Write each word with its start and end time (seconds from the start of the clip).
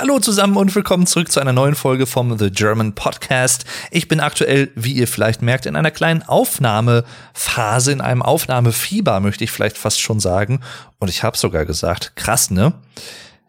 Hallo 0.00 0.20
zusammen 0.20 0.56
und 0.56 0.72
willkommen 0.76 1.08
zurück 1.08 1.32
zu 1.32 1.40
einer 1.40 1.52
neuen 1.52 1.74
Folge 1.74 2.06
vom 2.06 2.38
The 2.38 2.52
German 2.52 2.92
Podcast. 2.94 3.64
Ich 3.90 4.06
bin 4.06 4.20
aktuell, 4.20 4.70
wie 4.76 4.92
ihr 4.92 5.08
vielleicht 5.08 5.42
merkt, 5.42 5.66
in 5.66 5.74
einer 5.74 5.90
kleinen 5.90 6.22
Aufnahmephase, 6.22 7.90
in 7.90 8.00
einem 8.00 8.22
Aufnahmefieber, 8.22 9.18
möchte 9.18 9.42
ich 9.42 9.50
vielleicht 9.50 9.76
fast 9.76 10.00
schon 10.00 10.20
sagen. 10.20 10.60
Und 11.00 11.08
ich 11.08 11.24
habe 11.24 11.36
sogar 11.36 11.64
gesagt, 11.64 12.12
krass, 12.14 12.52
ne? 12.52 12.74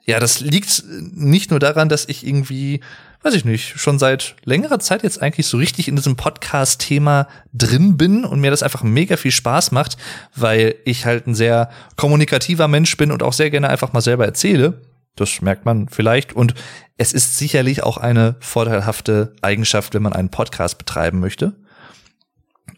Ja, 0.05 0.19
das 0.19 0.39
liegt 0.39 0.83
nicht 1.13 1.51
nur 1.51 1.59
daran, 1.59 1.87
dass 1.87 2.09
ich 2.09 2.25
irgendwie, 2.25 2.79
weiß 3.21 3.35
ich 3.35 3.45
nicht, 3.45 3.79
schon 3.79 3.99
seit 3.99 4.35
längerer 4.43 4.79
Zeit 4.79 5.03
jetzt 5.03 5.21
eigentlich 5.21 5.45
so 5.45 5.57
richtig 5.57 5.87
in 5.87 5.97
diesem 5.97 6.15
Podcast-Thema 6.15 7.27
drin 7.53 7.95
bin 7.95 8.25
und 8.25 8.39
mir 8.39 8.49
das 8.49 8.63
einfach 8.63 8.81
mega 8.81 9.17
viel 9.17 9.29
Spaß 9.29 9.71
macht, 9.71 9.97
weil 10.35 10.73
ich 10.83 11.05
halt 11.05 11.27
ein 11.27 11.35
sehr 11.35 11.69
kommunikativer 11.95 12.67
Mensch 12.67 12.97
bin 12.97 13.11
und 13.11 13.21
auch 13.21 13.33
sehr 13.33 13.51
gerne 13.51 13.69
einfach 13.69 13.93
mal 13.93 14.01
selber 14.01 14.25
erzähle. 14.25 14.81
Das 15.15 15.41
merkt 15.41 15.65
man 15.65 15.89
vielleicht. 15.89 16.33
Und 16.33 16.53
es 16.97 17.13
ist 17.13 17.37
sicherlich 17.37 17.83
auch 17.83 17.97
eine 17.97 18.35
vorteilhafte 18.39 19.35
Eigenschaft, 19.41 19.93
wenn 19.93 20.03
man 20.03 20.13
einen 20.13 20.29
Podcast 20.29 20.77
betreiben 20.77 21.19
möchte. 21.19 21.55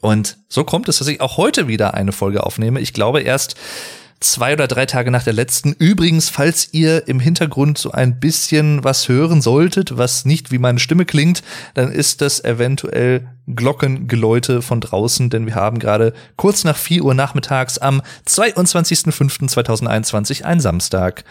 Und 0.02 0.38
so 0.50 0.64
kommt 0.64 0.90
es, 0.90 0.98
dass 0.98 1.08
ich 1.08 1.22
auch 1.22 1.38
heute 1.38 1.68
wieder 1.68 1.94
eine 1.94 2.12
Folge 2.12 2.44
aufnehme. 2.44 2.80
Ich 2.80 2.94
glaube 2.94 3.22
erst 3.22 3.56
zwei 4.22 4.54
oder 4.54 4.68
drei 4.68 4.86
Tage 4.86 5.12
nach 5.12 5.24
der 5.24 5.34
letzten. 5.34 5.74
Übrigens, 5.74 6.30
falls 6.30 6.74
ihr 6.74 7.06
im 7.08 7.20
Hintergrund 7.20 7.78
so 7.78 7.92
ein 7.92 8.20
bisschen 8.20 8.84
was 8.84 9.08
hören 9.10 9.42
solltet, 9.42 9.98
was 9.98 10.26
nicht 10.26 10.52
wie 10.52 10.60
meine 10.60 10.80
Stimme 10.80 11.06
klingt, 11.06 11.44
dann 11.74 11.92
ist 11.92 12.22
das 12.22 12.44
eventuell 12.44 13.28
Glockengeläute 13.48 14.62
von 14.62 14.80
draußen, 14.80 15.32
denn 15.32 15.48
wir 15.48 15.56
haben 15.56 15.80
gerade 15.80 16.14
kurz 16.38 16.64
nach 16.64 16.78
vier 16.78 17.04
Uhr 17.04 17.16
nachmittags 17.16 17.80
am 17.80 18.02
22.05.2021, 18.28 20.44
ein 20.44 20.62
Samstag 20.62 21.26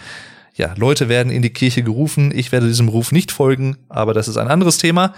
ja, 0.60 0.74
Leute 0.76 1.08
werden 1.08 1.32
in 1.32 1.40
die 1.40 1.52
Kirche 1.52 1.82
gerufen. 1.82 2.32
Ich 2.36 2.52
werde 2.52 2.68
diesem 2.68 2.88
Ruf 2.88 3.12
nicht 3.12 3.32
folgen, 3.32 3.78
aber 3.88 4.12
das 4.12 4.28
ist 4.28 4.36
ein 4.36 4.48
anderes 4.48 4.76
Thema. 4.76 5.14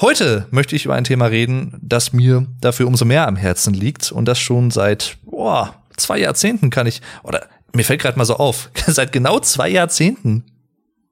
Heute 0.00 0.46
möchte 0.52 0.76
ich 0.76 0.84
über 0.84 0.94
ein 0.94 1.02
Thema 1.02 1.26
reden, 1.26 1.76
das 1.82 2.12
mir 2.12 2.46
dafür 2.60 2.86
umso 2.86 3.04
mehr 3.04 3.26
am 3.26 3.34
Herzen 3.34 3.74
liegt 3.74 4.12
und 4.12 4.26
das 4.26 4.38
schon 4.38 4.70
seit 4.70 5.18
boah, 5.24 5.74
zwei 5.96 6.18
Jahrzehnten 6.18 6.70
kann 6.70 6.86
ich, 6.86 7.02
oder 7.24 7.48
mir 7.74 7.84
fällt 7.84 8.00
gerade 8.00 8.16
mal 8.16 8.24
so 8.24 8.36
auf, 8.36 8.70
seit 8.86 9.10
genau 9.10 9.40
zwei 9.40 9.68
Jahrzehnten 9.68 10.44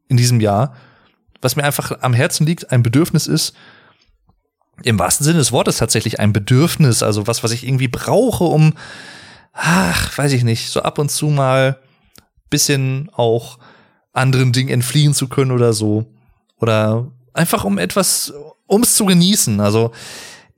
in 0.06 0.16
diesem 0.16 0.40
Jahr, 0.40 0.76
was 1.42 1.56
mir 1.56 1.64
einfach 1.64 1.98
am 2.00 2.14
Herzen 2.14 2.46
liegt, 2.46 2.70
ein 2.70 2.84
Bedürfnis 2.84 3.26
ist, 3.26 3.54
im 4.84 5.00
wahrsten 5.00 5.24
Sinne 5.24 5.38
des 5.38 5.50
Wortes 5.50 5.78
tatsächlich 5.78 6.20
ein 6.20 6.32
Bedürfnis, 6.32 7.02
also 7.02 7.26
was, 7.26 7.42
was 7.42 7.50
ich 7.50 7.66
irgendwie 7.66 7.88
brauche, 7.88 8.44
um, 8.44 8.74
ach, 9.52 10.16
weiß 10.16 10.32
ich 10.32 10.44
nicht, 10.44 10.68
so 10.70 10.82
ab 10.82 10.98
und 11.00 11.10
zu 11.10 11.26
mal 11.26 11.80
bisschen 12.50 13.10
auch 13.12 13.58
anderen 14.12 14.52
Dingen 14.52 14.70
entfliehen 14.70 15.14
zu 15.14 15.28
können 15.28 15.52
oder 15.52 15.72
so. 15.72 16.06
Oder 16.58 17.10
einfach 17.32 17.64
um 17.64 17.78
etwas, 17.78 18.32
um 18.66 18.82
es 18.82 18.94
zu 18.94 19.06
genießen. 19.06 19.60
Also 19.60 19.92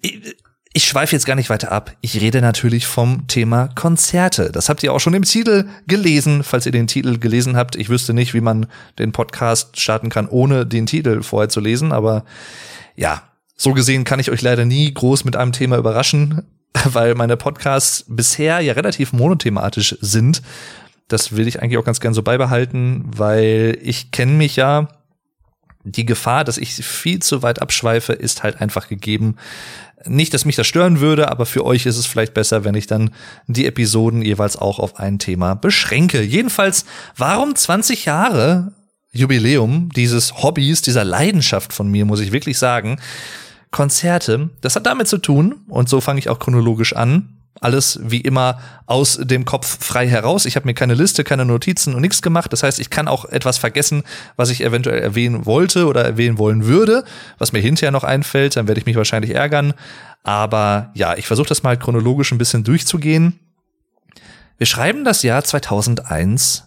ich, 0.00 0.36
ich 0.72 0.84
schweife 0.84 1.16
jetzt 1.16 1.26
gar 1.26 1.34
nicht 1.34 1.50
weiter 1.50 1.72
ab. 1.72 1.96
Ich 2.00 2.20
rede 2.20 2.40
natürlich 2.40 2.86
vom 2.86 3.26
Thema 3.26 3.68
Konzerte. 3.68 4.52
Das 4.52 4.68
habt 4.68 4.82
ihr 4.82 4.92
auch 4.92 5.00
schon 5.00 5.14
im 5.14 5.24
Titel 5.24 5.68
gelesen, 5.86 6.44
falls 6.44 6.66
ihr 6.66 6.72
den 6.72 6.86
Titel 6.86 7.18
gelesen 7.18 7.56
habt. 7.56 7.76
Ich 7.76 7.88
wüsste 7.88 8.14
nicht, 8.14 8.34
wie 8.34 8.40
man 8.40 8.66
den 8.98 9.12
Podcast 9.12 9.80
starten 9.80 10.10
kann, 10.10 10.28
ohne 10.28 10.66
den 10.66 10.86
Titel 10.86 11.22
vorher 11.22 11.48
zu 11.48 11.60
lesen. 11.60 11.92
Aber 11.92 12.24
ja, 12.94 13.22
so 13.56 13.72
gesehen 13.72 14.04
kann 14.04 14.20
ich 14.20 14.30
euch 14.30 14.42
leider 14.42 14.64
nie 14.64 14.94
groß 14.94 15.24
mit 15.24 15.36
einem 15.36 15.52
Thema 15.52 15.76
überraschen, 15.76 16.42
weil 16.84 17.16
meine 17.16 17.36
Podcasts 17.36 18.04
bisher 18.06 18.60
ja 18.60 18.72
relativ 18.72 19.12
monothematisch 19.12 19.96
sind 20.00 20.40
das 21.12 21.36
will 21.36 21.48
ich 21.48 21.60
eigentlich 21.60 21.78
auch 21.78 21.84
ganz 21.84 22.00
gern 22.00 22.14
so 22.14 22.22
beibehalten, 22.22 23.04
weil 23.14 23.78
ich 23.82 24.10
kenne 24.10 24.32
mich 24.32 24.56
ja. 24.56 24.88
Die 25.82 26.04
Gefahr, 26.04 26.44
dass 26.44 26.58
ich 26.58 26.74
viel 26.74 27.20
zu 27.20 27.42
weit 27.42 27.62
abschweife, 27.62 28.12
ist 28.12 28.42
halt 28.42 28.60
einfach 28.60 28.88
gegeben. 28.88 29.36
Nicht, 30.04 30.34
dass 30.34 30.44
mich 30.44 30.56
das 30.56 30.66
stören 30.66 31.00
würde, 31.00 31.30
aber 31.30 31.46
für 31.46 31.64
euch 31.64 31.86
ist 31.86 31.96
es 31.96 32.06
vielleicht 32.06 32.34
besser, 32.34 32.64
wenn 32.64 32.74
ich 32.74 32.86
dann 32.86 33.10
die 33.46 33.66
Episoden 33.66 34.20
jeweils 34.20 34.56
auch 34.56 34.78
auf 34.78 34.98
ein 34.98 35.18
Thema 35.18 35.54
beschränke. 35.54 36.22
Jedenfalls, 36.22 36.84
warum 37.16 37.54
20 37.54 38.04
Jahre 38.04 38.72
Jubiläum 39.12 39.88
dieses 39.96 40.42
Hobbys, 40.42 40.82
dieser 40.82 41.04
Leidenschaft 41.04 41.72
von 41.72 41.90
mir, 41.90 42.04
muss 42.04 42.20
ich 42.20 42.32
wirklich 42.32 42.58
sagen. 42.58 43.00
Konzerte, 43.70 44.50
das 44.60 44.76
hat 44.76 44.86
damit 44.86 45.08
zu 45.08 45.18
tun, 45.18 45.62
und 45.68 45.88
so 45.88 46.00
fange 46.00 46.18
ich 46.18 46.28
auch 46.28 46.38
chronologisch 46.38 46.94
an, 46.94 47.39
alles 47.60 47.98
wie 48.02 48.20
immer 48.20 48.60
aus 48.86 49.18
dem 49.20 49.44
Kopf 49.44 49.84
frei 49.84 50.08
heraus. 50.08 50.46
Ich 50.46 50.56
habe 50.56 50.66
mir 50.66 50.74
keine 50.74 50.94
Liste, 50.94 51.24
keine 51.24 51.44
Notizen 51.44 51.94
und 51.94 52.00
nichts 52.00 52.22
gemacht. 52.22 52.52
Das 52.52 52.62
heißt, 52.62 52.78
ich 52.78 52.90
kann 52.90 53.08
auch 53.08 53.24
etwas 53.26 53.58
vergessen, 53.58 54.02
was 54.36 54.50
ich 54.50 54.62
eventuell 54.62 55.00
erwähnen 55.00 55.46
wollte 55.46 55.86
oder 55.86 56.04
erwähnen 56.04 56.38
wollen 56.38 56.64
würde, 56.66 57.04
was 57.38 57.52
mir 57.52 57.60
hinterher 57.60 57.90
noch 57.90 58.04
einfällt. 58.04 58.56
Dann 58.56 58.68
werde 58.68 58.80
ich 58.80 58.86
mich 58.86 58.96
wahrscheinlich 58.96 59.34
ärgern. 59.34 59.74
Aber 60.22 60.90
ja, 60.94 61.16
ich 61.16 61.26
versuche 61.26 61.48
das 61.48 61.62
mal 61.62 61.76
chronologisch 61.76 62.32
ein 62.32 62.38
bisschen 62.38 62.64
durchzugehen. 62.64 63.38
Wir 64.58 64.66
schreiben 64.66 65.04
das 65.04 65.22
Jahr 65.22 65.42
2001. 65.42 66.64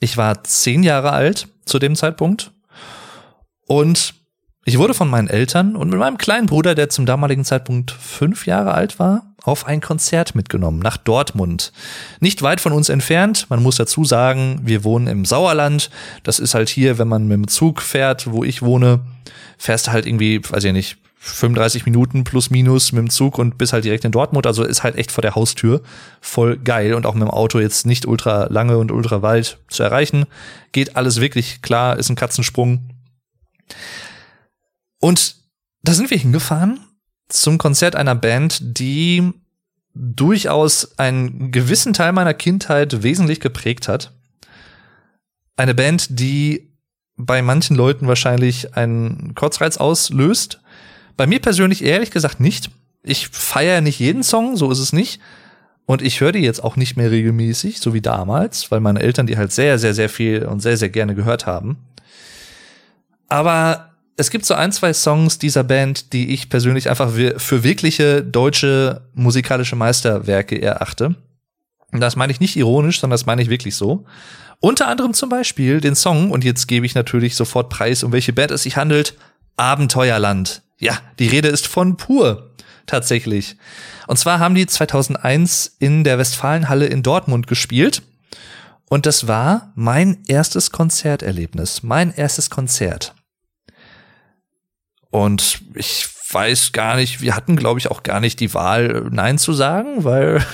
Ich 0.00 0.16
war 0.16 0.44
zehn 0.44 0.82
Jahre 0.82 1.12
alt 1.12 1.48
zu 1.64 1.78
dem 1.78 1.94
Zeitpunkt. 1.94 2.52
Und 3.66 4.14
ich 4.64 4.78
wurde 4.78 4.94
von 4.94 5.08
meinen 5.08 5.28
Eltern 5.28 5.76
und 5.76 5.90
mit 5.90 5.98
meinem 5.98 6.18
kleinen 6.18 6.46
Bruder, 6.46 6.74
der 6.74 6.90
zum 6.90 7.06
damaligen 7.06 7.44
Zeitpunkt 7.44 7.90
fünf 7.90 8.46
Jahre 8.46 8.74
alt 8.74 8.98
war, 8.98 9.29
auf 9.42 9.66
ein 9.66 9.80
Konzert 9.80 10.34
mitgenommen 10.34 10.80
nach 10.80 10.96
Dortmund. 10.96 11.72
Nicht 12.20 12.42
weit 12.42 12.60
von 12.60 12.72
uns 12.72 12.88
entfernt. 12.88 13.46
Man 13.48 13.62
muss 13.62 13.76
dazu 13.76 14.04
sagen, 14.04 14.60
wir 14.64 14.84
wohnen 14.84 15.06
im 15.06 15.24
Sauerland. 15.24 15.90
Das 16.22 16.38
ist 16.38 16.54
halt 16.54 16.68
hier, 16.68 16.98
wenn 16.98 17.08
man 17.08 17.26
mit 17.26 17.36
dem 17.36 17.48
Zug 17.48 17.82
fährt, 17.82 18.30
wo 18.30 18.44
ich 18.44 18.62
wohne, 18.62 19.00
fährst 19.58 19.90
halt 19.90 20.06
irgendwie, 20.06 20.40
weiß 20.42 20.64
ich 20.64 20.72
nicht, 20.72 20.98
35 21.22 21.84
Minuten 21.84 22.24
plus 22.24 22.48
minus 22.48 22.92
mit 22.92 23.02
dem 23.02 23.10
Zug 23.10 23.36
und 23.36 23.58
bis 23.58 23.74
halt 23.74 23.84
direkt 23.84 24.06
in 24.06 24.12
Dortmund. 24.12 24.46
Also 24.46 24.64
ist 24.64 24.82
halt 24.82 24.96
echt 24.96 25.12
vor 25.12 25.22
der 25.22 25.34
Haustür. 25.34 25.82
Voll 26.20 26.56
geil 26.56 26.94
und 26.94 27.04
auch 27.04 27.14
mit 27.14 27.22
dem 27.22 27.30
Auto 27.30 27.60
jetzt 27.60 27.84
nicht 27.86 28.06
ultra 28.06 28.46
lange 28.46 28.78
und 28.78 28.90
ultra 28.90 29.20
weit 29.20 29.58
zu 29.68 29.82
erreichen. 29.82 30.24
Geht 30.72 30.96
alles 30.96 31.20
wirklich 31.20 31.60
klar, 31.60 31.98
ist 31.98 32.08
ein 32.08 32.16
Katzensprung. 32.16 32.88
Und 34.98 35.36
da 35.82 35.92
sind 35.92 36.10
wir 36.10 36.18
hingefahren 36.18 36.80
zum 37.30 37.58
Konzert 37.58 37.96
einer 37.96 38.14
Band, 38.14 38.58
die 38.62 39.32
durchaus 39.94 40.98
einen 40.98 41.50
gewissen 41.50 41.92
Teil 41.92 42.12
meiner 42.12 42.34
Kindheit 42.34 43.02
wesentlich 43.02 43.40
geprägt 43.40 43.88
hat. 43.88 44.12
Eine 45.56 45.74
Band, 45.74 46.18
die 46.20 46.70
bei 47.16 47.42
manchen 47.42 47.76
Leuten 47.76 48.08
wahrscheinlich 48.08 48.76
einen 48.76 49.34
Kurzreiz 49.34 49.76
auslöst. 49.76 50.60
Bei 51.16 51.26
mir 51.26 51.40
persönlich 51.40 51.84
ehrlich 51.84 52.10
gesagt 52.10 52.40
nicht. 52.40 52.70
Ich 53.02 53.28
feiere 53.28 53.80
nicht 53.80 53.98
jeden 53.98 54.22
Song, 54.22 54.56
so 54.56 54.70
ist 54.70 54.78
es 54.78 54.92
nicht. 54.92 55.20
Und 55.86 56.02
ich 56.02 56.20
höre 56.20 56.32
die 56.32 56.38
jetzt 56.38 56.62
auch 56.62 56.76
nicht 56.76 56.96
mehr 56.96 57.10
regelmäßig, 57.10 57.80
so 57.80 57.92
wie 57.92 58.00
damals, 58.00 58.70
weil 58.70 58.80
meine 58.80 59.00
Eltern 59.00 59.26
die 59.26 59.36
halt 59.36 59.52
sehr, 59.52 59.78
sehr, 59.78 59.92
sehr 59.92 60.08
viel 60.08 60.44
und 60.44 60.60
sehr, 60.60 60.76
sehr 60.76 60.88
gerne 60.88 61.14
gehört 61.14 61.46
haben. 61.46 61.78
Aber 63.28 63.89
es 64.20 64.30
gibt 64.30 64.44
so 64.44 64.54
ein, 64.54 64.70
zwei 64.70 64.92
Songs 64.92 65.38
dieser 65.38 65.64
Band, 65.64 66.12
die 66.12 66.34
ich 66.34 66.50
persönlich 66.50 66.90
einfach 66.90 67.10
für 67.10 67.64
wirkliche 67.64 68.22
deutsche 68.22 69.08
musikalische 69.14 69.76
Meisterwerke 69.76 70.60
erachte. 70.60 71.16
Und 71.90 72.00
das 72.00 72.16
meine 72.16 72.30
ich 72.30 72.38
nicht 72.38 72.56
ironisch, 72.56 73.00
sondern 73.00 73.14
das 73.14 73.26
meine 73.26 73.42
ich 73.42 73.48
wirklich 73.48 73.74
so. 73.74 74.04
Unter 74.60 74.88
anderem 74.88 75.14
zum 75.14 75.30
Beispiel 75.30 75.80
den 75.80 75.96
Song, 75.96 76.30
und 76.30 76.44
jetzt 76.44 76.68
gebe 76.68 76.84
ich 76.84 76.94
natürlich 76.94 77.34
sofort 77.34 77.70
Preis, 77.70 78.02
um 78.02 78.12
welche 78.12 78.34
Band 78.34 78.50
es 78.50 78.64
sich 78.64 78.76
handelt, 78.76 79.14
Abenteuerland. 79.56 80.62
Ja, 80.78 80.98
die 81.18 81.28
Rede 81.28 81.48
ist 81.48 81.66
von 81.66 81.96
Pur, 81.96 82.50
tatsächlich. 82.86 83.56
Und 84.06 84.18
zwar 84.18 84.38
haben 84.38 84.54
die 84.54 84.66
2001 84.66 85.76
in 85.78 86.04
der 86.04 86.18
Westfalenhalle 86.18 86.86
in 86.86 87.02
Dortmund 87.02 87.46
gespielt. 87.46 88.02
Und 88.88 89.06
das 89.06 89.26
war 89.26 89.72
mein 89.74 90.18
erstes 90.26 90.70
Konzerterlebnis, 90.72 91.82
mein 91.82 92.12
erstes 92.12 92.50
Konzert. 92.50 93.14
Und 95.10 95.60
ich 95.74 96.08
weiß 96.32 96.72
gar 96.72 96.96
nicht, 96.96 97.20
wir 97.20 97.34
hatten, 97.34 97.56
glaube 97.56 97.80
ich, 97.80 97.90
auch 97.90 98.02
gar 98.02 98.20
nicht 98.20 98.38
die 98.40 98.54
Wahl, 98.54 99.08
Nein 99.10 99.38
zu 99.38 99.52
sagen, 99.52 100.04
weil 100.04 100.44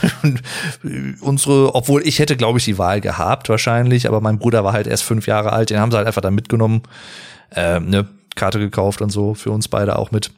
unsere, 1.20 1.74
obwohl 1.74 2.06
ich 2.06 2.18
hätte, 2.18 2.36
glaube 2.36 2.58
ich, 2.58 2.64
die 2.64 2.78
Wahl 2.78 3.00
gehabt 3.00 3.48
wahrscheinlich, 3.48 4.08
aber 4.08 4.20
mein 4.20 4.38
Bruder 4.38 4.64
war 4.64 4.72
halt 4.72 4.86
erst 4.86 5.04
fünf 5.04 5.26
Jahre 5.26 5.52
alt, 5.52 5.70
den 5.70 5.78
haben 5.78 5.90
sie 5.90 5.98
halt 5.98 6.06
einfach 6.06 6.22
da 6.22 6.30
mitgenommen, 6.30 6.82
äh, 7.54 7.80
ne, 7.80 8.08
Karte 8.34 8.58
gekauft 8.58 9.02
und 9.02 9.10
so, 9.10 9.34
für 9.34 9.50
uns 9.50 9.68
beide 9.68 9.98
auch 9.98 10.10
mit. 10.10 10.30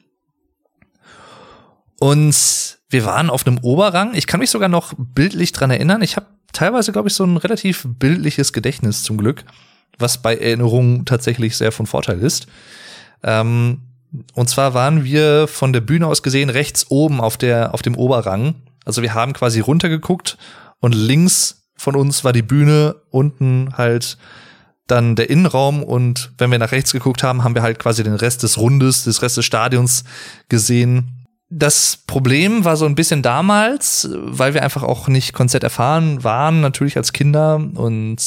Und 2.00 2.78
wir 2.90 3.04
waren 3.04 3.28
auf 3.28 3.46
einem 3.46 3.58
Oberrang. 3.58 4.14
Ich 4.14 4.26
kann 4.26 4.40
mich 4.40 4.50
sogar 4.50 4.68
noch 4.68 4.94
bildlich 4.96 5.52
dran 5.52 5.70
erinnern. 5.70 6.00
Ich 6.02 6.16
habe 6.16 6.26
teilweise, 6.52 6.92
glaube 6.92 7.08
ich, 7.08 7.14
so 7.14 7.24
ein 7.24 7.36
relativ 7.36 7.86
bildliches 7.86 8.52
Gedächtnis 8.52 9.02
zum 9.02 9.18
Glück, 9.18 9.44
was 9.98 10.22
bei 10.22 10.36
Erinnerungen 10.36 11.04
tatsächlich 11.04 11.56
sehr 11.56 11.72
von 11.72 11.86
Vorteil 11.86 12.20
ist. 12.20 12.46
Ähm, 13.24 13.87
und 14.34 14.48
zwar 14.48 14.74
waren 14.74 15.04
wir 15.04 15.48
von 15.48 15.72
der 15.72 15.80
Bühne 15.80 16.06
aus 16.06 16.22
gesehen 16.22 16.50
rechts 16.50 16.86
oben 16.90 17.20
auf 17.20 17.36
der, 17.36 17.74
auf 17.74 17.82
dem 17.82 17.96
Oberrang. 17.96 18.54
Also 18.84 19.02
wir 19.02 19.14
haben 19.14 19.32
quasi 19.32 19.60
runtergeguckt 19.60 20.38
und 20.80 20.94
links 20.94 21.68
von 21.76 21.94
uns 21.94 22.24
war 22.24 22.32
die 22.32 22.42
Bühne, 22.42 22.96
unten 23.10 23.74
halt 23.76 24.18
dann 24.86 25.14
der 25.14 25.28
Innenraum 25.28 25.82
und 25.82 26.32
wenn 26.38 26.50
wir 26.50 26.58
nach 26.58 26.72
rechts 26.72 26.92
geguckt 26.92 27.22
haben, 27.22 27.44
haben 27.44 27.54
wir 27.54 27.62
halt 27.62 27.78
quasi 27.78 28.02
den 28.02 28.14
Rest 28.14 28.42
des 28.42 28.56
Rundes, 28.56 29.04
des 29.04 29.22
Rest 29.22 29.36
des 29.36 29.44
Stadions 29.44 30.04
gesehen. 30.48 31.26
Das 31.50 31.98
Problem 32.06 32.64
war 32.64 32.76
so 32.76 32.86
ein 32.86 32.94
bisschen 32.94 33.22
damals, 33.22 34.08
weil 34.12 34.54
wir 34.54 34.62
einfach 34.62 34.82
auch 34.82 35.08
nicht 35.08 35.34
Konzert 35.34 35.62
erfahren 35.62 36.24
waren, 36.24 36.60
natürlich 36.60 36.96
als 36.96 37.12
Kinder 37.12 37.56
und 37.56 38.18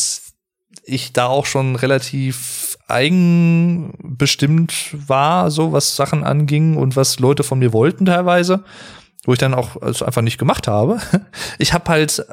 ich 0.83 1.13
da 1.13 1.27
auch 1.27 1.45
schon 1.45 1.75
relativ 1.75 2.70
eigenbestimmt 2.91 4.95
war, 5.07 5.51
so 5.51 5.73
was 5.73 5.95
Sachen 5.95 6.23
anging 6.23 6.77
und 6.77 6.95
was 6.95 7.19
Leute 7.19 7.43
von 7.43 7.59
mir 7.59 7.73
wollten 7.73 8.05
teilweise, 8.05 8.63
wo 9.25 9.33
ich 9.33 9.39
dann 9.39 9.53
auch 9.53 9.81
also 9.81 10.05
einfach 10.05 10.21
nicht 10.21 10.38
gemacht 10.38 10.67
habe. 10.67 10.99
Ich 11.57 11.73
habe 11.73 11.91
halt, 11.91 12.25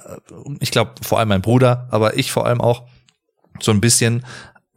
ich 0.60 0.70
glaube 0.70 0.92
vor 1.02 1.18
allem 1.18 1.28
mein 1.28 1.42
Bruder, 1.42 1.88
aber 1.90 2.16
ich 2.16 2.32
vor 2.32 2.46
allem 2.46 2.60
auch 2.60 2.84
so 3.60 3.72
ein 3.72 3.80
bisschen 3.80 4.24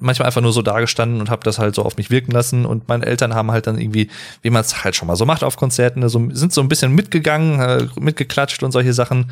manchmal 0.02 0.26
einfach 0.26 0.42
nur 0.42 0.52
so 0.52 0.62
dagestanden 0.62 1.22
und 1.22 1.30
habe 1.30 1.44
das 1.44 1.60
halt 1.60 1.76
so 1.76 1.84
auf 1.84 1.96
mich 1.96 2.10
wirken 2.10 2.32
lassen. 2.32 2.66
Und 2.66 2.90
meine 2.90 3.06
Eltern 3.06 3.34
haben 3.34 3.52
halt 3.52 3.68
dann 3.68 3.80
irgendwie, 3.80 4.10
wie 4.42 4.50
man 4.50 4.62
es 4.62 4.84
halt 4.84 4.96
schon 4.96 5.08
mal 5.08 5.16
so 5.16 5.26
macht 5.26 5.44
auf 5.44 5.56
Konzerten, 5.56 6.08
so, 6.10 6.30
sind 6.32 6.52
so 6.52 6.62
ein 6.62 6.68
bisschen 6.68 6.94
mitgegangen, 6.94 7.60
äh, 7.60 7.88
mitgeklatscht 8.00 8.64
und 8.64 8.72
solche 8.72 8.94
Sachen. 8.94 9.32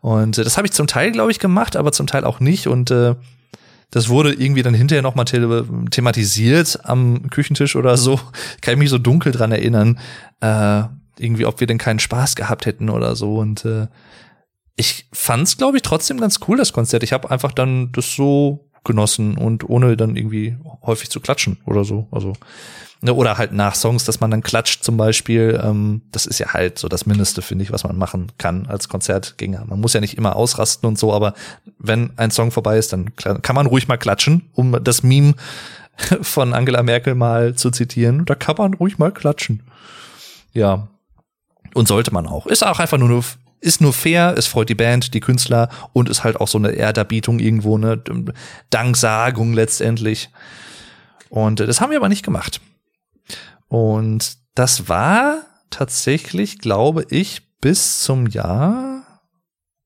Und 0.00 0.38
äh, 0.38 0.44
das 0.44 0.56
habe 0.56 0.66
ich 0.66 0.72
zum 0.72 0.86
Teil, 0.86 1.12
glaube 1.12 1.32
ich, 1.32 1.38
gemacht, 1.38 1.76
aber 1.76 1.92
zum 1.92 2.06
Teil 2.06 2.24
auch 2.24 2.40
nicht. 2.40 2.68
Und 2.68 2.90
äh, 2.90 3.16
das 3.94 4.08
wurde 4.08 4.32
irgendwie 4.32 4.64
dann 4.64 4.74
hinterher 4.74 5.02
nochmal 5.02 5.24
thematisiert 5.24 6.80
am 6.82 7.30
Küchentisch 7.30 7.76
oder 7.76 7.96
so. 7.96 8.18
Kann 8.60 8.74
ich 8.74 8.78
mich 8.80 8.90
so 8.90 8.98
dunkel 8.98 9.30
dran 9.30 9.52
erinnern. 9.52 10.00
Äh, 10.40 10.82
irgendwie, 11.16 11.46
ob 11.46 11.60
wir 11.60 11.68
denn 11.68 11.78
keinen 11.78 12.00
Spaß 12.00 12.34
gehabt 12.34 12.66
hätten 12.66 12.90
oder 12.90 13.14
so. 13.14 13.36
Und 13.36 13.64
äh, 13.64 13.86
ich 14.74 15.08
fand's, 15.12 15.58
glaube 15.58 15.76
ich, 15.76 15.84
trotzdem 15.84 16.18
ganz 16.18 16.40
cool, 16.48 16.56
das 16.56 16.72
Konzert. 16.72 17.04
Ich 17.04 17.12
habe 17.12 17.30
einfach 17.30 17.52
dann 17.52 17.92
das 17.92 18.16
so 18.16 18.68
genossen 18.84 19.36
und 19.36 19.68
ohne 19.68 19.96
dann 19.96 20.16
irgendwie 20.16 20.56
häufig 20.82 21.10
zu 21.10 21.20
klatschen 21.20 21.58
oder 21.64 21.84
so. 21.84 22.06
Also 22.10 22.34
ne, 23.04 23.14
oder 23.14 23.38
halt 23.38 23.52
nach 23.52 23.74
Songs, 23.74 24.04
dass 24.04 24.20
man 24.20 24.30
dann 24.30 24.42
klatscht 24.42 24.82
zum 24.82 24.96
Beispiel. 24.96 25.60
Ähm, 25.62 26.02
das 26.10 26.26
ist 26.26 26.38
ja 26.38 26.52
halt 26.52 26.78
so 26.78 26.88
das 26.88 27.06
Mindeste, 27.06 27.42
finde 27.42 27.64
ich, 27.64 27.72
was 27.72 27.84
man 27.84 27.96
machen 27.96 28.32
kann 28.38 28.66
als 28.66 28.88
Konzertgänger. 28.88 29.64
Man 29.66 29.80
muss 29.80 29.92
ja 29.92 30.00
nicht 30.00 30.16
immer 30.16 30.34
ausrasten 30.36 30.88
und 30.88 30.98
so, 30.98 31.12
aber 31.12 31.34
wenn 31.78 32.10
ein 32.16 32.30
Song 32.30 32.50
vorbei 32.50 32.78
ist, 32.78 32.92
dann 32.92 33.14
kann 33.14 33.54
man 33.54 33.66
ruhig 33.66 33.86
mal 33.88 33.98
klatschen, 33.98 34.48
um 34.54 34.82
das 34.82 35.02
Meme 35.02 35.34
von 36.22 36.54
Angela 36.54 36.82
Merkel 36.82 37.14
mal 37.14 37.54
zu 37.54 37.70
zitieren. 37.70 38.24
Da 38.24 38.34
kann 38.34 38.56
man 38.56 38.74
ruhig 38.74 38.98
mal 38.98 39.12
klatschen. 39.12 39.62
Ja. 40.52 40.88
Und 41.74 41.88
sollte 41.88 42.12
man 42.12 42.26
auch. 42.26 42.46
Ist 42.46 42.64
auch 42.64 42.78
einfach 42.78 42.98
nur 42.98 43.08
ist 43.60 43.80
nur 43.80 43.92
fair, 43.92 44.34
es 44.36 44.46
freut 44.46 44.68
die 44.68 44.74
Band, 44.74 45.14
die 45.14 45.20
Künstler 45.20 45.68
und 45.92 46.08
ist 46.08 46.24
halt 46.24 46.40
auch 46.40 46.48
so 46.48 46.58
eine 46.58 46.72
Ehrdarbietung 46.72 47.38
irgendwo, 47.38 47.76
eine 47.76 48.02
Danksagung 48.70 49.52
letztendlich. 49.52 50.30
Und 51.28 51.60
äh, 51.60 51.66
das 51.66 51.80
haben 51.80 51.90
wir 51.90 51.98
aber 51.98 52.08
nicht 52.08 52.24
gemacht. 52.24 52.60
Und 53.68 54.36
das 54.54 54.88
war 54.88 55.42
tatsächlich, 55.70 56.58
glaube 56.58 57.06
ich, 57.08 57.42
bis 57.60 58.00
zum 58.00 58.26
Jahr 58.26 59.20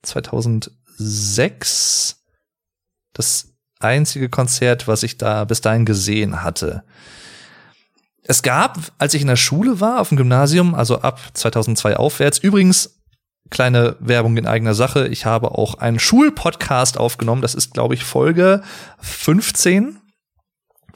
2006 0.02 2.16
das 3.12 3.48
einzige 3.80 4.28
Konzert, 4.28 4.88
was 4.88 5.02
ich 5.02 5.16
da 5.16 5.44
bis 5.44 5.60
dahin 5.60 5.84
gesehen 5.84 6.42
hatte. 6.42 6.84
Es 8.22 8.42
gab, 8.42 8.78
als 8.98 9.14
ich 9.14 9.22
in 9.22 9.28
der 9.28 9.36
Schule 9.36 9.80
war, 9.80 10.00
auf 10.00 10.10
dem 10.10 10.18
Gymnasium, 10.18 10.74
also 10.74 11.00
ab 11.00 11.20
2002 11.32 11.96
aufwärts, 11.96 12.38
übrigens 12.38 12.97
kleine 13.50 13.96
Werbung 14.00 14.36
in 14.36 14.46
eigener 14.46 14.74
Sache. 14.74 15.08
Ich 15.08 15.26
habe 15.26 15.52
auch 15.52 15.74
einen 15.74 15.98
Schulpodcast 15.98 16.98
aufgenommen. 16.98 17.42
Das 17.42 17.54
ist, 17.54 17.74
glaube 17.74 17.94
ich, 17.94 18.04
Folge 18.04 18.62
15. 19.00 19.98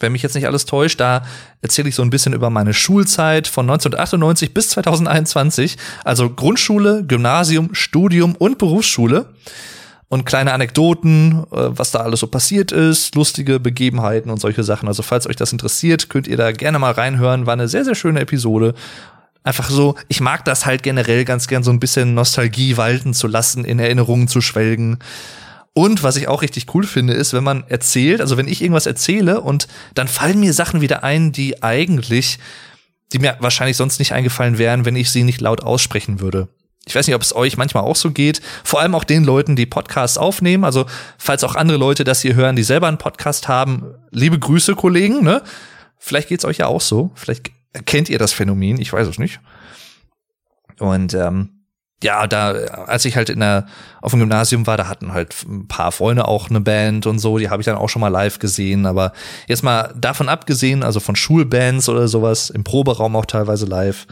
Wenn 0.00 0.12
mich 0.12 0.22
jetzt 0.22 0.34
nicht 0.34 0.46
alles 0.46 0.66
täuscht, 0.66 1.00
da 1.00 1.22
erzähle 1.60 1.88
ich 1.88 1.94
so 1.94 2.02
ein 2.02 2.10
bisschen 2.10 2.32
über 2.32 2.50
meine 2.50 2.74
Schulzeit 2.74 3.46
von 3.46 3.66
1998 3.66 4.52
bis 4.52 4.70
2021. 4.70 5.78
Also 6.04 6.28
Grundschule, 6.30 7.04
Gymnasium, 7.04 7.74
Studium 7.74 8.34
und 8.34 8.58
Berufsschule. 8.58 9.26
Und 10.08 10.26
kleine 10.26 10.52
Anekdoten, 10.52 11.44
äh, 11.52 11.70
was 11.70 11.90
da 11.90 12.00
alles 12.00 12.20
so 12.20 12.26
passiert 12.26 12.70
ist, 12.70 13.14
lustige 13.14 13.58
Begebenheiten 13.58 14.30
und 14.30 14.40
solche 14.40 14.62
Sachen. 14.62 14.86
Also 14.86 15.02
falls 15.02 15.26
euch 15.26 15.36
das 15.36 15.52
interessiert, 15.52 16.10
könnt 16.10 16.26
ihr 16.26 16.36
da 16.36 16.52
gerne 16.52 16.78
mal 16.78 16.92
reinhören. 16.92 17.46
War 17.46 17.54
eine 17.54 17.66
sehr, 17.66 17.86
sehr 17.86 17.94
schöne 17.94 18.20
Episode 18.20 18.74
einfach 19.44 19.70
so, 19.70 19.96
ich 20.08 20.20
mag 20.20 20.44
das 20.44 20.66
halt 20.66 20.82
generell 20.82 21.24
ganz 21.24 21.46
gern 21.46 21.62
so 21.62 21.70
ein 21.70 21.80
bisschen 21.80 22.14
Nostalgie 22.14 22.76
walten 22.76 23.14
zu 23.14 23.26
lassen, 23.26 23.64
in 23.64 23.78
Erinnerungen 23.78 24.28
zu 24.28 24.40
schwelgen. 24.40 24.98
Und 25.74 26.02
was 26.02 26.16
ich 26.16 26.28
auch 26.28 26.42
richtig 26.42 26.74
cool 26.74 26.86
finde, 26.86 27.14
ist, 27.14 27.32
wenn 27.32 27.44
man 27.44 27.64
erzählt, 27.68 28.20
also 28.20 28.36
wenn 28.36 28.48
ich 28.48 28.60
irgendwas 28.60 28.86
erzähle 28.86 29.40
und 29.40 29.68
dann 29.94 30.06
fallen 30.06 30.40
mir 30.40 30.52
Sachen 30.52 30.80
wieder 30.82 31.02
ein, 31.02 31.32
die 31.32 31.62
eigentlich, 31.62 32.38
die 33.12 33.18
mir 33.18 33.36
wahrscheinlich 33.40 33.76
sonst 33.76 33.98
nicht 33.98 34.12
eingefallen 34.12 34.58
wären, 34.58 34.84
wenn 34.84 34.96
ich 34.96 35.10
sie 35.10 35.22
nicht 35.22 35.40
laut 35.40 35.62
aussprechen 35.62 36.20
würde. 36.20 36.48
Ich 36.84 36.94
weiß 36.94 37.06
nicht, 37.06 37.14
ob 37.14 37.22
es 37.22 37.34
euch 37.34 37.56
manchmal 37.56 37.84
auch 37.84 37.96
so 37.96 38.10
geht. 38.10 38.42
Vor 38.64 38.80
allem 38.80 38.94
auch 38.94 39.04
den 39.04 39.24
Leuten, 39.24 39.54
die 39.54 39.66
Podcasts 39.66 40.18
aufnehmen. 40.18 40.64
Also, 40.64 40.86
falls 41.16 41.44
auch 41.44 41.54
andere 41.54 41.78
Leute 41.78 42.02
das 42.02 42.22
hier 42.22 42.34
hören, 42.34 42.56
die 42.56 42.64
selber 42.64 42.88
einen 42.88 42.98
Podcast 42.98 43.46
haben, 43.46 43.94
liebe 44.10 44.38
Grüße, 44.38 44.74
Kollegen, 44.74 45.22
ne? 45.22 45.42
Vielleicht 45.96 46.28
geht's 46.28 46.44
euch 46.44 46.58
ja 46.58 46.66
auch 46.66 46.80
so. 46.80 47.12
Vielleicht 47.14 47.52
Kennt 47.86 48.08
ihr 48.08 48.18
das 48.18 48.32
Phänomen? 48.32 48.80
Ich 48.80 48.92
weiß 48.92 49.08
es 49.08 49.18
nicht. 49.18 49.40
Und 50.78 51.14
ähm, 51.14 51.62
ja, 52.02 52.26
da, 52.26 52.50
als 52.50 53.04
ich 53.04 53.16
halt 53.16 53.30
in 53.30 53.40
der, 53.40 53.66
auf 54.00 54.10
dem 54.10 54.20
Gymnasium 54.20 54.66
war, 54.66 54.76
da 54.76 54.88
hatten 54.88 55.12
halt 55.12 55.34
ein 55.44 55.68
paar 55.68 55.92
Freunde 55.92 56.26
auch 56.26 56.50
eine 56.50 56.60
Band 56.60 57.06
und 57.06 57.18
so, 57.18 57.38
die 57.38 57.48
habe 57.48 57.62
ich 57.62 57.66
dann 57.66 57.76
auch 57.76 57.88
schon 57.88 58.00
mal 58.00 58.08
live 58.08 58.38
gesehen. 58.38 58.86
Aber 58.86 59.12
jetzt 59.46 59.62
mal 59.62 59.94
davon 59.96 60.28
abgesehen, 60.28 60.82
also 60.82 61.00
von 61.00 61.16
Schulbands 61.16 61.88
oder 61.88 62.08
sowas, 62.08 62.50
im 62.50 62.64
Proberaum 62.64 63.16
auch 63.16 63.26
teilweise 63.26 63.66
live. 63.66 64.06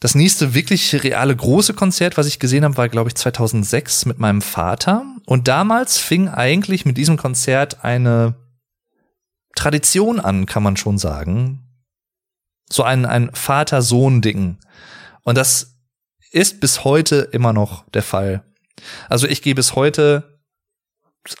Das 0.00 0.14
nächste 0.14 0.54
wirklich 0.54 1.02
reale 1.02 1.34
große 1.34 1.74
Konzert, 1.74 2.16
was 2.16 2.26
ich 2.26 2.38
gesehen 2.38 2.64
habe, 2.64 2.76
war, 2.76 2.88
glaube 2.88 3.08
ich, 3.08 3.14
2006 3.14 4.06
mit 4.06 4.18
meinem 4.18 4.42
Vater. 4.42 5.04
Und 5.26 5.48
damals 5.48 5.98
fing 5.98 6.28
eigentlich 6.28 6.84
mit 6.84 6.96
diesem 6.98 7.16
Konzert 7.16 7.84
eine 7.84 8.34
Tradition 9.54 10.20
an, 10.20 10.44
kann 10.46 10.62
man 10.62 10.76
schon 10.76 10.98
sagen, 10.98 11.65
so 12.70 12.82
ein, 12.82 13.04
ein 13.04 13.30
Vater-Sohn-Ding. 13.32 14.58
Und 15.22 15.38
das 15.38 15.76
ist 16.32 16.60
bis 16.60 16.84
heute 16.84 17.28
immer 17.32 17.52
noch 17.52 17.88
der 17.90 18.02
Fall. 18.02 18.42
Also 19.08 19.26
ich 19.26 19.42
gehe 19.42 19.54
bis 19.54 19.74
heute, 19.74 20.40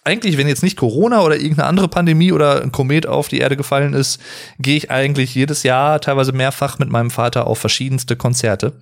eigentlich, 0.04 0.36
wenn 0.36 0.48
jetzt 0.48 0.62
nicht 0.62 0.76
Corona 0.76 1.22
oder 1.22 1.36
irgendeine 1.36 1.68
andere 1.68 1.88
Pandemie 1.88 2.32
oder 2.32 2.62
ein 2.62 2.72
Komet 2.72 3.06
auf 3.06 3.28
die 3.28 3.38
Erde 3.38 3.56
gefallen 3.56 3.94
ist, 3.94 4.20
gehe 4.58 4.76
ich 4.76 4.90
eigentlich 4.90 5.34
jedes 5.34 5.62
Jahr, 5.62 6.00
teilweise 6.00 6.32
mehrfach 6.32 6.78
mit 6.78 6.88
meinem 6.88 7.10
Vater 7.10 7.46
auf 7.46 7.58
verschiedenste 7.58 8.16
Konzerte. 8.16 8.80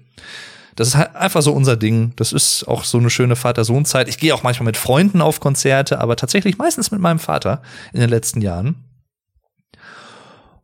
Das 0.77 0.89
ist 0.89 0.97
halt 0.97 1.15
einfach 1.15 1.43
so 1.43 1.53
unser 1.53 1.77
Ding. 1.77 2.15
Das 2.17 2.33
ist 2.33 2.67
auch 2.67 2.85
so 2.85 2.99
eine 2.99 3.11
schöne 3.11 3.37
Vater-Sohn-Zeit. 3.37 4.09
Ich 4.09 4.19
gehe 4.19 4.35
auch 4.35 4.43
manchmal 4.43 4.67
mit 4.67 4.77
Freunden 4.77 5.21
auf 5.21 5.41
Konzerte, 5.41 6.01
aber 6.01 6.17
tatsächlich 6.17 6.59
meistens 6.59 6.91
mit 6.91 7.01
meinem 7.01 7.21
Vater 7.21 7.63
in 7.93 8.01
den 8.01 8.11
letzten 8.11 8.41
Jahren. 8.41 8.85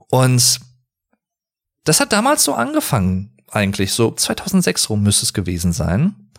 Und 0.08 0.60
das 1.84 2.00
hat 2.00 2.12
damals 2.12 2.44
so 2.44 2.54
angefangen, 2.54 3.36
eigentlich. 3.50 3.92
So 3.92 4.10
2006 4.10 4.90
rum 4.90 5.02
müsste 5.02 5.24
es 5.24 5.32
gewesen 5.32 5.72
sein. 5.72 6.30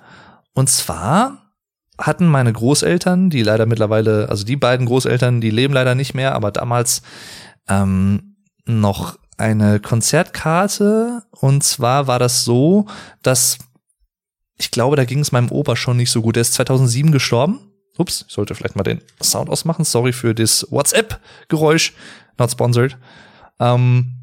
Und 0.53 0.69
zwar 0.69 1.53
hatten 1.97 2.27
meine 2.27 2.51
Großeltern, 2.51 3.29
die 3.29 3.43
leider 3.43 3.65
mittlerweile, 3.65 4.29
also 4.29 4.43
die 4.43 4.55
beiden 4.55 4.85
Großeltern, 4.85 5.41
die 5.41 5.51
leben 5.51 5.73
leider 5.73 5.95
nicht 5.95 6.13
mehr, 6.13 6.33
aber 6.35 6.51
damals 6.51 7.01
ähm, 7.67 8.37
noch 8.65 9.17
eine 9.37 9.79
Konzertkarte. 9.79 11.23
Und 11.31 11.63
zwar 11.63 12.07
war 12.07 12.19
das 12.19 12.43
so, 12.43 12.87
dass 13.21 13.57
ich 14.57 14.69
glaube, 14.69 14.95
da 14.95 15.05
ging 15.05 15.19
es 15.19 15.31
meinem 15.31 15.51
Opa 15.51 15.75
schon 15.75 15.97
nicht 15.97 16.11
so 16.11 16.21
gut. 16.21 16.35
Der 16.35 16.41
ist 16.41 16.53
2007 16.53 17.11
gestorben. 17.11 17.59
Ups, 17.97 18.25
ich 18.27 18.33
sollte 18.33 18.53
vielleicht 18.53 18.75
mal 18.75 18.83
den 18.83 19.01
Sound 19.21 19.49
ausmachen. 19.49 19.83
Sorry 19.85 20.13
für 20.13 20.35
das 20.35 20.67
WhatsApp-Geräusch. 20.69 21.93
Not 22.37 22.51
sponsored. 22.51 22.97
Ähm, 23.59 24.20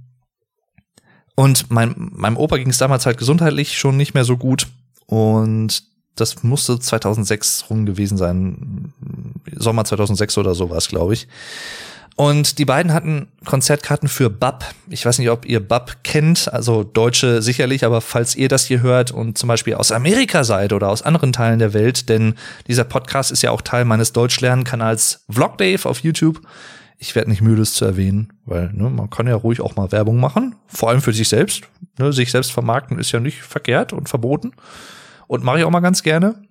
und 1.39 1.71
mein, 1.71 1.95
meinem 2.17 2.37
Opa 2.37 2.57
ging 2.57 2.71
es 2.71 2.79
damals 2.79 3.07
halt 3.07 3.17
gesundheitlich 3.17 3.79
schon 3.79 3.97
nicht 3.97 4.13
mehr 4.13 4.25
so 4.25 4.37
gut. 4.37 4.67
Und 5.07 5.85
das 6.17 6.43
musste 6.43 6.81
2006 6.81 7.67
rum 7.71 7.87
gewesen 7.87 8.19
sein. 8.19 8.93
Sommer 9.55 9.85
2006 9.85 10.37
oder 10.37 10.57
sowas, 10.57 10.89
glaube 10.89 11.15
ich. 11.15 11.29
Und 12.17 12.59
die 12.59 12.65
beiden 12.65 12.93
hatten 12.93 13.29
Konzertkarten 13.45 14.09
für 14.09 14.31
BAP. 14.31 14.65
Ich 14.91 15.07
weiß 15.07 15.21
nicht, 15.21 15.31
ob 15.31 15.47
ihr 15.47 15.61
BAP 15.61 16.03
kennt, 16.03 16.53
also 16.53 16.83
Deutsche 16.83 17.41
sicherlich, 17.41 17.85
aber 17.85 18.01
falls 18.01 18.35
ihr 18.35 18.49
das 18.49 18.65
hier 18.65 18.83
hört 18.83 19.13
und 19.13 19.39
zum 19.39 19.47
Beispiel 19.47 19.75
aus 19.75 19.93
Amerika 19.93 20.43
seid 20.43 20.73
oder 20.73 20.89
aus 20.89 21.03
anderen 21.03 21.33
Teilen 21.33 21.61
der 21.61 21.73
Welt, 21.73 22.09
denn 22.09 22.35
dieser 22.67 22.83
Podcast 22.83 23.31
ist 23.31 23.43
ja 23.43 23.53
auch 23.53 23.63
Teil 23.63 23.85
meines 23.85 24.13
Deutschlernkanals 24.13 25.25
Vlog 25.31 25.57
Dave 25.59 25.89
auf 25.89 26.01
YouTube. 26.01 26.41
Ich 27.01 27.15
werde 27.15 27.31
nicht 27.31 27.43
müde, 27.43 27.63
es 27.63 27.75
zu 27.75 27.85
erwähnen, 27.85 28.33
weil 28.45 28.73
ne, 28.73 28.91
man 28.91 29.09
kann 29.09 29.29
ja 29.29 29.37
ruhig 29.37 29.61
auch 29.61 29.77
mal 29.77 29.93
Werbung 29.93 30.19
machen, 30.19 30.57
vor 30.67 30.91
allem 30.91 31.01
für 31.01 31.13
sich 31.13 31.29
selbst. 31.29 31.63
Ne, 31.99 32.13
sich 32.13 32.31
selbst 32.31 32.53
vermarkten 32.53 32.99
ist 32.99 33.13
ja 33.13 33.21
nicht 33.21 33.43
verkehrt 33.43 33.93
und 33.93 34.09
verboten 34.09 34.53
und 35.29 35.45
mache 35.45 35.59
ich 35.59 35.65
auch 35.65 35.71
mal 35.71 35.81
ganz 35.81 36.03
gerne. 36.03 36.43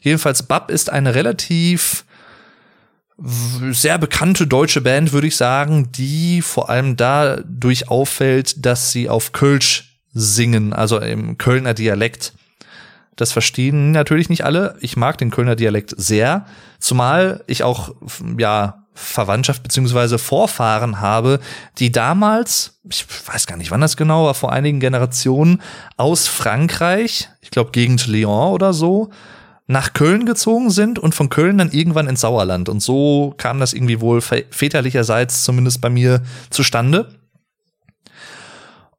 Jedenfalls, 0.00 0.44
BAP 0.44 0.70
ist 0.70 0.90
eine 0.90 1.14
relativ 1.14 2.04
sehr 3.72 3.98
bekannte 3.98 4.46
deutsche 4.46 4.80
Band, 4.80 5.12
würde 5.12 5.26
ich 5.26 5.36
sagen, 5.36 5.90
die 5.90 6.40
vor 6.40 6.70
allem 6.70 6.96
dadurch 6.96 7.88
auffällt, 7.88 8.64
dass 8.64 8.92
sie 8.92 9.08
auf 9.08 9.32
Kölsch 9.32 10.00
singen, 10.12 10.72
also 10.72 11.00
im 11.00 11.36
Kölner 11.36 11.74
Dialekt. 11.74 12.34
Das 13.16 13.32
verstehen 13.32 13.90
natürlich 13.90 14.28
nicht 14.28 14.44
alle. 14.44 14.76
Ich 14.80 14.96
mag 14.96 15.18
den 15.18 15.32
Kölner 15.32 15.56
Dialekt 15.56 15.92
sehr, 15.96 16.46
zumal 16.78 17.42
ich 17.48 17.64
auch 17.64 17.92
ja 18.38 18.84
Verwandtschaft 18.98 19.62
beziehungsweise 19.62 20.18
Vorfahren 20.18 21.00
habe, 21.00 21.38
die 21.78 21.92
damals, 21.92 22.80
ich 22.90 23.06
weiß 23.26 23.46
gar 23.46 23.56
nicht, 23.56 23.70
wann 23.70 23.80
das 23.80 23.96
genau 23.96 24.26
war, 24.26 24.34
vor 24.34 24.52
einigen 24.52 24.80
Generationen 24.80 25.62
aus 25.96 26.26
Frankreich, 26.26 27.28
ich 27.40 27.50
glaube 27.50 27.70
Gegend 27.70 28.06
Lyon 28.08 28.52
oder 28.52 28.72
so, 28.72 29.10
nach 29.68 29.92
Köln 29.92 30.26
gezogen 30.26 30.70
sind 30.70 30.98
und 30.98 31.14
von 31.14 31.28
Köln 31.28 31.58
dann 31.58 31.70
irgendwann 31.70 32.08
ins 32.08 32.22
Sauerland. 32.22 32.68
Und 32.68 32.80
so 32.80 33.34
kam 33.36 33.60
das 33.60 33.72
irgendwie 33.72 34.00
wohl 34.00 34.20
väterlicherseits 34.20 35.44
zumindest 35.44 35.80
bei 35.80 35.90
mir 35.90 36.22
zustande. 36.50 37.14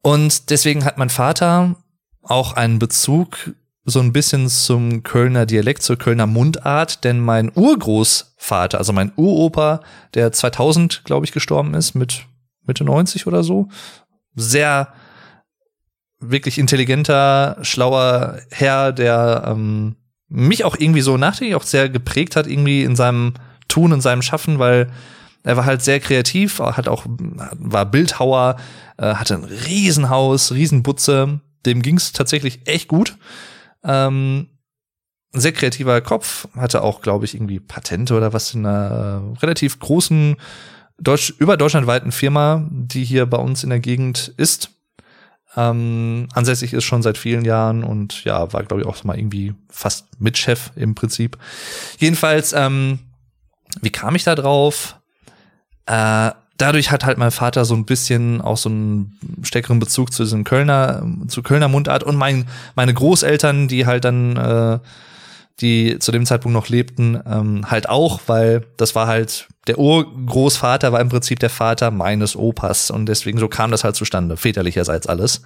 Und 0.01 0.49
deswegen 0.49 0.85
hat 0.85 0.97
mein 0.97 1.09
Vater 1.09 1.75
auch 2.21 2.53
einen 2.53 2.79
Bezug 2.79 3.53
so 3.89 3.99
ein 3.99 4.13
bisschen 4.13 4.47
zum 4.49 5.03
Kölner 5.03 5.45
Dialekt, 5.45 5.81
zur 5.81 5.97
Kölner 5.97 6.27
Mundart, 6.27 7.03
denn 7.03 7.19
mein 7.19 7.51
Urgroßvater, 7.53 8.77
also 8.77 8.93
mein 8.93 9.11
Uropa, 9.15 9.81
der 10.13 10.31
2000, 10.31 11.03
glaube 11.03 11.25
ich, 11.25 11.31
gestorben 11.31 11.73
ist, 11.73 11.95
mit 11.95 12.25
Mitte 12.65 12.83
90 12.83 13.27
oder 13.27 13.43
so, 13.43 13.67
sehr 14.35 14.93
wirklich 16.19 16.57
intelligenter, 16.57 17.57
schlauer 17.61 18.39
Herr, 18.51 18.91
der 18.91 19.43
ähm, 19.47 19.95
mich 20.27 20.63
auch 20.63 20.75
irgendwie 20.77 21.01
so 21.01 21.17
nachdenklich 21.17 21.55
auch 21.55 21.63
sehr 21.63 21.89
geprägt 21.89 22.35
hat, 22.35 22.47
irgendwie 22.47 22.83
in 22.83 22.95
seinem 22.95 23.33
Tun 23.67 23.93
und 23.93 24.01
seinem 24.01 24.21
Schaffen, 24.21 24.59
weil 24.59 24.89
er 25.43 25.57
war 25.57 25.65
halt 25.65 25.81
sehr 25.81 25.99
kreativ, 25.99 26.59
hat 26.59 26.87
auch, 26.87 27.05
war 27.07 27.85
Bildhauer, 27.85 28.57
äh, 28.97 29.15
hatte 29.15 29.35
ein 29.35 29.45
Riesenhaus, 29.45 30.51
Riesenbutze, 30.51 31.39
dem 31.65 31.81
ging's 31.81 32.11
tatsächlich 32.11 32.67
echt 32.67 32.87
gut. 32.87 33.17
Ähm, 33.83 34.49
sehr 35.31 35.51
kreativer 35.51 36.01
Kopf, 36.01 36.47
hatte 36.55 36.81
auch, 36.81 37.01
glaube 37.01 37.25
ich, 37.25 37.35
irgendwie 37.35 37.59
Patente 37.59 38.15
oder 38.15 38.33
was 38.33 38.53
in 38.53 38.65
einer 38.65 39.33
äh, 39.35 39.39
relativ 39.39 39.79
großen 39.79 40.35
Deutsch 40.97 41.33
über 41.37 41.55
deutschlandweiten 41.55 42.11
Firma, 42.11 42.67
die 42.71 43.03
hier 43.03 43.25
bei 43.25 43.37
uns 43.37 43.63
in 43.63 43.69
der 43.69 43.79
Gegend 43.79 44.33
ist. 44.37 44.71
Ähm, 45.55 46.27
ansässig 46.33 46.73
ist 46.73 46.83
schon 46.83 47.01
seit 47.01 47.17
vielen 47.17 47.45
Jahren 47.45 47.83
und 47.83 48.23
ja, 48.23 48.51
war, 48.53 48.63
glaube 48.63 48.81
ich, 48.81 48.87
auch 48.87 49.03
mal 49.03 49.17
irgendwie 49.17 49.55
fast 49.69 50.19
Mitchef 50.19 50.71
im 50.75 50.95
Prinzip. 50.95 51.37
Jedenfalls, 51.99 52.53
ähm, 52.53 52.99
wie 53.81 53.89
kam 53.91 54.15
ich 54.15 54.23
da 54.23 54.35
drauf? 54.35 54.99
Äh, 55.85 56.31
dadurch 56.59 56.91
hat 56.91 57.05
halt 57.05 57.17
mein 57.17 57.31
Vater 57.31 57.65
so 57.65 57.73
ein 57.73 57.85
bisschen 57.85 58.41
auch 58.41 58.57
so 58.57 58.69
einen 58.69 59.17
stärkeren 59.41 59.79
Bezug 59.79 60.13
zu 60.13 60.23
diesem 60.23 60.43
Kölner, 60.43 61.03
zu 61.27 61.41
Kölner 61.41 61.67
Mundart 61.67 62.03
und 62.03 62.15
mein, 62.15 62.47
meine 62.75 62.93
Großeltern, 62.93 63.67
die 63.67 63.85
halt 63.85 64.05
dann, 64.05 64.37
äh, 64.37 64.79
die 65.61 65.99
zu 65.99 66.11
dem 66.11 66.25
Zeitpunkt 66.25 66.53
noch 66.53 66.69
lebten, 66.69 67.19
ähm, 67.25 67.69
halt 67.69 67.89
auch, 67.89 68.21
weil 68.27 68.65
das 68.77 68.93
war 68.93 69.07
halt, 69.07 69.47
der 69.67 69.79
Urgroßvater 69.79 70.91
war 70.91 71.01
im 71.01 71.09
Prinzip 71.09 71.39
der 71.39 71.49
Vater 71.49 71.91
meines 71.91 72.35
Opas 72.35 72.91
und 72.91 73.07
deswegen 73.07 73.39
so 73.39 73.47
kam 73.47 73.71
das 73.71 73.83
halt 73.83 73.95
zustande, 73.95 74.37
väterlicherseits 74.37 75.07
alles. 75.07 75.41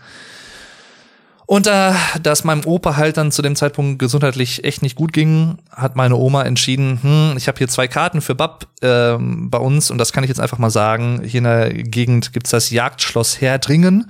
Und 1.53 1.67
da 1.67 1.95
das 2.23 2.43
meinem 2.43 2.65
Opa 2.65 2.97
halt 2.97 3.17
dann 3.17 3.31
zu 3.31 3.43
dem 3.43 3.55
Zeitpunkt 3.55 3.99
gesundheitlich 3.99 4.63
echt 4.63 4.81
nicht 4.81 4.95
gut 4.95 5.13
ging, 5.13 5.59
hat 5.69 5.95
meine 5.95 6.15
Oma 6.15 6.41
entschieden, 6.41 6.97
hm, 6.99 7.37
ich 7.37 7.47
habe 7.47 7.59
hier 7.59 7.67
zwei 7.67 7.87
Karten 7.87 8.21
für 8.21 8.33
Bab 8.33 8.65
ähm, 8.81 9.51
bei 9.51 9.59
uns 9.59 9.91
und 9.91 9.99
das 9.99 10.11
kann 10.11 10.23
ich 10.23 10.29
jetzt 10.29 10.39
einfach 10.39 10.57
mal 10.57 10.71
sagen. 10.71 11.21
Hier 11.23 11.37
in 11.37 11.43
der 11.43 11.71
Gegend 11.71 12.33
gibt's 12.33 12.49
das 12.49 12.71
Jagdschloss 12.71 13.39
Herdringen. 13.39 14.09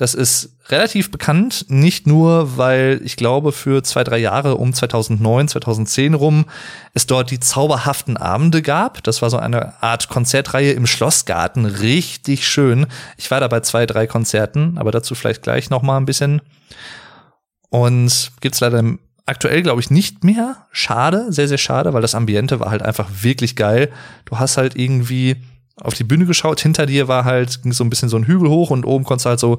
Das 0.00 0.14
ist 0.14 0.56
relativ 0.70 1.10
bekannt, 1.10 1.66
nicht 1.68 2.06
nur, 2.06 2.56
weil 2.56 3.02
ich 3.04 3.16
glaube, 3.16 3.52
für 3.52 3.82
zwei, 3.82 4.02
drei 4.02 4.16
Jahre 4.16 4.56
um 4.56 4.72
2009, 4.72 5.48
2010 5.48 6.14
rum 6.14 6.46
es 6.94 7.04
dort 7.04 7.30
die 7.30 7.38
zauberhaften 7.38 8.16
Abende 8.16 8.62
gab. 8.62 9.02
Das 9.02 9.20
war 9.20 9.28
so 9.28 9.36
eine 9.36 9.82
Art 9.82 10.08
Konzertreihe 10.08 10.72
im 10.72 10.86
Schlossgarten, 10.86 11.66
richtig 11.66 12.48
schön. 12.48 12.86
Ich 13.18 13.30
war 13.30 13.40
da 13.40 13.48
bei 13.48 13.60
zwei, 13.60 13.84
drei 13.84 14.06
Konzerten, 14.06 14.78
aber 14.78 14.90
dazu 14.90 15.14
vielleicht 15.14 15.42
gleich 15.42 15.68
noch 15.68 15.82
mal 15.82 15.98
ein 15.98 16.06
bisschen. 16.06 16.40
Und 17.68 18.32
gibt's 18.40 18.60
leider 18.60 18.82
aktuell, 19.26 19.60
glaube 19.60 19.82
ich, 19.82 19.90
nicht 19.90 20.24
mehr. 20.24 20.66
Schade, 20.72 21.26
sehr, 21.30 21.46
sehr 21.46 21.58
schade, 21.58 21.92
weil 21.92 22.00
das 22.00 22.14
Ambiente 22.14 22.58
war 22.58 22.70
halt 22.70 22.80
einfach 22.80 23.10
wirklich 23.20 23.54
geil. 23.54 23.90
Du 24.24 24.38
hast 24.38 24.56
halt 24.56 24.76
irgendwie 24.76 25.36
auf 25.80 25.94
die 25.94 26.04
Bühne 26.04 26.26
geschaut. 26.26 26.60
Hinter 26.60 26.86
dir 26.86 27.08
war 27.08 27.24
halt, 27.24 27.62
ging 27.62 27.72
so 27.72 27.84
ein 27.84 27.90
bisschen 27.90 28.08
so 28.08 28.16
ein 28.16 28.24
Hügel 28.24 28.48
hoch 28.48 28.70
und 28.70 28.84
oben 28.84 29.04
konntest 29.04 29.26
du 29.26 29.30
halt 29.30 29.40
so 29.40 29.58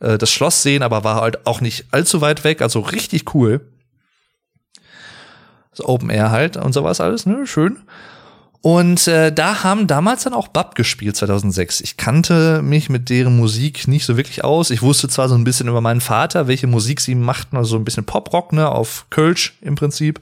äh, 0.00 0.18
das 0.18 0.30
Schloss 0.30 0.62
sehen, 0.62 0.82
aber 0.82 1.04
war 1.04 1.20
halt 1.20 1.46
auch 1.46 1.60
nicht 1.60 1.86
allzu 1.90 2.20
weit 2.20 2.44
weg. 2.44 2.62
Also 2.62 2.80
richtig 2.80 3.34
cool. 3.34 3.60
So 5.72 5.86
Open 5.86 6.10
Air 6.10 6.30
halt 6.30 6.56
und 6.56 6.72
sowas 6.72 7.00
alles, 7.00 7.26
ne? 7.26 7.46
Schön. 7.46 7.78
Und 8.62 9.08
äh, 9.08 9.32
da 9.32 9.64
haben 9.64 9.86
damals 9.86 10.24
dann 10.24 10.34
auch 10.34 10.48
Bab 10.48 10.74
gespielt, 10.74 11.16
2006. 11.16 11.80
Ich 11.80 11.96
kannte 11.96 12.60
mich 12.60 12.90
mit 12.90 13.08
deren 13.08 13.36
Musik 13.36 13.88
nicht 13.88 14.04
so 14.04 14.18
wirklich 14.18 14.44
aus. 14.44 14.70
Ich 14.70 14.82
wusste 14.82 15.08
zwar 15.08 15.30
so 15.30 15.34
ein 15.34 15.44
bisschen 15.44 15.68
über 15.68 15.80
meinen 15.80 16.02
Vater, 16.02 16.46
welche 16.46 16.66
Musik 16.66 17.00
sie 17.00 17.14
machten, 17.14 17.56
also 17.56 17.70
so 17.70 17.76
ein 17.76 17.84
bisschen 17.84 18.04
Poprock, 18.04 18.52
ne, 18.52 18.68
auf 18.68 19.06
Kölsch 19.08 19.56
im 19.62 19.76
Prinzip. 19.76 20.20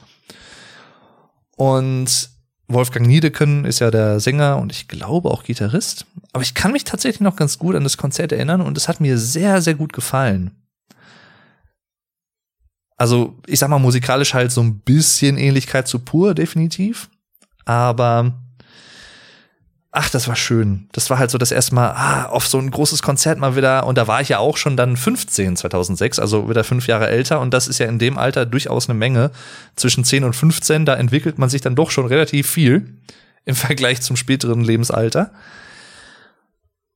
Und 1.57 2.31
Wolfgang 2.69 3.07
Niedeken 3.07 3.65
ist 3.65 3.79
ja 3.79 3.91
der 3.91 4.21
Sänger 4.21 4.59
und 4.59 4.73
ich 4.73 4.89
glaube 4.89 5.31
auch 5.31 5.43
Gitarrist. 5.43 6.07
Aber 6.33 6.43
ich 6.43 6.55
kann 6.55 6.73
mich 6.73 6.85
tatsächlich 6.85 7.21
noch 7.21 7.37
ganz 7.37 7.59
gut 7.59 7.75
an 7.75 7.83
das 7.83 7.97
Konzert 7.97 8.31
erinnern 8.31 8.61
und 8.61 8.77
es 8.77 8.89
hat 8.89 9.01
mir 9.01 9.19
sehr, 9.19 9.63
sehr 9.63 9.75
gut 9.75 9.93
gefallen. 9.93 10.51
Also, 12.99 13.37
ich 13.47 13.59
sag 13.59 13.71
mal, 13.71 13.79
musikalisch 13.79 14.35
halt 14.35 14.53
so 14.53 14.61
ein 14.61 14.81
bisschen 14.81 15.39
Ähnlichkeit 15.39 15.89
zu 15.89 16.01
Pur, 16.01 16.35
definitiv. 16.35 17.09
Aber 17.65 18.33
ach, 19.91 20.11
das 20.11 20.29
war 20.29 20.37
schön. 20.37 20.89
Das 20.93 21.11
war 21.11 21.19
halt 21.19 21.31
so 21.31 21.39
das 21.39 21.51
erste 21.51 21.75
Mal 21.75 21.91
ah, 21.91 22.27
auf 22.27 22.47
so 22.47 22.59
ein 22.59 22.71
großes 22.71 23.03
Konzert 23.03 23.39
mal 23.39 23.57
wieder. 23.57 23.87
Und 23.87 23.97
da 23.97 24.07
war 24.07 24.21
ich 24.21 24.29
ja 24.29 24.39
auch 24.39 24.57
schon 24.57 24.77
dann 24.77 24.97
15, 24.97 25.57
2006, 25.57 26.19
also 26.19 26.49
wieder 26.49 26.65
fünf 26.65 26.87
Jahre 26.87 27.09
älter. 27.09 27.41
Und 27.41 27.55
das 27.55 27.69
ist 27.69 27.79
ja 27.79 27.87
in 27.87 27.99
dem 27.99 28.19
Alter 28.19 28.47
durchaus 28.47 28.89
eine 28.89 28.99
Menge. 28.99 29.31
Zwischen 29.77 30.05
10 30.05 30.25
und 30.25 30.35
15, 30.35 30.85
da 30.85 30.95
entwickelt 30.95 31.39
man 31.39 31.49
sich 31.49 31.63
dann 31.63 31.75
doch 31.75 31.91
schon 31.91 32.07
relativ 32.07 32.51
viel 32.51 32.95
im 33.45 33.55
Vergleich 33.55 34.03
zum 34.03 34.17
späteren 34.17 34.63
Lebensalter. 34.63 35.33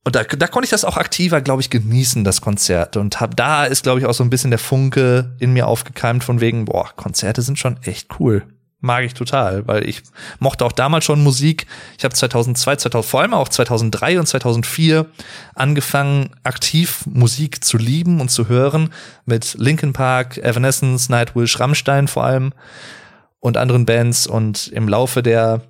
Und 0.05 0.15
da, 0.15 0.23
da 0.23 0.47
konnte 0.47 0.65
ich 0.65 0.71
das 0.71 0.85
auch 0.85 0.97
aktiver, 0.97 1.41
glaube 1.41 1.61
ich, 1.61 1.69
genießen, 1.69 2.23
das 2.23 2.41
Konzert. 2.41 2.97
Und 2.97 3.21
hab, 3.21 3.37
da 3.37 3.63
ist, 3.63 3.83
glaube 3.83 4.01
ich, 4.01 4.05
auch 4.05 4.13
so 4.13 4.23
ein 4.23 4.29
bisschen 4.29 4.51
der 4.51 4.59
Funke 4.59 5.35
in 5.39 5.53
mir 5.53 5.67
aufgekeimt 5.67 6.23
von 6.23 6.41
wegen, 6.41 6.65
boah, 6.65 6.91
Konzerte 6.95 7.41
sind 7.41 7.57
schon 7.57 7.81
echt 7.83 8.19
cool 8.19 8.43
mag 8.83 9.05
ich 9.05 9.13
total, 9.13 9.65
weil 9.67 9.87
ich 9.87 10.03
mochte 10.39 10.65
auch 10.65 10.73
damals 10.73 11.05
schon 11.05 11.23
Musik. 11.23 11.65
Ich 11.97 12.03
habe 12.03 12.13
2002, 12.13 12.75
2000, 12.75 13.09
vor 13.09 13.21
allem 13.21 13.33
auch 13.33 13.47
2003 13.47 14.19
und 14.19 14.27
2004 14.27 15.05
angefangen, 15.55 16.31
aktiv 16.43 17.05
Musik 17.05 17.63
zu 17.63 17.77
lieben 17.77 18.19
und 18.19 18.29
zu 18.29 18.49
hören 18.49 18.89
mit 19.25 19.55
Linkin 19.57 19.93
Park, 19.93 20.37
Evanescence, 20.37 21.09
Nightwish, 21.09 21.59
Rammstein 21.59 22.07
vor 22.07 22.25
allem 22.25 22.53
und 23.39 23.57
anderen 23.57 23.85
Bands 23.85 24.27
und 24.27 24.67
im 24.67 24.87
Laufe 24.87 25.23
der 25.23 25.61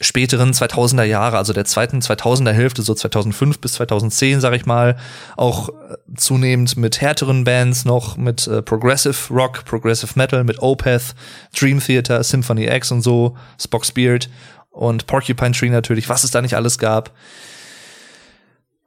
späteren 0.00 0.52
2000er 0.52 1.04
Jahre, 1.04 1.38
also 1.38 1.52
der 1.52 1.64
zweiten 1.64 2.00
2000er 2.00 2.52
Hälfte, 2.52 2.82
so 2.82 2.94
2005 2.94 3.60
bis 3.60 3.74
2010, 3.74 4.40
sag 4.40 4.54
ich 4.54 4.66
mal, 4.66 4.96
auch 5.36 5.68
äh, 5.68 5.96
zunehmend 6.16 6.76
mit 6.76 7.00
härteren 7.00 7.44
Bands 7.44 7.84
noch, 7.84 8.16
mit 8.16 8.46
äh, 8.46 8.62
Progressive 8.62 9.32
Rock, 9.32 9.64
Progressive 9.64 10.12
Metal, 10.16 10.44
mit 10.44 10.60
Opeth, 10.60 11.14
Dream 11.58 11.80
Theater, 11.80 12.22
Symphony 12.22 12.66
X 12.66 12.90
und 12.90 13.02
so, 13.02 13.36
Spock's 13.60 13.92
Beard 13.92 14.28
und 14.70 15.06
Porcupine 15.06 15.52
Tree 15.52 15.70
natürlich, 15.70 16.08
was 16.08 16.24
es 16.24 16.30
da 16.30 16.42
nicht 16.42 16.56
alles 16.56 16.78
gab. 16.78 17.12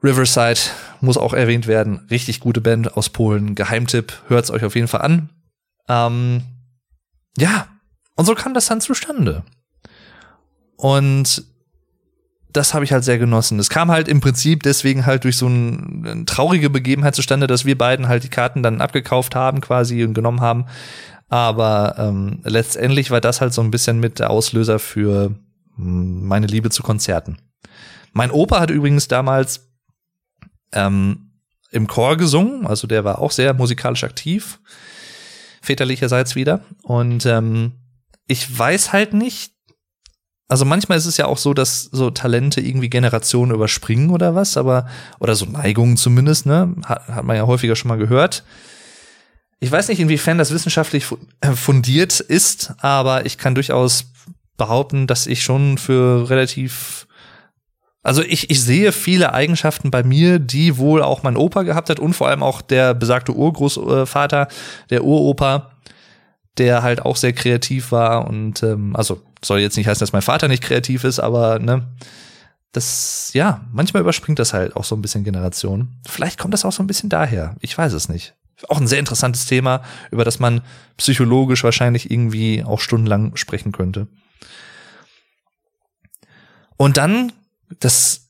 Riverside 0.04 0.60
muss 1.02 1.18
auch 1.18 1.34
erwähnt 1.34 1.68
werden. 1.68 2.06
Richtig 2.12 2.40
gute 2.40 2.62
Band 2.62 2.96
aus 2.96 3.10
Polen. 3.10 3.56
Geheimtipp, 3.56 4.14
hört's 4.28 4.52
euch 4.52 4.64
auf 4.64 4.76
jeden 4.76 4.88
Fall 4.88 5.02
an. 5.02 5.30
Ähm, 5.90 6.44
ja, 7.38 7.68
und 8.16 8.26
so 8.26 8.36
kam 8.36 8.54
das 8.54 8.68
dann 8.68 8.82
zustande. 8.82 9.44
Und 10.78 11.44
das 12.54 12.74
habe 12.74 12.86
ich 12.86 12.92
halt 12.92 13.04
sehr 13.04 13.18
genossen. 13.18 13.60
Es 13.60 13.70
kam 13.70 13.92
halt 13.92 14.08
im 14.08 14.22
Prinzip 14.22 14.64
deswegen 14.64 15.06
halt 15.06 15.26
durch 15.26 15.38
so 15.38 15.48
ein, 15.48 16.06
eine 16.08 16.26
traurige 16.26 16.70
Begebenheit 16.70 17.16
zustande, 17.16 17.46
dass 17.48 17.66
wir 17.66 17.78
beiden 17.78 18.08
halt 18.08 18.24
die 18.24 18.30
Karten 18.30 18.64
dann 18.64 18.82
abgekauft 18.82 19.36
haben 19.36 19.62
quasi 19.62 20.04
und 20.04 20.14
genommen 20.14 20.42
haben. 20.42 20.66
Aber 21.30 21.96
ähm, 21.98 22.40
letztendlich 22.44 23.12
war 23.12 23.22
das 23.22 23.42
halt 23.42 23.54
so 23.54 23.62
ein 23.62 23.72
bisschen 23.72 24.00
mit 24.00 24.20
der 24.20 24.30
Auslöser 24.30 24.80
für 24.80 25.36
hm, 25.76 26.26
meine 26.26 26.48
Liebe 26.48 26.70
zu 26.70 26.84
Konzerten. 26.84 27.38
Mein 28.14 28.32
Opa 28.32 28.60
hat 28.60 28.72
übrigens 28.72 29.08
damals 29.08 29.70
ähm, 30.72 31.32
im 31.72 31.88
Chor 31.88 32.18
gesungen, 32.18 32.66
also 32.66 32.88
der 32.88 33.04
war 33.04 33.20
auch 33.20 33.32
sehr 33.32 33.54
musikalisch 33.54 34.04
aktiv, 34.04 34.60
väterlicherseits 35.62 36.36
wieder. 36.36 36.62
Und 36.84 37.26
ähm, 37.26 37.74
ich 38.26 38.58
weiß 38.58 38.94
halt 38.94 39.14
nicht, 39.14 39.57
also 40.48 40.64
manchmal 40.64 40.98
ist 40.98 41.06
es 41.06 41.18
ja 41.18 41.26
auch 41.26 41.38
so, 41.38 41.54
dass 41.54 41.84
so 41.84 42.10
Talente 42.10 42.62
irgendwie 42.62 42.90
Generationen 42.90 43.52
überspringen 43.52 44.12
oder 44.12 44.34
was, 44.34 44.56
aber, 44.56 44.88
oder 45.20 45.36
so 45.36 45.46
Neigungen 45.46 45.98
zumindest, 45.98 46.46
ne? 46.46 46.74
Hat, 46.86 47.08
hat 47.08 47.24
man 47.26 47.36
ja 47.36 47.46
häufiger 47.46 47.76
schon 47.76 47.90
mal 47.90 47.98
gehört. 47.98 48.44
Ich 49.60 49.72
weiß 49.72 49.90
nicht, 49.90 50.00
inwiefern 50.00 50.38
das 50.38 50.52
wissenschaftlich 50.52 51.06
äh, 51.42 51.52
fundiert 51.52 52.20
ist, 52.20 52.74
aber 52.78 53.26
ich 53.26 53.38
kann 53.38 53.56
durchaus 53.56 54.06
behaupten, 54.56 55.06
dass 55.06 55.28
ich 55.28 55.44
schon 55.44 55.78
für 55.78 56.30
relativ, 56.30 57.08
also 58.02 58.22
ich, 58.22 58.50
ich 58.50 58.62
sehe 58.62 58.92
viele 58.92 59.34
Eigenschaften 59.34 59.92
bei 59.92 60.04
mir, 60.04 60.40
die 60.40 60.78
wohl 60.78 61.04
auch 61.04 61.24
mein 61.24 61.36
Opa 61.38 61.64
gehabt 61.64 61.90
hat 61.90 62.00
und 62.00 62.14
vor 62.14 62.30
allem 62.30 62.44
auch 62.44 62.62
der 62.62 62.94
besagte 62.94 63.34
Urgroßvater, 63.34 64.48
der 64.90 65.04
Uropa, 65.04 65.72
der 66.58 66.84
halt 66.84 67.02
auch 67.02 67.18
sehr 67.18 67.34
kreativ 67.34 67.92
war 67.92 68.28
und 68.28 68.64
ähm, 68.64 68.96
also 68.96 69.22
soll 69.44 69.60
jetzt 69.60 69.78
nicht 69.78 69.88
heißen, 69.88 70.00
dass 70.00 70.14
mein 70.14 70.22
Vater 70.22 70.48
nicht 70.48 70.64
kreativ 70.64 71.04
ist, 71.04 71.20
aber 71.20 71.60
ne, 71.60 71.88
das, 72.72 73.32
ja, 73.34 73.66
manchmal 73.72 74.02
überspringt 74.02 74.40
das 74.40 74.54
halt 74.54 74.76
auch 74.76 74.84
so 74.84 74.96
ein 74.96 75.02
bisschen 75.02 75.24
Generationen. 75.24 76.00
Vielleicht 76.06 76.38
kommt 76.38 76.54
das 76.54 76.66
auch 76.66 76.72
so 76.72 76.84
ein 76.84 76.88
bisschen 76.88 77.10
daher. 77.10 77.56
Ich 77.60 77.78
weiß 77.78 77.94
es 77.94 78.10
nicht. 78.10 78.36
Auch 78.70 78.80
ein 78.80 78.88
sehr 78.88 79.00
interessantes 79.00 79.46
Thema, 79.46 79.84
über 80.12 80.26
das 80.26 80.40
man 80.40 80.62
psychologisch 80.98 81.64
wahrscheinlich 81.64 82.10
irgendwie 82.10 82.64
auch 82.64 82.80
stundenlang 82.80 83.36
sprechen 83.36 83.72
könnte. 83.72 84.08
Und 86.76 86.98
dann 86.98 87.32
das 87.80 88.27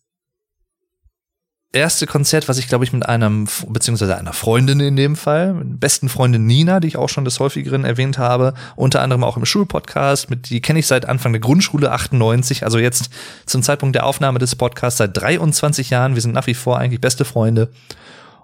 erste 1.78 2.08
Konzert, 2.08 2.48
was 2.48 2.58
ich 2.58 2.68
glaube 2.68 2.84
ich 2.84 2.94
mit 2.94 3.06
einem, 3.06 3.48
beziehungsweise 3.68 4.18
einer 4.18 4.34
Freundin 4.34 4.80
in 4.80 4.96
dem 4.96 5.16
Fall, 5.16 5.54
besten 5.64 6.10
Freundin 6.10 6.46
Nina, 6.46 6.80
die 6.80 6.88
ich 6.88 6.98
auch 6.98 7.10
schon 7.10 7.26
des 7.26 7.40
häufigeren 7.40 7.86
erwähnt 7.86 8.18
habe, 8.18 8.54
unter 8.76 9.02
anderem 9.02 9.24
auch 9.24 9.38
im 9.38 9.46
Schulpodcast, 9.46 10.30
mit, 10.30 10.50
die 10.50 10.62
kenne 10.62 10.80
ich 10.80 10.88
seit 10.88 11.08
Anfang 11.08 11.34
der 11.34 11.40
Grundschule 11.40 11.92
98, 11.92 12.64
also 12.64 12.80
jetzt 12.80 13.10
zum 13.46 13.64
Zeitpunkt 13.64 13.96
der 13.96 14.06
Aufnahme 14.06 14.40
des 14.40 14.56
Podcasts 14.56 14.98
seit 14.98 15.16
23 15.16 15.90
Jahren. 15.90 16.16
Wir 16.16 16.22
sind 16.22 16.34
nach 16.34 16.48
wie 16.48 16.54
vor 16.54 16.78
eigentlich 16.78 17.02
beste 17.02 17.26
Freunde. 17.26 17.72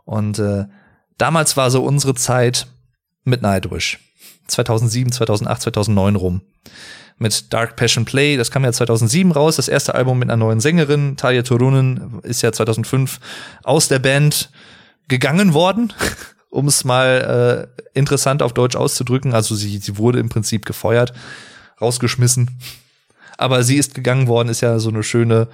Und 0.05 0.39
äh, 0.39 0.65
damals 1.17 1.57
war 1.57 1.71
so 1.71 1.83
unsere 1.83 2.15
Zeit 2.15 2.67
mit 3.23 3.41
Nightwish. 3.41 3.99
2007, 4.47 5.11
2008, 5.11 5.61
2009 5.61 6.15
rum 6.15 6.41
mit 7.17 7.53
Dark 7.53 7.75
Passion 7.75 8.05
Play. 8.05 8.37
Das 8.37 8.51
kam 8.51 8.63
ja 8.63 8.71
2007 8.71 9.31
raus, 9.31 9.55
das 9.55 9.67
erste 9.67 9.95
Album 9.95 10.19
mit 10.19 10.29
einer 10.29 10.37
neuen 10.37 10.59
Sängerin. 10.59 11.17
Talia 11.17 11.43
Turunen 11.43 12.19
ist 12.23 12.41
ja 12.41 12.51
2005 12.51 13.19
aus 13.63 13.87
der 13.87 13.99
Band 13.99 14.51
gegangen 15.07 15.53
worden, 15.53 15.93
um 16.49 16.67
es 16.67 16.83
mal 16.83 17.69
äh, 17.75 17.83
interessant 17.97 18.41
auf 18.41 18.53
Deutsch 18.53 18.75
auszudrücken. 18.75 19.33
Also 19.33 19.55
sie, 19.55 19.77
sie 19.77 19.97
wurde 19.97 20.19
im 20.19 20.29
Prinzip 20.29 20.65
gefeuert, 20.65 21.13
rausgeschmissen. 21.81 22.59
Aber 23.37 23.63
sie 23.63 23.77
ist 23.77 23.95
gegangen 23.95 24.27
worden, 24.27 24.49
ist 24.49 24.61
ja 24.61 24.79
so 24.79 24.89
eine 24.89 25.03
schöne 25.03 25.47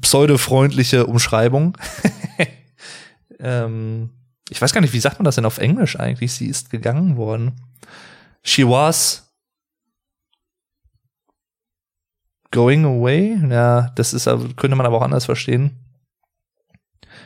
pseudofreundliche 0.00 1.06
Umschreibung. 1.06 1.76
ähm, 3.40 4.10
ich 4.48 4.60
weiß 4.60 4.72
gar 4.72 4.80
nicht, 4.80 4.92
wie 4.92 5.00
sagt 5.00 5.18
man 5.18 5.24
das 5.24 5.34
denn 5.36 5.44
auf 5.44 5.58
Englisch 5.58 5.98
eigentlich? 5.98 6.32
Sie 6.32 6.46
ist 6.46 6.70
gegangen 6.70 7.16
worden. 7.16 7.52
She 8.42 8.66
was 8.66 9.25
going 12.56 12.86
away. 12.86 13.38
Ja, 13.50 13.92
das 13.96 14.14
ist, 14.14 14.24
könnte 14.24 14.76
man 14.76 14.86
aber 14.86 14.96
auch 14.96 15.02
anders 15.02 15.26
verstehen. 15.26 15.72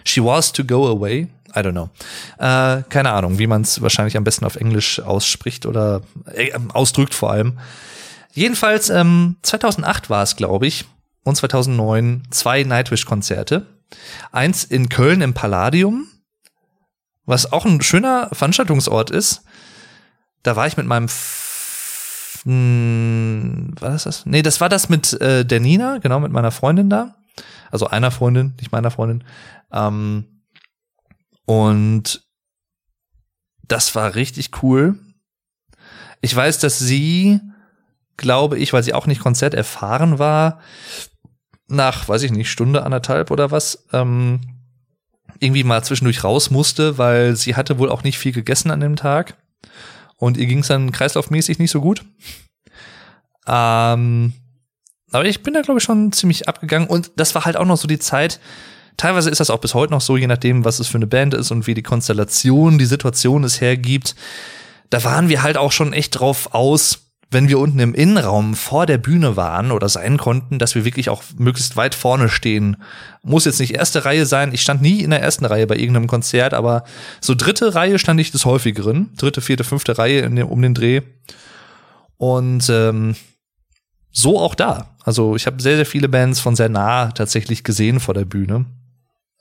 She 0.05 0.23
was 0.23 0.53
to 0.53 0.65
go 0.65 0.89
away. 0.89 1.29
I 1.55 1.61
don't 1.61 1.73
know. 1.73 1.91
Äh, 2.39 2.83
keine 2.89 3.13
Ahnung, 3.13 3.39
wie 3.39 3.47
man 3.47 3.63
es 3.63 3.81
wahrscheinlich 3.81 4.17
am 4.17 4.25
besten 4.25 4.45
auf 4.45 4.57
Englisch 4.57 4.99
ausspricht 5.01 5.66
oder 5.66 6.03
äh, 6.35 6.51
ausdrückt 6.73 7.14
vor 7.14 7.31
allem. 7.31 7.59
Jedenfalls, 8.33 8.90
ähm, 8.90 9.37
2008 9.43 10.11
war 10.11 10.25
es, 10.25 10.35
glaube 10.35 10.66
ich, 10.66 10.85
und 11.23 11.37
2009 11.37 12.23
zwei 12.31 12.64
Nightwish-Konzerte. 12.64 13.66
Eins 14.33 14.64
in 14.64 14.88
Köln 14.88 15.21
im 15.21 15.35
Palladium, 15.35 16.07
was 17.25 17.53
auch 17.53 17.66
ein 17.66 17.83
schöner 17.83 18.31
Veranstaltungsort 18.33 19.11
ist. 19.11 19.43
Da 20.43 20.57
war 20.57 20.66
ich 20.66 20.77
mit 20.77 20.87
meinem 20.87 21.09
war 22.45 23.90
das 23.90 24.05
das? 24.05 24.27
Nee, 24.27 24.43
das 24.43 24.61
war 24.61 24.69
das 24.69 24.88
mit 24.88 25.12
äh, 25.21 25.45
der 25.45 25.61
Nina, 25.61 25.99
genau, 25.99 26.21
mit 26.21 26.33
meiner 26.33 26.51
Freundin 26.51 26.90
da. 26.90 27.16
Also 27.71 27.87
einer 27.87 28.11
Freundin, 28.11 28.55
nicht 28.59 28.73
meiner 28.73 28.90
Freundin. 28.90 29.25
Ähm, 29.73 30.43
und 31.47 32.23
das 33.66 33.95
war 33.95 34.14
richtig 34.14 34.62
cool. 34.62 34.99
Ich 36.21 36.35
weiß, 36.35 36.59
dass 36.59 36.79
sie, 36.79 37.40
glaube 38.16 38.59
ich, 38.59 38.73
weil 38.73 38.83
sie 38.83 38.95
auch 38.95 39.07
nicht 39.07 39.21
Konzert 39.21 39.55
erfahren 39.55 40.19
war, 40.19 40.61
nach, 41.69 42.09
weiß 42.09 42.23
ich 42.23 42.33
nicht, 42.33 42.51
Stunde, 42.51 42.83
anderthalb 42.83 43.31
oder 43.31 43.51
was, 43.51 43.87
ähm, 43.93 44.40
irgendwie 45.38 45.64
mal 45.64 45.83
zwischendurch 45.83 46.25
raus 46.25 46.51
musste, 46.51 46.99
weil 46.99 47.37
sie 47.37 47.55
hatte 47.57 47.79
wohl 47.79 47.90
auch 47.90 48.03
nicht 48.03 48.19
viel 48.19 48.33
gegessen 48.33 48.71
an 48.71 48.81
dem 48.81 48.97
Tag 48.97 49.37
und 50.20 50.37
ihr 50.37 50.46
ging 50.46 50.61
es 50.61 50.68
dann 50.68 50.92
kreislaufmäßig 50.92 51.59
nicht 51.59 51.72
so 51.72 51.80
gut. 51.80 52.04
Ähm, 53.48 54.35
aber 55.11 55.24
ich 55.24 55.42
bin 55.42 55.54
da, 55.54 55.62
glaube 55.62 55.78
ich, 55.78 55.85
schon 55.85 56.12
ziemlich 56.12 56.46
abgegangen. 56.46 56.88
Und 56.88 57.11
das 57.16 57.35
war 57.35 57.46
halt 57.46 57.56
auch 57.56 57.64
noch 57.64 57.78
so 57.78 57.88
die 57.88 57.98
Zeit. 57.98 58.38
Teilweise 58.96 59.30
ist 59.30 59.40
das 59.40 59.50
auch 59.50 59.59
bis 59.59 59.74
heute 59.74 59.92
noch 59.92 60.02
so, 60.02 60.16
je 60.16 60.26
nachdem, 60.26 60.64
was 60.64 60.78
es 60.78 60.87
für 60.87 60.98
eine 60.98 61.06
Band 61.06 61.35
ist 61.35 61.50
und 61.50 61.66
wie 61.66 61.74
die 61.74 61.83
Konstellation, 61.83 62.78
die 62.78 62.85
Situation 62.85 63.44
es 63.44 63.61
hergibt. 63.61 64.14
Da 64.90 65.02
waren 65.02 65.28
wir 65.30 65.42
halt 65.42 65.56
auch 65.56 65.72
schon 65.72 65.94
echt 65.94 66.20
drauf 66.20 66.52
aus, 66.52 67.10
wenn 67.31 67.49
wir 67.49 67.61
unten 67.61 67.79
im 67.79 67.95
Innenraum 67.95 68.55
vor 68.55 68.87
der 68.87 68.99
Bühne 68.99 69.37
waren 69.37 69.71
oder 69.71 69.88
sein 69.88 70.16
konnten, 70.19 70.59
dass 70.59 70.75
wir 70.75 70.85
wirklich 70.85 71.11
auch 71.11 71.23
möglichst 71.37 71.77
weit 71.77 71.95
vorne 71.95 72.29
stehen. 72.29 72.77
Muss 73.23 73.45
jetzt 73.45 73.61
nicht 73.61 73.75
erste 73.75 74.05
Reihe 74.05 74.27
sein. 74.27 74.53
Ich 74.53 74.62
stand 74.62 74.83
nie 74.83 75.01
in 75.01 75.11
der 75.11 75.23
ersten 75.23 75.45
Reihe 75.45 75.69
bei 75.69 75.77
irgendeinem 75.77 76.09
Konzert, 76.09 76.55
aber 76.55 76.85
so 77.21 77.37
dritte 77.37 77.75
Reihe 77.75 78.01
stand 78.01 78.21
ich 78.21 78.33
des 78.33 78.45
häufigeren. 78.45 79.14
Dritte, 79.16 79.40
vierte, 79.40 79.62
fünfte 79.62 79.97
Reihe 79.97 80.23
den, 80.23 80.43
um 80.43 80.61
den 80.61 80.75
Dreh. 80.75 81.03
Und 82.16 82.69
ähm, 82.69 83.14
so 84.11 84.40
auch 84.40 84.57
da. 84.57 84.97
Also 85.05 85.37
ich 85.37 85.47
habe 85.47 85.62
sehr, 85.62 85.77
sehr 85.77 85.87
viele 85.87 86.09
Bands 86.09 86.40
von 86.40 86.57
sehr 86.57 86.69
nah 86.69 87.12
tatsächlich 87.12 87.62
gesehen 87.62 88.01
vor 88.01 88.14
der 88.14 88.25
Bühne. 88.25 88.66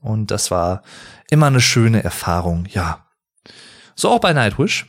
Und 0.01 0.29
das 0.29 0.51
war 0.51 0.83
immer 1.29 1.47
eine 1.47 1.59
schöne 1.59 2.03
Erfahrung, 2.03 2.67
ja. 2.71 3.05
So 3.95 4.09
auch 4.09 4.19
bei 4.19 4.31
Nightwish. 4.31 4.85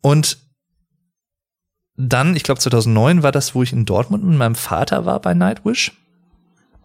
Und 0.00 0.38
dann, 1.96 2.36
ich 2.36 2.42
glaube 2.42 2.60
2009 2.60 3.22
war 3.22 3.32
das, 3.32 3.54
wo 3.54 3.62
ich 3.62 3.72
in 3.72 3.84
Dortmund 3.84 4.24
mit 4.24 4.36
meinem 4.36 4.54
Vater 4.54 5.04
war 5.04 5.20
bei 5.20 5.34
Nightwish. 5.34 5.92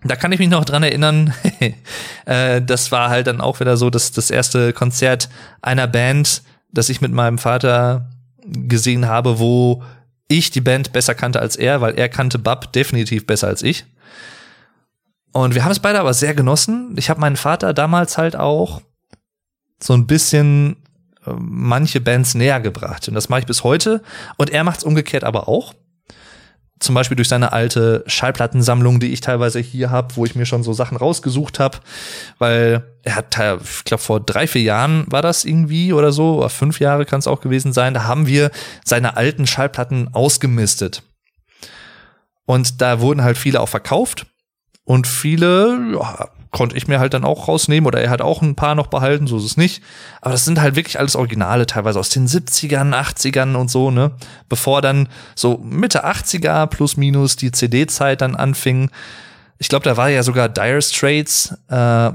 Da 0.04 0.16
kann 0.16 0.32
ich 0.32 0.40
mich 0.40 0.50
noch 0.50 0.66
dran 0.66 0.84
erinnern. 0.84 1.34
äh, 2.26 2.62
das 2.62 2.92
war 2.92 3.10
halt 3.10 3.28
dann 3.28 3.42
auch 3.42 3.60
wieder 3.60 3.78
so, 3.78 3.90
dass 3.90 4.12
das 4.12 4.30
erste 4.30 4.74
Konzert 4.74 5.30
einer 5.62 5.88
Band, 5.88 6.44
das 6.72 6.90
ich 6.90 7.02
mit 7.02 7.12
meinem 7.12 7.38
Vater 7.38 8.10
gesehen 8.46 9.08
habe, 9.08 9.40
wo 9.40 9.84
ich 10.28 10.52
die 10.52 10.62
Band 10.62 10.94
besser 10.94 11.16
kannte 11.16 11.40
als 11.40 11.56
er, 11.56 11.82
weil 11.82 11.96
er 11.96 12.10
kannte 12.10 12.38
Bub 12.38 12.72
definitiv 12.74 13.26
besser 13.26 13.48
als 13.48 13.64
ich. 13.64 13.86
Und 15.32 15.56
wir 15.56 15.64
haben 15.64 15.72
es 15.72 15.80
beide 15.80 16.00
aber 16.00 16.14
sehr 16.14 16.34
genossen. 16.34 16.96
Ich 16.98 17.10
habe 17.10 17.20
meinen 17.20 17.36
Vater 17.36 17.74
damals 17.74 18.18
halt 18.18 18.36
auch 18.36 18.82
so 19.82 19.94
ein 19.94 20.08
bisschen 20.08 20.78
manche 21.38 22.02
Bands 22.02 22.36
näher 22.36 22.60
gebracht. 22.60 23.08
Und 23.08 23.16
das 23.16 23.30
mache 23.30 23.42
ich 23.42 23.46
bis 23.46 23.64
heute. 23.64 24.02
Und 24.38 24.50
er 24.50 24.64
macht 24.64 24.80
es 24.80 24.84
umgekehrt 24.84 25.24
aber 25.24 25.48
auch. 25.48 25.74
Zum 26.80 26.94
Beispiel 26.94 27.16
durch 27.16 27.28
seine 27.28 27.54
alte 27.54 28.04
Schallplattensammlung, 28.06 29.00
die 29.00 29.12
ich 29.12 29.22
teilweise 29.22 29.60
hier 29.60 29.90
habe, 29.90 30.16
wo 30.16 30.26
ich 30.26 30.36
mir 30.36 30.46
schon 30.46 30.62
so 30.62 30.74
Sachen 30.74 30.96
rausgesucht 30.96 31.60
habe, 31.60 31.80
weil 32.38 32.84
er 33.02 33.16
hat, 33.16 33.36
ich 33.36 33.84
glaube, 33.84 34.04
vor 34.04 34.20
drei, 34.20 34.46
vier 34.46 34.62
Jahren 34.62 35.06
war 35.08 35.24
das 35.24 35.44
irgendwie 35.44 35.92
oder 35.92 36.12
so, 36.12 36.38
oder 36.38 36.50
fünf 36.50 36.80
Jahre 36.80 37.06
kann 37.06 37.20
es 37.20 37.26
auch 37.26 37.42
gewesen 37.42 37.74
sein, 37.74 37.96
da 37.96 38.04
haben 38.04 38.28
wir 38.28 38.52
seine 38.86 39.18
alten 39.18 39.48
Schallplatten 39.48 40.14
ausgemistet. 40.14 41.02
Und 42.46 42.80
da 42.80 43.02
wurden 43.02 43.24
halt 43.24 43.40
viele 43.40 43.60
auch 43.60 43.70
verkauft. 43.70 44.28
Und 44.84 45.08
viele 45.08 45.98
ja, 46.00 46.30
konnte 46.52 46.78
ich 46.78 46.88
mir 46.88 47.00
halt 47.00 47.14
dann 47.14 47.26
auch 47.26 47.48
rausnehmen 47.48 47.88
oder 47.88 48.02
er 48.02 48.10
hat 48.10 48.22
auch 48.22 48.42
ein 48.42 48.56
paar 48.56 48.76
noch 48.76 48.88
behalten, 48.88 49.28
so 49.28 49.38
ist 49.38 49.44
es 49.44 49.58
nicht. 49.58 49.84
Aber 50.22 50.32
das 50.32 50.46
sind 50.46 50.62
halt 50.62 50.76
wirklich 50.76 51.00
alles 51.00 51.16
Originale, 51.16 51.66
teilweise 51.66 52.00
aus 52.00 52.10
den 52.10 52.28
70ern, 52.28 52.94
80ern 52.94 53.56
und 53.56 53.70
so, 53.70 53.92
ne? 53.92 54.12
Bevor 54.50 54.82
dann 54.82 55.10
so 55.36 55.58
Mitte 55.64 56.06
80er 56.06 56.68
plus 56.68 56.98
minus 56.98 57.36
die 57.36 57.52
CD-Zeit 57.52 58.22
dann 58.22 58.36
anfing. 58.36 58.92
Ich 59.58 59.70
glaube, 59.70 59.84
da 59.84 59.98
war 59.98 60.10
ja 60.10 60.24
sogar 60.24 60.50
Dire 60.50 60.82
Straits 60.82 61.54
äh, 61.70 62.12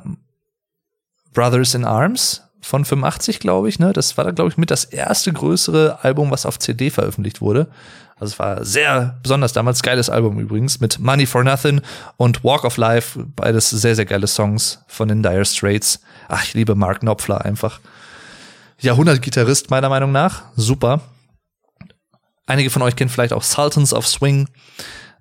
Brothers 1.34 1.74
in 1.74 1.84
Arms 1.84 2.42
von 2.60 2.84
85, 2.84 3.40
glaube 3.40 3.68
ich, 3.68 3.78
ne? 3.78 3.92
Das 3.92 4.16
war 4.16 4.24
da, 4.24 4.30
glaube 4.30 4.50
ich, 4.50 4.56
mit 4.56 4.70
das 4.70 4.84
erste 4.84 5.32
größere 5.32 5.98
Album, 6.02 6.30
was 6.30 6.46
auf 6.46 6.58
CD 6.58 6.90
veröffentlicht 6.90 7.40
wurde. 7.40 7.68
Also 8.22 8.34
es 8.34 8.38
war 8.38 8.64
sehr 8.64 9.18
besonders 9.20 9.52
damals, 9.52 9.82
geiles 9.82 10.08
Album 10.08 10.38
übrigens, 10.38 10.78
mit 10.78 11.00
Money 11.00 11.26
for 11.26 11.42
Nothing 11.42 11.80
und 12.16 12.44
Walk 12.44 12.62
of 12.62 12.76
Life, 12.76 13.18
beides 13.34 13.68
sehr, 13.70 13.96
sehr 13.96 14.04
geile 14.04 14.28
Songs 14.28 14.78
von 14.86 15.08
den 15.08 15.24
Dire 15.24 15.44
Straits. 15.44 16.00
Ach, 16.28 16.44
ich 16.44 16.54
liebe 16.54 16.76
Mark 16.76 17.00
Knopfler 17.00 17.44
einfach. 17.44 17.80
Jahrhundertgitarrist 18.78 19.70
meiner 19.70 19.88
Meinung 19.88 20.12
nach, 20.12 20.44
super. 20.54 21.00
Einige 22.46 22.70
von 22.70 22.82
euch 22.82 22.94
kennen 22.94 23.10
vielleicht 23.10 23.32
auch 23.32 23.42
Sultans 23.42 23.92
of 23.92 24.06
Swing. 24.06 24.48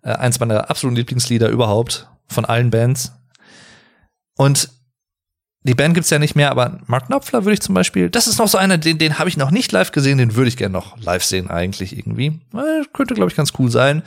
Äh, 0.03 0.11
eins 0.11 0.39
meiner 0.39 0.69
absoluten 0.69 0.97
Lieblingslieder 0.97 1.49
überhaupt 1.49 2.07
von 2.27 2.45
allen 2.45 2.69
Bands. 2.69 3.13
Und 4.37 4.69
die 5.63 5.75
Band 5.75 5.93
gibt's 5.93 6.09
ja 6.09 6.17
nicht 6.17 6.35
mehr, 6.35 6.51
aber 6.51 6.79
Mark 6.87 7.07
Knopfler 7.07 7.45
würde 7.45 7.53
ich 7.53 7.61
zum 7.61 7.75
Beispiel, 7.75 8.09
das 8.09 8.27
ist 8.27 8.39
noch 8.39 8.47
so 8.47 8.57
einer, 8.57 8.77
den, 8.77 8.97
den 8.97 9.19
habe 9.19 9.29
ich 9.29 9.37
noch 9.37 9.51
nicht 9.51 9.71
live 9.71 9.91
gesehen, 9.91 10.17
den 10.17 10.35
würde 10.35 10.47
ich 10.47 10.57
gerne 10.57 10.73
noch 10.73 10.97
live 10.99 11.23
sehen 11.23 11.49
eigentlich 11.49 11.97
irgendwie. 11.97 12.39
Äh, 12.53 12.83
könnte, 12.93 13.13
glaube 13.13 13.29
ich, 13.29 13.37
ganz 13.37 13.53
cool 13.59 13.69
sein. 13.69 14.01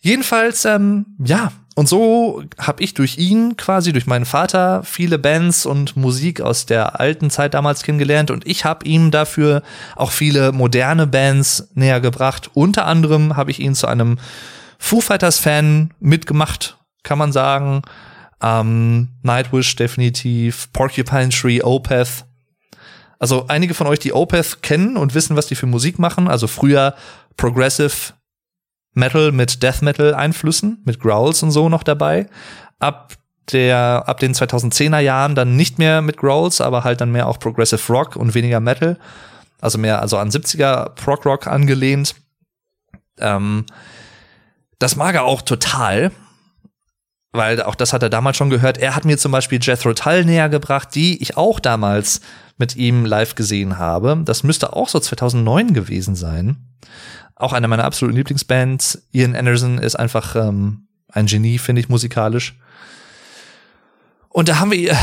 Jedenfalls, 0.00 0.64
ähm, 0.64 1.04
ja, 1.22 1.52
und 1.74 1.88
so 1.88 2.42
habe 2.58 2.82
ich 2.82 2.94
durch 2.94 3.18
ihn 3.18 3.56
quasi, 3.56 3.92
durch 3.92 4.06
meinen 4.06 4.24
Vater, 4.24 4.82
viele 4.82 5.18
Bands 5.18 5.66
und 5.66 5.96
Musik 5.96 6.40
aus 6.40 6.66
der 6.66 6.98
alten 6.98 7.30
Zeit 7.30 7.54
damals 7.54 7.82
kennengelernt 7.82 8.30
und 8.30 8.46
ich 8.46 8.64
habe 8.64 8.86
ihm 8.86 9.10
dafür 9.10 9.62
auch 9.96 10.10
viele 10.10 10.52
moderne 10.52 11.06
Bands 11.06 11.68
näher 11.74 12.00
gebracht. 12.00 12.50
Unter 12.54 12.86
anderem 12.86 13.36
habe 13.36 13.50
ich 13.50 13.60
ihn 13.60 13.74
zu 13.74 13.86
einem 13.86 14.18
Foo 14.78 15.00
Fighters 15.00 15.38
Fan 15.38 15.90
mitgemacht, 16.00 16.78
kann 17.02 17.18
man 17.18 17.32
sagen. 17.32 17.82
Ähm, 18.42 19.08
Nightwish 19.22 19.76
definitiv, 19.76 20.72
Porcupine 20.72 21.28
Tree, 21.28 21.62
Opeth. 21.62 22.24
Also 23.18 23.46
einige 23.48 23.74
von 23.74 23.86
euch, 23.86 23.98
die 23.98 24.14
Opeth 24.14 24.62
kennen 24.62 24.96
und 24.96 25.14
wissen, 25.14 25.36
was 25.36 25.46
die 25.46 25.54
für 25.54 25.66
Musik 25.66 25.98
machen. 25.98 26.26
Also 26.28 26.46
früher 26.46 26.94
Progressive 27.36 28.14
Metal 28.94 29.30
mit 29.32 29.62
Death 29.62 29.82
Metal 29.82 30.14
Einflüssen, 30.14 30.82
mit 30.84 31.00
Growls 31.00 31.42
und 31.42 31.50
so 31.50 31.68
noch 31.68 31.82
dabei. 31.82 32.28
Ab 32.78 33.14
der, 33.52 34.04
ab 34.06 34.20
den 34.20 34.34
2010er 34.34 35.00
Jahren 35.00 35.34
dann 35.34 35.56
nicht 35.56 35.78
mehr 35.78 36.02
mit 36.02 36.16
Growls, 36.16 36.60
aber 36.60 36.84
halt 36.84 37.00
dann 37.00 37.12
mehr 37.12 37.26
auch 37.26 37.38
Progressive 37.38 37.92
Rock 37.92 38.16
und 38.16 38.34
weniger 38.34 38.60
Metal. 38.60 38.98
Also 39.60 39.78
mehr, 39.78 40.00
also 40.00 40.16
an 40.16 40.30
70er 40.30 40.90
Prog 40.90 41.26
Rock 41.26 41.46
angelehnt. 41.46 42.14
Ähm, 43.18 43.66
das 44.78 44.96
mag 44.96 45.14
er 45.14 45.24
auch 45.24 45.42
total 45.42 46.10
weil 47.32 47.62
auch 47.62 47.74
das 47.74 47.92
hat 47.92 48.02
er 48.02 48.10
damals 48.10 48.36
schon 48.36 48.50
gehört. 48.50 48.78
Er 48.78 48.96
hat 48.96 49.04
mir 49.04 49.18
zum 49.18 49.32
Beispiel 49.32 49.60
Jethro 49.62 49.94
Tull 49.94 50.24
näher 50.24 50.48
gebracht, 50.48 50.94
die 50.94 51.22
ich 51.22 51.36
auch 51.36 51.60
damals 51.60 52.20
mit 52.58 52.76
ihm 52.76 53.04
live 53.04 53.34
gesehen 53.34 53.78
habe. 53.78 54.20
Das 54.24 54.42
müsste 54.42 54.74
auch 54.74 54.88
so 54.88 54.98
2009 54.98 55.72
gewesen 55.72 56.16
sein. 56.16 56.56
Auch 57.36 57.52
eine 57.52 57.68
meiner 57.68 57.84
absoluten 57.84 58.16
Lieblingsbands. 58.16 59.06
Ian 59.12 59.34
Anderson 59.34 59.78
ist 59.78 59.96
einfach 59.96 60.36
ähm, 60.36 60.88
ein 61.08 61.26
Genie, 61.26 61.58
finde 61.58 61.80
ich, 61.80 61.88
musikalisch. 61.88 62.58
Und 64.28 64.48
da 64.48 64.58
haben 64.58 64.70
wir 64.70 64.96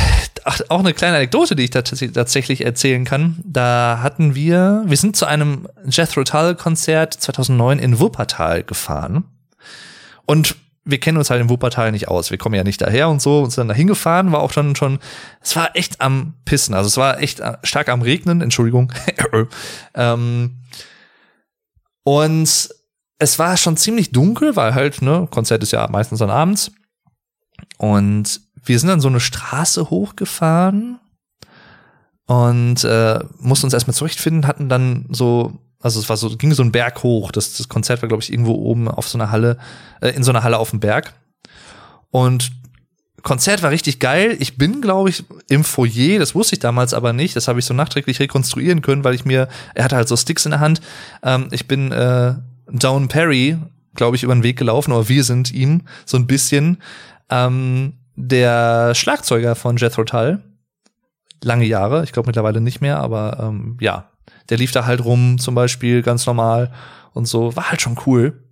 ach, 0.46 0.62
auch 0.70 0.80
eine 0.80 0.94
kleine 0.94 1.18
Anekdote, 1.18 1.56
die 1.56 1.64
ich 1.64 1.70
tatsächlich 1.72 2.64
erzählen 2.64 3.06
kann. 3.06 3.38
Da 3.44 4.00
hatten 4.02 4.36
wir, 4.36 4.84
wir 4.86 4.98
sind 4.98 5.16
zu 5.16 5.26
einem 5.26 5.68
Jethro 5.86 6.24
Tull 6.24 6.56
Konzert 6.56 7.14
2009 7.14 7.80
in 7.80 8.00
Wuppertal 8.00 8.64
gefahren. 8.64 9.26
Und 10.26 10.56
wir 10.88 11.00
kennen 11.00 11.18
uns 11.18 11.30
halt 11.30 11.42
in 11.42 11.50
Wuppertal 11.50 11.92
nicht 11.92 12.08
aus. 12.08 12.32
Wir 12.32 12.38
kommen 12.38 12.56
ja 12.56 12.64
nicht 12.64 12.82
daher 12.82 13.10
und 13.10 13.22
so 13.22 13.42
und 13.42 13.52
sind 13.52 13.62
dann 13.62 13.68
da 13.68 13.74
hingefahren, 13.74 14.32
war 14.32 14.40
auch 14.40 14.54
schon, 14.54 14.76
schon, 14.76 15.00
es 15.42 15.56
war 15.56 15.76
echt 15.76 16.00
am 16.00 16.34
Pissen. 16.46 16.74
Also 16.74 16.88
es 16.88 16.98
war 16.98 17.20
echt 17.20 17.42
äh, 17.42 17.58
stark 17.64 17.90
am 17.90 18.02
Regnen, 18.02 18.42
Entschuldigung. 18.42 18.92
ähm, 19.94 20.62
und 22.04 22.70
es 23.20 23.40
war 23.40 23.58
schon 23.58 23.76
ziemlich 23.76 24.12
dunkel, 24.12 24.56
weil 24.56 24.74
halt, 24.74 25.02
ne, 25.02 25.28
Konzert 25.30 25.62
ist 25.62 25.72
ja 25.72 25.88
meistens 25.90 26.20
dann 26.20 26.30
abends. 26.30 26.72
Und 27.78 28.42
wir 28.64 28.80
sind 28.80 28.90
dann 28.90 29.02
so 29.02 29.10
eine 29.10 29.20
Straße 29.20 29.90
hochgefahren 29.90 31.00
und 32.28 32.84
äh, 32.84 33.20
mussten 33.40 33.66
uns 33.66 33.74
erstmal 33.74 33.96
zurechtfinden, 33.96 34.48
hatten 34.48 34.70
dann 34.70 35.06
so 35.10 35.60
also 35.80 36.00
es 36.00 36.10
war 36.10 36.18
so, 36.18 36.36
ging 36.36 36.54
so 36.54 36.64
ein 36.64 36.72
Berg 36.72 37.04
hoch. 37.04 37.32
Das, 37.32 37.58
das 37.58 37.70
Konzert 37.70 38.02
war, 38.02 38.10
glaube 38.10 38.24
ich, 38.24 38.32
irgendwo 38.32 38.54
oben 38.54 38.88
auf 38.88 39.08
so 39.08 39.18
einer 39.18 39.32
Halle, 39.32 39.58
äh, 40.02 40.10
in 40.10 40.24
so 40.24 40.32
einer 40.32 40.44
Halle 40.44 40.58
auf 40.58 40.72
dem 40.72 40.80
Berg. 40.80 41.14
Und 42.10 42.52
Konzert 43.24 43.62
war 43.62 43.72
richtig 43.72 44.00
geil. 44.00 44.38
Ich 44.40 44.58
bin, 44.58 44.82
glaube 44.82 45.10
ich, 45.10 45.24
im 45.50 45.64
Foyer, 45.64 46.20
das 46.20 46.34
wusste 46.34 46.56
ich 46.56 46.60
damals 46.60 46.94
aber 46.94 47.14
nicht. 47.14 47.36
Das 47.36 47.48
habe 47.48 47.60
ich 47.60 47.66
so 47.66 47.74
nachträglich 47.74 48.20
rekonstruieren 48.20 48.82
können, 48.82 49.04
weil 49.04 49.16
ich 49.16 49.26
mir, 49.26 49.50
er 49.76 49.84
hatte 49.84 49.98
halt 49.98 50.08
so 50.08 50.16
Sticks 50.16 50.46
in 50.46 50.52
der 50.52 50.60
Hand. 50.60 50.82
Ähm, 51.24 51.50
ich 51.52 51.68
bin 51.68 51.92
äh, 51.92 52.36
Down 52.72 53.08
Perry, 53.08 53.58
glaube 53.96 54.16
ich, 54.16 54.24
über 54.24 54.34
den 54.34 54.44
Weg 54.44 54.58
gelaufen, 54.58 54.94
oder 54.94 55.10
wir 55.10 55.24
sind 55.24 55.52
ihm 55.52 55.82
so 56.06 56.18
ein 56.18 56.28
bisschen. 56.28 56.78
Ähm, 57.30 57.94
der 58.16 58.96
Schlagzeuger 58.96 59.56
von 59.56 59.78
Jethro 59.78 60.04
Tull, 60.04 60.42
lange 61.44 61.66
Jahre, 61.66 62.04
ich 62.04 62.14
glaube 62.14 62.28
mittlerweile 62.28 62.62
nicht 62.62 62.82
mehr, 62.82 62.98
aber 62.98 63.38
ähm, 63.40 63.78
ja, 63.80 64.10
der 64.50 64.58
lief 64.58 64.72
da 64.72 64.86
halt 64.86 65.04
rum, 65.04 65.38
zum 65.38 65.56
Beispiel, 65.56 66.02
ganz 66.02 66.26
normal 66.26 66.72
und 67.14 67.28
so. 67.28 67.56
War 67.56 67.70
halt 67.70 67.82
schon 67.82 67.98
cool. 68.06 68.44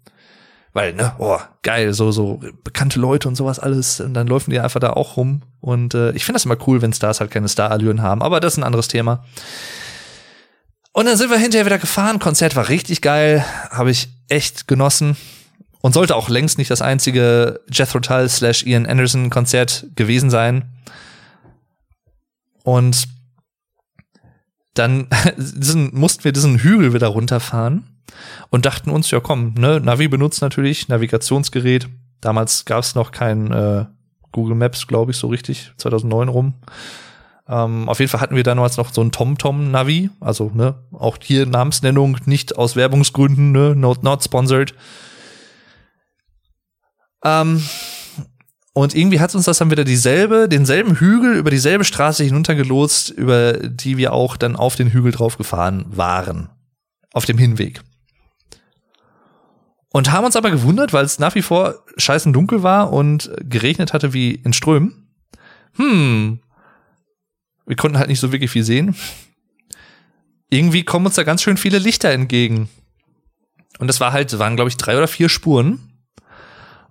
Weil, 0.73 0.93
ne, 0.93 1.13
oh, 1.19 1.39
geil, 1.62 1.93
so, 1.93 2.12
so 2.12 2.41
bekannte 2.65 2.99
Leute 2.99 3.29
und 3.29 3.36
sowas 3.36 3.60
alles. 3.60 4.01
Und 4.01 4.13
dann 4.13 4.27
laufen 4.27 4.51
die 4.51 4.60
einfach 4.60 4.81
da 4.81 4.91
auch 4.91 5.15
rum. 5.15 5.41
Und 5.62 5.93
äh, 5.93 6.12
ich 6.12 6.25
finde 6.25 6.36
das 6.36 6.43
immer 6.45 6.58
cool, 6.67 6.81
wenn 6.81 6.91
Stars 6.91 7.21
halt 7.21 7.31
keine 7.31 7.47
Starallüren 7.47 8.01
haben. 8.01 8.21
Aber 8.21 8.41
das 8.41 8.53
ist 8.53 8.58
ein 8.58 8.65
anderes 8.65 8.89
Thema. 8.89 9.23
Und 10.91 11.05
dann 11.05 11.15
sind 11.15 11.29
wir 11.29 11.38
hinterher 11.38 11.65
wieder 11.65 11.77
gefahren. 11.77 12.19
Konzert 12.19 12.58
war 12.58 12.67
richtig 12.67 13.01
geil. 13.01 13.45
Habe 13.69 13.89
ich 13.89 14.10
echt 14.27 14.67
genossen. 14.67 15.15
Und 15.79 15.93
sollte 15.93 16.15
auch 16.15 16.27
längst 16.27 16.58
nicht 16.58 16.71
das 16.71 16.81
einzige 16.81 17.62
Jethro 17.71 17.99
Tull 17.99 18.27
slash 18.27 18.65
Ian 18.65 18.86
Anderson 18.86 19.29
Konzert 19.29 19.88
gewesen 19.95 20.29
sein. 20.29 20.65
Und 22.63 23.08
dann 24.75 25.07
diesen, 25.38 25.93
mussten 25.95 26.23
wir 26.23 26.31
diesen 26.31 26.59
Hügel 26.59 26.93
wieder 26.93 27.07
runterfahren 27.07 27.83
und 28.49 28.65
dachten 28.65 28.91
uns, 28.91 29.09
ja 29.11 29.19
komm, 29.19 29.55
ne, 29.55 29.79
Navi 29.79 30.07
benutzt 30.07 30.41
natürlich, 30.41 30.88
Navigationsgerät. 30.88 31.88
Damals 32.21 32.65
gab 32.65 32.79
es 32.79 32.95
noch 32.95 33.11
kein 33.11 33.51
äh, 33.51 33.85
Google 34.31 34.55
Maps, 34.55 34.88
glaube 34.88 35.11
ich, 35.11 35.17
so 35.17 35.27
richtig, 35.27 35.71
2009 35.77 36.27
rum. 36.29 36.53
Ähm, 37.47 37.88
auf 37.89 37.99
jeden 37.99 38.09
Fall 38.09 38.21
hatten 38.21 38.35
wir 38.35 38.43
damals 38.43 38.77
noch 38.77 38.91
so 38.91 39.01
ein 39.01 39.11
TomTom-Navi, 39.11 40.09
also 40.19 40.51
ne, 40.53 40.75
auch 40.91 41.17
hier 41.21 41.45
Namensnennung, 41.45 42.17
nicht 42.25 42.57
aus 42.57 42.75
Werbungsgründen, 42.75 43.51
ne, 43.51 43.75
not, 43.75 44.03
not 44.03 44.23
sponsored. 44.23 44.73
Ähm, 47.23 47.63
und 48.77 48.93
irgendwie 48.93 49.21
hat 49.21 49.33
uns 49.33 49.45
das 49.45 49.59
dann 49.59 49.71
wieder 49.71 49.85
dieselbe, 49.85 50.49
denselben 50.49 50.97
Hügel 50.97 51.38
über 51.38 51.49
dieselbe 51.49 51.85
Straße 51.85 52.25
hinuntergelotst, 52.25 53.09
über 53.09 53.53
die 53.53 53.95
wir 53.95 54.11
auch 54.11 54.35
dann 54.35 54.57
auf 54.57 54.75
den 54.75 54.89
Hügel 54.89 55.13
drauf 55.13 55.38
gefahren 55.38 55.85
waren. 55.88 56.49
Auf 57.13 57.23
dem 57.23 57.38
Hinweg. 57.38 57.79
Und 59.93 60.11
haben 60.11 60.25
uns 60.25 60.35
aber 60.35 60.51
gewundert, 60.51 60.91
weil 60.91 61.05
es 61.05 61.19
nach 61.19 61.35
wie 61.35 61.41
vor 61.41 61.85
scheißen 61.95 62.33
dunkel 62.33 62.63
war 62.63 62.91
und 62.91 63.31
geregnet 63.39 63.93
hatte 63.93 64.11
wie 64.11 64.31
in 64.31 64.51
Strömen. 64.51 65.07
Hm. 65.77 66.41
Wir 67.65 67.77
konnten 67.77 67.97
halt 67.97 68.09
nicht 68.09 68.19
so 68.19 68.33
wirklich 68.33 68.51
viel 68.51 68.65
sehen. 68.65 68.93
Irgendwie 70.49 70.83
kommen 70.83 71.05
uns 71.05 71.15
da 71.15 71.23
ganz 71.23 71.41
schön 71.41 71.55
viele 71.55 71.79
Lichter 71.79 72.09
entgegen. 72.09 72.67
Und 73.79 73.88
das 73.88 74.01
war 74.01 74.11
halt, 74.11 74.38
waren 74.38 74.57
glaube 74.57 74.67
ich 74.67 74.75
drei 74.75 74.97
oder 74.97 75.07
vier 75.07 75.29
Spuren. 75.29 75.85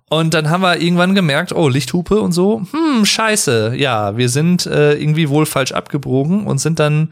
Und 0.09 0.35
dann 0.35 0.49
haben 0.49 0.61
wir 0.61 0.79
irgendwann 0.79 1.15
gemerkt, 1.15 1.51
oh, 1.51 1.67
Lichthupe 1.67 2.19
und 2.19 2.31
so, 2.31 2.61
hm, 2.71 3.05
scheiße, 3.05 3.73
ja, 3.75 4.17
wir 4.17 4.29
sind 4.29 4.67
äh, 4.67 4.93
irgendwie 4.93 5.29
wohl 5.29 5.47
falsch 5.47 5.71
abgebogen 5.71 6.45
und 6.45 6.59
sind 6.59 6.79
dann 6.79 7.11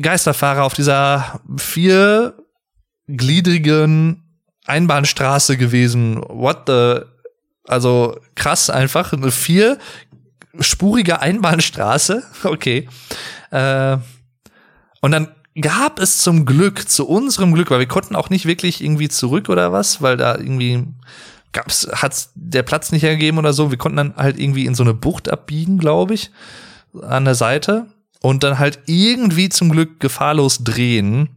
Geisterfahrer 0.00 0.64
auf 0.64 0.74
dieser 0.74 1.40
viergliedrigen 1.56 4.22
Einbahnstraße 4.66 5.56
gewesen. 5.56 6.22
What 6.28 6.68
the? 6.68 7.00
Also 7.66 8.20
krass 8.34 8.68
einfach, 8.70 9.12
eine 9.12 9.32
vierspurige 9.32 11.20
Einbahnstraße. 11.20 12.22
Okay. 12.44 12.88
Äh, 13.50 13.96
und 15.00 15.10
dann 15.10 15.34
gab 15.60 15.98
es 15.98 16.18
zum 16.18 16.46
Glück, 16.46 16.88
zu 16.88 17.08
unserem 17.08 17.52
Glück, 17.52 17.68
weil 17.70 17.80
wir 17.80 17.88
konnten 17.88 18.14
auch 18.14 18.30
nicht 18.30 18.46
wirklich 18.46 18.80
irgendwie 18.82 19.08
zurück 19.08 19.48
oder 19.48 19.72
was, 19.72 20.00
weil 20.00 20.16
da 20.16 20.36
irgendwie 20.36 20.84
gab's, 21.52 21.88
hat's 21.92 22.32
der 22.34 22.62
Platz 22.62 22.92
nicht 22.92 23.02
hergegeben 23.02 23.38
oder 23.38 23.52
so. 23.52 23.70
Wir 23.70 23.78
konnten 23.78 23.96
dann 23.96 24.16
halt 24.16 24.38
irgendwie 24.38 24.66
in 24.66 24.74
so 24.74 24.82
eine 24.82 24.94
Bucht 24.94 25.28
abbiegen, 25.28 25.78
glaube 25.78 26.14
ich, 26.14 26.30
an 27.02 27.24
der 27.24 27.34
Seite 27.34 27.86
und 28.22 28.42
dann 28.44 28.58
halt 28.58 28.80
irgendwie 28.86 29.48
zum 29.48 29.70
Glück 29.70 30.00
gefahrlos 30.00 30.62
drehen 30.62 31.28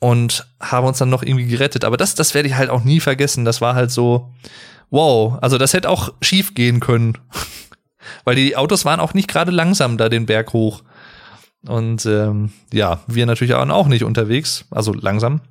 und 0.00 0.46
haben 0.60 0.86
uns 0.86 0.98
dann 0.98 1.10
noch 1.10 1.22
irgendwie 1.22 1.46
gerettet. 1.46 1.84
Aber 1.84 1.96
das, 1.96 2.14
das 2.14 2.34
werde 2.34 2.48
ich 2.48 2.54
halt 2.54 2.70
auch 2.70 2.84
nie 2.84 3.00
vergessen. 3.00 3.44
Das 3.44 3.60
war 3.60 3.74
halt 3.74 3.90
so, 3.90 4.32
wow, 4.90 5.38
also 5.40 5.58
das 5.58 5.74
hätte 5.74 5.88
auch 5.88 6.12
schief 6.20 6.54
gehen 6.54 6.80
können. 6.80 7.18
Weil 8.24 8.34
die 8.34 8.56
Autos 8.56 8.84
waren 8.84 8.98
auch 8.98 9.14
nicht 9.14 9.28
gerade 9.28 9.50
langsam 9.50 9.98
da 9.98 10.08
den 10.08 10.26
Berg 10.26 10.52
hoch. 10.52 10.82
Und 11.66 12.06
ähm, 12.06 12.52
ja, 12.72 13.00
wir 13.06 13.26
natürlich 13.26 13.54
auch 13.54 13.86
nicht 13.86 14.04
unterwegs, 14.04 14.64
also 14.70 14.94
langsam. 14.94 15.42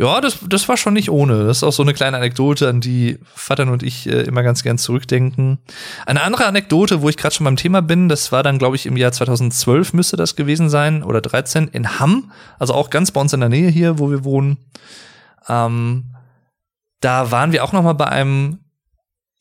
Ja, 0.00 0.22
das, 0.22 0.38
das 0.48 0.66
war 0.66 0.78
schon 0.78 0.94
nicht 0.94 1.10
ohne. 1.10 1.44
Das 1.44 1.58
ist 1.58 1.62
auch 1.62 1.72
so 1.72 1.82
eine 1.82 1.92
kleine 1.92 2.16
Anekdote, 2.16 2.68
an 2.68 2.80
die 2.80 3.18
Vater 3.34 3.70
und 3.70 3.82
ich 3.82 4.06
äh, 4.08 4.22
immer 4.22 4.42
ganz 4.42 4.62
gern 4.62 4.78
zurückdenken. 4.78 5.58
Eine 6.06 6.22
andere 6.22 6.46
Anekdote, 6.46 7.02
wo 7.02 7.10
ich 7.10 7.18
gerade 7.18 7.34
schon 7.34 7.44
beim 7.44 7.56
Thema 7.56 7.82
bin, 7.82 8.08
das 8.08 8.32
war 8.32 8.42
dann, 8.42 8.58
glaube 8.58 8.76
ich, 8.76 8.86
im 8.86 8.96
Jahr 8.96 9.12
2012 9.12 9.92
müsste 9.92 10.16
das 10.16 10.36
gewesen 10.36 10.70
sein 10.70 11.02
oder 11.02 11.20
13 11.20 11.68
in 11.68 12.00
Hamm, 12.00 12.32
also 12.58 12.72
auch 12.72 12.88
ganz 12.88 13.10
bei 13.10 13.20
uns 13.20 13.34
in 13.34 13.40
der 13.40 13.50
Nähe 13.50 13.68
hier, 13.68 13.98
wo 13.98 14.10
wir 14.10 14.24
wohnen. 14.24 14.56
Ähm, 15.48 16.14
Da 17.00 17.30
waren 17.30 17.52
wir 17.52 17.62
auch 17.64 17.72
noch 17.72 17.82
mal 17.82 17.92
bei 17.94 18.08
einem 18.08 18.58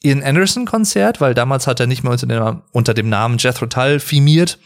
Ian 0.01 0.23
Anderson 0.23 0.65
Konzert, 0.65 1.19
weil 1.21 1.33
damals 1.33 1.67
hat 1.67 1.79
er 1.79 1.87
nicht 1.87 2.03
mehr 2.03 2.11
unter 2.11 2.27
dem, 2.27 2.61
unter 2.71 2.93
dem 2.93 3.07
Namen 3.09 3.37
Jethro 3.37 3.65
Tull 3.65 3.99
firmiert 3.99 4.59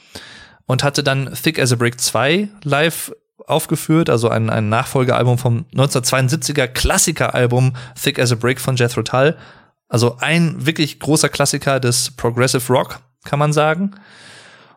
und 0.66 0.84
hatte 0.84 1.04
dann 1.04 1.32
Thick 1.34 1.60
as 1.60 1.72
a 1.72 1.76
Brick 1.76 2.00
2 2.00 2.50
live 2.64 3.12
aufgeführt, 3.48 4.10
also 4.10 4.30
ein, 4.30 4.50
ein 4.50 4.70
Nachfolgealbum 4.70 5.38
vom 5.38 5.66
1972er 5.74 6.68
Klassikeralbum 6.68 7.74
Thick 8.02 8.20
as 8.20 8.32
a 8.32 8.36
Brick 8.36 8.60
von 8.60 8.76
Jethro 8.76 9.04
Tull. 9.04 9.38
Also 9.90 10.18
ein 10.20 10.66
wirklich 10.66 11.00
großer 11.00 11.30
Klassiker 11.30 11.80
des 11.80 12.12
Progressive 12.12 12.72
Rock, 12.72 13.00
kann 13.26 13.40
man 13.40 13.54
sagen. 13.54 13.92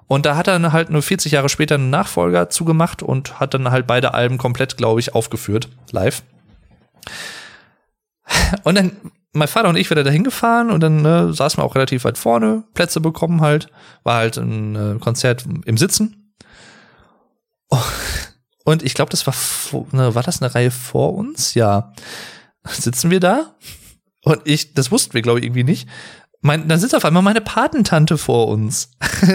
Und 0.09 0.27
da 0.27 0.37
hat 0.37 0.47
er 0.47 0.73
halt 0.73 0.91
nur 0.91 1.03
40 1.03 1.33
Jahre 1.33 1.49
später 1.49 1.77
einen 1.77 1.91
Nachfolger 1.91 2.49
zugemacht 2.51 3.03
und 3.03 3.41
hat 3.41 3.55
dann 3.55 3.71
halt 3.71 3.87
beide 3.87 4.15
Alben 4.15 4.39
komplett, 4.39 4.77
glaube 4.77 5.01
ich, 5.01 5.15
aufgeführt, 5.15 5.69
live. 5.91 6.23
Und 8.63 8.77
dann 8.77 8.93
mein 9.33 9.49
Vater 9.49 9.69
und 9.69 9.77
ich 9.77 9.91
wieder 9.91 10.05
dahin 10.05 10.25
gefahren 10.25 10.71
und 10.71 10.81
dann 10.81 11.03
ne, 11.03 11.33
saßen 11.33 11.59
wir 11.59 11.65
auch 11.65 11.75
relativ 11.75 12.05
weit 12.05 12.19
vorne, 12.19 12.65
Plätze 12.75 13.01
bekommen 13.01 13.41
halt, 13.41 13.69
war 14.03 14.17
halt 14.17 14.39
ein 14.39 14.75
äh, 14.75 14.99
Konzert 14.99 15.45
im 15.65 15.77
Sitzen. 15.77 16.33
Und 18.67 18.83
ich 18.83 18.95
glaube, 18.95 19.11
das 19.11 19.29
war 19.29 19.35
ne, 19.93 20.17
war 20.17 20.25
das 20.25 20.43
eine 20.43 20.53
Reihe 20.53 20.73
vor 20.73 21.15
uns? 21.15 21.55
Ja. 21.55 21.93
Sitzen 22.69 23.13
wir 23.13 23.21
da? 23.21 23.55
Und 24.25 24.41
ich, 24.43 24.75
das 24.75 24.91
wussten 24.91 25.15
wir, 25.15 25.23
glaube 25.23 25.39
ich, 25.39 25.45
irgendwie 25.45 25.63
nicht. 25.63 25.89
Mein, 26.41 26.67
dann 26.67 26.81
sitzt 26.81 26.97
auf 26.97 27.05
einmal 27.05 27.23
meine 27.23 27.41
Patentante 27.41 28.19
vor 28.19 28.49
uns 28.49 28.91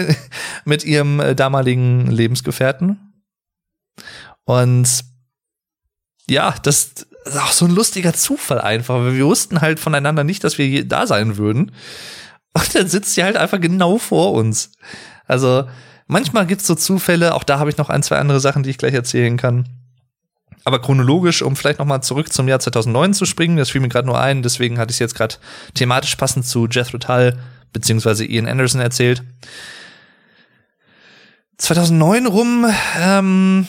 mit 0.66 0.84
ihrem 0.84 1.18
äh, 1.18 1.34
damaligen 1.34 2.10
Lebensgefährten. 2.10 3.24
Und 4.44 5.02
ja, 6.28 6.54
das, 6.62 7.06
ist 7.24 7.36
auch 7.38 7.52
so 7.52 7.64
ein 7.64 7.74
lustiger 7.74 8.12
Zufall 8.12 8.60
einfach, 8.60 8.96
weil 8.96 9.16
wir 9.16 9.24
wussten 9.24 9.62
halt 9.62 9.80
voneinander 9.80 10.24
nicht, 10.24 10.44
dass 10.44 10.58
wir 10.58 10.86
da 10.86 11.06
sein 11.06 11.38
würden. 11.38 11.72
Und 12.52 12.74
dann 12.74 12.86
sitzt 12.86 13.14
sie 13.14 13.24
halt 13.24 13.38
einfach 13.38 13.62
genau 13.62 13.96
vor 13.96 14.32
uns. 14.32 14.72
Also 15.24 15.66
manchmal 16.12 16.46
gibt's 16.46 16.66
so 16.66 16.74
Zufälle, 16.74 17.34
auch 17.34 17.44
da 17.44 17.58
habe 17.58 17.70
ich 17.70 17.78
noch 17.78 17.88
ein, 17.88 18.02
zwei 18.02 18.18
andere 18.18 18.40
Sachen, 18.40 18.62
die 18.62 18.70
ich 18.70 18.78
gleich 18.78 18.94
erzählen 18.94 19.36
kann. 19.36 19.68
Aber 20.64 20.80
chronologisch, 20.80 21.42
um 21.42 21.56
vielleicht 21.56 21.80
noch 21.80 21.86
mal 21.86 22.02
zurück 22.02 22.32
zum 22.32 22.46
Jahr 22.46 22.60
2009 22.60 23.14
zu 23.14 23.24
springen, 23.24 23.56
das 23.56 23.70
fiel 23.70 23.80
mir 23.80 23.88
gerade 23.88 24.06
nur 24.06 24.20
ein, 24.20 24.42
deswegen 24.42 24.78
hatte 24.78 24.90
ich 24.90 24.96
es 24.96 25.00
jetzt 25.00 25.16
gerade 25.16 25.36
thematisch 25.74 26.14
passend 26.14 26.46
zu 26.46 26.68
Jethro 26.68 26.98
Tull 26.98 27.36
beziehungsweise 27.72 28.24
Ian 28.24 28.46
Anderson 28.46 28.80
erzählt. 28.80 29.24
2009 31.58 32.26
rum 32.26 32.66
ähm, 33.00 33.68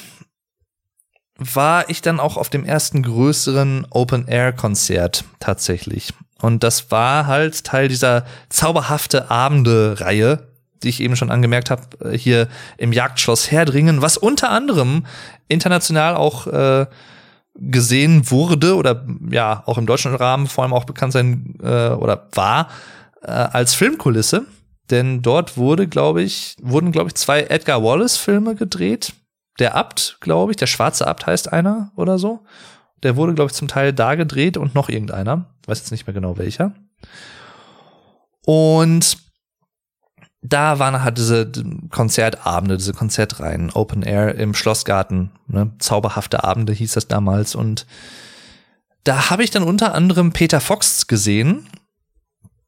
war 1.37 1.89
ich 1.89 2.01
dann 2.01 2.19
auch 2.19 2.37
auf 2.37 2.49
dem 2.49 2.65
ersten 2.65 3.03
größeren 3.03 3.87
Open-Air-Konzert 3.89 5.23
tatsächlich. 5.39 6.13
Und 6.41 6.63
das 6.63 6.91
war 6.91 7.27
halt 7.27 7.63
Teil 7.63 7.87
dieser 7.87 8.25
zauberhafte 8.49 9.31
Abende-Reihe, 9.31 10.52
die 10.83 10.89
ich 10.89 11.01
eben 11.01 11.15
schon 11.15 11.31
angemerkt 11.31 11.69
habe, 11.69 11.83
äh, 12.03 12.17
hier 12.17 12.47
im 12.77 12.93
Jagdschloss 12.93 13.51
Herdringen, 13.51 14.01
was 14.01 14.17
unter 14.17 14.49
anderem 14.49 15.05
international 15.47 16.15
auch 16.15 16.47
äh, 16.47 16.85
gesehen 17.55 18.29
wurde 18.31 18.75
oder 18.75 19.05
ja 19.29 19.63
auch 19.65 19.77
im 19.77 19.85
deutschen 19.85 20.15
Rahmen 20.15 20.47
vor 20.47 20.63
allem 20.63 20.73
auch 20.73 20.85
bekannt 20.85 21.13
sein 21.13 21.55
äh, 21.61 21.89
oder 21.89 22.27
war 22.33 22.69
äh, 23.21 23.31
als 23.31 23.73
Filmkulisse. 23.75 24.45
Denn 24.89 25.21
dort 25.21 25.57
wurde, 25.57 25.87
glaube 25.87 26.23
ich, 26.23 26.55
wurden, 26.61 26.91
glaube 26.91 27.07
ich, 27.07 27.15
zwei 27.15 27.43
Edgar 27.43 27.83
Wallace-Filme 27.83 28.55
gedreht 28.55 29.13
der 29.59 29.75
Abt, 29.75 30.17
glaube 30.19 30.51
ich, 30.51 30.57
der 30.57 30.67
schwarze 30.67 31.07
Abt 31.07 31.27
heißt 31.27 31.51
einer 31.51 31.91
oder 31.95 32.17
so. 32.17 32.43
Der 33.03 33.15
wurde, 33.15 33.33
glaube 33.33 33.51
ich, 33.51 33.55
zum 33.55 33.67
Teil 33.67 33.93
da 33.93 34.15
gedreht 34.15 34.57
und 34.57 34.75
noch 34.75 34.89
irgendeiner. 34.89 35.45
Weiß 35.65 35.79
jetzt 35.79 35.91
nicht 35.91 36.07
mehr 36.07 36.13
genau 36.13 36.37
welcher. 36.37 36.73
Und 38.45 39.17
da 40.43 40.77
waren 40.77 41.03
halt 41.03 41.17
diese 41.17 41.51
Konzertabende, 41.89 42.77
diese 42.77 42.93
Konzertreihen, 42.93 43.71
Open 43.71 44.03
Air 44.03 44.35
im 44.35 44.53
Schlossgarten, 44.53 45.31
ne? 45.47 45.71
zauberhafte 45.79 46.43
Abende 46.43 46.73
hieß 46.73 46.93
das 46.93 47.07
damals. 47.07 47.55
Und 47.55 47.85
da 49.05 49.29
habe 49.29 49.43
ich 49.43 49.51
dann 49.51 49.63
unter 49.63 49.95
anderem 49.95 50.33
Peter 50.33 50.59
Fox 50.59 51.07
gesehen, 51.07 51.67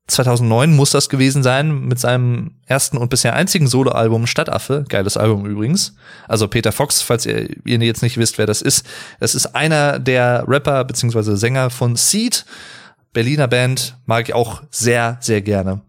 2009 0.07 0.75
muss 0.75 0.91
das 0.91 1.09
gewesen 1.09 1.41
sein 1.41 1.88
mit 1.88 1.99
seinem 1.99 2.51
ersten 2.67 2.97
und 2.97 3.09
bisher 3.09 3.33
einzigen 3.33 3.67
Soloalbum 3.67 4.27
Stadtaffe. 4.27 4.85
Geiles 4.88 5.17
Album 5.17 5.47
übrigens. 5.47 5.95
Also 6.27 6.47
Peter 6.47 6.71
Fox, 6.71 7.01
falls 7.01 7.25
ihr, 7.25 7.49
ihr 7.65 7.79
jetzt 7.79 8.03
nicht 8.03 8.17
wisst, 8.17 8.38
wer 8.38 8.45
das 8.45 8.61
ist. 8.61 8.85
Das 9.19 9.33
ist 9.33 9.55
einer 9.55 9.97
der 9.97 10.45
Rapper 10.47 10.83
beziehungsweise 10.83 11.38
Sänger 11.38 11.71
von 11.71 11.95
Seed. 11.95 12.45
Berliner 13.13 13.47
Band 13.47 13.97
mag 14.05 14.29
ich 14.29 14.35
auch 14.35 14.61
sehr, 14.69 15.17
sehr 15.21 15.41
gerne. 15.41 15.81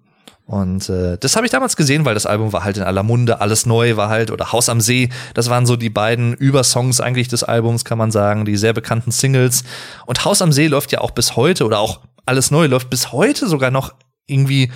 Und 0.46 0.88
äh, 0.88 1.18
das 1.18 1.34
habe 1.34 1.44
ich 1.44 1.50
damals 1.50 1.76
gesehen, 1.76 2.04
weil 2.04 2.14
das 2.14 2.24
Album 2.24 2.52
war 2.52 2.62
halt 2.62 2.76
in 2.76 2.84
aller 2.84 3.02
Munde, 3.02 3.40
alles 3.40 3.66
neu 3.66 3.96
war 3.96 4.08
halt, 4.08 4.30
oder 4.30 4.52
Haus 4.52 4.68
am 4.68 4.80
See, 4.80 5.08
das 5.34 5.50
waren 5.50 5.66
so 5.66 5.74
die 5.74 5.90
beiden 5.90 6.34
Übersongs 6.34 7.00
eigentlich 7.00 7.26
des 7.26 7.42
Albums, 7.42 7.84
kann 7.84 7.98
man 7.98 8.12
sagen, 8.12 8.44
die 8.44 8.56
sehr 8.56 8.72
bekannten 8.72 9.10
Singles. 9.10 9.64
Und 10.06 10.24
Haus 10.24 10.40
am 10.42 10.52
See 10.52 10.68
läuft 10.68 10.92
ja 10.92 11.00
auch 11.00 11.10
bis 11.10 11.34
heute, 11.34 11.64
oder 11.64 11.80
auch 11.80 12.00
alles 12.26 12.52
neu 12.52 12.66
läuft 12.66 12.90
bis 12.90 13.10
heute 13.10 13.48
sogar 13.48 13.72
noch 13.72 13.92
irgendwie, 14.26 14.70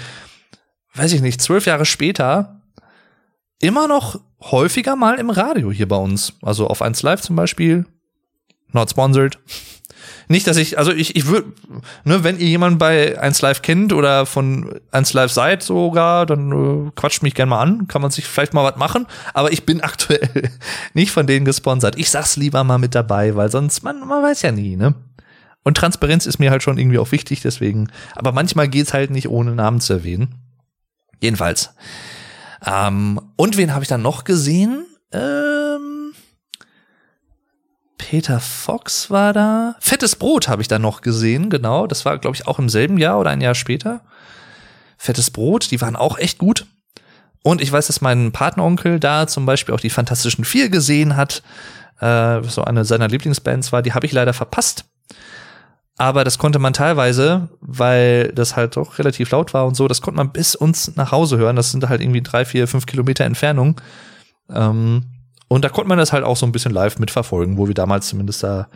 weiß 0.95 1.13
ich 1.13 1.23
nicht, 1.23 1.41
zwölf 1.41 1.67
Jahre 1.67 1.85
später 1.85 2.61
immer 3.61 3.87
noch 3.87 4.21
häufiger 4.41 4.97
mal 4.97 5.19
im 5.19 5.31
Radio 5.31 5.71
hier 5.71 5.87
bei 5.87 5.97
uns. 5.97 6.33
Also 6.43 6.67
auf 6.67 6.83
1 6.83 7.03
Live 7.03 7.21
zum 7.21 7.37
Beispiel. 7.37 7.87
Not 8.73 8.91
sponsored. 8.91 9.39
Nicht, 10.31 10.47
dass 10.47 10.59
ich, 10.59 10.79
also 10.79 10.93
ich, 10.93 11.17
ich 11.17 11.27
würde, 11.27 11.53
ne, 12.05 12.23
wenn 12.23 12.39
ihr 12.39 12.47
jemanden 12.47 12.79
bei 12.79 13.21
1 13.21 13.43
Live 13.43 13.63
kennt 13.63 13.93
oder 13.93 14.27
von 14.27 14.81
1 14.93 15.13
Live 15.13 15.33
seid 15.33 15.65
sogar, 15.65 16.25
dann 16.25 16.53
äh, 16.53 16.91
quatscht 16.95 17.25
mich 17.25 17.35
gerne 17.35 17.51
mal 17.51 17.61
an. 17.61 17.89
Kann 17.89 18.01
man 18.01 18.13
sich 18.13 18.27
vielleicht 18.27 18.55
mal 18.55 18.63
was 18.63 18.77
machen. 18.77 19.09
Aber 19.35 19.51
ich 19.51 19.67
bin 19.67 19.81
aktuell 19.83 20.53
nicht 20.95 21.11
von 21.11 21.27
denen 21.27 21.45
gesponsert. 21.45 21.99
Ich 21.99 22.11
sag's 22.11 22.37
lieber 22.37 22.63
mal 22.63 22.79
mit 22.79 22.95
dabei, 22.95 23.35
weil 23.35 23.51
sonst, 23.51 23.83
man, 23.83 24.07
man 24.07 24.23
weiß 24.23 24.43
ja 24.43 24.53
nie, 24.53 24.77
ne? 24.77 24.95
Und 25.65 25.77
Transparenz 25.77 26.27
ist 26.27 26.39
mir 26.39 26.53
halt 26.53 26.63
schon 26.63 26.79
irgendwie 26.79 27.01
auch 27.01 27.11
wichtig, 27.11 27.41
deswegen. 27.41 27.91
Aber 28.15 28.31
manchmal 28.31 28.69
geht's 28.69 28.95
halt 28.95 29.11
nicht, 29.11 29.29
ohne 29.29 29.57
Namen 29.57 29.81
zu 29.81 29.95
erwähnen. 29.95 30.37
Jedenfalls. 31.21 31.75
Ähm, 32.65 33.21
und 33.35 33.57
wen 33.57 33.75
habe 33.75 33.83
ich 33.83 33.89
dann 33.89 34.03
noch 34.03 34.23
gesehen? 34.23 34.87
Ähm, 35.11 35.90
Peter 38.11 38.41
Fox 38.41 39.09
war 39.09 39.33
da. 39.33 39.77
Fettes 39.79 40.17
Brot 40.17 40.49
habe 40.49 40.63
ich 40.63 40.67
dann 40.67 40.83
noch 40.83 41.01
gesehen, 41.01 41.49
genau. 41.49 41.87
Das 41.87 42.05
war, 42.05 42.19
glaube 42.19 42.35
ich, 42.35 42.49
auch 42.49 42.59
im 42.59 42.69
selben 42.69 42.99
Jahr 42.99 43.21
oder 43.21 43.31
ein 43.31 43.41
Jahr 43.41 43.55
später. 43.55 44.01
Fettes 44.99 45.31
Brot, 45.31 45.71
die 45.71 45.81
waren 45.81 45.95
auch 45.95 46.19
echt 46.19 46.39
gut. 46.39 46.67
Und 47.45 47.61
ich 47.61 47.71
weiß, 47.71 47.87
dass 47.87 48.01
mein 48.01 48.33
Partneronkel 48.33 48.99
da 48.99 49.29
zum 49.29 49.47
Beispiel 49.47 49.73
auch 49.77 49.81
die 49.81 49.91
Fantastischen 49.91 50.45
Vier 50.45 50.71
gesehen 50.71 51.15
hat. 51.15 51.45
Äh, 52.01 52.43
so 52.43 52.65
eine 52.65 52.85
seiner 52.85 53.07
Lieblingsbands 53.07 53.71
war. 53.71 53.81
Die 53.81 53.93
habe 53.93 54.07
ich 54.07 54.13
leider 54.13 54.33
verpasst. 54.33 54.87
Aber 55.97 56.25
das 56.25 56.39
konnte 56.39 56.59
man 56.59 56.73
teilweise, 56.73 57.49
weil 57.61 58.33
das 58.33 58.57
halt 58.57 58.75
doch 58.75 58.99
relativ 58.99 59.31
laut 59.31 59.55
war 59.55 59.69
und 59.69 59.77
so, 59.77 59.87
das 59.87 60.01
konnte 60.01 60.17
man 60.17 60.33
bis 60.33 60.57
uns 60.57 60.97
nach 60.97 61.13
Hause 61.13 61.39
hören. 61.39 61.55
Das 61.55 61.71
sind 61.71 61.89
halt 61.89 62.01
irgendwie 62.01 62.23
drei, 62.23 62.45
vier, 62.45 62.67
fünf 62.67 62.87
Kilometer 62.87 63.25
Entfernung. 63.25 63.81
Ähm, 64.53 65.05
und 65.51 65.65
da 65.65 65.69
konnte 65.69 65.89
man 65.89 65.99
das 65.99 66.13
halt 66.13 66.23
auch 66.23 66.37
so 66.37 66.47
ein 66.47 66.53
bisschen 66.53 66.73
live 66.73 67.01
mitverfolgen, 67.01 67.59
wo 67.59 67.67
wir 67.67 67.75
damals 67.75 68.07
zumindest 68.07 68.45
da 68.45 68.69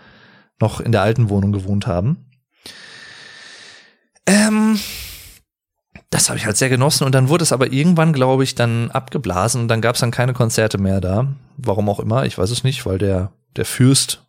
noch 0.61 0.81
in 0.81 0.91
der 0.91 1.03
alten 1.03 1.29
Wohnung 1.31 1.53
gewohnt 1.53 1.87
haben. 1.87 2.27
Ähm, 4.27 4.81
das 6.11 6.29
habe 6.29 6.37
ich 6.37 6.47
halt 6.47 6.57
sehr 6.57 6.69
genossen 6.71 7.05
und 7.05 7.15
dann 7.15 7.29
wurde 7.29 7.45
es 7.45 7.53
aber 7.53 7.73
irgendwann, 7.73 8.13
glaube 8.13 8.43
ich, 8.43 8.57
dann 8.57 8.91
abgeblasen 8.91 9.63
und 9.63 9.69
dann 9.69 9.83
gab 9.83 9.95
es 9.95 10.01
dann 10.01 10.11
keine 10.11 10.33
Konzerte 10.33 10.79
mehr 10.79 11.01
da. 11.01 11.29
Warum 11.57 11.89
auch 11.89 12.01
immer, 12.01 12.25
ich 12.25 12.39
weiß 12.39 12.51
es 12.51 12.65
nicht, 12.65 12.85
weil 12.87 12.99
der, 12.99 13.31
der 13.55 13.67
Fürst 13.67 14.27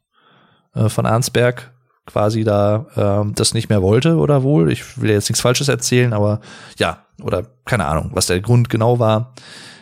äh, 0.76 0.88
von 0.88 1.08
Arnsberg 1.08 1.74
quasi 2.06 2.44
da 2.44 2.86
ähm, 2.96 3.34
das 3.34 3.56
nicht 3.56 3.70
mehr 3.70 3.82
wollte 3.82 4.18
oder 4.18 4.44
wohl. 4.44 4.72
Ich 4.72 5.02
will 5.02 5.10
jetzt 5.10 5.30
nichts 5.30 5.42
Falsches 5.42 5.68
erzählen, 5.68 6.14
aber 6.14 6.42
ja, 6.78 7.06
oder 7.24 7.48
keine 7.66 7.86
Ahnung, 7.86 8.12
was 8.14 8.28
der 8.28 8.40
Grund 8.40 8.70
genau 8.70 9.00
war. 9.00 9.34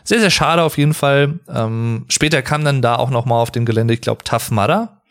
Sehr, 0.03 0.19
sehr 0.19 0.29
schade 0.29 0.63
auf 0.63 0.77
jeden 0.77 0.93
Fall. 0.93 1.39
Ähm, 1.47 2.05
später 2.09 2.41
kam 2.41 2.65
dann 2.65 2.81
da 2.81 2.95
auch 2.95 3.09
noch 3.09 3.25
mal 3.25 3.39
auf 3.39 3.51
dem 3.51 3.65
Gelände, 3.65 3.93
ich 3.93 4.01
glaube, 4.01 4.23
Tough 4.23 4.51
Mudder. 4.51 5.01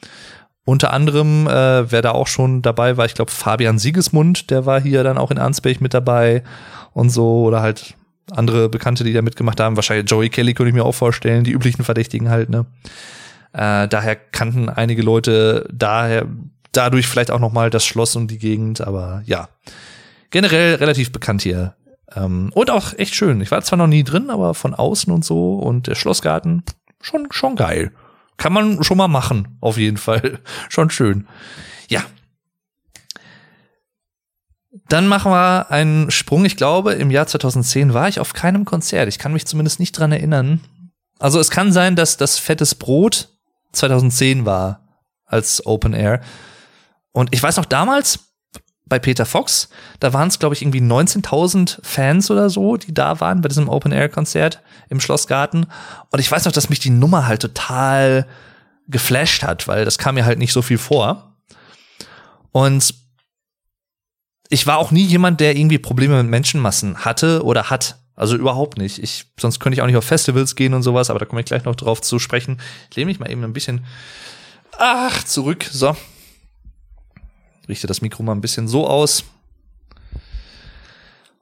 Unter 0.65 0.93
anderem, 0.93 1.49
äh, 1.49 1.91
wer 1.91 2.03
da 2.03 2.13
auch 2.13 2.29
schon 2.29 2.63
dabei 2.63 2.97
war, 2.97 3.07
ich 3.07 3.15
glaube, 3.15 3.33
Fabian 3.33 3.79
Siegesmund, 3.79 4.51
der 4.51 4.65
war 4.65 4.81
hier 4.81 5.03
dann 5.03 5.19
auch 5.19 5.31
in 5.31 5.39
Arnsberg 5.39 5.81
mit 5.81 5.93
dabei 5.93 6.45
und 6.93 7.11
so, 7.11 7.43
oder 7.43 7.63
halt 7.63 7.95
andere 8.31 8.69
Bekannte, 8.69 9.03
die 9.03 9.13
da 9.13 9.23
mitgemacht 9.23 9.59
haben. 9.61 9.77
Wahrscheinlich 9.77 10.09
Joey 10.09 10.29
Kelly 10.29 10.55
könnte 10.55 10.69
ich 10.69 10.75
mir 10.75 10.85
auch 10.85 10.95
vorstellen, 10.95 11.43
die 11.43 11.53
üblichen 11.53 11.85
Verdächtigen 11.85 12.31
halt, 12.31 12.49
ne? 12.49 12.67
Äh, 13.53 13.89
daher 13.89 14.17
kannten 14.17 14.69
einige 14.69 15.03
Leute 15.03 15.69
daher 15.73 16.27
dadurch 16.73 17.07
vielleicht 17.07 17.31
auch 17.31 17.39
noch 17.39 17.53
mal 17.53 17.69
das 17.69 17.85
Schloss 17.85 18.17
und 18.17 18.31
die 18.31 18.39
Gegend, 18.39 18.81
aber 18.81 19.23
ja, 19.27 19.49
generell 20.31 20.77
relativ 20.77 21.13
bekannt 21.13 21.43
hier. 21.43 21.75
Ähm, 22.17 22.51
und 22.55 22.71
auch 22.71 22.93
echt 22.95 23.15
schön. 23.15 23.41
Ich 23.41 23.51
war 23.51 23.63
zwar 23.63 23.79
noch 23.79 23.87
nie 23.87 24.05
drin, 24.05 24.31
aber 24.31 24.55
von 24.55 24.75
außen 24.75 25.13
und 25.13 25.25
so 25.25 25.55
und 25.55 25.87
der 25.87 25.95
Schlossgarten 25.95 26.63
schon 27.01 27.29
schon 27.31 27.57
geil. 27.57 27.93
Kann 28.37 28.53
man 28.53 28.83
schon 28.83 28.97
mal 28.97 29.09
machen, 29.09 29.57
auf 29.61 29.77
jeden 29.77 29.99
Fall. 29.99 30.41
schon 30.69 30.91
schön. 30.91 31.29
Ja. 31.89 32.03
Dann 34.89 35.07
machen 35.07 35.33
wir 35.33 35.71
einen 35.71 36.11
Sprung. 36.11 36.45
Ich 36.45 36.57
glaube, 36.57 36.93
im 36.95 37.11
Jahr 37.11 37.27
2010 37.27 37.95
war 37.95 38.09
ich 38.09 38.21
auf 38.21 38.33
keinem 38.33 38.65
Konzert. 38.65 39.09
Ich 39.09 39.19
kann 39.19 39.33
mich 39.33 39.47
zumindest 39.47 39.81
nicht 39.81 39.93
dran 39.93 40.13
erinnern. 40.13 40.61
Also 41.19 41.39
es 41.39 41.51
kann 41.51 41.73
sein, 41.73 41.95
dass 41.95 42.17
das 42.17 42.39
Fettes 42.39 42.75
Brot 42.75 43.29
2010 43.73 44.45
war 44.45 44.81
als 45.25 45.65
Open 45.65 45.95
Air. 45.95 46.21
Und 47.13 47.35
ich 47.35 47.43
weiß 47.43 47.57
noch 47.57 47.65
damals 47.65 48.32
bei 48.93 48.99
Peter 48.99 49.25
Fox, 49.25 49.71
da 50.01 50.13
waren 50.13 50.29
es, 50.29 50.39
glaube 50.39 50.55
ich, 50.55 50.61
irgendwie 50.61 50.83
19.000 50.83 51.79
Fans 51.83 52.31
oder 52.31 52.51
so, 52.51 52.77
die 52.77 52.93
da 52.93 53.21
waren 53.21 53.41
bei 53.41 53.49
diesem 53.49 53.71
Open 53.71 53.91
Air 53.91 54.11
Konzert 54.11 54.61
im 54.91 55.01
Schlossgarten. 55.01 55.65
Und 56.11 56.21
ich 56.21 56.31
weiß 56.31 56.45
noch, 56.45 56.53
dass 56.53 56.69
mich 56.69 56.79
die 56.79 56.91
Nummer 56.91 57.27
halt 57.27 57.41
total 57.41 58.27
geflasht 58.89 59.45
hat, 59.45 59.67
weil 59.67 59.87
das 59.87 59.97
kam 59.97 60.17
mir 60.17 60.27
halt 60.27 60.39
nicht 60.39 60.53
so 60.53 60.61
viel 60.61 60.77
vor. 60.77 61.39
Und 62.51 62.93
ich 64.51 64.67
war 64.67 64.77
auch 64.77 64.91
nie 64.91 65.07
jemand, 65.07 65.41
der 65.41 65.57
irgendwie 65.57 65.79
Probleme 65.79 66.23
mit 66.23 66.31
Menschenmassen 66.31 67.03
hatte 67.03 67.45
oder 67.45 67.71
hat. 67.71 67.97
Also 68.15 68.37
überhaupt 68.37 68.77
nicht. 68.77 69.03
Ich, 69.03 69.25
sonst 69.41 69.59
könnte 69.59 69.73
ich 69.73 69.81
auch 69.81 69.87
nicht 69.87 69.97
auf 69.97 70.05
Festivals 70.05 70.55
gehen 70.55 70.75
und 70.75 70.83
sowas, 70.83 71.09
aber 71.09 71.19
da 71.19 71.25
komme 71.25 71.41
ich 71.41 71.47
gleich 71.47 71.65
noch 71.65 71.77
drauf 71.77 72.03
zu 72.03 72.19
sprechen. 72.19 72.61
Ich 72.91 72.97
lehne 72.97 73.07
mich 73.07 73.21
mal 73.21 73.31
eben 73.31 73.43
ein 73.43 73.55
bisschen, 73.55 73.87
ach, 74.77 75.25
zurück. 75.25 75.65
So. 75.73 75.97
Richte 77.69 77.87
das 77.87 78.01
Mikro 78.01 78.23
mal 78.23 78.33
ein 78.33 78.41
bisschen 78.41 78.69
so 78.69 78.87
aus. 78.87 79.25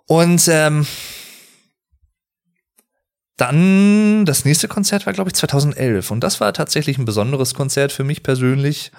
Und 0.06 0.48
ähm, 0.48 0.86
dann 3.36 4.26
das 4.26 4.44
nächste 4.44 4.68
Konzert 4.68 5.06
war, 5.06 5.12
glaube 5.12 5.30
ich, 5.30 5.34
2011. 5.34 6.10
Und 6.10 6.20
das 6.20 6.40
war 6.40 6.52
tatsächlich 6.52 6.98
ein 6.98 7.04
besonderes 7.04 7.54
Konzert 7.54 7.90
für 7.90 8.04
mich 8.04 8.22
persönlich, 8.22 8.92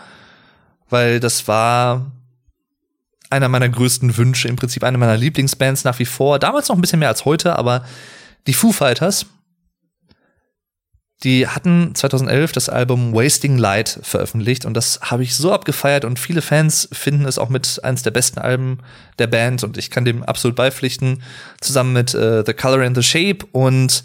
weil 0.89 1.19
das 1.19 1.47
war 1.47 2.11
einer 3.29 3.49
meiner 3.49 3.69
größten 3.69 4.17
Wünsche, 4.17 4.47
im 4.47 4.55
Prinzip 4.55 4.83
eine 4.83 4.97
meiner 4.97 5.17
Lieblingsbands 5.17 5.83
nach 5.83 5.99
wie 5.99 6.05
vor. 6.05 6.39
Damals 6.39 6.69
noch 6.69 6.75
ein 6.75 6.81
bisschen 6.81 6.99
mehr 6.99 7.09
als 7.09 7.25
heute, 7.25 7.55
aber 7.55 7.85
die 8.47 8.53
Foo 8.53 8.71
Fighters, 8.71 9.25
die 11.23 11.47
hatten 11.47 11.93
2011 11.93 12.51
das 12.51 12.69
Album 12.69 13.13
Wasting 13.13 13.57
Light 13.57 13.99
veröffentlicht 14.01 14.65
und 14.65 14.73
das 14.73 14.99
habe 15.01 15.23
ich 15.23 15.35
so 15.35 15.51
abgefeiert 15.51 16.03
und 16.03 16.17
viele 16.17 16.41
Fans 16.41 16.89
finden 16.91 17.25
es 17.25 17.37
auch 17.37 17.49
mit 17.49 17.83
eines 17.83 18.01
der 18.01 18.11
besten 18.11 18.39
Alben 18.39 18.79
der 19.19 19.27
Band 19.27 19.63
und 19.63 19.77
ich 19.77 19.91
kann 19.91 20.05
dem 20.05 20.23
absolut 20.23 20.55
beipflichten, 20.55 21.21
zusammen 21.59 21.93
mit 21.93 22.13
äh, 22.15 22.43
The 22.45 22.53
Color 22.53 22.85
and 22.85 22.97
the 22.97 23.03
Shape 23.03 23.45
und 23.51 24.03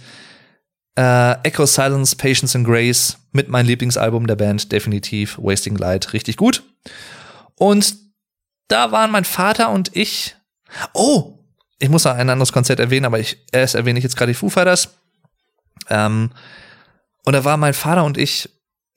äh, 0.97 1.33
Echo 1.43 1.67
Silence, 1.67 2.17
Patience 2.17 2.55
and 2.55 2.67
Grace 2.67 3.17
mit 3.33 3.49
meinem 3.49 3.67
Lieblingsalbum 3.67 4.27
der 4.27 4.37
Band 4.37 4.73
definitiv 4.73 5.39
Wasting 5.39 5.77
Light 5.77 6.13
richtig 6.13 6.37
gut. 6.37 6.63
Und 7.55 7.97
da 8.69 8.93
waren 8.93 9.11
mein 9.11 9.25
Vater 9.25 9.71
und 9.71 9.95
ich. 9.95 10.37
Oh, 10.93 11.39
ich 11.79 11.89
muss 11.89 12.05
noch 12.05 12.15
ein 12.15 12.29
anderes 12.29 12.53
Konzert 12.53 12.81
erwähnen, 12.81 13.07
aber 13.07 13.21
ich, 13.21 13.39
erst 13.53 13.75
erwähne 13.75 13.99
ich 13.99 14.03
jetzt 14.03 14.17
gerade 14.17 14.33
die 14.33 14.39
Foo 14.39 14.49
Fighters. 14.49 14.89
Ähm, 15.89 16.31
und 17.27 17.33
da 17.33 17.45
war 17.45 17.57
mein 17.57 17.75
Vater 17.75 18.05
und 18.05 18.17
ich 18.17 18.49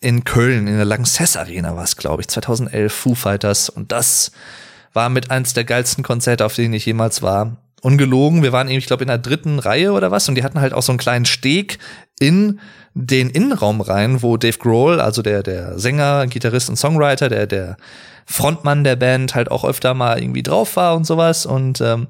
in 0.02 0.24
Köln, 0.24 0.68
in 0.68 0.76
der 0.76 0.86
Lanxess 0.86 1.36
Arena 1.36 1.76
war 1.76 1.84
es, 1.84 1.98
glaube 1.98 2.22
ich, 2.22 2.28
2011 2.30 2.94
Foo 2.94 3.16
Fighters. 3.16 3.70
Und 3.70 3.92
das 3.92 4.32
war 4.94 5.10
mit 5.10 5.32
eins 5.32 5.54
der 5.54 5.66
geilsten 5.66 6.04
Konzerte, 6.04 6.46
auf 6.46 6.54
denen 6.54 6.76
ich 6.76 6.86
jemals 6.86 7.22
war. 7.24 7.58
Ungelogen, 7.82 8.44
wir 8.44 8.52
waren 8.52 8.68
eben, 8.68 8.78
ich 8.78 8.86
glaube, 8.86 9.04
in 9.04 9.08
der 9.08 9.18
dritten 9.18 9.58
Reihe 9.58 9.92
oder 9.94 10.12
was. 10.12 10.30
Und 10.30 10.36
die 10.36 10.44
hatten 10.44 10.62
halt 10.62 10.74
auch 10.74 10.84
so 10.84 10.92
einen 10.92 11.00
kleinen 11.00 11.26
Steg 11.26 11.80
in 12.20 12.60
den 12.94 13.32
Innenraum 13.32 13.82
rein, 13.82 14.22
wo 14.22 14.38
Dave 14.38 14.60
Grohl, 14.60 15.02
also 15.02 15.22
der, 15.22 15.42
der 15.42 15.80
Sänger, 15.80 16.28
Gitarrist 16.28 16.70
und 16.70 16.76
Songwriter, 16.76 17.30
der, 17.30 17.48
der 17.48 17.78
Frontmann 18.28 18.84
der 18.84 18.96
Band 18.96 19.34
halt 19.34 19.50
auch 19.50 19.66
öfter 19.66 19.96
mal 19.96 20.22
irgendwie 20.22 20.44
drauf 20.44 20.76
war 20.76 20.96
und 20.96 21.06
sowas 21.06 21.48
und 21.48 21.82
ähm, 21.82 22.08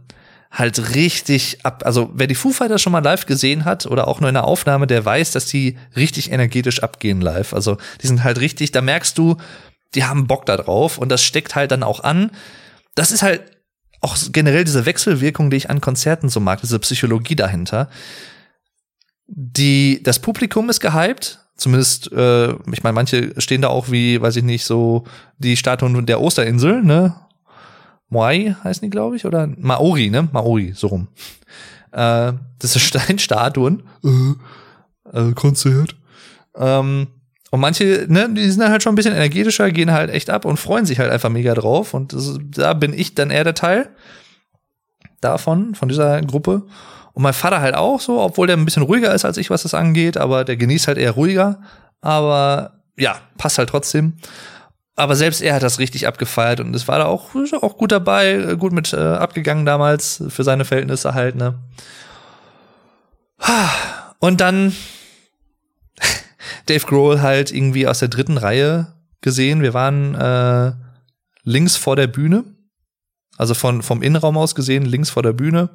halt 0.52 0.96
richtig 0.96 1.64
ab, 1.64 1.84
also 1.86 2.10
wer 2.14 2.28
die 2.28 2.36
Foo 2.36 2.52
Fighters 2.52 2.82
schon 2.82 2.92
mal 2.92 3.04
live 3.04 3.26
gesehen 3.26 3.66
hat 3.66 3.86
oder 3.86 4.08
auch 4.08 4.20
nur 4.20 4.30
in 4.30 4.36
einer 4.36 4.48
Aufnahme, 4.48 4.88
der 4.88 5.06
weiß, 5.06 5.32
dass 5.32 5.46
die 5.46 5.78
richtig 5.96 6.32
energetisch 6.32 6.82
abgehen 6.82 7.22
live. 7.22 7.54
Also 7.54 7.78
die 8.02 8.08
sind 8.08 8.24
halt 8.24 8.40
richtig, 8.40 8.72
da 8.72 8.82
merkst 8.82 9.18
du, 9.18 9.38
die 9.96 10.04
haben 10.04 10.28
Bock 10.28 10.46
da 10.46 10.58
drauf 10.58 10.98
und 10.98 11.10
das 11.10 11.24
steckt 11.24 11.56
halt 11.56 11.72
dann 11.72 11.84
auch 11.84 12.04
an. 12.04 12.32
Das 12.96 13.12
ist 13.12 13.22
halt 13.22 13.44
auch 14.02 14.18
generell 14.32 14.64
diese 14.64 14.86
Wechselwirkung, 14.86 15.50
die 15.52 15.58
ich 15.58 15.70
an 15.70 15.82
Konzerten 15.82 16.30
so 16.30 16.40
mag, 16.40 16.62
diese 16.62 16.80
Psychologie 16.80 17.36
dahinter. 17.36 17.90
Die, 19.28 20.02
das 20.02 20.20
Publikum 20.20 20.70
ist 20.70 20.80
gehypt, 20.80 21.40
Zumindest, 21.60 22.10
äh, 22.14 22.52
ich 22.72 22.84
meine, 22.84 22.94
manche 22.94 23.34
stehen 23.38 23.62
da 23.62 23.68
auch 23.68 23.92
wie, 23.92 24.22
weiß 24.22 24.38
ich 24.38 24.44
nicht, 24.44 24.64
so 24.64 25.04
die 25.40 25.58
Statuen 25.58 26.06
der 26.06 26.22
Osterinsel, 26.22 26.82
ne? 26.82 27.16
Moai 28.10 28.56
heißen 28.64 28.82
die, 28.82 28.90
glaube 28.90 29.16
ich, 29.16 29.26
oder 29.26 29.48
Maori, 29.58 30.10
ne? 30.10 30.28
Maori, 30.32 30.74
so 30.76 30.88
rum. 30.88 31.08
Äh, 31.92 32.34
das 32.60 32.74
sind 32.74 32.82
Steinstatuen. 32.82 33.84
Äh, 34.04 34.34
äh, 35.14 35.34
Konzert. 35.34 35.96
Ähm, 36.56 37.08
und 37.52 37.60
manche, 37.60 38.06
ne, 38.08 38.30
die 38.32 38.50
sind 38.50 38.68
halt 38.68 38.84
schon 38.84 38.94
ein 38.94 38.96
bisschen 38.96 39.16
energetischer, 39.16 39.72
gehen 39.72 39.92
halt 39.92 40.12
echt 40.12 40.30
ab 40.30 40.46
und 40.46 40.58
freuen 40.58 40.86
sich 40.86 41.00
halt 41.00 41.12
einfach 41.12 41.30
mega 41.30 41.54
drauf. 41.56 41.94
Und 41.94 42.14
das, 42.14 42.38
da 42.42 42.74
bin 42.74 42.94
ich 42.94 43.16
dann 43.16 43.32
eher 43.32 43.44
der 43.44 43.56
Teil 43.56 43.90
davon, 45.22 45.74
von 45.76 45.90
dieser 45.90 46.22
Gruppe. 46.22 46.64
Und 47.14 47.24
mein 47.24 47.34
Vater 47.34 47.62
halt 47.62 47.76
auch 47.76 48.00
so, 48.00 48.22
obwohl 48.22 48.48
der 48.48 48.56
ein 48.56 48.66
bisschen 48.66 48.84
ruhiger 48.84 49.14
ist 49.14 49.26
als 49.26 49.38
ich, 49.38 49.50
was 49.50 49.64
das 49.64 49.74
angeht, 49.74 50.16
aber 50.16 50.46
der 50.46 50.58
genießt 50.58 50.88
halt 50.88 50.98
eher 50.98 51.12
ruhiger. 51.12 51.60
Aber 52.02 52.82
ja, 52.98 53.20
passt 53.38 53.58
halt 53.58 53.70
trotzdem. 53.70 54.14
Aber 55.00 55.16
selbst 55.16 55.42
er 55.42 55.56
hat 55.56 55.64
das 55.64 55.80
richtig 55.80 56.08
abgefeiert 56.08 56.60
und 56.60 56.76
es 56.76 56.90
war 56.90 57.00
da 57.00 57.06
auch, 57.06 57.30
auch 57.62 57.78
gut 57.78 57.94
dabei, 57.94 58.56
gut 58.60 58.74
mit 58.74 58.92
äh, 58.92 58.98
abgegangen 58.98 59.66
damals 59.66 60.22
für 60.28 60.44
seine 60.44 60.66
Verhältnisse 60.66 61.14
halt, 61.14 61.36
ne? 61.36 61.58
Und 64.20 64.42
dann 64.42 64.76
Dave 66.66 66.86
Grohl 66.86 67.22
halt 67.22 67.54
irgendwie 67.54 67.88
aus 67.88 68.00
der 68.00 68.10
dritten 68.10 68.38
Reihe 68.38 68.88
gesehen. 69.22 69.62
Wir 69.62 69.74
waren 69.74 70.16
äh, 70.16 70.74
links 71.44 71.78
vor 71.78 71.96
der 71.96 72.08
Bühne, 72.08 72.44
also 73.38 73.54
von, 73.54 73.82
vom 73.82 74.02
Innenraum 74.02 74.38
aus 74.38 74.54
gesehen, 74.54 74.84
links 74.84 75.10
vor 75.10 75.24
der 75.24 75.32
Bühne 75.32 75.70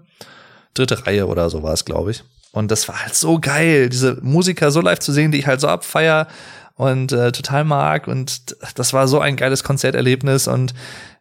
dritte 0.75 1.07
Reihe 1.07 1.27
oder 1.29 1.49
so 1.49 1.63
war 1.63 1.73
es, 1.73 1.87
glaube 1.87 2.11
ich. 2.11 2.25
Und 2.53 2.71
das 2.71 2.87
war 2.89 3.01
halt 3.01 3.15
so 3.15 3.39
geil, 3.39 3.89
diese 3.89 4.19
Musiker 4.21 4.71
so 4.71 4.83
live 4.83 4.99
zu 4.99 5.13
sehen, 5.13 5.33
die 5.33 5.39
ich 5.39 5.47
halt 5.47 5.63
so 5.63 5.69
abfeier 5.69 6.29
und 6.77 7.13
äh, 7.13 7.33
total 7.33 7.65
mag. 7.65 8.09
Und 8.09 8.57
das 8.75 8.93
war 8.93 9.09
so 9.09 9.21
ein 9.21 9.37
geiles 9.37 9.65
Konzerterlebnis. 9.65 10.49
Und 10.49 10.75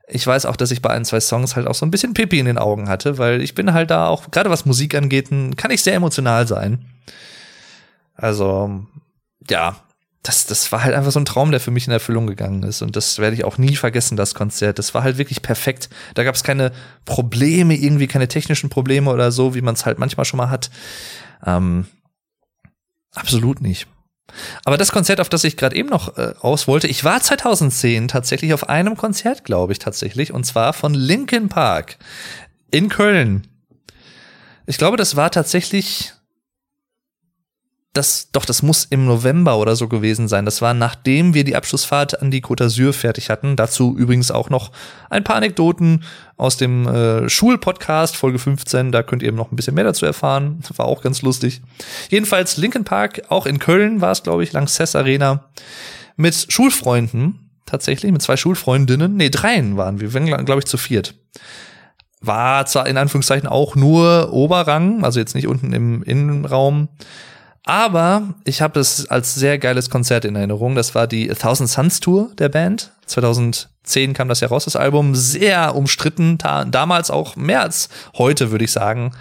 ich 0.08 0.26
weiß 0.26 0.46
auch, 0.46 0.56
dass 0.56 0.72
ich 0.72 0.82
bei 0.82 0.90
ein, 0.90 1.06
zwei 1.06 1.20
Songs 1.20 1.56
halt 1.56 1.68
auch 1.68 1.76
so 1.76 1.86
ein 1.86 1.92
bisschen 1.92 2.14
Pipi 2.14 2.40
in 2.40 2.46
den 2.46 2.58
Augen 2.58 2.90
hatte, 2.90 3.18
weil 3.18 3.42
ich 3.42 3.56
bin 3.56 3.74
halt 3.74 3.92
da 3.92 4.08
auch, 4.08 4.32
gerade 4.32 4.50
was 4.50 4.66
Musik 4.66 4.96
angeht, 4.96 5.30
kann 5.58 5.72
ich 5.72 5.84
sehr 5.84 5.96
emotional 5.96 6.48
sein. 6.48 6.86
Also, 8.16 8.86
ja, 9.50 9.76
das, 10.24 10.46
das 10.46 10.72
war 10.72 10.84
halt 10.84 10.96
einfach 10.96 11.12
so 11.12 11.20
ein 11.20 11.26
Traum, 11.26 11.52
der 11.52 11.60
für 11.60 11.72
mich 11.72 11.86
in 11.86 11.92
Erfüllung 11.92 12.28
gegangen 12.28 12.64
ist. 12.64 12.82
Und 12.82 12.96
das 12.96 13.20
werde 13.20 13.36
ich 13.36 13.44
auch 13.44 13.58
nie 13.58 13.76
vergessen, 13.76 14.16
das 14.16 14.34
Konzert. 14.34 14.80
Das 14.80 14.94
war 14.94 15.04
halt 15.04 15.18
wirklich 15.18 15.42
perfekt. 15.42 15.90
Da 16.14 16.24
gab 16.24 16.34
es 16.34 16.44
keine 16.44 16.72
Probleme, 17.04 17.76
irgendwie 17.76 18.08
keine 18.08 18.30
technischen 18.30 18.70
Probleme 18.70 19.12
oder 19.12 19.32
so, 19.32 19.54
wie 19.54 19.62
man 19.62 19.76
es 19.76 19.86
halt 19.86 20.00
manchmal 20.00 20.26
schon 20.26 20.38
mal 20.38 20.50
hat. 20.50 20.72
Ähm, 21.46 21.88
absolut 23.14 23.60
nicht. 23.60 23.88
Aber 24.66 24.78
das 24.78 24.92
Konzert, 24.92 25.20
auf 25.20 25.30
das 25.30 25.44
ich 25.44 25.58
gerade 25.58 25.76
eben 25.76 25.90
noch 25.90 26.18
äh, 26.18 26.34
aus 26.40 26.68
wollte, 26.68 26.88
ich 26.88 27.04
war 27.04 27.22
2010 27.22 28.08
tatsächlich 28.08 28.54
auf 28.54 28.70
einem 28.70 28.96
Konzert, 28.96 29.44
glaube 29.44 29.74
ich 29.74 29.80
tatsächlich, 29.80 30.34
und 30.34 30.46
zwar 30.46 30.74
von 30.74 30.94
Linkin 30.94 31.50
Park 31.50 31.98
in 32.72 32.90
Köln. 32.90 33.48
Ich 34.66 34.78
glaube, 34.78 34.98
das 34.98 35.16
war 35.16 35.30
tatsächlich 35.30 36.14
das, 37.94 38.30
doch, 38.32 38.46
das 38.46 38.64
muss 38.64 38.86
im 38.86 39.06
November 39.06 39.60
oder 39.60 39.76
so 39.76 39.88
gewesen 39.88 40.28
sein. 40.28 40.46
Das 40.46 40.64
war 40.64 40.74
nachdem 40.74 41.36
wir 41.36 41.44
die 41.44 41.56
Abschlussfahrt 41.56 42.24
an 42.24 42.32
die 42.32 42.42
Côte 42.42 42.64
d'Azur 42.64 42.92
fertig 42.92 43.30
hatten. 43.30 43.56
Dazu 43.56 43.96
übrigens 43.96 44.32
auch 44.32 44.50
noch 44.50 44.72
ein 45.12 45.24
paar 45.24 45.36
Anekdoten 45.36 46.04
aus 46.36 46.58
dem 46.58 46.88
äh, 46.88 47.30
Schulpodcast, 47.30 48.16
Folge 48.16 48.40
15. 48.40 48.92
Da 48.92 49.04
könnt 49.04 49.22
ihr 49.22 49.28
eben 49.28 49.38
noch 49.38 49.52
ein 49.52 49.56
bisschen 49.56 49.76
mehr 49.76 49.84
dazu 49.84 50.08
erfahren. 50.08 50.64
War 50.76 50.88
auch 50.88 51.04
ganz 51.04 51.22
lustig. 51.22 51.62
Jedenfalls 52.10 52.58
Linkin 52.58 52.84
Park, 52.84 53.22
auch 53.30 53.46
in 53.46 53.60
Köln 53.60 54.02
war 54.02 54.12
es, 54.12 54.24
glaube 54.24 54.44
ich, 54.44 54.54
Lanxess 54.54 54.96
Arena. 54.96 55.46
Mit 56.16 56.48
Schulfreunden, 56.50 57.52
tatsächlich, 57.68 58.12
mit 58.12 58.24
zwei 58.24 58.38
Schulfreundinnen. 58.38 59.16
Nee, 59.16 59.30
dreien 59.30 59.78
waren 59.78 60.00
wir. 60.02 60.14
Wir 60.14 60.32
waren, 60.32 60.46
glaube 60.46 60.60
ich, 60.60 60.66
zu 60.66 60.78
viert 60.78 61.16
war 62.26 62.66
zwar 62.66 62.88
in 62.88 62.96
Anführungszeichen 62.96 63.50
auch 63.50 63.76
nur 63.76 64.32
Oberrang, 64.32 65.04
also 65.04 65.20
jetzt 65.20 65.36
nicht 65.36 65.46
unten 65.46 65.74
im 65.74 66.04
Innenraum, 66.04 66.88
aber 67.66 68.34
ich 68.44 68.62
habe 68.62 68.74
das 68.74 69.08
als 69.08 69.36
sehr 69.36 69.58
geiles 69.58 69.90
Konzert 69.90 70.26
in 70.26 70.36
Erinnerung. 70.36 70.76
Das 70.76 70.96
war 70.96 71.08
die 71.08 71.32
A 71.32 71.36
Thousand 71.36 71.70
Suns 71.70 72.00
Tour 72.00 72.32
der 72.38 72.50
Band. 72.50 72.92
2010 73.06 74.14
kam 74.14 74.28
das 74.28 74.42
ja 74.42 74.50
raus, 74.50 74.66
das 74.66 74.76
Album. 74.76 75.16
Sehr 75.16 75.76
umstritten, 75.76 76.38
damals 76.38 77.10
auch 77.10 77.36
mehr 77.36 77.62
als 77.62 77.90
heute, 78.18 78.52
würde 78.52 78.66
ich 78.66 78.72
sagen. 78.72 79.12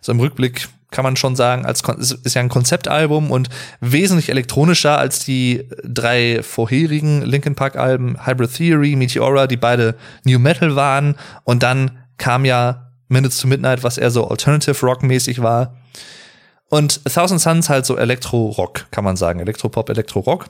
So 0.00 0.12
im 0.12 0.20
Rückblick 0.20 0.68
kann 0.90 1.04
man 1.04 1.16
schon 1.16 1.36
sagen, 1.36 1.66
als 1.66 1.82
ist 1.82 2.34
ja 2.34 2.40
ein 2.40 2.48
Konzeptalbum 2.48 3.30
und 3.30 3.48
wesentlich 3.80 4.30
elektronischer 4.30 4.96
als 4.96 5.24
die 5.24 5.68
drei 5.84 6.42
vorherigen 6.42 7.22
Linkin 7.22 7.54
Park 7.54 7.76
Alben, 7.76 8.26
Hybrid 8.26 8.54
Theory, 8.54 8.96
Meteora, 8.96 9.46
die 9.46 9.58
beide 9.58 9.96
New 10.24 10.38
Metal 10.38 10.76
waren 10.76 11.16
und 11.44 11.62
dann 11.62 11.90
kam 12.16 12.44
ja 12.44 12.90
Minutes 13.08 13.38
to 13.38 13.48
Midnight, 13.48 13.82
was 13.82 13.98
eher 13.98 14.10
so 14.10 14.28
Alternative 14.28 14.78
Rock 14.86 15.02
mäßig 15.02 15.42
war. 15.42 15.74
Und 16.70 17.04
Thousand 17.04 17.40
Suns 17.40 17.68
halt 17.68 17.86
so 17.86 17.96
Elektro-Rock, 17.96 18.86
kann 18.90 19.04
man 19.04 19.16
sagen. 19.16 19.40
Elektropop, 19.40 19.88
Elektro-Rock. 19.88 20.46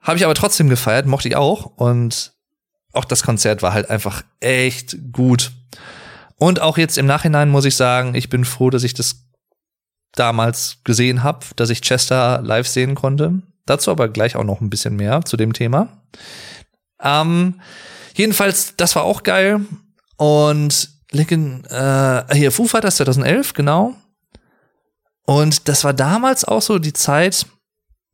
Habe 0.00 0.18
ich 0.18 0.24
aber 0.24 0.34
trotzdem 0.34 0.68
gefeiert, 0.68 1.06
mochte 1.06 1.28
ich 1.28 1.36
auch. 1.36 1.64
Und 1.76 2.34
auch 2.92 3.06
das 3.06 3.22
Konzert 3.22 3.62
war 3.62 3.72
halt 3.72 3.88
einfach 3.90 4.22
echt 4.40 4.96
gut. 5.12 5.52
Und 6.36 6.60
auch 6.60 6.76
jetzt 6.76 6.98
im 6.98 7.06
Nachhinein 7.06 7.48
muss 7.48 7.64
ich 7.64 7.76
sagen, 7.76 8.14
ich 8.14 8.28
bin 8.28 8.44
froh, 8.44 8.70
dass 8.70 8.84
ich 8.84 8.94
das 8.94 9.24
damals 10.12 10.78
gesehen 10.84 11.22
habe, 11.22 11.46
dass 11.56 11.70
ich 11.70 11.80
Chester 11.80 12.40
live 12.42 12.68
sehen 12.68 12.94
konnte. 12.94 13.42
Dazu 13.66 13.90
aber 13.90 14.08
gleich 14.08 14.36
auch 14.36 14.44
noch 14.44 14.60
ein 14.60 14.70
bisschen 14.70 14.96
mehr 14.96 15.24
zu 15.24 15.36
dem 15.36 15.54
Thema. 15.54 15.88
Ähm, 17.02 17.60
jedenfalls, 18.14 18.76
das 18.76 18.94
war 18.94 19.04
auch 19.04 19.22
geil. 19.22 19.60
Und 20.16 20.90
Lincoln, 21.10 21.64
äh, 21.66 22.34
hier 22.34 22.52
Foo 22.52 22.66
Fighters 22.66 22.96
2011, 22.96 23.54
genau. 23.54 23.94
Und 25.26 25.68
das 25.68 25.84
war 25.84 25.94
damals 25.94 26.44
auch 26.44 26.62
so 26.62 26.78
die 26.78 26.92
Zeit, 26.92 27.46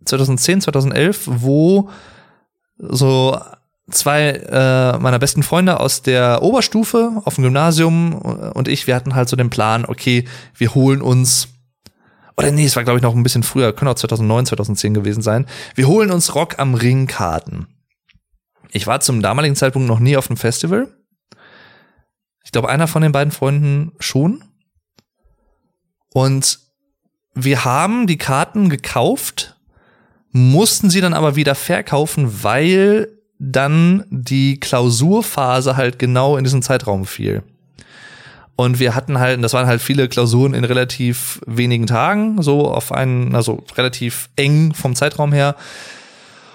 2010, 0.05 0.63
2011, 0.63 1.23
wo 1.27 1.91
so 2.79 3.39
zwei 3.91 4.31
äh, 4.31 4.99
meiner 4.99 5.19
besten 5.19 5.43
Freunde 5.43 5.81
aus 5.81 6.03
der 6.03 6.43
Oberstufe 6.43 7.23
auf 7.25 7.35
dem 7.35 7.45
Gymnasium 7.45 8.15
und 8.15 8.69
ich, 8.69 8.87
wir 8.87 8.95
hatten 8.95 9.15
halt 9.15 9.29
so 9.29 9.37
den 9.37 9.51
Plan, 9.51 9.85
okay, 9.85 10.27
wir 10.55 10.75
holen 10.75 11.03
uns 11.03 11.49
oder 12.37 12.53
nee, 12.53 12.65
es 12.65 12.77
war 12.77 12.85
glaube 12.85 12.99
ich 12.99 13.03
noch 13.03 13.15
ein 13.15 13.23
bisschen 13.23 13.43
früher, 13.43 13.73
können 13.73 13.91
auch 13.91 13.97
2009, 13.97 14.47
2010 14.47 14.95
gewesen 14.95 15.23
sein. 15.23 15.47
Wir 15.75 15.89
holen 15.89 16.11
uns 16.11 16.35
Rock 16.35 16.59
am 16.59 16.75
Ring 16.75 17.07
Karten. 17.07 17.67
Ich 18.71 18.87
war 18.87 19.01
zum 19.01 19.21
damaligen 19.21 19.57
Zeitpunkt 19.57 19.89
noch 19.89 19.99
nie 19.99 20.17
auf 20.17 20.31
einem 20.31 20.37
Festival. 20.37 20.89
Ich 22.45 22.53
glaube, 22.53 22.69
einer 22.69 22.87
von 22.87 23.03
den 23.03 23.13
beiden 23.13 23.33
Freunden 23.33 23.93
schon. 23.99 24.45
Und 26.13 26.59
wir 27.35 27.65
haben 27.65 28.07
die 28.07 28.19
Karten 28.19 28.69
gekauft, 28.69 29.57
mussten 30.33 30.91
sie 30.91 31.01
dann 31.01 31.15
aber 31.15 31.37
wieder 31.37 31.55
verkaufen, 31.55 32.43
weil 32.43 33.09
dann 33.39 34.05
die 34.11 34.61
Klausurphase 34.61 35.77
halt 35.77 35.99
genau 35.99 36.37
in 36.37 36.45
diesen 36.45 36.63
Zeitraum 36.63 37.07
fiel. 37.07 37.43
Und 38.57 38.79
wir 38.79 38.95
hatten 38.95 39.19
halt, 39.19 39.43
das 39.43 39.55
waren 39.55 39.67
halt 39.67 39.81
viele 39.81 40.07
Klausuren 40.07 40.53
in 40.53 40.65
relativ 40.65 41.41
wenigen 41.47 41.87
Tagen, 41.87 42.43
so 42.43 42.71
auf 42.71 42.93
einen, 42.93 43.35
also 43.35 43.65
relativ 43.79 44.29
eng 44.37 44.75
vom 44.75 44.95
Zeitraum 44.95 45.33
her. 45.33 45.57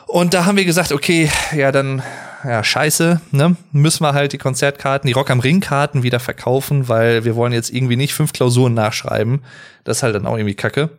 Und 0.06 0.36
da 0.36 0.46
haben 0.46 0.56
wir 0.56 0.66
gesagt, 0.66 0.92
okay, 0.92 1.32
ja, 1.56 1.72
dann, 1.72 2.04
ja, 2.48 2.64
scheiße, 2.64 3.22
ne? 3.32 3.56
Müssen 3.72 4.04
wir 4.04 4.14
halt 4.14 4.34
die 4.34 4.38
Konzertkarten, 4.38 5.08
die 5.08 5.14
Rock 5.14 5.30
am 5.30 5.40
Ring-Karten 5.40 6.04
wieder 6.04 6.20
verkaufen, 6.20 6.88
weil 6.88 7.24
wir 7.26 7.36
wollen 7.36 7.54
jetzt 7.54 7.72
irgendwie 7.72 7.96
nicht 7.96 8.14
fünf 8.14 8.34
Klausuren 8.34 8.74
nachschreiben. 8.74 9.44
Das 9.84 9.98
ist 9.98 10.04
halt 10.04 10.16
dann 10.16 10.26
auch 10.26 10.38
irgendwie 10.38 10.56
kacke. 10.56 10.90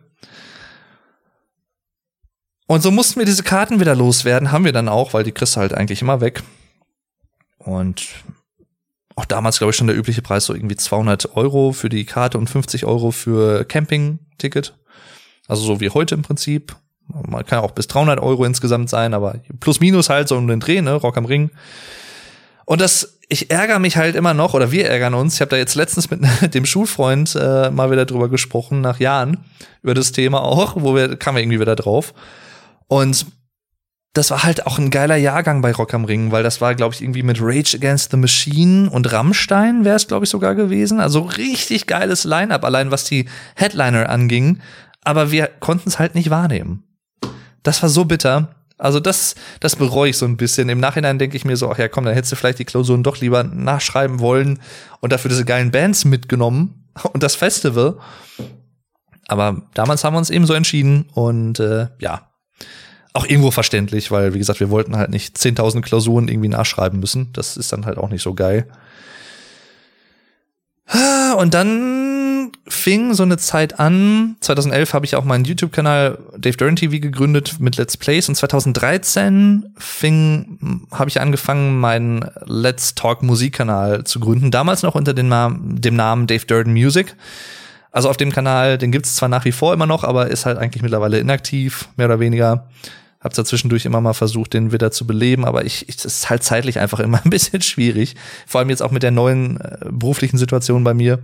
Und 2.67 2.81
so 2.81 2.91
mussten 2.91 3.19
wir 3.19 3.25
diese 3.25 3.43
Karten 3.43 3.79
wieder 3.79 3.95
loswerden, 3.95 4.51
haben 4.51 4.65
wir 4.65 4.73
dann 4.73 4.89
auch, 4.89 5.13
weil 5.13 5.23
die 5.23 5.31
kriegst 5.31 5.55
du 5.55 5.61
halt 5.61 5.73
eigentlich 5.73 6.01
immer 6.01 6.19
weg. 6.19 6.43
Und 7.59 8.07
auch 9.15 9.25
damals, 9.25 9.57
glaube 9.57 9.71
ich, 9.71 9.77
schon 9.77 9.87
der 9.87 9.97
übliche 9.97 10.21
Preis 10.21 10.45
so 10.45 10.53
irgendwie 10.53 10.75
200 10.75 11.35
Euro 11.35 11.71
für 11.71 11.89
die 11.89 12.05
Karte 12.05 12.37
und 12.37 12.49
50 12.49 12.85
Euro 12.85 13.11
für 13.11 13.65
Camping-Ticket. 13.65 14.77
Also 15.47 15.63
so 15.63 15.79
wie 15.79 15.89
heute 15.89 16.13
im 16.13 16.21
Prinzip. 16.21 16.75
Man 17.07 17.45
kann 17.45 17.59
auch 17.59 17.71
bis 17.71 17.87
300 17.87 18.19
Euro 18.19 18.45
insgesamt 18.45 18.89
sein, 18.89 19.13
aber 19.13 19.35
plus 19.59 19.79
minus 19.79 20.09
halt 20.09 20.27
so 20.27 20.35
um 20.37 20.47
den 20.47 20.59
Dreh, 20.59 20.81
ne? 20.81 20.93
Rock 20.93 21.17
am 21.17 21.25
Ring. 21.25 21.51
Und 22.65 22.81
das, 22.81 23.19
ich 23.29 23.49
ärgere 23.49 23.79
mich 23.79 23.95
halt 23.95 24.15
immer 24.15 24.33
noch, 24.33 24.53
oder 24.53 24.71
wir 24.71 24.89
ärgern 24.89 25.13
uns. 25.13 25.35
Ich 25.35 25.41
habe 25.41 25.51
da 25.51 25.57
jetzt 25.57 25.75
letztens 25.75 26.09
mit 26.09 26.21
dem 26.53 26.65
Schulfreund 26.65 27.33
äh, 27.35 27.71
mal 27.71 27.91
wieder 27.91 28.05
drüber 28.05 28.29
gesprochen, 28.29 28.81
nach 28.81 28.99
Jahren, 28.99 29.45
über 29.83 29.93
das 29.93 30.11
Thema 30.11 30.41
auch, 30.41 30.75
wo 30.75 30.93
wir, 30.93 31.15
kamen 31.15 31.37
wir 31.37 31.43
irgendwie 31.43 31.61
wieder 31.61 31.77
drauf. 31.77 32.13
Und 32.87 33.25
das 34.17 34.31
war 34.31 34.43
halt 34.43 34.65
auch 34.65 34.79
ein 34.79 34.89
geiler 34.89 35.15
Jahrgang 35.15 35.61
bei 35.61 35.71
Rock 35.71 35.93
am 35.93 36.03
Ring, 36.03 36.31
weil 36.31 36.43
das 36.43 36.59
war, 36.59 36.73
glaube 36.75 36.95
ich, 36.95 37.01
irgendwie 37.01 37.23
mit 37.23 37.37
Rage 37.39 37.77
Against 37.77 38.11
the 38.11 38.17
Machine 38.17 38.89
und 38.89 39.11
Rammstein 39.11 39.85
wäre 39.85 39.95
es, 39.95 40.07
glaube 40.07 40.25
ich, 40.25 40.29
sogar 40.29 40.55
gewesen. 40.55 40.99
Also 40.99 41.21
richtig 41.21 41.85
geiles 41.85 42.23
Line-up, 42.23 42.65
allein 42.65 42.89
was 42.89 43.03
die 43.03 43.29
Headliner 43.55 44.09
anging. 44.09 44.59
Aber 45.03 45.31
wir 45.31 45.47
konnten 45.47 45.87
es 45.87 45.99
halt 45.99 46.15
nicht 46.15 46.31
wahrnehmen. 46.31 46.83
Das 47.67 47.83
war 47.83 47.89
so 47.89 48.05
bitter. 48.05 48.55
Also 48.77 49.01
das, 49.01 49.35
das 49.59 49.75
bereue 49.75 50.11
ich 50.11 50.17
so 50.17 50.25
ein 50.25 50.37
bisschen. 50.37 50.69
Im 50.69 50.79
Nachhinein 50.79 51.19
denke 51.19 51.35
ich 51.35 51.43
mir 51.43 51.57
so, 51.57 51.69
ach 51.69 51.77
ja, 51.77 51.89
komm, 51.89 52.05
dann 52.05 52.13
hättest 52.13 52.31
du 52.31 52.37
vielleicht 52.37 52.59
die 52.59 52.65
Klausuren 52.65 53.03
doch 53.03 53.19
lieber 53.19 53.43
nachschreiben 53.43 54.21
wollen 54.21 54.61
und 55.01 55.11
dafür 55.11 55.27
diese 55.27 55.43
geilen 55.43 55.69
Bands 55.69 56.05
mitgenommen 56.05 56.85
und 57.11 57.23
das 57.23 57.35
Festival. 57.35 57.97
Aber 59.27 59.63
damals 59.73 60.05
haben 60.05 60.13
wir 60.13 60.19
uns 60.19 60.29
eben 60.29 60.45
so 60.45 60.53
entschieden 60.53 61.09
und 61.13 61.59
äh, 61.59 61.87
ja, 61.99 62.29
auch 63.11 63.25
irgendwo 63.25 63.51
verständlich, 63.51 64.11
weil, 64.11 64.33
wie 64.33 64.39
gesagt, 64.39 64.61
wir 64.61 64.69
wollten 64.69 64.95
halt 64.95 65.09
nicht 65.09 65.35
10.000 65.35 65.81
Klausuren 65.81 66.29
irgendwie 66.29 66.47
nachschreiben 66.47 67.01
müssen. 67.01 67.33
Das 67.33 67.57
ist 67.57 67.73
dann 67.73 67.85
halt 67.85 67.97
auch 67.97 68.09
nicht 68.09 68.23
so 68.23 68.33
geil. 68.33 68.65
Und 71.37 71.53
dann 71.53 71.96
fing 72.87 73.13
so 73.13 73.23
eine 73.23 73.35
Zeit 73.35 73.81
an. 73.81 74.37
2011 74.39 74.93
habe 74.93 75.05
ich 75.05 75.17
auch 75.17 75.25
meinen 75.25 75.43
YouTube-Kanal 75.43 76.19
Dave 76.37 76.55
Dern 76.55 76.77
TV 76.77 77.01
gegründet 77.01 77.59
mit 77.59 77.75
Let's 77.75 77.97
Plays 77.97 78.29
und 78.29 78.35
2013 78.35 79.73
fing, 79.77 80.85
habe 80.91 81.09
ich 81.09 81.19
angefangen, 81.19 81.81
meinen 81.81 82.23
Let's 82.45 82.95
Talk 82.95 83.23
Musikkanal 83.23 84.05
zu 84.05 84.21
gründen. 84.21 84.51
Damals 84.51 84.83
noch 84.83 84.95
unter 84.95 85.13
dem 85.13 85.27
Namen, 85.27 85.81
dem 85.81 85.97
Namen 85.97 86.27
Dave 86.27 86.45
Durden 86.45 86.71
Music. 86.71 87.17
Also 87.91 88.09
auf 88.09 88.15
dem 88.15 88.31
Kanal, 88.31 88.77
den 88.77 88.93
gibt's 88.93 89.17
zwar 89.17 89.27
nach 89.27 89.43
wie 89.43 89.51
vor 89.51 89.73
immer 89.73 89.85
noch, 89.85 90.05
aber 90.05 90.27
ist 90.27 90.45
halt 90.45 90.57
eigentlich 90.57 90.81
mittlerweile 90.81 91.19
inaktiv, 91.19 91.89
mehr 91.97 92.05
oder 92.05 92.21
weniger. 92.21 92.69
Hab's 93.19 93.35
da 93.35 93.43
zwischendurch 93.43 93.83
immer 93.83 93.99
mal 93.99 94.13
versucht, 94.13 94.53
den 94.53 94.71
wieder 94.71 94.91
zu 94.91 95.05
beleben, 95.05 95.43
aber 95.43 95.65
ich, 95.65 95.89
ich 95.89 95.97
das 95.97 96.05
ist 96.05 96.29
halt 96.29 96.41
zeitlich 96.41 96.79
einfach 96.79 97.01
immer 97.01 97.19
ein 97.25 97.31
bisschen 97.31 97.61
schwierig. 97.61 98.15
Vor 98.45 98.59
allem 98.59 98.69
jetzt 98.69 98.81
auch 98.81 98.91
mit 98.91 99.03
der 99.03 99.11
neuen 99.11 99.59
äh, 99.59 99.77
beruflichen 99.91 100.37
Situation 100.37 100.85
bei 100.85 100.93
mir. 100.93 101.19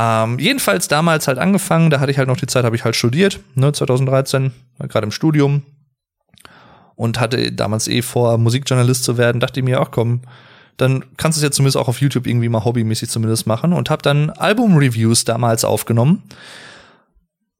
Ähm, 0.00 0.38
jedenfalls 0.38 0.86
damals 0.86 1.26
halt 1.26 1.38
angefangen, 1.38 1.90
da 1.90 1.98
hatte 1.98 2.12
ich 2.12 2.18
halt 2.18 2.28
noch 2.28 2.36
die 2.36 2.46
Zeit, 2.46 2.64
habe 2.64 2.76
ich 2.76 2.84
halt 2.84 2.94
studiert, 2.94 3.40
ne, 3.56 3.72
2013, 3.72 4.52
war 4.78 4.86
gerade 4.86 5.04
im 5.04 5.10
Studium 5.10 5.62
und 6.94 7.18
hatte 7.18 7.50
damals 7.50 7.88
eh 7.88 8.02
vor, 8.02 8.38
Musikjournalist 8.38 9.02
zu 9.02 9.18
werden, 9.18 9.40
dachte 9.40 9.58
ich 9.58 9.64
mir, 9.64 9.80
ach 9.80 9.90
komm, 9.90 10.22
dann 10.76 11.04
kannst 11.16 11.36
du 11.36 11.40
es 11.40 11.42
ja 11.42 11.50
zumindest 11.50 11.76
auch 11.76 11.88
auf 11.88 12.00
YouTube 12.00 12.28
irgendwie 12.28 12.48
mal 12.48 12.64
hobbymäßig 12.64 13.10
zumindest 13.10 13.48
machen 13.48 13.72
und 13.72 13.90
habe 13.90 14.00
dann 14.02 14.30
Album-Reviews 14.30 15.24
damals 15.24 15.64
aufgenommen. 15.64 16.22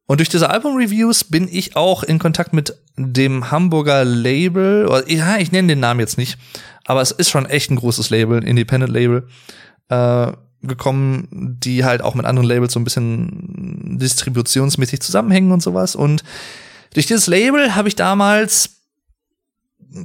Und 0.07 0.21
durch 0.21 0.29
diese 0.29 0.49
Album-Reviews 0.49 1.25
bin 1.25 1.49
ich 1.51 1.75
auch 1.75 2.05
in 2.05 2.21
Kontakt 2.21 2.53
mit 2.53 2.73
dem 2.97 3.51
Hamburger 3.51 4.05
Label, 4.05 4.87
oder, 4.87 5.11
ja, 5.11 5.39
ich 5.39 5.51
nenne 5.51 5.69
den 5.69 5.81
Namen 5.81 5.99
jetzt 5.99 6.19
nicht, 6.19 6.39
aber 6.85 7.01
es 7.03 7.11
ist 7.11 7.31
schon 7.31 7.47
echt 7.47 7.73
ein 7.73 7.77
großes 7.77 8.11
Label, 8.11 8.39
ein 8.39 8.47
Independent-Label, 8.47 9.27
äh, 9.89 10.33
gekommen, 10.63 11.29
die 11.31 11.85
halt 11.85 12.03
auch 12.03 12.15
mit 12.15 12.27
anderen 12.27 12.49
Labels 12.49 12.73
so 12.73 12.81
ein 12.81 12.85
bisschen 12.85 13.99
distributionsmäßig 13.99 15.01
zusammenhängen 15.01 15.53
und 15.53 15.63
sowas. 15.63 15.95
Und 15.95 16.25
durch 16.95 17.07
dieses 17.07 17.27
Label 17.27 17.75
habe 17.75 17.89
ich 17.89 17.97
damals 17.97 18.79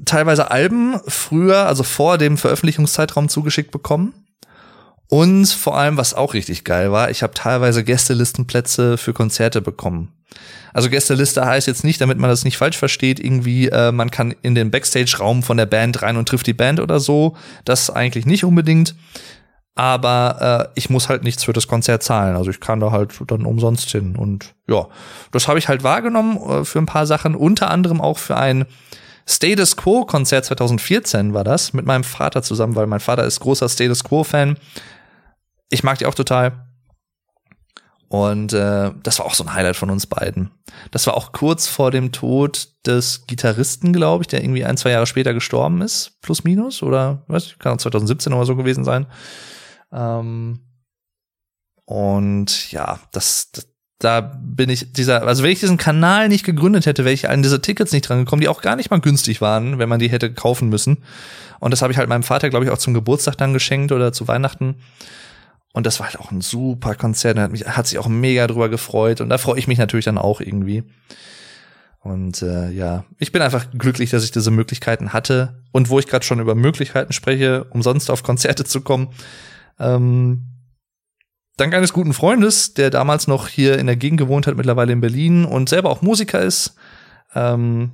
teilweise 0.06 0.52
Alben 0.52 1.00
früher, 1.08 1.66
also 1.66 1.84
vor 1.84 2.18
dem 2.18 2.38
Veröffentlichungszeitraum 2.38 3.30
zugeschickt 3.30 3.72
bekommen. 3.72 4.14
Und 5.08 5.48
vor 5.48 5.78
allem, 5.78 5.98
was 5.98 6.14
auch 6.14 6.34
richtig 6.34 6.64
geil 6.64 6.92
war, 6.92 7.12
ich 7.12 7.22
habe 7.22 7.34
teilweise 7.34 7.84
Gästelistenplätze 7.84 8.98
für 8.98 9.14
Konzerte 9.14 9.62
bekommen. 9.62 10.12
Also 10.74 10.90
Gästeliste 10.90 11.46
heißt 11.46 11.68
jetzt 11.68 11.84
nicht, 11.84 12.02
damit 12.02 12.18
man 12.18 12.32
das 12.32 12.46
nicht 12.46 12.58
falsch 12.58 12.78
versteht, 12.78 13.20
irgendwie, 13.20 13.68
äh, 13.68 13.92
man 13.92 14.10
kann 14.10 14.34
in 14.42 14.56
den 14.56 14.72
Backstage-Raum 14.72 15.44
von 15.44 15.58
der 15.58 15.68
Band 15.68 16.02
rein 16.02 16.18
und 16.18 16.28
trifft 16.28 16.48
die 16.48 16.54
Band 16.54 16.80
oder 16.80 17.00
so. 17.00 17.38
Das 17.64 17.92
eigentlich 17.92 18.26
nicht 18.26 18.44
unbedingt. 18.44 18.96
Aber 19.76 20.70
äh, 20.70 20.80
ich 20.80 20.90
muss 20.90 21.10
halt 21.10 21.24
nichts 21.24 21.44
für 21.44 21.54
das 21.54 21.68
Konzert 21.68 22.04
zahlen. 22.04 22.36
Also 22.36 22.52
ich 22.52 22.60
kann 22.60 22.80
da 22.80 22.92
halt 22.92 23.14
dann 23.28 23.46
umsonst 23.46 23.90
hin. 23.90 24.16
Und 24.16 24.54
ja, 24.68 24.88
das 25.32 25.48
habe 25.48 25.58
ich 25.58 25.68
halt 25.68 25.84
wahrgenommen 25.84 26.38
äh, 26.38 26.66
für 26.66 26.80
ein 26.80 26.86
paar 26.86 27.08
Sachen. 27.08 27.36
Unter 27.36 27.72
anderem 27.72 28.00
auch 28.00 28.20
für 28.20 28.38
ein 28.38 28.66
Status 29.26 29.78
Quo-Konzert 29.78 30.46
2014 30.46 31.34
war 31.34 31.44
das, 31.44 31.74
mit 31.74 31.86
meinem 31.86 32.04
Vater 32.04 32.44
zusammen, 32.44 32.76
weil 32.76 32.88
mein 32.88 33.00
Vater 33.00 33.24
ist 33.24 33.40
großer 33.40 33.70
Status 33.70 34.04
Quo-Fan. 34.04 34.58
Ich 35.70 35.84
mag 35.84 35.98
die 35.98 36.06
auch 36.06 36.14
total. 36.14 36.68
Und 38.10 38.54
äh, 38.54 38.92
das 39.02 39.18
war 39.18 39.26
auch 39.26 39.34
so 39.34 39.44
ein 39.44 39.56
Highlight 39.56 39.76
von 39.76 39.90
uns 39.90 40.06
beiden. 40.06 40.52
Das 40.92 41.08
war 41.08 41.16
auch 41.16 41.32
kurz 41.32 41.68
vor 41.68 41.90
dem 41.90 42.12
Tod 42.12 42.68
des 42.86 43.26
Gitarristen, 43.26 43.92
glaube 43.92 44.24
ich, 44.24 44.28
der 44.28 44.44
irgendwie 44.44 44.66
ein, 44.66 44.78
zwei 44.78 44.92
Jahre 44.92 45.08
später 45.08 45.34
gestorben 45.34 45.82
ist, 45.82 46.22
plus 46.22 46.44
minus, 46.44 46.84
oder 46.84 47.24
was? 47.28 47.58
Kann 47.58 47.74
auch 47.74 47.78
2017 47.78 48.32
oder 48.34 48.46
so 48.46 48.56
gewesen 48.56 48.84
sein. 48.84 49.08
Ähm, 49.94 50.60
und 51.86 52.72
ja, 52.72 53.00
das, 53.12 53.52
das, 53.52 53.68
da 54.00 54.22
bin 54.22 54.70
ich 54.70 54.92
dieser, 54.94 55.24
also 55.24 55.44
wenn 55.44 55.52
ich 55.52 55.60
diesen 55.60 55.78
Kanal 55.78 56.28
nicht 56.30 56.46
gegründet 56.46 56.86
hätte, 56.86 57.06
wäre 57.06 57.14
ich 57.14 57.30
an 57.30 57.44
diese 57.44 57.62
Tickets 57.62 57.92
nicht 57.92 58.10
dran 58.10 58.20
gekommen, 58.20 58.42
die 58.42 58.50
auch 58.50 58.62
gar 58.62 58.76
nicht 58.76 58.90
mal 58.90 59.00
günstig 59.00 59.40
waren, 59.40 59.80
wenn 59.80 59.90
man 59.90 60.00
die 60.00 60.10
hätte 60.10 60.34
kaufen 60.34 60.70
müssen. 60.70 61.04
Und 61.60 61.72
das 61.72 61.82
habe 61.82 61.94
ich 61.94 61.98
halt 61.98 62.10
meinem 62.10 62.24
Vater, 62.24 62.50
glaube 62.50 62.66
ich, 62.66 62.72
auch 62.72 62.78
zum 62.78 62.94
Geburtstag 62.94 63.38
dann 63.38 63.54
geschenkt 63.54 63.92
oder 63.92 64.12
zu 64.12 64.28
Weihnachten. 64.28 64.76
Und 65.74 65.86
das 65.86 66.00
war 66.00 66.08
halt 66.08 66.20
auch 66.20 66.32
ein 66.32 66.42
super 66.42 66.96
Konzert. 66.96 67.38
Er 67.38 67.44
hat, 67.44 67.52
mich, 67.52 67.66
hat 67.66 67.88
sich 67.88 67.98
auch 67.98 68.08
mega 68.08 68.46
drüber 68.48 68.70
gefreut. 68.70 69.22
Und 69.22 69.30
da 69.30 69.38
freue 69.38 69.58
ich 69.58 69.68
mich 69.68 69.80
natürlich 69.80 70.06
dann 70.06 70.18
auch 70.18 70.40
irgendwie. 70.40 70.84
Und 72.00 72.42
äh, 72.42 72.70
ja, 72.70 73.06
ich 73.18 73.32
bin 73.32 73.42
einfach 73.42 73.68
glücklich, 73.72 74.10
dass 74.12 74.24
ich 74.24 74.32
diese 74.32 74.52
Möglichkeiten 74.52 75.14
hatte. 75.14 75.64
Und 75.72 75.90
wo 75.90 76.00
ich 76.00 76.08
gerade 76.08 76.26
schon 76.26 76.40
über 76.40 76.54
Möglichkeiten 76.54 77.14
spreche, 77.14 77.64
umsonst 77.66 78.12
auf 78.12 78.24
Konzerte 78.24 78.66
zu 78.66 78.82
kommen. 78.82 79.10
Ähm, 79.84 80.44
dank 81.58 81.74
eines 81.74 81.94
guten 81.94 82.14
Freundes, 82.14 82.74
der 82.74 82.90
damals 82.90 83.28
noch 83.28 83.48
hier 83.48 83.78
in 83.78 83.88
der 83.88 83.96
Gegend 83.96 84.20
gewohnt 84.20 84.48
hat, 84.48 84.56
mittlerweile 84.56 84.94
in 84.94 85.02
Berlin 85.02 85.46
und 85.46 85.70
selber 85.70 85.90
auch 85.90 86.02
Musiker 86.02 86.42
ist. 86.42 86.76
Ähm, 87.36 87.92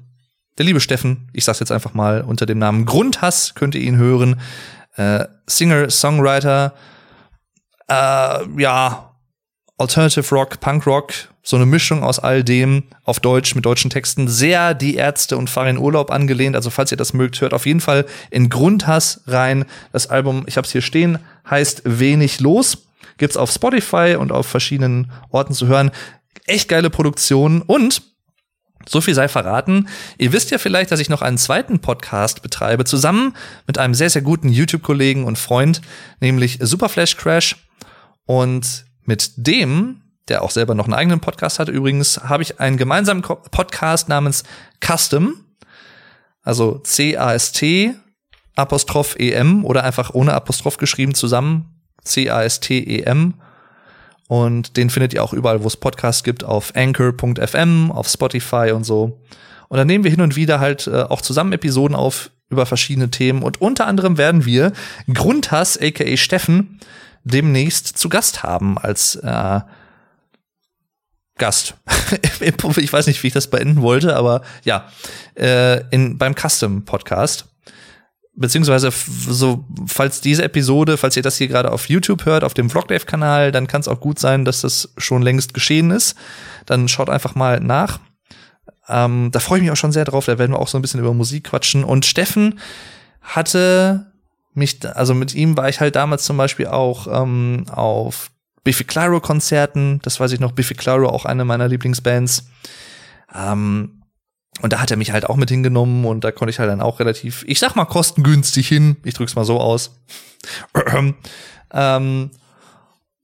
der 0.57 0.65
liebe 0.65 0.79
Steffen, 0.81 1.29
ich 1.33 1.45
sag's 1.45 1.59
jetzt 1.59 1.71
einfach 1.71 1.93
mal 1.93 2.21
unter 2.21 2.45
dem 2.45 2.59
Namen 2.59 2.85
Grundhass, 2.85 3.55
könnt 3.55 3.75
ihr 3.75 3.81
ihn 3.81 3.97
hören. 3.97 4.39
Äh, 4.95 5.25
Singer, 5.47 5.89
Songwriter, 5.89 6.73
äh, 7.87 8.61
ja, 8.61 9.08
Alternative 9.79 10.35
Rock, 10.35 10.59
Punk 10.59 10.85
Rock, 10.85 11.13
so 11.41 11.55
eine 11.55 11.65
Mischung 11.65 12.03
aus 12.03 12.19
all 12.19 12.43
dem 12.43 12.83
auf 13.05 13.21
Deutsch 13.21 13.55
mit 13.55 13.65
deutschen 13.65 13.89
Texten. 13.89 14.27
Sehr 14.27 14.73
die 14.73 14.95
Ärzte 14.95 15.37
und 15.37 15.49
Fahr 15.49 15.69
in 15.69 15.77
Urlaub 15.77 16.11
angelehnt. 16.11 16.57
Also 16.57 16.69
falls 16.69 16.91
ihr 16.91 16.97
das 16.97 17.13
mögt, 17.13 17.39
hört 17.39 17.53
auf 17.53 17.65
jeden 17.65 17.79
Fall 17.79 18.05
in 18.29 18.49
Grundhass 18.49 19.21
rein. 19.25 19.63
Das 19.93 20.07
Album, 20.07 20.43
ich 20.47 20.57
hab's 20.57 20.71
hier 20.71 20.81
stehen, 20.81 21.19
heißt 21.49 21.83
Wenig 21.85 22.41
los. 22.41 22.89
Gibt's 23.17 23.37
auf 23.37 23.51
Spotify 23.51 24.17
und 24.19 24.33
auf 24.33 24.47
verschiedenen 24.47 25.11
Orten 25.31 25.53
zu 25.53 25.67
hören. 25.67 25.91
Echt 26.45 26.67
geile 26.67 26.89
Produktion 26.89 27.61
und 27.61 28.01
so 28.85 28.99
viel 28.99 29.13
sei 29.13 29.27
verraten. 29.29 29.87
Ihr 30.17 30.33
wisst 30.33 30.51
ja 30.51 30.57
vielleicht, 30.57 30.91
dass 30.91 30.99
ich 30.99 31.09
noch 31.09 31.21
einen 31.21 31.37
zweiten 31.37 31.79
Podcast 31.79 32.41
betreibe, 32.41 32.83
zusammen 32.83 33.33
mit 33.65 33.77
einem 33.77 33.93
sehr, 33.93 34.09
sehr 34.09 34.23
guten 34.23 34.49
YouTube-Kollegen 34.49 35.23
und 35.23 35.37
Freund, 35.37 35.81
nämlich 36.19 36.57
Superflash 36.61 37.15
Crash. 37.15 37.55
Und 38.25 38.85
mit 39.05 39.31
dem, 39.37 40.01
der 40.27 40.43
auch 40.43 40.51
selber 40.51 40.75
noch 40.75 40.85
einen 40.85 40.93
eigenen 40.93 41.19
Podcast 41.19 41.59
hat 41.59 41.69
übrigens, 41.69 42.21
habe 42.23 42.43
ich 42.43 42.59
einen 42.59 42.77
gemeinsamen 42.77 43.21
Podcast 43.21 44.09
namens 44.09 44.43
Custom, 44.79 45.33
also 46.43 46.79
C-A-S-T, 46.79 47.95
Apostroph 48.55 49.15
E-M 49.19 49.65
oder 49.65 49.83
einfach 49.83 50.13
ohne 50.13 50.33
Apostroph 50.33 50.77
geschrieben 50.77 51.15
zusammen, 51.15 51.81
C-A-S-T-E-M. 52.03 53.35
Und 54.27 54.77
den 54.77 54.89
findet 54.89 55.13
ihr 55.13 55.23
auch 55.23 55.33
überall, 55.33 55.63
wo 55.63 55.67
es 55.67 55.77
Podcasts 55.77 56.23
gibt, 56.23 56.43
auf 56.43 56.75
anchor.fm, 56.75 57.91
auf 57.91 58.07
Spotify 58.07 58.71
und 58.73 58.83
so. 58.83 59.21
Und 59.69 59.77
dann 59.77 59.87
nehmen 59.87 60.03
wir 60.03 60.11
hin 60.11 60.21
und 60.21 60.35
wieder 60.35 60.59
halt 60.59 60.87
äh, 60.87 61.03
auch 61.03 61.21
zusammen 61.21 61.53
Episoden 61.53 61.95
auf 61.95 62.29
über 62.49 62.65
verschiedene 62.65 63.09
Themen. 63.09 63.43
Und 63.43 63.61
unter 63.61 63.87
anderem 63.87 64.17
werden 64.17 64.45
wir 64.45 64.73
Grundhass, 65.11 65.79
aka 65.79 66.17
Steffen, 66.17 66.79
demnächst 67.23 67.97
zu 67.97 68.09
Gast 68.09 68.43
haben 68.43 68.77
als 68.77 69.15
äh, 69.15 69.59
Gast. 71.37 71.75
ich 72.41 72.93
weiß 72.93 73.07
nicht, 73.07 73.23
wie 73.23 73.27
ich 73.27 73.33
das 73.33 73.47
beenden 73.47 73.81
wollte, 73.81 74.15
aber 74.15 74.41
ja, 74.63 74.89
äh, 75.35 75.83
in, 75.89 76.17
beim 76.17 76.35
Custom 76.35 76.85
Podcast 76.85 77.49
beziehungsweise 78.39 78.89
so, 78.91 79.65
falls 79.85 80.21
diese 80.21 80.43
Episode, 80.43 80.97
falls 80.97 81.17
ihr 81.17 81.23
das 81.23 81.37
hier 81.37 81.49
gerade 81.49 81.71
auf 81.71 81.89
YouTube 81.89 82.25
hört, 82.25 82.45
auf 82.45 82.53
dem 82.53 82.69
Vlogdave-Kanal, 82.69 83.51
dann 83.51 83.67
kann 83.67 83.81
es 83.81 83.89
auch 83.89 83.99
gut 83.99 84.17
sein, 84.17 84.45
dass 84.45 84.61
das 84.61 84.93
schon 84.97 85.21
längst 85.21 85.53
geschehen 85.53 85.91
ist. 85.91 86.15
Dann 86.65 86.87
schaut 86.87 87.09
einfach 87.09 87.35
mal 87.35 87.59
nach. 87.59 87.99
Ähm, 88.87 89.29
da 89.31 89.39
freue 89.39 89.59
ich 89.59 89.63
mich 89.63 89.71
auch 89.71 89.77
schon 89.77 89.91
sehr 89.91 90.05
drauf. 90.05 90.25
Da 90.25 90.39
werden 90.39 90.53
wir 90.53 90.59
auch 90.59 90.69
so 90.69 90.77
ein 90.77 90.81
bisschen 90.81 91.01
über 91.01 91.13
Musik 91.13 91.45
quatschen. 91.45 91.83
Und 91.83 92.05
Steffen 92.05 92.59
hatte 93.21 94.08
mich, 94.53 94.79
also 94.95 95.13
mit 95.13 95.33
ihm 95.35 95.57
war 95.57 95.69
ich 95.69 95.79
halt 95.79 95.95
damals 95.95 96.23
zum 96.23 96.37
Beispiel 96.37 96.67
auch 96.67 97.07
ähm, 97.07 97.65
auf 97.71 98.31
Biffy 98.63 98.83
Clyro 98.83 99.19
Konzerten. 99.19 99.99
Das 100.03 100.19
weiß 100.19 100.31
ich 100.31 100.39
noch. 100.39 100.51
Biffy 100.51 100.73
Clyro 100.73 101.09
auch 101.09 101.25
eine 101.25 101.45
meiner 101.45 101.67
Lieblingsbands. 101.67 102.49
Ähm, 103.33 104.03
und 104.61 104.73
da 104.73 104.79
hat 104.79 104.91
er 104.91 104.97
mich 104.97 105.11
halt 105.11 105.29
auch 105.29 105.37
mit 105.37 105.49
hingenommen 105.49 106.05
und 106.05 106.23
da 106.23 106.31
konnte 106.31 106.49
ich 106.49 106.59
halt 106.59 106.69
dann 106.69 106.81
auch 106.81 106.99
relativ, 106.99 107.45
ich 107.47 107.59
sag 107.59 107.75
mal, 107.75 107.85
kostengünstig 107.85 108.67
hin. 108.67 108.97
Ich 109.03 109.13
drück's 109.13 109.35
mal 109.35 109.45
so 109.45 109.59
aus. 109.59 109.99
ähm, 111.73 112.31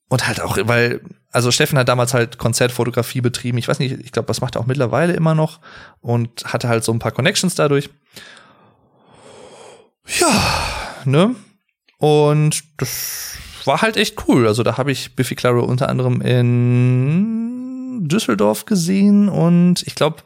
und 0.07 0.27
halt 0.27 0.39
auch, 0.39 0.57
weil, 0.61 1.01
also 1.31 1.51
Steffen 1.51 1.77
hat 1.77 1.89
damals 1.89 2.13
halt 2.13 2.37
Konzertfotografie 2.37 3.21
betrieben. 3.21 3.57
Ich 3.57 3.67
weiß 3.67 3.79
nicht, 3.79 3.99
ich 3.99 4.11
glaube, 4.11 4.27
das 4.27 4.39
macht 4.39 4.55
er 4.55 4.61
auch 4.61 4.65
mittlerweile 4.65 5.13
immer 5.13 5.35
noch 5.35 5.59
und 5.99 6.45
hatte 6.45 6.69
halt 6.69 6.83
so 6.83 6.93
ein 6.93 6.99
paar 6.99 7.11
Connections 7.11 7.55
dadurch. 7.55 7.89
Ja, 10.19 10.74
ne? 11.05 11.35
Und 11.97 12.63
das 12.77 13.37
war 13.65 13.81
halt 13.81 13.97
echt 13.97 14.27
cool. 14.27 14.47
Also 14.47 14.63
da 14.63 14.77
habe 14.77 14.91
ich 14.91 15.15
Biffy 15.15 15.35
Claro 15.35 15.63
unter 15.63 15.89
anderem 15.89 16.21
in 16.21 18.07
Düsseldorf 18.07 18.65
gesehen 18.65 19.29
und 19.29 19.83
ich 19.87 19.95
glaube, 19.95 20.17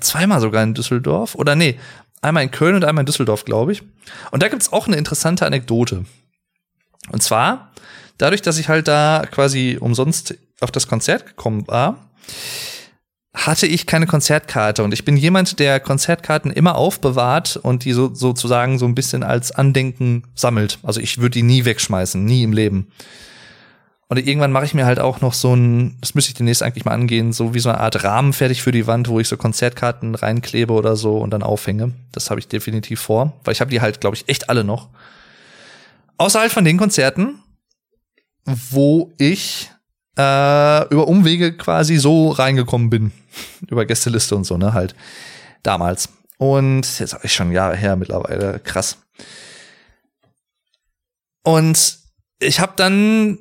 zweimal 0.00 0.40
sogar 0.40 0.62
in 0.62 0.74
Düsseldorf. 0.74 1.34
Oder 1.34 1.54
nee, 1.54 1.78
einmal 2.20 2.42
in 2.42 2.50
Köln 2.50 2.74
und 2.74 2.84
einmal 2.84 3.02
in 3.02 3.06
Düsseldorf, 3.06 3.44
glaube 3.44 3.72
ich. 3.72 3.82
Und 4.30 4.42
da 4.42 4.48
gibt's 4.48 4.72
auch 4.72 4.86
eine 4.86 4.96
interessante 4.96 5.46
Anekdote. 5.46 6.04
Und 7.12 7.22
zwar, 7.22 7.72
dadurch, 8.18 8.42
dass 8.42 8.58
ich 8.58 8.68
halt 8.68 8.88
da 8.88 9.24
quasi 9.30 9.78
umsonst 9.80 10.36
auf 10.60 10.70
das 10.70 10.88
Konzert 10.88 11.26
gekommen 11.26 11.66
war, 11.68 12.10
hatte 13.36 13.66
ich 13.66 13.86
keine 13.86 14.06
Konzertkarte 14.06 14.82
und 14.82 14.94
ich 14.94 15.04
bin 15.04 15.16
jemand, 15.16 15.58
der 15.58 15.78
Konzertkarten 15.78 16.50
immer 16.50 16.74
aufbewahrt 16.74 17.56
und 17.56 17.84
die 17.84 17.92
so, 17.92 18.14
sozusagen 18.14 18.78
so 18.78 18.86
ein 18.86 18.94
bisschen 18.94 19.22
als 19.22 19.52
Andenken 19.52 20.24
sammelt. 20.34 20.78
Also 20.82 21.00
ich 21.00 21.18
würde 21.18 21.34
die 21.34 21.42
nie 21.42 21.66
wegschmeißen, 21.66 22.24
nie 22.24 22.42
im 22.42 22.54
Leben. 22.54 22.88
Und 24.08 24.18
irgendwann 24.18 24.52
mache 24.52 24.64
ich 24.64 24.72
mir 24.72 24.86
halt 24.86 25.00
auch 25.00 25.20
noch 25.20 25.34
so 25.34 25.54
ein, 25.54 25.98
das 26.00 26.14
müsste 26.14 26.30
ich 26.30 26.34
demnächst 26.34 26.62
eigentlich 26.62 26.86
mal 26.86 26.94
angehen, 26.94 27.34
so 27.34 27.52
wie 27.52 27.58
so 27.58 27.68
eine 27.68 27.80
Art 27.80 28.04
Rahmen 28.04 28.32
fertig 28.32 28.62
für 28.62 28.72
die 28.72 28.86
Wand, 28.86 29.08
wo 29.08 29.20
ich 29.20 29.28
so 29.28 29.36
Konzertkarten 29.36 30.14
reinklebe 30.14 30.72
oder 30.72 30.96
so 30.96 31.18
und 31.18 31.30
dann 31.30 31.42
aufhänge. 31.42 31.92
Das 32.12 32.30
habe 32.30 32.40
ich 32.40 32.48
definitiv 32.48 33.00
vor, 33.00 33.34
weil 33.44 33.52
ich 33.52 33.60
habe 33.60 33.70
die 33.70 33.82
halt, 33.82 34.00
glaube 34.00 34.16
ich, 34.16 34.28
echt 34.28 34.48
alle 34.48 34.64
noch. 34.64 34.88
Außerhalb 36.16 36.50
von 36.50 36.64
den 36.64 36.78
Konzerten, 36.78 37.40
wo 38.44 39.12
ich 39.18 39.70
äh, 40.16 40.88
über 40.88 41.08
Umwege 41.08 41.56
quasi 41.56 41.96
so 41.96 42.30
reingekommen 42.30 42.90
bin. 42.90 43.12
über 43.68 43.84
Gästeliste 43.84 44.36
und 44.36 44.44
so, 44.44 44.56
ne, 44.56 44.72
halt. 44.72 44.94
Damals. 45.62 46.08
Und 46.38 46.98
jetzt 46.98 47.14
ist 47.22 47.32
schon 47.32 47.52
Jahre 47.52 47.76
her 47.76 47.96
mittlerweile. 47.96 48.60
Krass. 48.60 48.98
Und 51.42 51.98
ich 52.40 52.60
habe 52.60 52.72
dann 52.76 53.38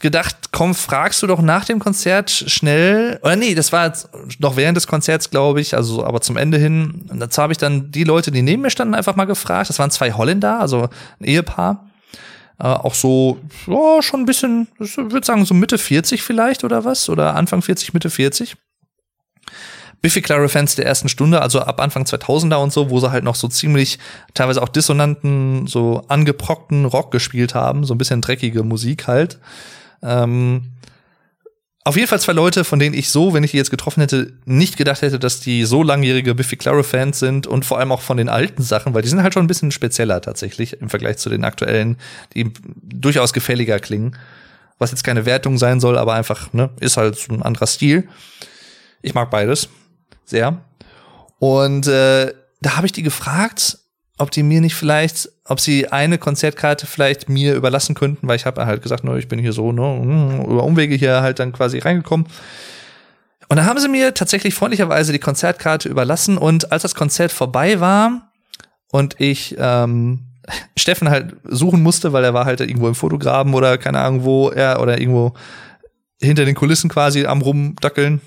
gedacht, 0.00 0.50
komm, 0.50 0.74
fragst 0.74 1.22
du 1.22 1.26
doch 1.26 1.40
nach 1.40 1.64
dem 1.64 1.78
Konzert 1.78 2.30
schnell. 2.30 3.18
Oder 3.22 3.36
nee, 3.36 3.54
das 3.54 3.72
war 3.72 3.92
noch 4.38 4.56
während 4.56 4.76
des 4.76 4.86
Konzerts, 4.86 5.30
glaube 5.30 5.60
ich, 5.60 5.74
also 5.74 6.04
aber 6.04 6.20
zum 6.20 6.36
Ende 6.36 6.58
hin. 6.58 7.06
Und 7.08 7.20
dazu 7.20 7.40
habe 7.40 7.52
ich 7.52 7.58
dann 7.58 7.90
die 7.92 8.04
Leute, 8.04 8.30
die 8.30 8.42
neben 8.42 8.62
mir 8.62 8.70
standen, 8.70 8.94
einfach 8.94 9.16
mal 9.16 9.24
gefragt. 9.24 9.68
Das 9.68 9.78
waren 9.78 9.90
zwei 9.90 10.12
Holländer, 10.12 10.60
also 10.60 10.88
ein 11.20 11.24
Ehepaar. 11.24 11.88
Äh, 12.58 12.64
auch 12.64 12.94
so, 12.94 13.38
ja, 13.66 14.02
schon 14.02 14.20
ein 14.20 14.26
bisschen, 14.26 14.68
ich 14.78 14.96
würde 14.96 15.24
sagen, 15.24 15.44
so 15.44 15.54
Mitte 15.54 15.78
40 15.78 16.22
vielleicht 16.22 16.64
oder 16.64 16.84
was. 16.84 17.08
Oder 17.08 17.34
Anfang 17.34 17.62
40, 17.62 17.94
Mitte 17.94 18.10
40. 18.10 18.56
Biffy 20.02 20.20
Clyro 20.20 20.48
Fans 20.48 20.74
der 20.74 20.84
ersten 20.84 21.08
Stunde, 21.08 21.40
also 21.40 21.60
ab 21.60 21.80
Anfang 21.80 22.02
2000er 22.02 22.56
und 22.56 22.72
so, 22.72 22.90
wo 22.90 22.98
sie 22.98 23.12
halt 23.12 23.22
noch 23.22 23.36
so 23.36 23.46
ziemlich 23.46 24.00
teilweise 24.34 24.60
auch 24.60 24.68
dissonanten, 24.68 25.68
so 25.68 26.02
angeprockten 26.08 26.84
Rock 26.86 27.12
gespielt 27.12 27.54
haben, 27.54 27.84
so 27.84 27.94
ein 27.94 27.98
bisschen 27.98 28.20
dreckige 28.20 28.64
Musik 28.64 29.06
halt. 29.06 29.38
Ähm, 30.02 30.72
auf 31.84 31.96
jeden 31.96 32.06
Fall 32.06 32.20
zwei 32.20 32.32
Leute, 32.32 32.62
von 32.62 32.78
denen 32.78 32.94
ich 32.94 33.10
so, 33.10 33.34
wenn 33.34 33.42
ich 33.42 33.50
die 33.50 33.56
jetzt 33.56 33.70
getroffen 33.70 34.00
hätte, 34.00 34.32
nicht 34.44 34.76
gedacht 34.76 35.02
hätte, 35.02 35.18
dass 35.18 35.40
die 35.40 35.64
so 35.64 35.82
langjährige 35.82 36.34
Biffy 36.34 36.56
Clyro-Fans 36.56 37.18
sind 37.18 37.46
und 37.48 37.64
vor 37.64 37.78
allem 37.78 37.90
auch 37.90 38.02
von 38.02 38.16
den 38.16 38.28
alten 38.28 38.62
Sachen, 38.62 38.94
weil 38.94 39.02
die 39.02 39.08
sind 39.08 39.22
halt 39.22 39.34
schon 39.34 39.44
ein 39.44 39.48
bisschen 39.48 39.72
spezieller 39.72 40.20
tatsächlich 40.20 40.80
im 40.80 40.90
Vergleich 40.90 41.16
zu 41.18 41.28
den 41.28 41.44
aktuellen, 41.44 41.96
die 42.34 42.52
durchaus 42.82 43.32
gefälliger 43.32 43.80
klingen. 43.80 44.16
Was 44.78 44.92
jetzt 44.92 45.02
keine 45.02 45.26
Wertung 45.26 45.58
sein 45.58 45.80
soll, 45.80 45.98
aber 45.98 46.14
einfach, 46.14 46.52
ne, 46.52 46.70
ist 46.78 46.96
halt 46.96 47.18
so 47.18 47.32
ein 47.32 47.42
anderer 47.42 47.66
Stil. 47.66 48.08
Ich 49.00 49.14
mag 49.14 49.30
beides 49.30 49.68
sehr. 50.24 50.64
Und 51.38 51.88
äh, 51.88 52.32
da 52.60 52.76
habe 52.76 52.86
ich 52.86 52.92
die 52.92 53.02
gefragt, 53.02 53.78
ob 54.18 54.30
die 54.30 54.42
mir 54.42 54.60
nicht 54.60 54.74
vielleicht, 54.74 55.30
ob 55.44 55.60
sie 55.60 55.88
eine 55.88 56.18
Konzertkarte 56.18 56.86
vielleicht 56.86 57.28
mir 57.28 57.54
überlassen 57.54 57.94
könnten, 57.94 58.28
weil 58.28 58.36
ich 58.36 58.46
habe 58.46 58.64
halt 58.66 58.82
gesagt, 58.82 59.04
ne, 59.04 59.18
ich 59.18 59.28
bin 59.28 59.38
hier 59.38 59.52
so, 59.52 59.72
ne, 59.72 60.44
über 60.46 60.64
Umwege 60.64 60.94
hier 60.94 61.22
halt 61.22 61.38
dann 61.38 61.52
quasi 61.52 61.78
reingekommen. 61.78 62.26
Und 63.48 63.56
dann 63.56 63.66
haben 63.66 63.80
sie 63.80 63.88
mir 63.88 64.14
tatsächlich 64.14 64.54
freundlicherweise 64.54 65.12
die 65.12 65.18
Konzertkarte 65.18 65.88
überlassen 65.88 66.38
und 66.38 66.72
als 66.72 66.82
das 66.82 66.94
Konzert 66.94 67.32
vorbei 67.32 67.80
war 67.80 68.32
und 68.90 69.16
ich 69.18 69.56
ähm, 69.58 70.26
Steffen 70.76 71.10
halt 71.10 71.36
suchen 71.44 71.82
musste, 71.82 72.12
weil 72.12 72.24
er 72.24 72.34
war 72.34 72.44
halt 72.44 72.60
irgendwo 72.60 72.88
im 72.88 72.94
Fotograben 72.94 73.54
oder 73.54 73.78
keine 73.78 74.00
Ahnung 74.00 74.24
wo 74.24 74.50
er 74.50 74.80
oder 74.80 75.00
irgendwo 75.00 75.34
hinter 76.20 76.44
den 76.44 76.54
Kulissen 76.54 76.88
quasi 76.88 77.26
am 77.26 77.42
rumdackeln. 77.42 78.20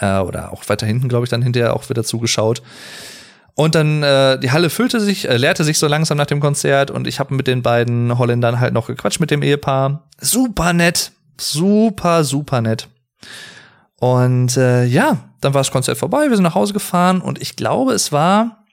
Äh, 0.00 0.18
oder 0.18 0.52
auch 0.52 0.68
weiter 0.68 0.86
hinten, 0.86 1.08
glaube 1.08 1.24
ich, 1.24 1.30
dann 1.30 1.42
hinterher 1.42 1.74
auch 1.74 1.88
wieder 1.88 2.04
zugeschaut. 2.04 2.62
Und 3.58 3.74
dann 3.74 4.04
äh, 4.04 4.38
die 4.38 4.52
Halle 4.52 4.70
füllte 4.70 5.00
sich, 5.00 5.28
äh, 5.28 5.36
leerte 5.36 5.64
sich 5.64 5.80
so 5.80 5.88
langsam 5.88 6.16
nach 6.16 6.26
dem 6.26 6.38
Konzert 6.38 6.92
und 6.92 7.08
ich 7.08 7.18
habe 7.18 7.34
mit 7.34 7.48
den 7.48 7.60
beiden 7.60 8.16
Holländern 8.16 8.60
halt 8.60 8.72
noch 8.72 8.86
gequatscht 8.86 9.18
mit 9.18 9.32
dem 9.32 9.42
Ehepaar. 9.42 10.08
Super 10.20 10.72
nett, 10.72 11.10
super 11.40 12.22
super 12.22 12.60
nett. 12.60 12.86
Und 13.96 14.56
äh, 14.56 14.84
ja, 14.84 15.18
dann 15.40 15.54
war 15.54 15.60
das 15.60 15.72
Konzert 15.72 15.98
vorbei, 15.98 16.28
wir 16.28 16.36
sind 16.36 16.44
nach 16.44 16.54
Hause 16.54 16.72
gefahren 16.72 17.20
und 17.20 17.42
ich 17.42 17.56
glaube, 17.56 17.94
es 17.94 18.12
war 18.12 18.64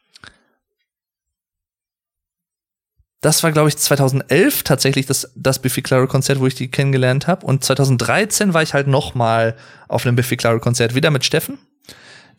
das 3.21 3.41
war 3.41 3.51
glaube 3.51 3.69
ich 3.69 3.77
2011 3.77 4.61
tatsächlich 4.61 5.07
das 5.07 5.31
das 5.33 5.57
Biffy 5.57 5.81
Clyro 5.81 6.05
Konzert, 6.05 6.39
wo 6.39 6.45
ich 6.45 6.53
die 6.53 6.69
kennengelernt 6.69 7.25
habe 7.25 7.43
und 7.43 7.63
2013 7.63 8.53
war 8.53 8.61
ich 8.61 8.75
halt 8.75 8.85
noch 8.85 9.15
mal 9.15 9.55
auf 9.87 10.05
einem 10.05 10.15
Biffy 10.15 10.37
Clyro 10.37 10.59
Konzert 10.59 10.93
wieder 10.93 11.09
mit 11.09 11.25
Steffen 11.25 11.57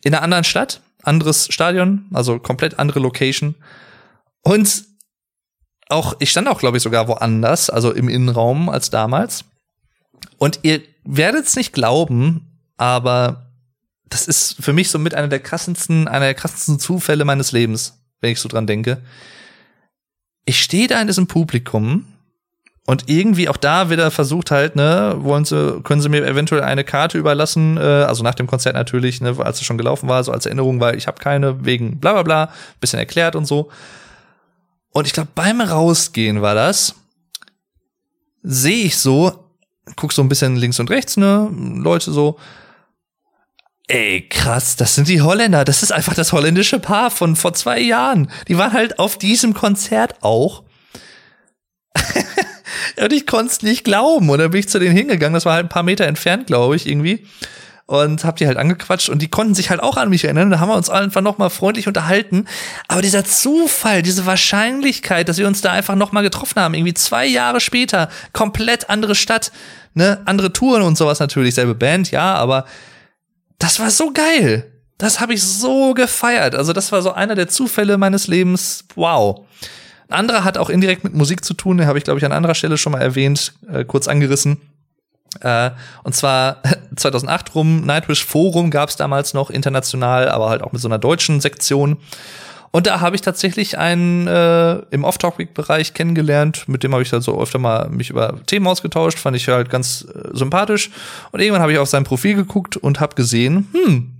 in 0.01 0.13
einer 0.13 0.23
anderen 0.23 0.45
Stadt 0.45 0.79
anderes 1.07 1.47
Stadion, 1.51 2.05
also 2.13 2.39
komplett 2.39 2.79
andere 2.79 2.99
Location. 2.99 3.55
Und 4.41 4.85
auch, 5.89 6.15
ich 6.19 6.31
stand 6.31 6.47
auch, 6.47 6.59
glaube 6.59 6.77
ich, 6.77 6.83
sogar 6.83 7.07
woanders, 7.07 7.69
also 7.69 7.91
im 7.91 8.09
Innenraum 8.09 8.69
als 8.69 8.89
damals. 8.89 9.45
Und 10.37 10.59
ihr 10.63 10.81
werdet 11.03 11.45
es 11.45 11.55
nicht 11.55 11.73
glauben, 11.73 12.59
aber 12.77 13.51
das 14.09 14.27
ist 14.27 14.57
für 14.59 14.73
mich 14.73 14.89
so 14.89 14.99
mit 14.99 15.15
einer 15.15 15.27
der 15.27 15.39
krassesten, 15.39 16.07
einer 16.07 16.25
der 16.25 16.33
krassesten 16.33 16.79
Zufälle 16.79 17.25
meines 17.25 17.51
Lebens, 17.51 17.99
wenn 18.21 18.31
ich 18.31 18.39
so 18.39 18.49
dran 18.49 18.67
denke. 18.67 19.01
Ich 20.45 20.61
stehe 20.61 20.87
da 20.87 21.01
in 21.01 21.07
diesem 21.07 21.27
Publikum 21.27 22.05
und 22.87 23.09
irgendwie 23.09 23.49
auch 23.49 23.57
da 23.57 23.89
wieder 23.89 24.09
versucht 24.11 24.49
halt, 24.49 24.77
ne, 24.77 25.15
wollen 25.17 25.43
sie, 25.43 25.81
können 25.83 25.99
sie 25.99 26.07
mir 26.07 26.25
eventuell 26.25 26.63
eine 26.63 26.85
Karte 26.85 27.17
überlassen, 27.17 27.75
äh, 27.75 27.81
also 27.81 28.23
nach 28.23 28.33
dem 28.33 28.47
Konzert 28.47 28.75
natürlich, 28.75 29.19
ne, 29.19 29.35
als 29.39 29.59
es 29.59 29.65
schon 29.65 29.77
gelaufen 29.77 30.07
war, 30.07 30.23
so 30.23 30.31
als 30.31 30.45
Erinnerung, 30.45 30.79
weil 30.79 30.95
ich 30.95 31.05
habe 31.05 31.19
keine, 31.19 31.65
wegen 31.65 31.99
bla 31.99 32.13
bla 32.13 32.23
bla, 32.23 32.53
bisschen 32.79 32.97
erklärt 32.97 33.35
und 33.35 33.45
so. 33.45 33.69
Und 34.91 35.05
ich 35.05 35.11
glaube, 35.11 35.27
beim 35.35 35.59
Rausgehen 35.59 36.41
war 36.41 36.55
das, 36.55 36.95
sehe 38.41 38.85
ich 38.85 38.97
so, 38.97 39.51
guck 39.97 40.13
so 40.13 40.21
ein 40.21 40.29
bisschen 40.29 40.55
links 40.55 40.79
und 40.79 40.89
rechts, 40.89 41.17
ne, 41.17 41.51
Leute 41.51 42.11
so, 42.11 42.39
Ey, 43.89 44.27
krass, 44.27 44.75
das 44.75 44.95
sind 44.95 45.07
die 45.07 45.21
Holländer. 45.21 45.63
Das 45.63 45.81
ist 45.81 45.93
einfach 45.93 46.13
das 46.13 46.33
holländische 46.33 46.77
Paar 46.77 47.09
von 47.09 47.37
vor 47.37 47.53
zwei 47.53 47.79
Jahren. 47.79 48.29
Die 48.49 48.57
waren 48.57 48.73
halt 48.73 48.99
auf 48.99 49.17
diesem 49.17 49.53
Konzert 49.53 50.15
auch. 50.21 50.63
Und 53.01 53.13
ich 53.13 53.27
konnte 53.27 53.51
es 53.51 53.61
nicht 53.61 53.83
glauben. 53.83 54.29
Und 54.29 54.39
dann 54.39 54.51
bin 54.51 54.59
ich 54.59 54.69
zu 54.69 54.79
denen 54.79 54.95
hingegangen, 54.95 55.33
das 55.33 55.45
war 55.45 55.53
halt 55.53 55.65
ein 55.65 55.69
paar 55.69 55.83
Meter 55.83 56.05
entfernt, 56.05 56.47
glaube 56.47 56.75
ich, 56.75 56.87
irgendwie. 56.87 57.25
Und 57.85 58.25
hab 58.25 58.35
die 58.35 58.47
halt 58.47 58.57
angequatscht 58.57 59.07
und 59.07 59.21
die 59.21 59.29
konnten 59.29 59.55
sich 59.55 59.69
halt 59.69 59.81
auch 59.81 59.95
an 59.95 60.09
mich 60.09 60.25
erinnern. 60.25 60.51
Da 60.51 60.59
haben 60.59 60.67
wir 60.67 60.75
uns 60.75 60.89
einfach 60.89 61.21
nochmal 61.21 61.49
freundlich 61.49 61.87
unterhalten. 61.87 62.45
Aber 62.89 63.01
dieser 63.01 63.23
Zufall, 63.23 64.01
diese 64.01 64.25
Wahrscheinlichkeit, 64.25 65.29
dass 65.29 65.37
wir 65.37 65.47
uns 65.47 65.61
da 65.61 65.71
einfach 65.71 65.95
nochmal 65.95 66.23
getroffen 66.23 66.61
haben, 66.61 66.73
irgendwie 66.73 66.93
zwei 66.93 67.25
Jahre 67.25 67.61
später, 67.61 68.09
komplett 68.33 68.89
andere 68.89 69.15
Stadt, 69.15 69.53
ne, 69.93 70.21
andere 70.25 70.51
Touren 70.51 70.81
und 70.81 70.97
sowas 70.97 71.21
natürlich, 71.21 71.55
selbe 71.55 71.75
Band, 71.75 72.11
ja, 72.11 72.35
aber 72.35 72.65
das 73.57 73.79
war 73.79 73.89
so 73.89 74.11
geil. 74.11 74.69
Das 74.97 75.21
habe 75.21 75.33
ich 75.33 75.43
so 75.43 75.93
gefeiert. 75.93 76.55
Also 76.55 76.73
das 76.73 76.91
war 76.91 77.01
so 77.01 77.13
einer 77.13 77.35
der 77.35 77.47
Zufälle 77.47 77.97
meines 77.97 78.27
Lebens. 78.27 78.83
Wow. 78.95 79.45
Ein 80.09 80.19
anderer 80.19 80.43
hat 80.43 80.57
auch 80.57 80.69
indirekt 80.69 81.03
mit 81.03 81.13
Musik 81.13 81.43
zu 81.43 81.53
tun, 81.53 81.77
den 81.77 81.87
habe 81.87 81.97
ich, 81.97 82.03
glaube 82.03 82.19
ich, 82.19 82.25
an 82.25 82.31
anderer 82.31 82.55
Stelle 82.55 82.77
schon 82.77 82.93
mal 82.93 83.01
erwähnt, 83.01 83.53
äh, 83.71 83.83
kurz 83.83 84.07
angerissen. 84.07 84.61
Äh, 85.41 85.71
und 86.03 86.15
zwar 86.15 86.61
2008 86.95 87.55
rum, 87.55 87.85
Nightwish 87.85 88.25
Forum 88.25 88.71
gab 88.71 88.89
es 88.89 88.95
damals 88.95 89.33
noch 89.33 89.49
international, 89.49 90.29
aber 90.29 90.49
halt 90.49 90.63
auch 90.63 90.71
mit 90.71 90.81
so 90.81 90.87
einer 90.87 90.99
deutschen 90.99 91.41
Sektion. 91.41 91.97
Und 92.71 92.85
da 92.85 92.99
habe 93.01 93.15
ich 93.15 93.21
tatsächlich 93.21 93.77
einen 93.77 94.27
äh, 94.27 94.75
im 94.91 95.03
Off-Topic-Bereich 95.03 95.93
kennengelernt, 95.93 96.65
mit 96.67 96.83
dem 96.83 96.93
habe 96.93 97.01
ich 97.01 97.09
dann 97.09 97.21
so 97.21 97.41
öfter 97.41 97.59
mal 97.59 97.89
mich 97.89 98.09
über 98.09 98.39
Themen 98.45 98.67
ausgetauscht, 98.67 99.17
fand 99.17 99.35
ich 99.37 99.47
halt 99.47 99.69
ganz 99.69 100.05
äh, 100.13 100.35
sympathisch. 100.35 100.91
Und 101.31 101.39
irgendwann 101.39 101.61
habe 101.61 101.71
ich 101.71 101.79
auf 101.79 101.89
sein 101.89 102.03
Profil 102.03 102.35
geguckt 102.35 102.77
und 102.77 102.99
habe 102.99 103.15
gesehen, 103.15 103.67
hm, 103.73 104.16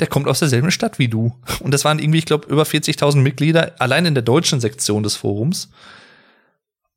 der 0.00 0.06
kommt 0.08 0.26
aus 0.26 0.40
derselben 0.40 0.70
Stadt 0.70 0.98
wie 0.98 1.08
du. 1.08 1.34
Und 1.60 1.72
das 1.72 1.84
waren 1.84 1.98
irgendwie, 1.98 2.18
ich 2.18 2.26
glaube, 2.26 2.48
über 2.48 2.64
40.000 2.64 3.18
Mitglieder 3.18 3.72
allein 3.78 4.06
in 4.06 4.14
der 4.14 4.22
deutschen 4.22 4.60
Sektion 4.60 5.02
des 5.02 5.16
Forums. 5.16 5.70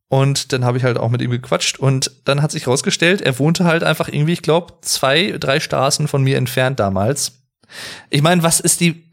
Und 0.10 0.54
dann 0.54 0.64
habe 0.64 0.78
ich 0.78 0.84
halt 0.84 0.98
auch 0.98 1.10
mit 1.10 1.22
ihm 1.22 1.32
gequatscht 1.32 1.80
und 1.80 2.12
dann 2.24 2.42
hat 2.42 2.52
sich 2.52 2.66
rausgestellt, 2.66 3.22
er 3.22 3.40
wohnte 3.40 3.66
halt 3.66 3.84
einfach 3.84 4.08
irgendwie, 4.08 4.34
ich 4.34 4.42
glaube, 4.42 4.76
zwei, 4.82 5.36
drei 5.38 5.60
Straßen 5.60 6.08
von 6.08 6.24
mir 6.24 6.38
entfernt 6.38 6.80
damals. 6.80 7.34
Ich 8.10 8.22
meine, 8.22 8.42
was 8.42 8.62
ist 8.62 8.80
die, 8.80 9.12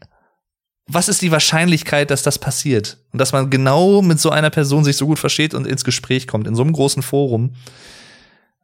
was 0.87 1.09
ist 1.09 1.21
die 1.21 1.31
Wahrscheinlichkeit, 1.31 2.11
dass 2.11 2.23
das 2.23 2.39
passiert? 2.39 2.97
Und 3.11 3.19
dass 3.19 3.33
man 3.33 3.49
genau 3.49 4.01
mit 4.01 4.21
so 4.21 4.29
einer 4.29 4.49
Person 4.49 4.85
sich 4.85 4.95
so 4.95 5.05
gut 5.05 5.19
versteht 5.19 5.53
und 5.53 5.67
ins 5.67 5.83
Gespräch 5.83 6.27
kommt, 6.27 6.47
in 6.47 6.55
so 6.55 6.61
einem 6.61 6.71
großen 6.71 7.03
Forum. 7.03 7.55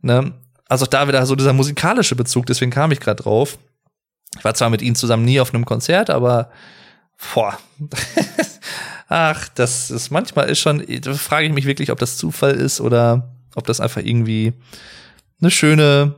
Ne? 0.01 0.34
Also 0.69 0.86
da 0.86 1.09
wieder 1.09 1.26
so 1.26 1.36
dieser 1.36 1.51
musikalische 1.51 2.15
Bezug, 2.15 2.45
deswegen 2.45 2.72
kam 2.72 2.93
ich 2.93 3.01
gerade 3.01 3.22
drauf. 3.22 3.57
Ich 4.38 4.43
war 4.43 4.53
zwar 4.53 4.69
mit 4.69 4.82
ihnen 4.82 4.95
zusammen 4.95 5.25
nie 5.25 5.39
auf 5.39 5.53
einem 5.53 5.65
Konzert, 5.65 6.09
aber 6.09 6.51
boah. 7.34 7.57
Ach, 9.09 9.49
das 9.49 9.91
ist 9.91 10.09
manchmal 10.09 10.49
ist 10.49 10.59
schon, 10.59 10.86
da 11.01 11.13
frage 11.13 11.47
ich 11.47 11.53
mich 11.53 11.65
wirklich, 11.65 11.91
ob 11.91 11.99
das 11.99 12.15
Zufall 12.17 12.53
ist 12.53 12.79
oder 12.79 13.36
ob 13.55 13.67
das 13.67 13.82
einfach 13.82 14.01
irgendwie 14.01 14.53
eine 15.41 15.51
schöne 15.51 16.15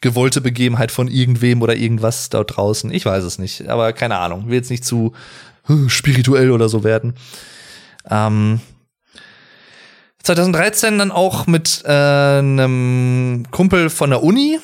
gewollte 0.00 0.40
Begebenheit 0.40 0.92
von 0.92 1.08
irgendwem 1.08 1.62
oder 1.62 1.74
irgendwas 1.74 2.28
dort 2.28 2.56
draußen. 2.56 2.92
Ich 2.92 3.06
weiß 3.06 3.24
es 3.24 3.38
nicht, 3.38 3.68
aber 3.68 3.92
keine 3.92 4.18
Ahnung. 4.18 4.46
Will 4.46 4.54
jetzt 4.54 4.70
nicht 4.70 4.84
zu 4.84 5.12
spirituell 5.88 6.52
oder 6.52 6.68
so 6.68 6.84
werden. 6.84 7.14
Ähm, 8.08 8.60
2013 10.22 10.98
dann 10.98 11.10
auch 11.12 11.46
mit 11.46 11.82
äh, 11.84 11.90
einem 11.90 13.46
Kumpel 13.50 13.90
von 13.90 14.10
der 14.10 14.22
Uni, 14.22 14.58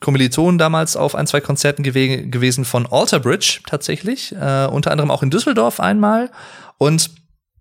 Kommilitonen 0.00 0.58
damals 0.58 0.96
auf 0.96 1.14
ein, 1.14 1.26
zwei 1.26 1.40
Konzerten 1.40 1.82
gew 1.82 1.92
gewesen 2.30 2.64
von 2.64 2.86
Alter 2.86 3.20
Bridge 3.20 3.60
tatsächlich, 3.66 4.32
äh, 4.32 4.66
unter 4.66 4.90
anderem 4.90 5.10
auch 5.10 5.22
in 5.22 5.30
Düsseldorf 5.30 5.78
einmal. 5.78 6.30
Und 6.78 7.10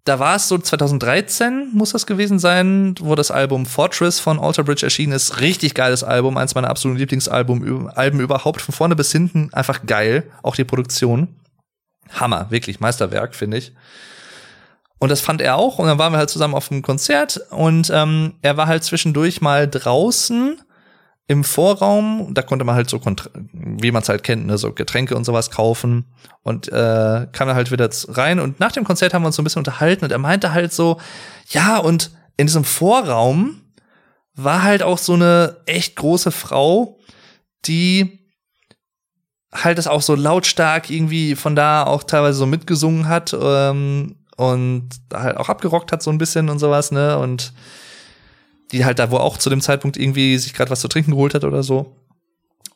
da 0.05 0.17
war 0.17 0.37
es 0.37 0.47
so 0.47 0.57
2013 0.57 1.71
muss 1.73 1.91
das 1.91 2.07
gewesen 2.07 2.39
sein, 2.39 2.95
wo 2.99 3.15
das 3.15 3.29
Album 3.29 3.65
Fortress 3.65 4.19
von 4.19 4.39
Alter 4.39 4.63
Bridge 4.63 4.85
erschienen 4.85 5.13
ist. 5.13 5.39
Richtig 5.41 5.75
geiles 5.75 6.03
Album, 6.03 6.37
eins 6.37 6.55
meiner 6.55 6.69
absoluten 6.69 6.97
Lieblingsalben 6.97 7.89
Alben 7.89 8.19
überhaupt, 8.19 8.61
von 8.61 8.73
vorne 8.73 8.95
bis 8.95 9.11
hinten 9.11 9.53
einfach 9.53 9.85
geil, 9.85 10.23
auch 10.41 10.55
die 10.55 10.63
Produktion. 10.63 11.35
Hammer, 12.11 12.49
wirklich 12.49 12.79
Meisterwerk, 12.79 13.35
finde 13.35 13.57
ich. 13.57 13.73
Und 14.97 15.09
das 15.09 15.21
fand 15.21 15.41
er 15.41 15.57
auch. 15.57 15.77
Und 15.77 15.87
dann 15.87 15.99
waren 15.99 16.13
wir 16.13 16.17
halt 16.17 16.29
zusammen 16.29 16.55
auf 16.55 16.71
einem 16.71 16.81
Konzert 16.81 17.39
und 17.51 17.91
ähm, 17.93 18.33
er 18.41 18.57
war 18.57 18.67
halt 18.67 18.83
zwischendurch 18.83 19.41
mal 19.41 19.67
draußen 19.67 20.59
im 21.29 21.43
Vorraum, 21.43 22.33
da 22.33 22.41
konnte 22.41 22.65
man 22.65 22.73
halt 22.73 22.89
so, 22.89 22.99
wie 23.53 23.91
man 23.91 24.01
es 24.01 24.09
halt 24.09 24.23
kennt, 24.23 24.47
ne, 24.47 24.57
so 24.57 24.73
Getränke 24.73 25.15
und 25.15 25.25
sowas 25.25 25.51
kaufen. 25.51 26.05
Und 26.41 26.69
äh, 26.69 27.27
kam 27.31 27.47
dann 27.47 27.55
halt 27.55 27.71
wieder 27.71 27.87
rein 28.07 28.39
und 28.39 28.59
nach 28.59 28.71
dem 28.71 28.83
Konzert 28.83 29.13
haben 29.13 29.21
wir 29.21 29.27
uns 29.27 29.35
so 29.35 29.43
ein 29.43 29.45
bisschen 29.45 29.59
unterhalten 29.59 30.05
und 30.05 30.11
er 30.11 30.17
meinte 30.17 30.53
halt 30.53 30.73
so, 30.73 30.99
ja 31.49 31.77
und 31.77 32.09
in 32.37 32.47
diesem 32.47 32.63
Vorraum 32.63 33.61
war 34.33 34.63
halt 34.63 34.81
auch 34.81 34.97
so 34.97 35.13
eine 35.13 35.57
echt 35.67 35.97
große 35.97 36.31
Frau, 36.31 36.97
die 37.65 38.27
halt 39.53 39.77
das 39.77 39.85
auch 39.85 40.01
so 40.01 40.15
lautstark 40.15 40.89
irgendwie 40.89 41.35
von 41.35 41.55
da 41.55 41.83
auch 41.83 42.01
teilweise 42.01 42.39
so 42.39 42.47
mitgesungen 42.47 43.07
hat 43.07 43.37
ähm, 43.39 44.15
und 44.35 44.89
halt 45.13 45.37
auch 45.37 45.49
abgerockt 45.49 45.91
hat 45.91 46.01
so 46.01 46.09
ein 46.09 46.17
bisschen 46.17 46.49
und 46.49 46.57
sowas, 46.57 46.91
ne 46.91 47.19
und 47.19 47.53
die 48.71 48.85
halt 48.85 48.99
da 48.99 49.11
wo 49.11 49.17
auch 49.17 49.37
zu 49.37 49.49
dem 49.49 49.61
Zeitpunkt 49.61 49.97
irgendwie 49.97 50.37
sich 50.37 50.53
gerade 50.53 50.71
was 50.71 50.81
zu 50.81 50.87
trinken 50.87 51.11
geholt 51.11 51.33
hat 51.33 51.43
oder 51.43 51.63
so. 51.63 51.95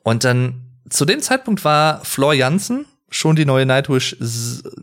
Und 0.04 0.24
dann 0.24 0.62
zu 0.90 1.06
dem 1.06 1.22
Zeitpunkt 1.22 1.64
war 1.64 2.04
Floor 2.04 2.34
Jansen 2.34 2.86
schon 3.10 3.36
die 3.36 3.46
neue 3.46 3.66
Nightwish, 3.66 4.18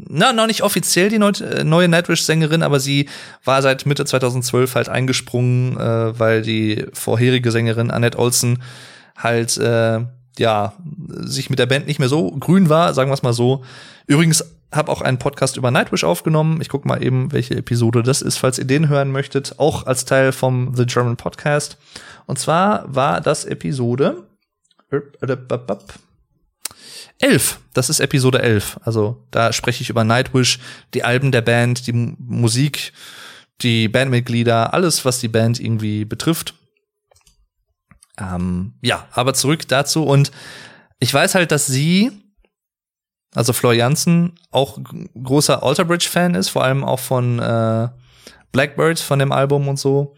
na, 0.08 0.32
noch 0.32 0.46
nicht 0.46 0.62
offiziell 0.62 1.08
die 1.08 1.16
äh, 1.16 1.64
neue 1.64 1.88
Nightwish-Sängerin, 1.88 2.62
aber 2.62 2.78
sie 2.78 3.08
war 3.44 3.60
seit 3.60 3.86
Mitte 3.86 4.04
2012 4.04 4.74
halt 4.76 4.88
eingesprungen, 4.88 5.76
äh, 5.76 6.18
weil 6.18 6.42
die 6.42 6.86
vorherige 6.92 7.50
Sängerin 7.50 7.90
Annette 7.90 8.18
Olsen 8.18 8.62
halt, 9.16 9.56
äh, 9.58 10.00
ja, 10.38 10.72
sich 11.08 11.50
mit 11.50 11.58
der 11.58 11.66
Band 11.66 11.86
nicht 11.86 11.98
mehr 11.98 12.08
so 12.08 12.30
grün 12.30 12.68
war, 12.68 12.94
sagen 12.94 13.10
wir 13.10 13.14
es 13.14 13.22
mal 13.22 13.32
so. 13.32 13.64
Übrigens 14.06 14.44
habe 14.72 14.90
auch 14.90 15.00
einen 15.00 15.18
Podcast 15.18 15.56
über 15.56 15.70
Nightwish 15.70 16.04
aufgenommen. 16.04 16.60
Ich 16.60 16.68
gucke 16.68 16.86
mal 16.86 17.02
eben, 17.02 17.32
welche 17.32 17.56
Episode 17.56 18.02
das 18.02 18.22
ist, 18.22 18.38
falls 18.38 18.58
ihr 18.58 18.64
den 18.66 18.88
hören 18.88 19.10
möchtet, 19.10 19.58
auch 19.58 19.86
als 19.86 20.04
Teil 20.04 20.32
vom 20.32 20.74
The 20.74 20.86
German 20.86 21.16
Podcast. 21.16 21.76
Und 22.26 22.38
zwar 22.38 22.84
war 22.94 23.20
das 23.20 23.44
Episode 23.44 24.26
elf. 27.18 27.60
Das 27.74 27.90
ist 27.90 28.00
Episode 28.00 28.42
elf. 28.42 28.78
Also 28.82 29.26
da 29.30 29.52
spreche 29.52 29.82
ich 29.82 29.90
über 29.90 30.04
Nightwish, 30.04 30.58
die 30.94 31.04
Alben 31.04 31.32
der 31.32 31.42
Band, 31.42 31.86
die 31.86 31.92
Musik, 31.92 32.92
die 33.60 33.88
Bandmitglieder, 33.88 34.72
alles, 34.74 35.04
was 35.04 35.20
die 35.20 35.28
Band 35.28 35.60
irgendwie 35.60 36.04
betrifft. 36.04 36.54
Ähm, 38.18 38.74
ja, 38.82 39.06
aber 39.12 39.34
zurück 39.34 39.68
dazu 39.68 40.04
und 40.04 40.30
ich 40.98 41.12
weiß 41.12 41.34
halt, 41.34 41.52
dass 41.52 41.66
sie, 41.66 42.12
also 43.34 43.52
Flor 43.52 43.72
Jansen, 43.72 44.32
auch 44.50 44.78
großer 45.22 45.62
Alter 45.62 45.84
Bridge 45.84 46.08
Fan 46.10 46.34
ist, 46.34 46.48
vor 46.48 46.64
allem 46.64 46.84
auch 46.84 46.98
von 46.98 47.38
äh, 47.38 47.88
Blackbird, 48.52 48.98
von 48.98 49.18
dem 49.18 49.32
Album 49.32 49.68
und 49.68 49.78
so 49.78 50.14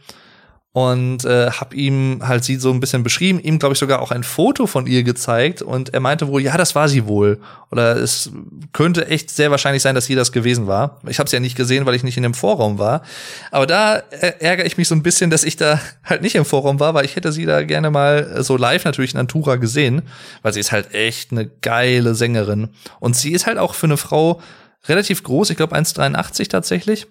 und 0.75 1.27
äh, 1.27 1.51
hab 1.51 1.75
ihm 1.75 2.21
halt 2.27 2.45
sie 2.45 2.57
so 2.57 2.71
ein 2.71 2.81
bisschen 2.81 3.03
beschrieben, 3.03 3.39
ihm 3.39 3.59
glaube 3.59 3.75
ich 3.75 3.79
sogar 3.79 4.01
auch 4.01 4.11
ein 4.11 4.23
Foto 4.23 4.67
von 4.67 4.87
ihr 4.87 5.03
gezeigt. 5.03 5.61
Und 5.61 5.93
er 5.93 6.01
meinte 6.01 6.29
wohl, 6.29 6.41
ja, 6.41 6.57
das 6.57 6.75
war 6.75 6.89
sie 6.89 7.07
wohl. 7.07 7.41
Oder 7.71 7.97
es 7.97 8.31
könnte 8.73 9.07
echt 9.07 9.29
sehr 9.31 9.51
wahrscheinlich 9.51 9.83
sein, 9.83 9.95
dass 9.95 10.07
sie 10.07 10.15
das 10.15 10.33
gewesen 10.33 10.67
war. 10.67 10.99
Ich 11.07 11.19
habe 11.19 11.27
es 11.27 11.33
ja 11.33 11.41
nicht 11.41 11.57
gesehen, 11.57 11.85
weil 11.85 11.95
ich 11.95 12.05
nicht 12.05 12.17
in 12.17 12.23
dem 12.23 12.33
Vorraum 12.33 12.79
war, 12.79 13.03
aber 13.51 13.67
da 13.67 13.97
ärgere 13.99 14.65
ich 14.65 14.79
mich 14.79 14.89
so 14.89 14.95
ein 14.95 15.03
bisschen, 15.03 15.29
dass 15.29 15.45
ich 15.45 15.57
da 15.57 15.79
halt 16.05 16.23
nicht 16.23 16.37
im 16.37 16.47
Vorraum 16.47 16.81
war, 16.81 16.95
weil 16.95 17.05
ich 17.05 17.17
hätte 17.17 17.33
sie 17.33 17.45
da 17.45 17.63
gerne 17.63 17.91
mal 17.91 18.43
so 18.43 18.57
live 18.57 18.85
natürlich 18.87 19.13
in 19.13 19.21
Antura 19.21 19.57
gesehen, 19.57 20.03
weil 20.41 20.55
sie 20.55 20.61
ist 20.61 20.73
halt 20.73 20.95
echt 20.95 21.33
eine 21.33 21.47
geile 21.47 22.15
Sängerin. 22.15 22.71
Und 22.99 23.15
sie 23.15 23.33
ist 23.33 23.47
halt 23.47 23.59
auch 23.59 23.75
für 23.75 23.87
eine 23.87 23.99
Frau 23.99 24.41
relativ 24.89 25.23
groß, 25.23 25.51
ich 25.51 25.59
glaube 25.59 25.77
1,83 25.77 26.49
tatsächlich 26.49 27.07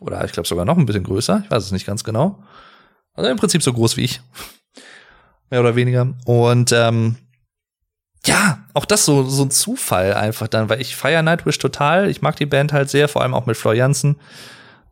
oder 0.00 0.24
ich 0.24 0.32
glaube 0.32 0.48
sogar 0.48 0.64
noch 0.64 0.76
ein 0.76 0.86
bisschen 0.86 1.04
größer. 1.04 1.42
Ich 1.44 1.50
weiß 1.50 1.64
es 1.64 1.72
nicht 1.72 1.86
ganz 1.86 2.04
genau. 2.04 2.42
Also 3.14 3.30
im 3.30 3.36
Prinzip 3.36 3.62
so 3.62 3.72
groß 3.72 3.96
wie 3.96 4.04
ich. 4.04 4.20
Mehr 5.50 5.60
oder 5.60 5.76
weniger. 5.76 6.14
Und 6.24 6.72
ähm, 6.72 7.16
ja, 8.26 8.64
auch 8.72 8.84
das 8.84 9.04
so, 9.04 9.24
so 9.24 9.44
ein 9.44 9.50
Zufall 9.50 10.14
einfach 10.14 10.48
dann, 10.48 10.68
weil 10.68 10.80
ich 10.80 10.96
feiere 10.96 11.22
Nightwish 11.22 11.58
total. 11.58 12.08
Ich 12.08 12.22
mag 12.22 12.36
die 12.36 12.46
Band 12.46 12.72
halt 12.72 12.90
sehr, 12.90 13.08
vor 13.08 13.22
allem 13.22 13.34
auch 13.34 13.46
mit 13.46 13.56
Flor 13.56 13.74
Jansen. 13.74 14.16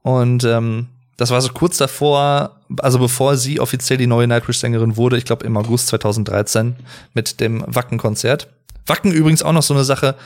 Und 0.02 0.44
ähm, 0.44 0.88
das 1.16 1.30
war 1.30 1.40
so 1.40 1.50
kurz 1.52 1.78
davor, 1.78 2.60
also 2.78 2.98
bevor 2.98 3.36
sie 3.36 3.60
offiziell 3.60 3.98
die 3.98 4.06
neue 4.06 4.26
Nightwish-Sängerin 4.26 4.96
wurde, 4.96 5.16
ich 5.16 5.24
glaube 5.24 5.46
im 5.46 5.56
August 5.56 5.88
2013 5.88 6.76
mit 7.14 7.40
dem 7.40 7.64
Wacken-Konzert. 7.66 8.48
Wacken 8.86 9.12
übrigens 9.12 9.42
auch 9.42 9.52
noch 9.52 9.62
so 9.62 9.74
eine 9.74 9.84
Sache, 9.84 10.16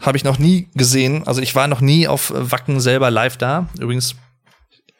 habe 0.00 0.16
ich 0.16 0.24
noch 0.24 0.38
nie 0.38 0.68
gesehen. 0.74 1.26
Also 1.26 1.40
ich 1.40 1.54
war 1.54 1.66
noch 1.68 1.80
nie 1.80 2.08
auf 2.08 2.32
Wacken 2.34 2.80
selber 2.80 3.10
live 3.10 3.36
da. 3.36 3.68
Übrigens 3.78 4.14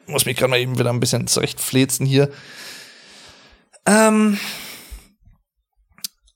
muss 0.07 0.25
mich 0.25 0.37
gerade 0.37 0.49
mal 0.49 0.59
eben 0.59 0.77
wieder 0.79 0.89
ein 0.89 0.99
bisschen 0.99 1.27
zurechtflezen 1.27 2.05
hier. 2.05 2.29
Ähm 3.85 4.37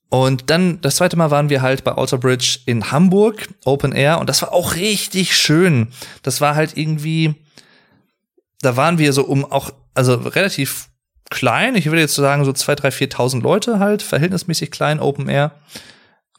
und 0.10 0.52
dann 0.52 0.80
das 0.82 0.98
zweite 0.98 1.18
Mal 1.18 1.32
waren 1.32 1.50
wir 1.50 1.64
halt 1.64 1.84
bei 1.84 1.92
Alter 1.94 2.20
Bridge 2.20 2.60
in 2.68 2.92
Hamburg, 2.92 3.50
Open 3.66 3.94
Air, 3.94 4.20
und 4.20 4.30
das 4.30 4.44
war 4.44 4.54
auch 4.54 4.76
richtig 4.76 5.36
schön. 5.36 5.88
Das 6.22 6.40
war 6.40 6.56
halt 6.56 6.78
irgendwie, 6.78 7.34
da 8.62 8.78
waren 8.78 9.00
wir 9.00 9.12
so 9.12 9.24
um 9.26 9.44
auch, 9.44 9.72
also 9.96 10.14
relativ 10.14 10.90
klein, 11.32 11.76
ich 11.76 11.88
würde 11.88 12.02
jetzt 12.02 12.14
sagen 12.14 12.46
so 12.46 12.54
zwei, 12.54 12.76
drei, 12.76 12.92
viertausend 12.92 13.42
Leute 13.42 13.80
halt, 13.80 14.04
verhältnismäßig 14.04 14.70
klein, 14.70 15.00
Open 15.00 15.30
Air. 15.30 15.56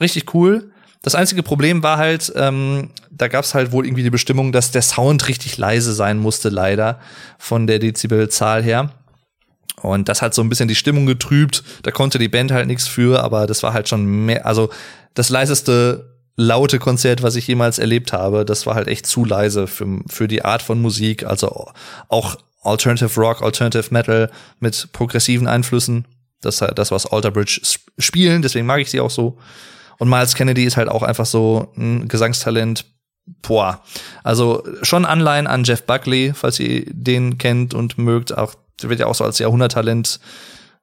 Richtig 0.01 0.33
cool. 0.35 0.72
Das 1.05 1.15
einzige 1.15 1.43
Problem 1.43 1.83
war 1.83 1.99
halt, 1.99 2.33
ähm, 2.35 2.89
da 3.11 3.29
gab 3.29 3.45
es 3.45 3.53
halt 3.53 3.73
wohl 3.73 3.85
irgendwie 3.85 4.03
die 4.03 4.11
Bestimmung, 4.11 4.53
dass 4.53 4.71
der 4.71 4.81
Sound 4.81 5.29
richtig 5.29 5.59
leise 5.59 5.93
sein 5.93 6.17
musste, 6.17 6.49
leider, 6.49 6.99
von 7.39 7.67
der 7.67 7.79
Dezibelzahl 7.79 8.63
her. 8.63 8.91
Und 9.83 10.09
das 10.09 10.23
hat 10.23 10.33
so 10.33 10.41
ein 10.41 10.49
bisschen 10.49 10.67
die 10.67 10.75
Stimmung 10.75 11.05
getrübt. 11.05 11.63
Da 11.83 11.91
konnte 11.91 12.19
die 12.19 12.31
Band 12.31 12.53
halt 12.53 12.67
nichts 12.67 12.89
für, 12.89 13.23
aber 13.23 13.47
das 13.47 13.63
war 13.63 13.75
halt 13.75 13.87
schon 13.87 14.07
mehr, 14.25 14.47
also 14.47 14.71
das 15.13 15.29
leiseste 15.29 16.17
laute 16.37 16.79
Konzert, 16.79 17.23
was 17.23 17.37
ich 17.37 17.47
jemals 17.47 17.79
erlebt 17.79 18.15
habe. 18.15 18.47
Das 18.47 18.65
war 18.65 18.75
halt 18.75 18.89
echt 18.89 19.07
zu 19.07 19.27
leise 19.27 19.67
für, 19.67 20.01
für 20.09 20.27
die 20.27 20.43
Art 20.43 20.63
von 20.63 20.81
Musik. 20.81 21.27
Also 21.27 21.71
auch 22.09 22.37
Alternative 22.63 23.21
Rock, 23.21 23.43
Alternative 23.43 23.93
Metal 23.93 24.31
mit 24.59 24.89
progressiven 24.93 25.49
Einflüssen. 25.49 26.07
Das, 26.41 26.65
das 26.75 26.91
was 26.91 27.05
Alter 27.05 27.31
Bridge 27.31 27.61
spielen, 27.99 28.41
deswegen 28.41 28.65
mag 28.65 28.81
ich 28.81 28.91
sie 28.91 29.01
auch 29.01 29.11
so. 29.11 29.37
Und 29.99 30.09
Miles 30.09 30.34
Kennedy 30.34 30.64
ist 30.64 30.76
halt 30.76 30.88
auch 30.88 31.03
einfach 31.03 31.26
so 31.26 31.72
ein 31.76 32.09
Gesangstalent. 32.09 32.84
Boah. 33.42 33.82
Also 34.22 34.62
schon 34.82 35.05
Anleihen 35.05 35.47
an 35.47 35.64
Jeff 35.64 35.84
Buckley, 35.84 36.32
falls 36.34 36.61
ihr 36.61 36.84
den 36.86 37.38
kennt 37.38 37.72
und 37.72 37.97
mögt. 37.97 38.36
Auch, 38.36 38.55
der 38.82 38.90
wird 38.90 39.01
ja 39.01 39.07
auch 39.07 39.14
so 39.14 39.24
als 39.24 39.38
Jahrhunderttalent 39.38 40.20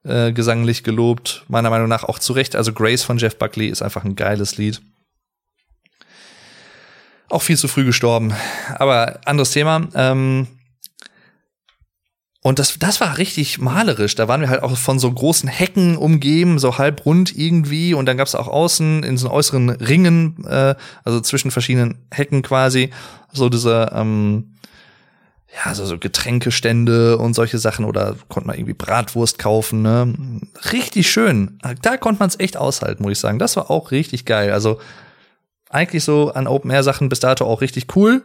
äh, 0.04 0.32
gesanglich 0.32 0.82
gelobt. 0.82 1.44
Meiner 1.48 1.70
Meinung 1.70 1.88
nach 1.88 2.04
auch 2.04 2.18
zu 2.18 2.32
Recht. 2.32 2.56
Also 2.56 2.72
Grace 2.72 3.04
von 3.04 3.18
Jeff 3.18 3.36
Buckley 3.36 3.68
ist 3.68 3.82
einfach 3.82 4.04
ein 4.04 4.16
geiles 4.16 4.56
Lied. 4.56 4.82
Auch 7.28 7.42
viel 7.42 7.56
zu 7.56 7.68
früh 7.68 7.84
gestorben. 7.84 8.34
Aber 8.74 9.20
anderes 9.24 9.52
Thema. 9.52 9.88
Ähm, 9.94 10.48
und 12.44 12.58
das, 12.58 12.76
das 12.80 13.00
war 13.00 13.18
richtig 13.18 13.60
malerisch. 13.60 14.16
Da 14.16 14.26
waren 14.26 14.40
wir 14.40 14.48
halt 14.48 14.64
auch 14.64 14.76
von 14.76 14.98
so 14.98 15.10
großen 15.12 15.48
Hecken 15.48 15.96
umgeben, 15.96 16.58
so 16.58 16.76
halbrund 16.76 17.36
irgendwie. 17.36 17.94
Und 17.94 18.06
dann 18.06 18.16
gab's 18.16 18.34
auch 18.34 18.48
außen 18.48 19.04
in 19.04 19.16
so 19.16 19.30
äußeren 19.30 19.70
Ringen, 19.70 20.44
äh, 20.44 20.74
also 21.04 21.20
zwischen 21.20 21.52
verschiedenen 21.52 21.98
Hecken 22.10 22.42
quasi, 22.42 22.90
so 23.32 23.48
diese, 23.48 23.92
ähm, 23.94 24.56
ja, 25.64 25.72
so, 25.72 25.86
so 25.86 25.98
Getränkestände 25.98 27.16
und 27.16 27.34
solche 27.34 27.58
Sachen. 27.58 27.84
Oder 27.84 28.16
konnte 28.28 28.48
man 28.48 28.56
irgendwie 28.56 28.74
Bratwurst 28.74 29.38
kaufen, 29.38 29.82
ne? 29.82 30.12
Richtig 30.72 31.08
schön. 31.08 31.60
Da 31.80 31.96
konnte 31.96 32.18
man 32.18 32.28
es 32.28 32.40
echt 32.40 32.56
aushalten, 32.56 33.04
muss 33.04 33.12
ich 33.12 33.18
sagen. 33.20 33.38
Das 33.38 33.54
war 33.54 33.70
auch 33.70 33.92
richtig 33.92 34.24
geil. 34.24 34.50
Also 34.50 34.80
eigentlich 35.70 36.02
so 36.02 36.32
an 36.32 36.48
Open-Air-Sachen 36.48 37.08
bis 37.08 37.20
dato 37.20 37.46
auch 37.46 37.60
richtig 37.60 37.94
cool. 37.94 38.24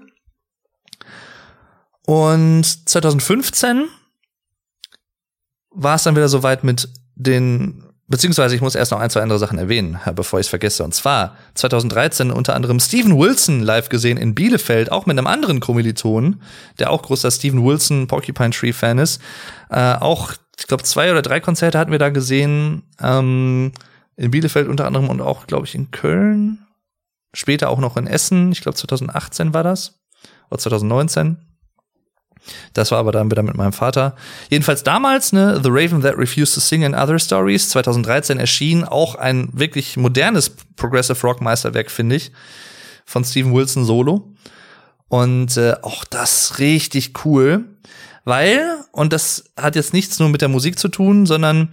Und 2.08 2.64
2015 2.90 3.90
war 5.78 5.96
es 5.96 6.04
dann 6.04 6.16
wieder 6.16 6.28
soweit 6.28 6.64
mit 6.64 6.90
den, 7.16 7.84
beziehungsweise 8.08 8.56
ich 8.56 8.62
muss 8.62 8.76
erst 8.76 8.92
noch 8.92 9.00
ein, 9.00 9.10
zwei 9.10 9.22
andere 9.22 9.40
Sachen 9.40 9.60
erwähnen, 9.60 10.00
bevor 10.16 10.40
ich 10.40 10.48
es 10.48 10.50
vergesse. 10.50 10.84
Und 10.84 10.94
zwar 10.94 11.38
2013 11.54 12.32
unter 12.32 12.56
anderem 12.56 12.80
Steven 12.80 13.18
Wilson 13.18 13.62
live 13.62 13.90
gesehen 13.90 14.18
in 14.18 14.34
Bielefeld, 14.34 14.92
auch 14.92 15.06
mit 15.06 15.18
einem 15.18 15.28
anderen 15.28 15.60
Kommiliton, 15.60 16.42
der 16.80 16.90
auch 16.90 17.04
großer 17.04 17.30
Steven 17.30 17.64
Wilson 17.64 18.08
Porcupine 18.08 18.50
Tree 18.50 18.74
Fan 18.74 18.98
ist. 18.98 19.22
Äh, 19.70 19.94
auch, 19.94 20.34
ich 20.58 20.68
glaube, 20.68 20.84
zwei 20.84 21.12
oder 21.12 21.22
drei 21.22 21.40
Konzerte 21.40 21.78
hatten 21.78 21.92
wir 21.92 22.00
da 22.00 22.10
gesehen. 22.10 22.84
Ähm, 23.00 23.72
in 24.16 24.32
Bielefeld 24.32 24.68
unter 24.68 24.88
anderem 24.88 25.10
und 25.10 25.22
auch, 25.22 25.46
glaube 25.46 25.68
ich, 25.68 25.76
in 25.76 25.92
Köln. 25.92 26.66
Später 27.34 27.70
auch 27.70 27.80
noch 27.80 27.98
in 27.98 28.08
Essen. 28.08 28.52
Ich 28.52 28.62
glaube, 28.62 28.76
2018 28.76 29.54
war 29.54 29.64
das. 29.64 30.00
Oder 30.50 30.60
2019. 30.60 31.38
Das 32.74 32.92
war 32.92 33.00
aber 33.00 33.12
dann 33.12 33.32
wieder 33.32 33.44
mit 33.44 33.56
meinem 33.56 33.74
Vater. 33.74 34.16
Jedenfalls 34.50 34.84
damals, 34.84 35.34
ne, 35.34 35.60
The 35.62 35.70
Raven 35.72 36.02
That 36.02 36.18
Refused 36.18 36.56
to 36.56 36.60
Sing 36.60 36.84
and 36.84 36.96
Other 36.96 37.20
Stories, 37.20 37.70
2013 37.70 38.40
erschien, 38.40 38.84
auch 38.84 39.16
ein 39.16 39.50
wirklich 39.54 39.98
modernes 39.98 40.50
Progressive 40.76 41.20
Rock 41.22 41.42
Meisterwerk, 41.42 41.92
finde 41.92 42.16
ich, 42.16 42.32
von 43.06 43.24
Steven 43.24 43.54
Wilson 43.54 43.86
solo. 43.86 44.34
Und 45.10 45.56
äh, 45.58 45.76
auch 45.82 46.04
das 46.04 46.60
richtig 46.60 47.26
cool, 47.26 47.66
weil, 48.26 48.84
und 48.92 49.14
das 49.14 49.46
hat 49.56 49.78
jetzt 49.78 49.94
nichts 49.94 50.20
nur 50.20 50.28
mit 50.28 50.42
der 50.42 50.50
Musik 50.50 50.78
zu 50.78 50.90
tun, 50.90 51.26
sondern 51.26 51.70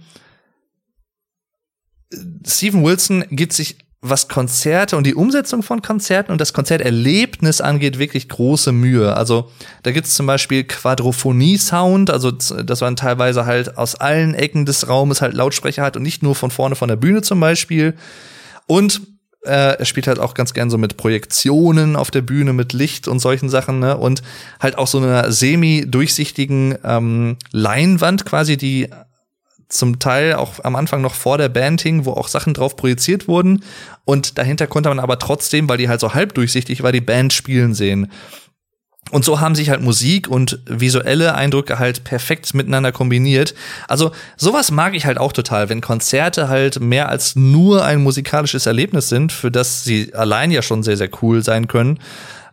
äh, 2.13 2.17
Steven 2.47 2.83
Wilson 2.83 3.25
gibt 3.29 3.51
sich 3.51 3.84
was 4.09 4.27
Konzerte 4.27 4.97
und 4.97 5.05
die 5.05 5.15
Umsetzung 5.15 5.63
von 5.63 5.81
Konzerten 5.81 6.31
und 6.31 6.39
das 6.39 6.53
Konzerterlebnis 6.53 7.61
angeht, 7.61 7.99
wirklich 7.99 8.29
große 8.29 8.71
Mühe. 8.71 9.15
Also 9.15 9.51
da 9.83 9.91
gibt's 9.91 10.15
zum 10.15 10.25
Beispiel 10.27 10.63
Quadrophonie-Sound, 10.63 12.09
also 12.09 12.31
dass 12.31 12.81
man 12.81 12.95
teilweise 12.95 13.45
halt 13.45 13.77
aus 13.77 13.95
allen 13.95 14.33
Ecken 14.33 14.65
des 14.65 14.87
Raumes 14.87 15.21
halt 15.21 15.33
Lautsprecher 15.33 15.83
hat 15.83 15.97
und 15.97 16.03
nicht 16.03 16.23
nur 16.23 16.35
von 16.35 16.51
vorne 16.51 16.75
von 16.75 16.87
der 16.87 16.95
Bühne 16.95 17.21
zum 17.21 17.39
Beispiel. 17.39 17.95
Und 18.67 19.01
äh, 19.45 19.77
er 19.77 19.85
spielt 19.85 20.07
halt 20.07 20.19
auch 20.19 20.33
ganz 20.33 20.53
gern 20.53 20.69
so 20.69 20.77
mit 20.77 20.97
Projektionen 20.97 21.95
auf 21.95 22.11
der 22.11 22.21
Bühne, 22.21 22.53
mit 22.53 22.73
Licht 22.73 23.07
und 23.07 23.19
solchen 23.19 23.49
Sachen, 23.49 23.79
ne? 23.79 23.97
Und 23.97 24.21
halt 24.59 24.77
auch 24.77 24.87
so 24.87 24.97
einer 24.97 25.31
semi-durchsichtigen 25.31 26.77
ähm, 26.83 27.37
Leinwand 27.51 28.25
quasi, 28.25 28.57
die 28.57 28.89
zum 29.67 29.99
Teil 29.99 30.33
auch 30.33 30.63
am 30.63 30.75
Anfang 30.75 31.01
noch 31.01 31.15
vor 31.15 31.37
der 31.37 31.49
Band 31.49 31.81
hing, 31.81 32.05
wo 32.05 32.11
auch 32.11 32.27
Sachen 32.27 32.53
drauf 32.53 32.75
projiziert 32.75 33.27
wurden. 33.27 33.63
Und 34.05 34.37
dahinter 34.37 34.67
konnte 34.67 34.89
man 34.89 34.99
aber 34.99 35.19
trotzdem, 35.19 35.67
weil 35.67 35.77
die 35.77 35.89
halt 35.89 35.99
so 35.99 36.13
halbdurchsichtig 36.13 36.83
war, 36.83 36.91
die 36.91 37.01
Band 37.01 37.33
spielen 37.33 37.73
sehen. 37.73 38.11
Und 39.11 39.23
so 39.23 39.39
haben 39.39 39.53
sich 39.53 39.69
halt 39.69 39.81
Musik 39.81 40.27
und 40.27 40.59
visuelle 40.65 41.35
Eindrücke 41.35 41.77
halt 41.77 42.03
perfekt 42.03 42.51
miteinander 42.55 42.91
kombiniert. 42.91 43.53
Also 43.87 44.11
sowas 44.35 44.71
mag 44.71 44.95
ich 44.95 45.05
halt 45.05 45.19
auch 45.19 45.31
total, 45.31 45.69
wenn 45.69 45.79
Konzerte 45.79 46.49
halt 46.49 46.79
mehr 46.79 47.09
als 47.09 47.35
nur 47.35 47.85
ein 47.85 48.01
musikalisches 48.01 48.65
Erlebnis 48.65 49.07
sind, 49.07 49.31
für 49.31 49.51
das 49.51 49.83
sie 49.83 50.13
allein 50.15 50.49
ja 50.49 50.63
schon 50.63 50.81
sehr, 50.81 50.97
sehr 50.97 51.09
cool 51.21 51.43
sein 51.43 51.67
können. 51.67 51.99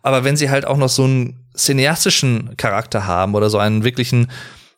Aber 0.03 0.23
wenn 0.23 0.37
sie 0.37 0.51
halt 0.51 0.65
auch 0.65 0.77
noch 0.77 0.89
so 0.89 1.05
einen 1.05 1.39
cineastischen 1.55 2.55
Charakter 2.55 3.07
haben 3.07 3.33
oder 3.33 3.49
so 3.49 3.57
einen 3.57 3.83
wirklichen 3.83 4.27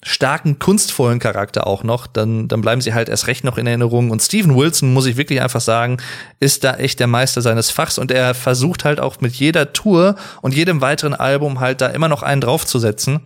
starken, 0.07 0.59
kunstvollen 0.59 1.17
Charakter 1.17 1.65
auch 1.65 1.83
noch, 1.83 2.05
dann, 2.05 2.47
dann 2.47 2.61
bleiben 2.61 2.79
sie 2.79 2.93
halt 2.93 3.09
erst 3.09 3.25
recht 3.25 3.43
noch 3.43 3.57
in 3.57 3.65
Erinnerung. 3.65 4.11
Und 4.11 4.21
Steven 4.21 4.55
Wilson, 4.55 4.93
muss 4.93 5.07
ich 5.07 5.17
wirklich 5.17 5.41
einfach 5.41 5.61
sagen, 5.61 5.97
ist 6.39 6.63
da 6.63 6.75
echt 6.75 6.99
der 6.99 7.07
Meister 7.07 7.41
seines 7.41 7.71
Fachs 7.71 7.97
und 7.97 8.11
er 8.11 8.35
versucht 8.35 8.85
halt 8.85 8.99
auch 8.99 9.19
mit 9.19 9.33
jeder 9.33 9.73
Tour 9.73 10.15
und 10.43 10.53
jedem 10.53 10.79
weiteren 10.79 11.15
Album 11.15 11.59
halt 11.59 11.81
da 11.81 11.87
immer 11.87 12.07
noch 12.07 12.21
einen 12.21 12.39
draufzusetzen. 12.39 13.21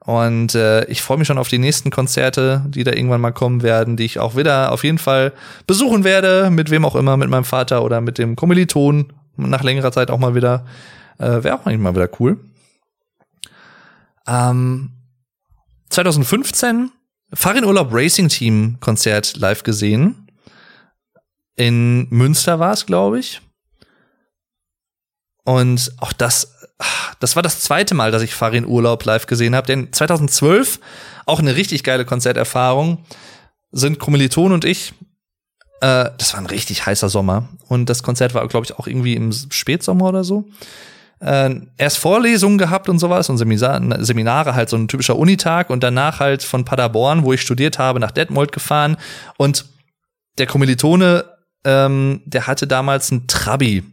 Und 0.00 0.56
äh, 0.56 0.84
ich 0.86 1.02
freue 1.02 1.18
mich 1.18 1.28
schon 1.28 1.38
auf 1.38 1.46
die 1.46 1.58
nächsten 1.58 1.90
Konzerte, 1.90 2.64
die 2.66 2.82
da 2.82 2.90
irgendwann 2.90 3.20
mal 3.20 3.30
kommen 3.30 3.62
werden, 3.62 3.96
die 3.96 4.04
ich 4.04 4.18
auch 4.18 4.34
wieder 4.34 4.72
auf 4.72 4.82
jeden 4.82 4.98
Fall 4.98 5.32
besuchen 5.68 6.02
werde, 6.02 6.50
mit 6.50 6.70
wem 6.70 6.84
auch 6.84 6.96
immer, 6.96 7.16
mit 7.16 7.30
meinem 7.30 7.44
Vater 7.44 7.84
oder 7.84 8.00
mit 8.00 8.18
dem 8.18 8.34
Kommiliton, 8.34 9.12
nach 9.36 9.62
längerer 9.62 9.92
Zeit 9.92 10.10
auch 10.10 10.18
mal 10.18 10.34
wieder. 10.34 10.66
Äh, 11.18 11.44
Wäre 11.44 11.60
auch 11.60 11.64
mal 11.64 11.94
wieder 11.94 12.08
cool. 12.18 12.40
Ähm, 14.26 14.90
2015 15.92 16.90
Farin 17.34 17.64
Urlaub 17.64 17.88
Racing 17.92 18.28
Team 18.28 18.78
Konzert 18.80 19.36
live 19.36 19.62
gesehen. 19.62 20.30
In 21.54 22.08
Münster 22.08 22.58
war 22.58 22.72
es, 22.72 22.86
glaube 22.86 23.18
ich. 23.18 23.42
Und 25.44 25.92
auch 25.98 26.12
das, 26.14 26.56
das 27.20 27.36
war 27.36 27.42
das 27.42 27.60
zweite 27.60 27.94
Mal, 27.94 28.10
dass 28.10 28.22
ich 28.22 28.34
Farin 28.34 28.66
Urlaub 28.66 29.04
live 29.04 29.26
gesehen 29.26 29.54
habe. 29.54 29.66
Denn 29.66 29.92
2012, 29.92 30.80
auch 31.26 31.40
eine 31.40 31.56
richtig 31.56 31.84
geile 31.84 32.06
Konzerterfahrung, 32.06 33.04
sind 33.70 33.98
Kommiliton 33.98 34.52
und 34.52 34.64
ich, 34.64 34.94
äh, 35.80 36.10
das 36.16 36.32
war 36.32 36.40
ein 36.40 36.46
richtig 36.46 36.86
heißer 36.86 37.10
Sommer. 37.10 37.48
Und 37.68 37.90
das 37.90 38.02
Konzert 38.02 38.32
war, 38.34 38.46
glaube 38.48 38.64
ich, 38.64 38.78
auch 38.78 38.86
irgendwie 38.86 39.14
im 39.14 39.32
Spätsommer 39.32 40.06
oder 40.06 40.24
so. 40.24 40.48
Äh, 41.22 41.60
erst 41.78 41.98
Vorlesungen 41.98 42.58
gehabt 42.58 42.88
und 42.88 42.98
sowas 42.98 43.30
und 43.30 43.38
Seminare, 43.38 44.54
halt 44.54 44.68
so 44.68 44.76
ein 44.76 44.88
typischer 44.88 45.16
Unitag 45.16 45.70
und 45.70 45.82
danach 45.82 46.20
halt 46.20 46.42
von 46.42 46.64
Paderborn, 46.64 47.22
wo 47.22 47.32
ich 47.32 47.40
studiert 47.40 47.78
habe, 47.78 48.00
nach 48.00 48.10
Detmold 48.10 48.52
gefahren 48.52 48.96
und 49.38 49.66
der 50.38 50.46
Kommilitone, 50.46 51.24
ähm, 51.64 52.22
der 52.24 52.46
hatte 52.46 52.66
damals 52.66 53.10
ein 53.10 53.28
Trabi 53.28 53.84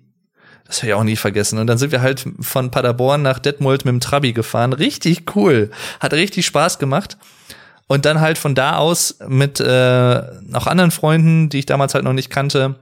das 0.69 0.83
werde 0.83 0.89
ich 0.89 0.93
auch 0.93 1.03
nie 1.03 1.15
vergessen. 1.15 1.57
Und 1.57 1.65
dann 1.65 1.79
sind 1.79 1.91
wir 1.91 2.01
halt 2.01 2.23
von 2.39 2.69
Paderborn 2.69 3.23
nach 3.23 3.39
Detmold 3.39 3.85
mit 3.85 3.91
dem 3.91 3.99
Trabi 3.99 4.33
gefahren. 4.33 4.71
Richtig 4.71 5.35
cool. 5.35 5.71
Hat 5.99 6.13
richtig 6.13 6.45
Spaß 6.45 6.77
gemacht. 6.77 7.17
Und 7.87 8.05
dann 8.05 8.21
halt 8.21 8.37
von 8.37 8.53
da 8.53 8.77
aus 8.77 9.17
mit 9.27 9.59
äh, 9.59 10.21
noch 10.43 10.67
anderen 10.67 10.91
Freunden, 10.91 11.49
die 11.49 11.57
ich 11.57 11.65
damals 11.65 11.95
halt 11.95 12.03
noch 12.03 12.13
nicht 12.13 12.29
kannte, 12.29 12.75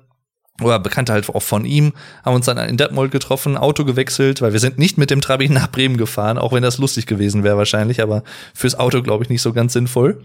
oder 0.62 0.80
Bekannte 0.80 1.14
halt 1.14 1.30
auch 1.30 1.44
von 1.44 1.66
ihm, 1.66 1.94
haben 2.26 2.36
uns 2.36 2.46
dann 2.46 2.58
in 2.58 2.78
Detmold 2.78 3.12
getroffen, 3.12 3.58
Auto 3.58 3.86
gewechselt, 3.86 4.42
weil 4.42 4.54
wir 4.54 4.60
sind 4.60 4.78
nicht 4.78 4.98
mit 4.98 5.10
dem 5.10 5.22
Trabi 5.22 5.50
nach 5.50 5.72
Bremen 5.72 5.98
gefahren, 5.98 6.38
auch 6.38 6.54
wenn 6.54 6.64
das 6.64 6.78
lustig 6.78 7.06
gewesen 7.06 7.44
wäre 7.44 7.58
wahrscheinlich, 7.58 8.02
aber 8.02 8.24
fürs 8.54 8.76
Auto 8.76 9.02
glaube 9.02 9.24
ich 9.24 9.30
nicht 9.30 9.42
so 9.42 9.54
ganz 9.54 9.74
sinnvoll. 9.74 10.22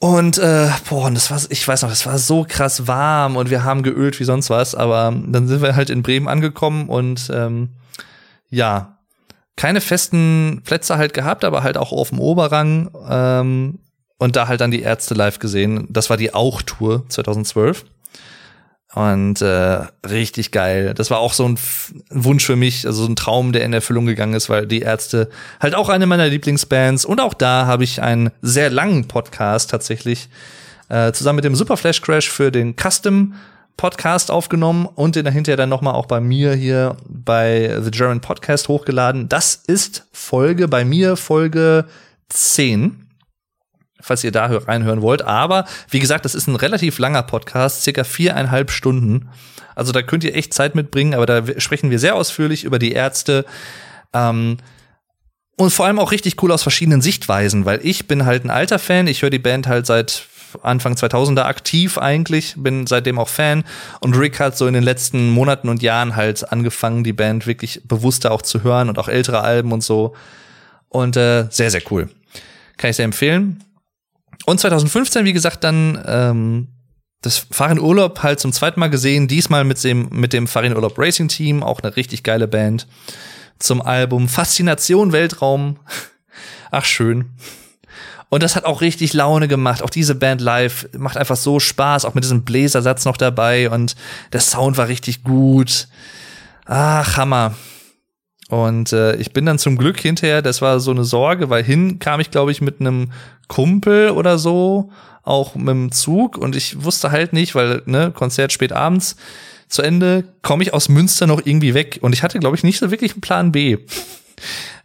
Und 0.00 0.38
äh, 0.38 0.68
boah, 0.88 1.06
und 1.06 1.14
das 1.14 1.30
war, 1.30 1.40
ich 1.48 1.66
weiß 1.66 1.82
noch, 1.82 1.88
das 1.88 2.06
war 2.06 2.18
so 2.18 2.46
krass 2.48 2.86
warm 2.86 3.36
und 3.36 3.50
wir 3.50 3.64
haben 3.64 3.82
geölt 3.82 4.20
wie 4.20 4.24
sonst 4.24 4.48
was, 4.48 4.74
aber 4.74 5.12
dann 5.26 5.48
sind 5.48 5.60
wir 5.60 5.74
halt 5.74 5.90
in 5.90 6.02
Bremen 6.02 6.28
angekommen 6.28 6.88
und 6.88 7.30
ähm, 7.34 7.70
ja, 8.48 8.98
keine 9.56 9.80
festen 9.80 10.62
Plätze 10.64 10.98
halt 10.98 11.14
gehabt, 11.14 11.44
aber 11.44 11.64
halt 11.64 11.76
auch 11.76 11.90
auf 11.90 12.10
dem 12.10 12.20
Oberrang 12.20 12.90
ähm, 13.08 13.80
und 14.18 14.36
da 14.36 14.46
halt 14.46 14.60
dann 14.60 14.70
die 14.70 14.82
Ärzte 14.82 15.14
live 15.14 15.40
gesehen. 15.40 15.88
Das 15.90 16.10
war 16.10 16.16
die 16.16 16.32
Auch-Tour 16.32 17.04
2012. 17.08 17.84
Und 18.94 19.42
äh, 19.42 19.80
richtig 20.06 20.50
geil. 20.50 20.94
Das 20.94 21.10
war 21.10 21.18
auch 21.18 21.34
so 21.34 21.46
ein 21.46 21.58
Wunsch 22.10 22.44
für 22.44 22.56
mich, 22.56 22.86
also 22.86 23.04
so 23.04 23.10
ein 23.10 23.16
Traum, 23.16 23.52
der 23.52 23.64
in 23.64 23.72
Erfüllung 23.72 24.06
gegangen 24.06 24.34
ist, 24.34 24.48
weil 24.48 24.66
die 24.66 24.80
Ärzte 24.80 25.28
halt 25.60 25.74
auch 25.74 25.90
eine 25.90 26.06
meiner 26.06 26.26
Lieblingsbands. 26.26 27.04
Und 27.04 27.20
auch 27.20 27.34
da 27.34 27.66
habe 27.66 27.84
ich 27.84 28.00
einen 28.00 28.30
sehr 28.40 28.70
langen 28.70 29.06
Podcast 29.06 29.70
tatsächlich 29.70 30.28
äh, 30.88 31.12
zusammen 31.12 31.36
mit 31.36 31.44
dem 31.44 31.54
Super 31.54 31.76
Flash 31.76 32.00
Crash 32.00 32.30
für 32.30 32.50
den 32.50 32.76
Custom 32.76 33.34
Podcast 33.76 34.30
aufgenommen 34.30 34.86
und 34.86 35.16
den 35.16 35.24
dahinter 35.24 35.56
dann 35.56 35.68
nochmal 35.68 35.94
auch 35.94 36.06
bei 36.06 36.20
mir 36.20 36.54
hier 36.54 36.96
bei 37.06 37.78
The 37.80 37.90
German 37.90 38.20
Podcast 38.20 38.68
hochgeladen. 38.68 39.28
Das 39.28 39.54
ist 39.54 40.06
Folge 40.12 40.66
bei 40.66 40.84
mir, 40.84 41.16
Folge 41.16 41.84
10 42.30 43.07
falls 44.00 44.24
ihr 44.24 44.32
da 44.32 44.46
reinhören 44.46 45.02
wollt. 45.02 45.22
Aber 45.22 45.64
wie 45.90 45.98
gesagt, 45.98 46.24
das 46.24 46.34
ist 46.34 46.46
ein 46.46 46.56
relativ 46.56 46.98
langer 46.98 47.22
Podcast, 47.22 47.82
circa 47.82 48.04
viereinhalb 48.04 48.70
Stunden. 48.70 49.28
Also 49.74 49.92
da 49.92 50.02
könnt 50.02 50.24
ihr 50.24 50.34
echt 50.34 50.54
Zeit 50.54 50.74
mitbringen, 50.74 51.14
aber 51.14 51.26
da 51.26 51.42
sprechen 51.58 51.90
wir 51.90 51.98
sehr 51.98 52.16
ausführlich 52.16 52.64
über 52.64 52.78
die 52.78 52.92
Ärzte. 52.92 53.44
Ähm, 54.12 54.58
und 55.56 55.70
vor 55.70 55.86
allem 55.86 55.98
auch 55.98 56.12
richtig 56.12 56.40
cool 56.42 56.52
aus 56.52 56.62
verschiedenen 56.62 57.02
Sichtweisen, 57.02 57.64
weil 57.64 57.80
ich 57.82 58.06
bin 58.06 58.24
halt 58.24 58.44
ein 58.44 58.50
alter 58.50 58.78
Fan. 58.78 59.08
Ich 59.08 59.22
höre 59.22 59.30
die 59.30 59.40
Band 59.40 59.66
halt 59.66 59.86
seit 59.86 60.26
Anfang 60.62 60.94
2000er 60.94 61.42
aktiv 61.42 61.98
eigentlich, 61.98 62.54
bin 62.56 62.86
seitdem 62.86 63.18
auch 63.18 63.28
Fan. 63.28 63.64
Und 64.00 64.16
Rick 64.16 64.40
hat 64.40 64.56
so 64.56 64.66
in 64.66 64.74
den 64.74 64.82
letzten 64.82 65.30
Monaten 65.30 65.68
und 65.68 65.82
Jahren 65.82 66.16
halt 66.16 66.50
angefangen, 66.50 67.04
die 67.04 67.12
Band 67.12 67.46
wirklich 67.46 67.82
bewusster 67.84 68.30
auch 68.30 68.42
zu 68.42 68.62
hören 68.62 68.88
und 68.88 68.98
auch 68.98 69.08
ältere 69.08 69.40
Alben 69.40 69.72
und 69.72 69.82
so. 69.82 70.14
Und 70.88 71.16
äh, 71.16 71.46
sehr, 71.50 71.70
sehr 71.70 71.82
cool. 71.90 72.08
Kann 72.76 72.90
ich 72.90 72.96
sehr 72.96 73.04
empfehlen. 73.04 73.62
Und 74.48 74.58
2015, 74.58 75.26
wie 75.26 75.34
gesagt, 75.34 75.62
dann 75.62 76.02
ähm, 76.06 76.68
das 77.20 77.46
Farin 77.50 77.78
Urlaub 77.78 78.22
halt 78.22 78.40
zum 78.40 78.50
zweiten 78.50 78.80
Mal 78.80 78.88
gesehen, 78.88 79.28
diesmal 79.28 79.62
mit 79.62 79.84
dem, 79.84 80.08
mit 80.10 80.32
dem 80.32 80.46
Farin 80.46 80.74
Urlaub 80.74 80.98
Racing 80.98 81.28
Team, 81.28 81.62
auch 81.62 81.80
eine 81.82 81.94
richtig 81.96 82.22
geile 82.22 82.48
Band. 82.48 82.86
Zum 83.58 83.82
Album 83.82 84.26
Faszination 84.26 85.12
Weltraum. 85.12 85.76
Ach, 86.70 86.86
schön. 86.86 87.26
Und 88.30 88.42
das 88.42 88.56
hat 88.56 88.64
auch 88.64 88.80
richtig 88.80 89.12
Laune 89.12 89.48
gemacht. 89.48 89.82
Auch 89.82 89.90
diese 89.90 90.14
Band 90.14 90.40
live 90.40 90.88
macht 90.96 91.18
einfach 91.18 91.36
so 91.36 91.60
Spaß, 91.60 92.06
auch 92.06 92.14
mit 92.14 92.24
diesem 92.24 92.44
Bläsersatz 92.44 93.04
noch 93.04 93.18
dabei 93.18 93.68
und 93.68 93.96
der 94.32 94.40
Sound 94.40 94.78
war 94.78 94.88
richtig 94.88 95.24
gut. 95.24 95.88
Ach, 96.64 97.18
Hammer. 97.18 97.54
Und 98.48 98.92
äh, 98.92 99.16
ich 99.16 99.32
bin 99.32 99.44
dann 99.46 99.58
zum 99.58 99.76
Glück 99.76 100.00
hinterher, 100.00 100.40
das 100.42 100.62
war 100.62 100.80
so 100.80 100.90
eine 100.90 101.04
Sorge, 101.04 101.50
weil 101.50 101.62
hin 101.62 101.98
kam 101.98 102.20
ich, 102.20 102.30
glaube 102.30 102.50
ich, 102.50 102.60
mit 102.60 102.80
einem 102.80 103.12
Kumpel 103.46 104.10
oder 104.10 104.38
so, 104.38 104.90
auch 105.22 105.54
mit 105.54 105.68
dem 105.68 105.92
Zug 105.92 106.38
und 106.38 106.56
ich 106.56 106.82
wusste 106.82 107.10
halt 107.10 107.34
nicht, 107.34 107.54
weil, 107.54 107.82
ne, 107.84 108.10
Konzert 108.10 108.52
spät 108.52 108.72
abends 108.72 109.16
zu 109.68 109.82
Ende, 109.82 110.24
komme 110.40 110.62
ich 110.62 110.72
aus 110.72 110.88
Münster 110.88 111.26
noch 111.26 111.42
irgendwie 111.44 111.74
weg. 111.74 111.98
Und 112.00 112.14
ich 112.14 112.22
hatte, 112.22 112.38
glaube 112.38 112.56
ich, 112.56 112.64
nicht 112.64 112.78
so 112.78 112.90
wirklich 112.90 113.12
einen 113.12 113.20
Plan 113.20 113.52
B 113.52 113.78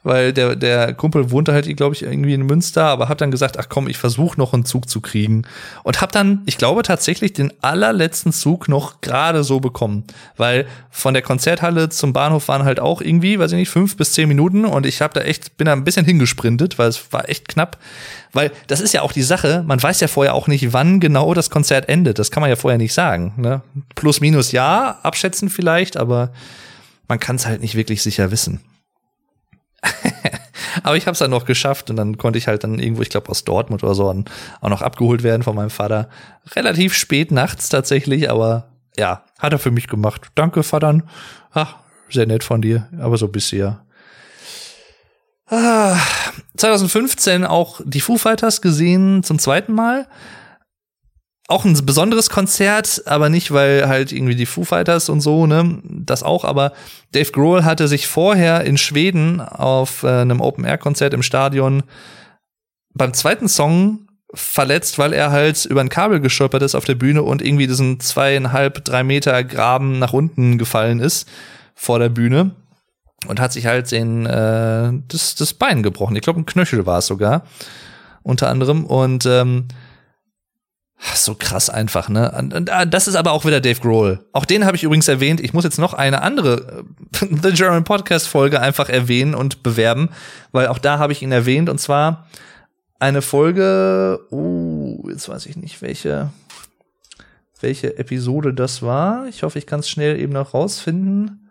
weil 0.03 0.33
der, 0.33 0.55
der 0.55 0.93
Kumpel 0.93 1.31
wohnte 1.31 1.53
halt, 1.53 1.75
glaube 1.77 1.95
ich, 1.95 2.03
irgendwie 2.03 2.33
in 2.33 2.45
Münster, 2.45 2.85
aber 2.85 3.09
hab 3.09 3.17
dann 3.17 3.31
gesagt, 3.31 3.57
ach 3.57 3.67
komm, 3.69 3.87
ich 3.87 3.97
versuche 3.97 4.37
noch 4.37 4.53
einen 4.53 4.65
Zug 4.65 4.89
zu 4.89 5.01
kriegen. 5.01 5.43
Und 5.83 6.01
hab 6.01 6.11
dann, 6.11 6.41
ich 6.45 6.57
glaube 6.57 6.83
tatsächlich, 6.83 7.33
den 7.33 7.53
allerletzten 7.61 8.33
Zug 8.33 8.67
noch 8.67 9.01
gerade 9.01 9.43
so 9.43 9.59
bekommen. 9.59 10.03
Weil 10.35 10.67
von 10.91 11.13
der 11.13 11.23
Konzerthalle 11.23 11.89
zum 11.89 12.13
Bahnhof 12.13 12.47
waren 12.49 12.63
halt 12.63 12.79
auch 12.79 13.01
irgendwie, 13.01 13.39
weiß 13.39 13.53
ich 13.53 13.57
nicht, 13.57 13.69
fünf 13.69 13.95
bis 13.95 14.11
zehn 14.13 14.27
Minuten 14.27 14.65
und 14.65 14.85
ich 14.85 15.01
hab 15.01 15.13
da 15.13 15.21
echt, 15.21 15.57
bin 15.57 15.65
da 15.65 15.73
ein 15.73 15.85
bisschen 15.85 16.05
hingesprintet, 16.05 16.77
weil 16.77 16.89
es 16.89 17.11
war 17.11 17.29
echt 17.29 17.47
knapp. 17.47 17.77
Weil 18.33 18.51
das 18.67 18.81
ist 18.81 18.93
ja 18.93 19.03
auch 19.03 19.13
die 19.13 19.21
Sache, 19.21 19.63
man 19.65 19.81
weiß 19.81 19.99
ja 20.01 20.07
vorher 20.07 20.33
auch 20.33 20.47
nicht, 20.47 20.73
wann 20.73 20.99
genau 20.99 21.33
das 21.33 21.49
Konzert 21.49 21.87
endet. 21.87 22.19
Das 22.19 22.31
kann 22.31 22.41
man 22.41 22.49
ja 22.49 22.55
vorher 22.55 22.77
nicht 22.77 22.93
sagen. 22.93 23.33
Ne? 23.37 23.61
Plus, 23.95 24.19
minus 24.19 24.51
ja, 24.51 24.99
abschätzen 25.03 25.49
vielleicht, 25.49 25.97
aber 25.97 26.31
man 27.07 27.19
kann 27.19 27.35
es 27.35 27.45
halt 27.45 27.61
nicht 27.61 27.75
wirklich 27.75 28.01
sicher 28.01 28.31
wissen. 28.31 28.59
Aber 30.83 30.97
ich 30.97 31.05
habe 31.05 31.13
es 31.13 31.19
dann 31.19 31.31
noch 31.31 31.45
geschafft 31.45 31.89
und 31.89 31.95
dann 31.97 32.17
konnte 32.17 32.39
ich 32.39 32.47
halt 32.47 32.63
dann 32.63 32.79
irgendwo, 32.79 33.01
ich 33.01 33.09
glaube 33.09 33.29
aus 33.29 33.43
Dortmund 33.43 33.83
oder 33.83 33.93
so, 33.93 34.09
auch 34.61 34.69
noch 34.69 34.81
abgeholt 34.81 35.23
werden 35.23 35.43
von 35.43 35.55
meinem 35.55 35.69
Vater. 35.69 36.09
Relativ 36.55 36.93
spät 36.93 37.31
nachts 37.31 37.69
tatsächlich, 37.69 38.29
aber 38.29 38.69
ja, 38.97 39.23
hat 39.39 39.53
er 39.53 39.59
für 39.59 39.71
mich 39.71 39.87
gemacht. 39.87 40.27
Danke, 40.35 40.63
Vater. 40.63 41.01
Ach, 41.51 41.75
sehr 42.09 42.25
nett 42.25 42.43
von 42.43 42.61
dir, 42.61 42.87
aber 42.99 43.17
so 43.17 43.27
bisher. 43.27 43.83
Ah, 45.47 45.97
2015 46.57 47.45
auch 47.45 47.81
die 47.83 48.01
Foo 48.01 48.17
Fighters 48.17 48.61
gesehen 48.61 49.23
zum 49.23 49.39
zweiten 49.39 49.73
Mal 49.73 50.07
auch 51.47 51.65
ein 51.65 51.73
besonderes 51.85 52.29
Konzert, 52.29 53.03
aber 53.05 53.29
nicht, 53.29 53.51
weil 53.51 53.87
halt 53.87 54.11
irgendwie 54.11 54.35
die 54.35 54.45
Foo 54.45 54.63
Fighters 54.63 55.09
und 55.09 55.21
so, 55.21 55.45
ne, 55.45 55.79
das 55.83 56.23
auch, 56.23 56.45
aber 56.45 56.71
Dave 57.11 57.31
Grohl 57.31 57.65
hatte 57.65 57.87
sich 57.87 58.07
vorher 58.07 58.63
in 58.63 58.77
Schweden 58.77 59.41
auf 59.41 60.03
äh, 60.03 60.07
einem 60.07 60.39
Open-Air-Konzert 60.39 61.13
im 61.13 61.23
Stadion 61.23 61.83
beim 62.93 63.13
zweiten 63.13 63.49
Song 63.49 64.07
verletzt, 64.33 64.97
weil 64.97 65.13
er 65.13 65.31
halt 65.31 65.65
über 65.65 65.81
ein 65.81 65.89
Kabel 65.89 66.19
gestolpert 66.19 66.63
ist 66.63 66.75
auf 66.75 66.85
der 66.85 66.95
Bühne 66.95 67.23
und 67.23 67.41
irgendwie 67.41 67.67
diesen 67.67 67.99
zweieinhalb, 67.99 68.83
drei 68.83 69.03
Meter 69.03 69.43
Graben 69.43 69.99
nach 69.99 70.13
unten 70.13 70.57
gefallen 70.57 70.99
ist 70.99 71.27
vor 71.75 71.99
der 71.99 72.09
Bühne 72.09 72.51
und 73.27 73.39
hat 73.39 73.53
sich 73.53 73.65
halt 73.65 73.91
den, 73.91 74.25
äh, 74.25 74.91
das, 75.07 75.35
das 75.35 75.53
Bein 75.53 75.83
gebrochen. 75.83 76.15
Ich 76.15 76.21
glaube, 76.21 76.39
ein 76.39 76.45
Knöchel 76.45 76.85
war 76.85 76.99
es 76.99 77.07
sogar, 77.07 77.43
unter 78.23 78.49
anderem. 78.49 78.85
Und 78.85 79.25
ähm, 79.25 79.67
so 81.15 81.35
krass 81.35 81.69
einfach, 81.69 82.09
ne? 82.09 82.67
Ah, 82.71 82.85
das 82.85 83.07
ist 83.07 83.15
aber 83.15 83.31
auch 83.31 83.45
wieder 83.45 83.61
Dave 83.61 83.79
Grohl. 83.79 84.25
Auch 84.31 84.45
den 84.45 84.65
habe 84.65 84.77
ich 84.77 84.83
übrigens 84.83 85.07
erwähnt. 85.07 85.41
Ich 85.41 85.53
muss 85.53 85.63
jetzt 85.63 85.79
noch 85.79 85.93
eine 85.93 86.21
andere 86.21 86.85
äh, 87.21 87.27
The 87.41 87.51
German 87.51 87.83
Podcast 87.83 88.27
Folge 88.27 88.59
einfach 88.59 88.89
erwähnen 88.89 89.35
und 89.35 89.63
bewerben, 89.63 90.09
weil 90.51 90.67
auch 90.67 90.79
da 90.79 90.99
habe 90.99 91.13
ich 91.13 91.21
ihn 91.21 91.31
erwähnt 91.31 91.69
und 91.69 91.79
zwar 91.79 92.27
eine 92.99 93.21
Folge, 93.21 94.21
uh, 94.31 95.09
jetzt 95.09 95.27
weiß 95.27 95.45
ich 95.47 95.57
nicht, 95.57 95.81
welche 95.81 96.31
welche 97.63 97.97
Episode 97.97 98.53
das 98.53 98.81
war. 98.81 99.25
Ich 99.27 99.41
hoffe, 99.41 99.57
ich 99.57 99.65
kann 99.65 99.79
es 99.79 99.89
schnell 99.89 100.19
eben 100.19 100.33
noch 100.33 100.53
rausfinden. 100.53 101.42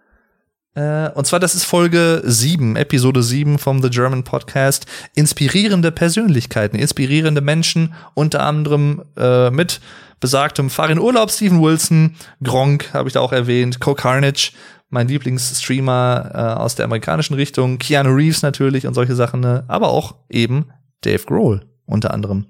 Äh, 0.74 1.10
und 1.10 1.26
zwar, 1.26 1.40
das 1.40 1.54
ist 1.54 1.64
Folge 1.64 2.22
7, 2.24 2.76
Episode 2.76 3.22
7 3.22 3.58
vom 3.58 3.82
The 3.82 3.90
German 3.90 4.24
Podcast. 4.24 4.86
Inspirierende 5.14 5.92
Persönlichkeiten, 5.92 6.76
inspirierende 6.76 7.40
Menschen, 7.40 7.94
unter 8.14 8.42
anderem 8.42 9.02
äh, 9.16 9.50
mit 9.50 9.80
besagtem 10.20 10.70
Farin 10.70 10.98
Urlaub, 10.98 11.30
Steven 11.30 11.60
Wilson, 11.60 12.14
Gronk 12.42 12.94
habe 12.94 13.08
ich 13.08 13.12
da 13.12 13.20
auch 13.20 13.32
erwähnt, 13.32 13.80
Co 13.80 13.94
Carnage, 13.94 14.52
mein 14.88 15.08
Lieblingsstreamer 15.08 16.30
äh, 16.32 16.60
aus 16.60 16.74
der 16.74 16.84
amerikanischen 16.84 17.34
Richtung, 17.34 17.78
Keanu 17.78 18.14
Reeves 18.14 18.42
natürlich 18.42 18.86
und 18.86 18.94
solche 18.94 19.16
Sachen, 19.16 19.40
ne? 19.40 19.64
aber 19.68 19.88
auch 19.88 20.14
eben 20.28 20.66
Dave 21.00 21.24
Grohl 21.24 21.66
unter 21.86 22.14
anderem. 22.14 22.46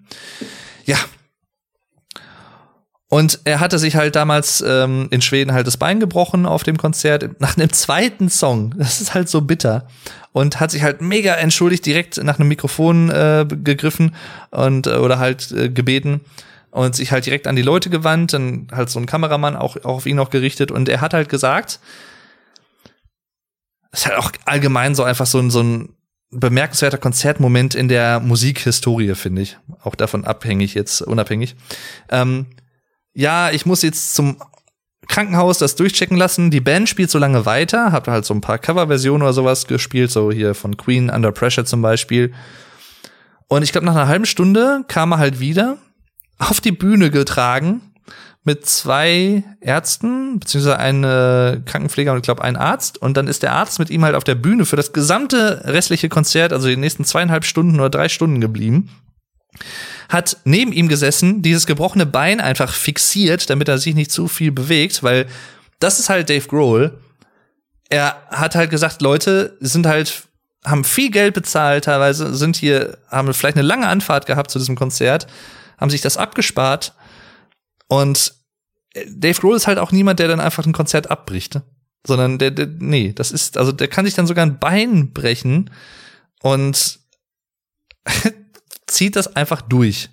Ja, 0.85 0.99
und 3.13 3.41
er 3.45 3.61
hatte 3.61 3.79
sich 3.79 3.95
halt 3.95 4.17
damals 4.17 4.65
ähm, 4.67 5.09
in 5.11 5.21
Schweden 5.21 5.53
halt 5.53 5.67
das 5.67 5.77
Bein 5.77 6.01
gebrochen 6.01 6.47
auf 6.47 6.63
dem 6.63 6.79
Konzert 6.79 7.39
nach 7.43 7.59
einem 7.59 7.71
zweiten 7.71 8.31
Song. 8.31 8.75
Das 8.79 9.03
ist 9.03 9.13
halt 9.13 9.29
so 9.29 9.43
bitter. 9.43 9.87
Und 10.33 10.61
hat 10.61 10.71
sich 10.71 10.83
halt 10.83 11.03
mega 11.03 11.35
entschuldigt, 11.35 11.85
direkt 11.85 12.25
nach 12.25 12.39
einem 12.39 12.49
Mikrofon 12.49 13.11
äh, 13.11 13.45
gegriffen 13.47 14.15
und 14.51 14.87
äh, 14.87 14.95
oder 14.95 15.19
halt 15.19 15.53
äh, 15.53 15.69
gebeten 15.69 16.23
und 16.71 16.97
sich 16.97 17.13
halt 17.13 17.27
direkt 17.27 17.47
an 17.47 17.55
die 17.55 17.61
Leute 17.61 17.91
gewandt, 17.91 18.33
dann 18.33 18.69
halt 18.73 18.89
so 18.89 18.99
ein 18.99 19.05
Kameramann 19.05 19.57
auch, 19.57 19.77
auch 19.77 19.97
auf 19.97 20.07
ihn 20.07 20.17
noch 20.17 20.31
gerichtet 20.31 20.71
und 20.71 20.89
er 20.89 21.03
hat 21.03 21.13
halt 21.13 21.29
gesagt, 21.29 21.81
ist 23.93 24.07
halt 24.07 24.17
auch 24.17 24.33
allgemein 24.47 24.95
so 24.95 25.03
einfach 25.03 25.27
so 25.27 25.39
ein, 25.39 25.51
so 25.51 25.63
ein 25.63 25.91
bemerkenswerter 26.31 26.97
Konzertmoment 26.97 27.75
in 27.75 27.89
der 27.89 28.21
Musikhistorie, 28.21 29.15
finde 29.17 29.43
ich. 29.43 29.59
Auch 29.83 29.97
davon 29.97 30.25
abhängig 30.25 30.73
jetzt, 30.73 31.03
unabhängig. 31.03 31.57
Ähm, 32.09 32.47
ja, 33.15 33.51
ich 33.51 33.67
muss 33.67 33.83
jetzt 33.83 34.15
zum 34.15 34.39
Krankenhaus 35.09 35.59
das 35.59 35.77
durchchecken 35.77 36.17
lassen. 36.17 36.51
Die 36.51 36.61
Band 36.61 36.89
spielt 36.89 37.11
so 37.11 37.19
lange 37.19 37.45
weiter, 37.45 37.93
hab 37.93 38.09
halt 38.09 38.25
so 38.25 38.35
ein 38.35 38.41
paar 38.41 38.59
Coverversionen 38.59 39.23
oder 39.23 39.33
sowas 39.33 39.67
gespielt, 39.67 40.11
so 40.11 40.31
hier 40.31 40.55
von 40.55 40.77
Queen 40.77 41.11
Under 41.11 41.33
Pressure 41.33 41.65
zum 41.65 41.83
Beispiel. 41.83 42.33
Und 43.49 43.63
ich 43.63 43.73
glaube, 43.73 43.87
nach 43.87 43.95
einer 43.95 44.09
halben 44.09 44.25
Stunde 44.25 44.85
kam 44.89 45.13
er 45.13 45.19
halt 45.19 45.41
wieder 45.41 45.77
auf 46.39 46.61
die 46.61 46.73
Bühne 46.73 47.11
getragen 47.11 47.83
mit 48.45 48.67
zwei 48.67 49.45
Ärzten, 49.61 50.41
beziehungsweise 50.41 50.79
eine 50.79 51.63
Krankenpfleger 51.65 52.13
und 52.13 52.19
ich 52.19 52.25
glaube 52.25 52.43
ein 52.43 52.57
Arzt. 52.57 52.99
Und 52.99 53.17
dann 53.17 53.29
ist 53.29 53.43
der 53.43 53.53
Arzt 53.53 53.79
mit 53.79 53.91
ihm 53.91 54.05
halt 54.05 54.15
auf 54.15 54.25
der 54.25 54.35
Bühne 54.35 54.65
für 54.65 54.77
das 54.77 54.93
gesamte 54.93 55.63
restliche 55.65 56.09
Konzert, 56.09 56.53
also 56.53 56.69
die 56.69 56.77
nächsten 56.77 57.05
zweieinhalb 57.05 57.45
Stunden 57.45 57.79
oder 57.79 57.91
drei 57.91 58.09
Stunden 58.09 58.41
geblieben 58.41 58.91
hat 60.09 60.37
neben 60.45 60.73
ihm 60.73 60.89
gesessen, 60.89 61.43
dieses 61.43 61.67
gebrochene 61.67 62.07
Bein 62.07 62.41
einfach 62.41 62.73
fixiert, 62.73 63.49
damit 63.51 63.69
er 63.69 63.79
sich 63.79 63.95
nicht 63.95 64.11
zu 64.11 64.29
viel 64.29 64.53
bewegt, 64.53 65.03
weil 65.03 65.27
das 65.79 65.99
ist 65.99 66.09
halt 66.09 66.31
Dave 66.31 66.47
Grohl. 66.47 66.99
Er 67.89 68.23
hat 68.31 68.55
halt 68.55 68.71
gesagt, 68.71 69.03
Leute 69.03 69.57
sind 69.61 69.87
halt, 69.87 70.25
haben 70.65 70.85
viel 70.85 71.11
Geld 71.11 71.35
bezahlt, 71.35 71.85
teilweise 71.85 72.35
sind 72.35 72.57
hier, 72.57 72.99
haben 73.09 73.33
vielleicht 73.35 73.57
eine 73.57 73.67
lange 73.67 73.89
Anfahrt 73.89 74.27
gehabt 74.27 74.51
zu 74.51 74.59
diesem 74.59 74.77
Konzert, 74.77 75.27
haben 75.79 75.91
sich 75.91 76.01
das 76.01 76.17
abgespart 76.17 76.95
und 77.89 78.35
Dave 79.09 79.41
Grohl 79.41 79.57
ist 79.57 79.67
halt 79.67 79.79
auch 79.79 79.93
niemand, 79.93 80.19
der 80.19 80.29
dann 80.29 80.41
einfach 80.41 80.67
ein 80.67 80.73
Konzert 80.73 81.11
abbricht, 81.11 81.55
ne? 81.55 81.63
sondern 82.07 82.39
der, 82.39 82.51
der, 82.51 82.67
nee, 82.67 83.13
das 83.13 83.31
ist, 83.31 83.57
also 83.57 83.73
der 83.73 83.89
kann 83.89 84.05
sich 84.05 84.15
dann 84.15 84.27
sogar 84.27 84.45
ein 84.45 84.59
Bein 84.59 85.13
brechen 85.13 85.71
und 86.43 86.99
zieht 88.93 89.17
das 89.17 89.37
einfach 89.37 89.63
durch. 89.63 90.11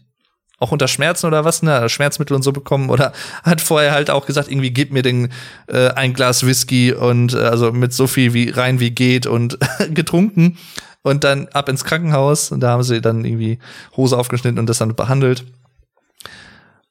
Auch 0.58 0.74
unter 0.74 0.90
Schmerzen 0.90 1.26
oder 1.26 1.46
was, 1.46 1.64
ne? 1.64 1.88
Schmerzmittel 1.88 2.36
und 2.36 2.44
so 2.44 2.52
bekommen 2.52 2.90
oder 2.90 3.14
hat 3.44 3.62
vorher 3.62 3.92
halt 3.92 4.10
auch 4.10 4.26
gesagt, 4.26 4.52
irgendwie 4.52 4.72
gib 4.72 4.92
mir 4.92 5.02
den 5.04 5.30
äh, 5.68 5.90
ein 5.90 6.14
Glas 6.14 6.46
Whisky 6.46 6.94
und 6.94 7.34
äh, 7.34 7.38
also 7.38 7.72
mit 7.72 7.94
so 7.94 8.08
viel 8.08 8.34
wie 8.34 8.50
rein 8.50 8.80
wie 8.80 8.92
geht 8.92 9.26
und 9.26 9.58
getrunken 9.94 10.58
und 11.02 11.24
dann 11.24 11.48
ab 11.50 11.70
ins 11.70 11.86
Krankenhaus 11.86 12.52
und 12.52 12.60
da 12.60 12.72
haben 12.72 12.84
sie 12.84 13.02
dann 13.02 13.24
irgendwie 13.24 13.60
Hose 13.96 14.18
aufgeschnitten 14.18 14.60
und 14.60 14.68
das 14.68 14.80
dann 14.80 14.96
behandelt. 14.96 15.46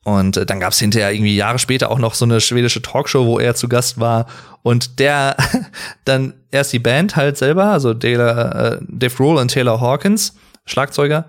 Und 0.04 0.38
äh, 0.38 0.46
dann 0.46 0.60
gab 0.60 0.72
es 0.72 0.78
hinterher 0.78 1.12
irgendwie 1.12 1.36
Jahre 1.36 1.58
später 1.58 1.90
auch 1.90 1.98
noch 1.98 2.14
so 2.14 2.24
eine 2.24 2.40
schwedische 2.40 2.80
Talkshow, 2.80 3.26
wo 3.26 3.38
er 3.38 3.54
zu 3.54 3.68
Gast 3.68 4.00
war. 4.00 4.26
Und 4.62 4.98
der 4.98 5.36
dann 6.06 6.32
erst 6.50 6.72
die 6.72 6.78
Band 6.78 7.16
halt 7.16 7.36
selber, 7.36 7.66
also 7.66 7.92
Taylor, 7.92 8.54
äh, 8.54 8.78
Dave 8.88 9.14
Grohl 9.14 9.36
und 9.36 9.48
Taylor 9.48 9.82
Hawkins, 9.82 10.34
Schlagzeuger, 10.64 11.26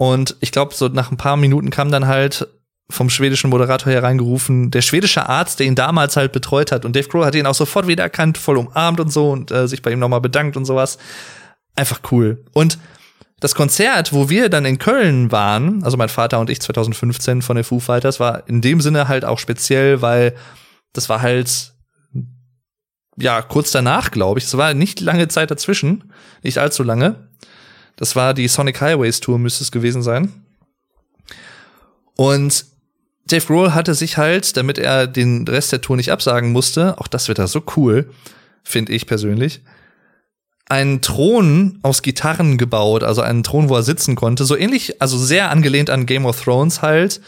und 0.00 0.34
ich 0.40 0.50
glaube, 0.50 0.74
so 0.74 0.88
nach 0.88 1.10
ein 1.10 1.18
paar 1.18 1.36
Minuten 1.36 1.68
kam 1.68 1.90
dann 1.90 2.06
halt 2.06 2.48
vom 2.88 3.10
schwedischen 3.10 3.50
Moderator 3.50 3.92
hereingerufen, 3.92 4.70
der 4.70 4.80
schwedische 4.80 5.28
Arzt, 5.28 5.60
der 5.60 5.66
ihn 5.66 5.74
damals 5.74 6.16
halt 6.16 6.32
betreut 6.32 6.72
hat. 6.72 6.86
Und 6.86 6.96
Dave 6.96 7.06
Grohl 7.06 7.26
hat 7.26 7.34
ihn 7.34 7.44
auch 7.44 7.54
sofort 7.54 7.86
wiedererkannt, 7.86 8.38
voll 8.38 8.56
umarmt 8.56 8.98
und 8.98 9.12
so 9.12 9.30
und 9.30 9.50
äh, 9.50 9.68
sich 9.68 9.82
bei 9.82 9.92
ihm 9.92 9.98
nochmal 9.98 10.22
bedankt 10.22 10.56
und 10.56 10.64
sowas. 10.64 10.96
Einfach 11.76 12.00
cool. 12.10 12.42
Und 12.54 12.78
das 13.40 13.54
Konzert, 13.54 14.14
wo 14.14 14.30
wir 14.30 14.48
dann 14.48 14.64
in 14.64 14.78
Köln 14.78 15.32
waren, 15.32 15.84
also 15.84 15.98
mein 15.98 16.08
Vater 16.08 16.40
und 16.40 16.48
ich 16.48 16.62
2015 16.62 17.42
von 17.42 17.56
den 17.56 17.64
Foo 17.64 17.78
Fighters, 17.78 18.20
war 18.20 18.48
in 18.48 18.62
dem 18.62 18.80
Sinne 18.80 19.06
halt 19.06 19.26
auch 19.26 19.38
speziell, 19.38 20.00
weil 20.00 20.34
das 20.94 21.10
war 21.10 21.20
halt 21.20 21.74
ja 23.18 23.42
kurz 23.42 23.70
danach, 23.70 24.12
glaube 24.12 24.38
ich. 24.38 24.46
Es 24.46 24.56
war 24.56 24.72
nicht 24.72 25.00
lange 25.00 25.28
Zeit 25.28 25.50
dazwischen, 25.50 26.10
nicht 26.42 26.56
allzu 26.56 26.84
lange. 26.84 27.28
Das 28.00 28.16
war 28.16 28.32
die 28.32 28.48
Sonic 28.48 28.80
Highways 28.80 29.20
Tour, 29.20 29.38
müsste 29.38 29.62
es 29.62 29.70
gewesen 29.70 30.02
sein. 30.02 30.32
Und 32.16 32.64
Dave 33.26 33.44
Grohl 33.44 33.74
hatte 33.74 33.94
sich 33.94 34.16
halt, 34.16 34.56
damit 34.56 34.78
er 34.78 35.06
den 35.06 35.46
Rest 35.46 35.70
der 35.70 35.82
Tour 35.82 35.96
nicht 35.96 36.10
absagen 36.10 36.50
musste, 36.50 36.98
auch 36.98 37.06
das 37.06 37.28
wird 37.28 37.38
da 37.38 37.46
so 37.46 37.62
cool, 37.76 38.10
finde 38.64 38.92
ich 38.92 39.06
persönlich, 39.06 39.60
einen 40.66 41.02
Thron 41.02 41.78
aus 41.82 42.00
Gitarren 42.00 42.56
gebaut, 42.56 43.04
also 43.04 43.20
einen 43.20 43.42
Thron, 43.42 43.68
wo 43.68 43.76
er 43.76 43.82
sitzen 43.82 44.16
konnte, 44.16 44.46
so 44.46 44.56
ähnlich, 44.56 45.02
also 45.02 45.18
sehr 45.18 45.50
angelehnt 45.50 45.90
an 45.90 46.06
Game 46.06 46.24
of 46.24 46.42
Thrones 46.42 46.80
halt, 46.80 47.20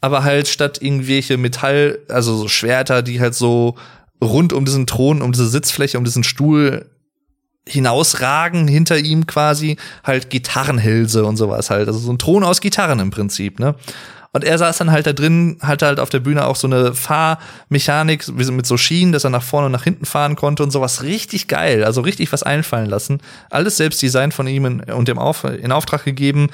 aber 0.00 0.24
halt 0.24 0.48
statt 0.48 0.80
irgendwelche 0.80 1.36
Metall, 1.36 1.98
also 2.08 2.36
so 2.36 2.48
Schwerter, 2.48 3.02
die 3.02 3.20
halt 3.20 3.34
so 3.34 3.76
rund 4.22 4.54
um 4.54 4.64
diesen 4.64 4.86
Thron, 4.86 5.20
um 5.20 5.32
diese 5.32 5.48
Sitzfläche, 5.48 5.98
um 5.98 6.04
diesen 6.04 6.24
Stuhl 6.24 6.86
hinausragen 7.68 8.68
hinter 8.68 8.98
ihm 8.98 9.26
quasi 9.26 9.76
halt 10.04 10.30
Gitarrenhülse 10.30 11.24
und 11.24 11.36
sowas 11.36 11.70
halt. 11.70 11.88
Also 11.88 11.98
so 11.98 12.12
ein 12.12 12.18
Thron 12.18 12.44
aus 12.44 12.60
Gitarren 12.60 13.00
im 13.00 13.10
Prinzip, 13.10 13.58
ne? 13.58 13.74
Und 14.36 14.44
er 14.44 14.58
saß 14.58 14.76
dann 14.76 14.90
halt 14.90 15.06
da 15.06 15.14
drin, 15.14 15.56
hatte 15.62 15.86
halt 15.86 15.98
auf 15.98 16.10
der 16.10 16.20
Bühne 16.20 16.44
auch 16.44 16.56
so 16.56 16.66
eine 16.66 16.92
Fahrmechanik 16.92 18.28
mit 18.28 18.66
so 18.66 18.76
Schienen, 18.76 19.12
dass 19.12 19.24
er 19.24 19.30
nach 19.30 19.42
vorne 19.42 19.66
und 19.66 19.72
nach 19.72 19.84
hinten 19.84 20.04
fahren 20.04 20.36
konnte 20.36 20.62
und 20.62 20.70
sowas 20.70 21.02
richtig 21.02 21.48
geil. 21.48 21.84
Also 21.84 22.02
richtig 22.02 22.30
was 22.34 22.42
einfallen 22.42 22.90
lassen. 22.90 23.22
Alles 23.48 23.78
selbst 23.78 24.02
Design 24.02 24.32
von 24.32 24.46
ihm 24.46 24.66
in, 24.66 24.80
und 24.80 25.08
dem 25.08 25.18
Auf, 25.18 25.44
in 25.44 25.72
Auftrag 25.72 26.04
gegeben. 26.04 26.48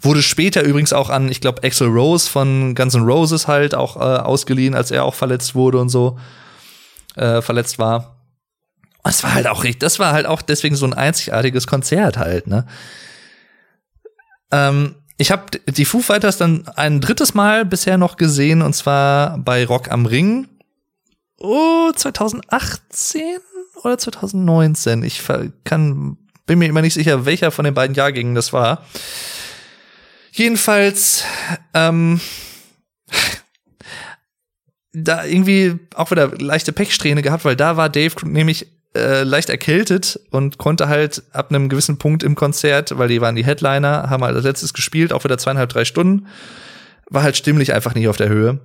Wurde 0.00 0.22
später 0.22 0.62
übrigens 0.62 0.94
auch 0.94 1.10
an, 1.10 1.30
ich 1.30 1.42
glaube, 1.42 1.62
Axel 1.62 1.88
Rose 1.88 2.26
von 2.26 2.74
Guns 2.74 2.94
N' 2.94 3.02
Roses 3.02 3.46
halt 3.46 3.74
auch 3.74 3.96
äh, 3.96 4.00
ausgeliehen, 4.00 4.74
als 4.74 4.90
er 4.90 5.04
auch 5.04 5.14
verletzt 5.14 5.54
wurde 5.54 5.78
und 5.78 5.90
so 5.90 6.18
äh, 7.16 7.42
verletzt 7.42 7.78
war. 7.78 8.15
Das 9.06 9.22
war 9.22 9.34
halt 9.34 9.46
auch 9.46 9.62
richtig, 9.62 9.80
das 9.80 9.98
war 9.98 10.12
halt 10.12 10.26
auch 10.26 10.42
deswegen 10.42 10.74
so 10.74 10.84
ein 10.84 10.94
einzigartiges 10.94 11.66
Konzert 11.66 12.16
halt, 12.16 12.48
ne? 12.48 12.66
Ähm, 14.50 14.96
ich 15.16 15.30
habe 15.30 15.44
die 15.68 15.84
Foo 15.84 16.00
Fighters 16.00 16.36
dann 16.38 16.68
ein 16.74 17.00
drittes 17.00 17.32
Mal 17.32 17.64
bisher 17.64 17.98
noch 17.98 18.16
gesehen 18.16 18.62
und 18.62 18.74
zwar 18.74 19.38
bei 19.38 19.64
Rock 19.64 19.90
am 19.90 20.06
Ring. 20.06 20.48
Oh, 21.38 21.90
2018 21.94 23.22
oder 23.82 23.96
2019. 23.96 25.02
Ich 25.04 25.22
kann, 25.64 26.18
bin 26.46 26.58
mir 26.58 26.68
immer 26.68 26.82
nicht 26.82 26.94
sicher, 26.94 27.24
welcher 27.24 27.50
von 27.50 27.64
den 27.64 27.74
beiden 27.74 27.94
Jahrgängen 27.94 28.34
das 28.34 28.52
war. 28.52 28.84
Jedenfalls, 30.32 31.24
ähm, 31.72 32.20
da 34.92 35.24
irgendwie 35.24 35.78
auch 35.94 36.10
wieder 36.10 36.28
leichte 36.38 36.72
Pechsträhne 36.72 37.22
gehabt, 37.22 37.44
weil 37.44 37.56
da 37.56 37.76
war 37.76 37.88
Dave 37.88 38.14
nämlich 38.26 38.75
äh, 38.96 39.22
leicht 39.22 39.50
erkältet 39.50 40.20
und 40.30 40.58
konnte 40.58 40.88
halt 40.88 41.22
ab 41.32 41.50
einem 41.50 41.68
gewissen 41.68 41.98
Punkt 41.98 42.22
im 42.22 42.34
Konzert, 42.34 42.98
weil 42.98 43.08
die 43.08 43.20
waren 43.20 43.36
die 43.36 43.44
Headliner, 43.44 44.10
haben 44.10 44.24
halt 44.24 44.34
als 44.36 44.44
letztes 44.44 44.72
gespielt, 44.72 45.12
auch 45.12 45.24
wieder 45.24 45.38
zweieinhalb, 45.38 45.68
drei 45.68 45.84
Stunden, 45.84 46.26
war 47.08 47.22
halt 47.22 47.36
stimmlich 47.36 47.72
einfach 47.72 47.94
nicht 47.94 48.08
auf 48.08 48.16
der 48.16 48.28
Höhe. 48.28 48.60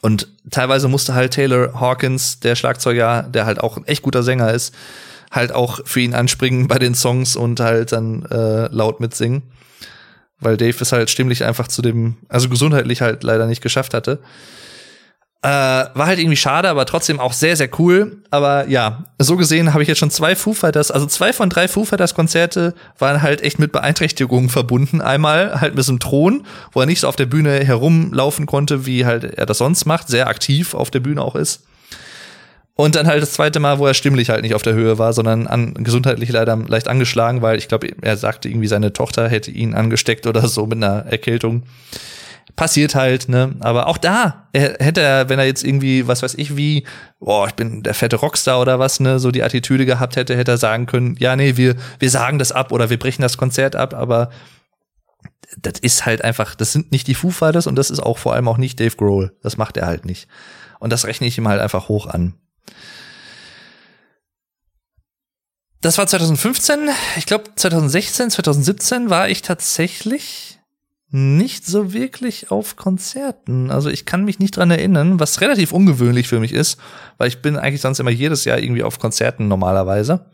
Und 0.00 0.28
teilweise 0.50 0.88
musste 0.88 1.14
halt 1.14 1.34
Taylor 1.34 1.80
Hawkins, 1.80 2.40
der 2.40 2.56
Schlagzeuger, 2.56 3.22
der 3.22 3.46
halt 3.46 3.60
auch 3.60 3.76
ein 3.76 3.86
echt 3.86 4.02
guter 4.02 4.22
Sänger 4.22 4.52
ist, 4.52 4.74
halt 5.30 5.52
auch 5.52 5.80
für 5.84 6.00
ihn 6.00 6.14
anspringen 6.14 6.68
bei 6.68 6.78
den 6.78 6.94
Songs 6.94 7.36
und 7.36 7.60
halt 7.60 7.92
dann 7.92 8.24
äh, 8.26 8.66
laut 8.68 9.00
mitsingen. 9.00 9.42
Weil 10.40 10.56
Dave 10.56 10.76
es 10.80 10.92
halt 10.92 11.10
stimmlich 11.10 11.44
einfach 11.44 11.68
zu 11.68 11.80
dem, 11.80 12.18
also 12.28 12.48
gesundheitlich 12.48 13.00
halt 13.00 13.22
leider 13.22 13.46
nicht 13.46 13.62
geschafft 13.62 13.94
hatte. 13.94 14.20
Äh, 15.44 15.90
war 15.92 16.06
halt 16.06 16.18
irgendwie 16.18 16.38
schade, 16.38 16.70
aber 16.70 16.86
trotzdem 16.86 17.20
auch 17.20 17.34
sehr, 17.34 17.54
sehr 17.54 17.68
cool. 17.78 18.16
Aber 18.30 18.66
ja, 18.66 19.04
so 19.18 19.36
gesehen 19.36 19.74
habe 19.74 19.82
ich 19.82 19.88
jetzt 19.90 19.98
schon 19.98 20.10
zwei 20.10 20.34
Foo 20.34 20.54
Fighters, 20.54 20.90
also 20.90 21.04
zwei 21.04 21.34
von 21.34 21.50
drei 21.50 21.68
Foo 21.68 21.84
Fighters 21.84 22.14
Konzerte 22.14 22.72
waren 22.98 23.20
halt 23.20 23.42
echt 23.42 23.58
mit 23.58 23.70
Beeinträchtigungen 23.70 24.48
verbunden. 24.48 25.02
Einmal 25.02 25.60
halt 25.60 25.74
mit 25.74 25.84
so 25.84 25.92
einem 25.92 26.00
Thron, 26.00 26.46
wo 26.72 26.80
er 26.80 26.86
nicht 26.86 27.00
so 27.00 27.08
auf 27.08 27.16
der 27.16 27.26
Bühne 27.26 27.62
herumlaufen 27.62 28.46
konnte, 28.46 28.86
wie 28.86 29.04
halt 29.04 29.24
er 29.24 29.44
das 29.44 29.58
sonst 29.58 29.84
macht, 29.84 30.08
sehr 30.08 30.28
aktiv 30.28 30.72
auf 30.72 30.90
der 30.90 31.00
Bühne 31.00 31.20
auch 31.20 31.34
ist. 31.34 31.64
Und 32.74 32.94
dann 32.94 33.06
halt 33.06 33.20
das 33.20 33.34
zweite 33.34 33.60
Mal, 33.60 33.78
wo 33.78 33.86
er 33.86 33.92
stimmlich 33.92 34.30
halt 34.30 34.40
nicht 34.40 34.54
auf 34.54 34.62
der 34.62 34.72
Höhe 34.72 34.96
war, 34.96 35.12
sondern 35.12 35.46
an, 35.46 35.74
gesundheitlich 35.74 36.30
leider 36.30 36.56
leicht 36.56 36.88
angeschlagen, 36.88 37.42
weil 37.42 37.58
ich 37.58 37.68
glaube, 37.68 37.90
er 38.00 38.16
sagte 38.16 38.48
irgendwie, 38.48 38.66
seine 38.66 38.94
Tochter 38.94 39.28
hätte 39.28 39.50
ihn 39.50 39.74
angesteckt 39.74 40.26
oder 40.26 40.48
so 40.48 40.64
mit 40.64 40.82
einer 40.82 41.04
Erkältung. 41.04 41.64
Passiert 42.56 42.94
halt, 42.94 43.28
ne? 43.28 43.56
Aber 43.60 43.88
auch 43.88 43.98
da 43.98 44.44
er, 44.54 44.76
hätte 44.78 45.00
er, 45.00 45.28
wenn 45.28 45.38
er 45.38 45.44
jetzt 45.44 45.64
irgendwie, 45.64 46.06
was 46.06 46.22
weiß 46.22 46.34
ich, 46.34 46.56
wie, 46.56 46.86
boah, 47.18 47.48
ich 47.48 47.54
bin 47.54 47.82
der 47.82 47.94
fette 47.94 48.16
Rockstar 48.16 48.60
oder 48.60 48.78
was, 48.78 49.00
ne, 49.00 49.18
so 49.18 49.32
die 49.32 49.42
Attitüde 49.42 49.84
gehabt 49.84 50.16
hätte, 50.16 50.36
hätte 50.36 50.52
er 50.52 50.58
sagen 50.58 50.86
können, 50.86 51.16
ja, 51.18 51.34
nee, 51.34 51.56
wir, 51.56 51.74
wir 51.98 52.10
sagen 52.10 52.38
das 52.38 52.52
ab 52.52 52.70
oder 52.70 52.90
wir 52.90 52.98
brechen 52.98 53.22
das 53.22 53.36
Konzert 53.36 53.74
ab, 53.74 53.92
aber 53.92 54.30
das 55.60 55.80
ist 55.80 56.06
halt 56.06 56.22
einfach, 56.22 56.54
das 56.54 56.72
sind 56.72 56.92
nicht 56.92 57.06
die 57.08 57.14
Foo 57.14 57.30
Fighters 57.30 57.66
und 57.66 57.76
das 57.76 57.90
ist 57.90 58.00
auch 58.00 58.18
vor 58.18 58.34
allem 58.34 58.48
auch 58.48 58.58
nicht 58.58 58.78
Dave 58.78 58.96
Grohl. 58.96 59.36
Das 59.42 59.56
macht 59.56 59.76
er 59.76 59.86
halt 59.86 60.04
nicht. 60.04 60.28
Und 60.78 60.90
das 60.90 61.04
rechne 61.04 61.26
ich 61.26 61.36
ihm 61.38 61.48
halt 61.48 61.60
einfach 61.60 61.88
hoch 61.88 62.06
an. 62.06 62.34
Das 65.80 65.98
war 65.98 66.06
2015. 66.06 66.88
Ich 67.16 67.26
glaube, 67.26 67.44
2016, 67.54 68.30
2017 68.30 69.10
war 69.10 69.28
ich 69.28 69.42
tatsächlich 69.42 70.58
nicht 71.10 71.66
so 71.66 71.92
wirklich 71.92 72.50
auf 72.50 72.76
Konzerten. 72.76 73.70
Also 73.70 73.88
ich 73.88 74.04
kann 74.04 74.24
mich 74.24 74.38
nicht 74.38 74.56
dran 74.56 74.70
erinnern, 74.70 75.20
was 75.20 75.40
relativ 75.40 75.72
ungewöhnlich 75.72 76.28
für 76.28 76.40
mich 76.40 76.52
ist, 76.52 76.78
weil 77.18 77.28
ich 77.28 77.40
bin 77.40 77.56
eigentlich 77.56 77.82
sonst 77.82 78.00
immer 78.00 78.10
jedes 78.10 78.44
Jahr 78.44 78.58
irgendwie 78.58 78.82
auf 78.82 78.98
Konzerten 78.98 79.46
normalerweise. 79.46 80.26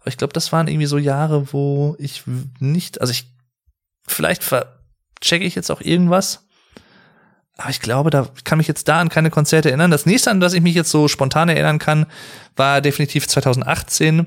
Aber 0.00 0.08
ich 0.08 0.16
glaube, 0.16 0.32
das 0.32 0.52
waren 0.52 0.68
irgendwie 0.68 0.86
so 0.86 0.98
Jahre, 0.98 1.52
wo 1.52 1.96
ich 1.98 2.24
nicht, 2.58 3.00
also 3.00 3.10
ich 3.10 3.32
vielleicht 4.06 4.44
checke 5.20 5.44
ich 5.44 5.54
jetzt 5.54 5.70
auch 5.70 5.80
irgendwas. 5.80 6.46
Aber 7.56 7.70
ich 7.70 7.80
glaube, 7.80 8.10
da 8.10 8.28
kann 8.44 8.58
mich 8.58 8.68
jetzt 8.68 8.86
da 8.86 9.00
an 9.00 9.08
keine 9.08 9.30
Konzerte 9.30 9.68
erinnern. 9.68 9.90
Das 9.90 10.06
nächste, 10.06 10.30
an 10.30 10.40
das 10.40 10.52
ich 10.52 10.62
mich 10.62 10.74
jetzt 10.74 10.90
so 10.90 11.08
spontan 11.08 11.48
erinnern 11.48 11.80
kann, 11.80 12.06
war 12.54 12.80
definitiv 12.80 13.26
2018. 13.26 14.26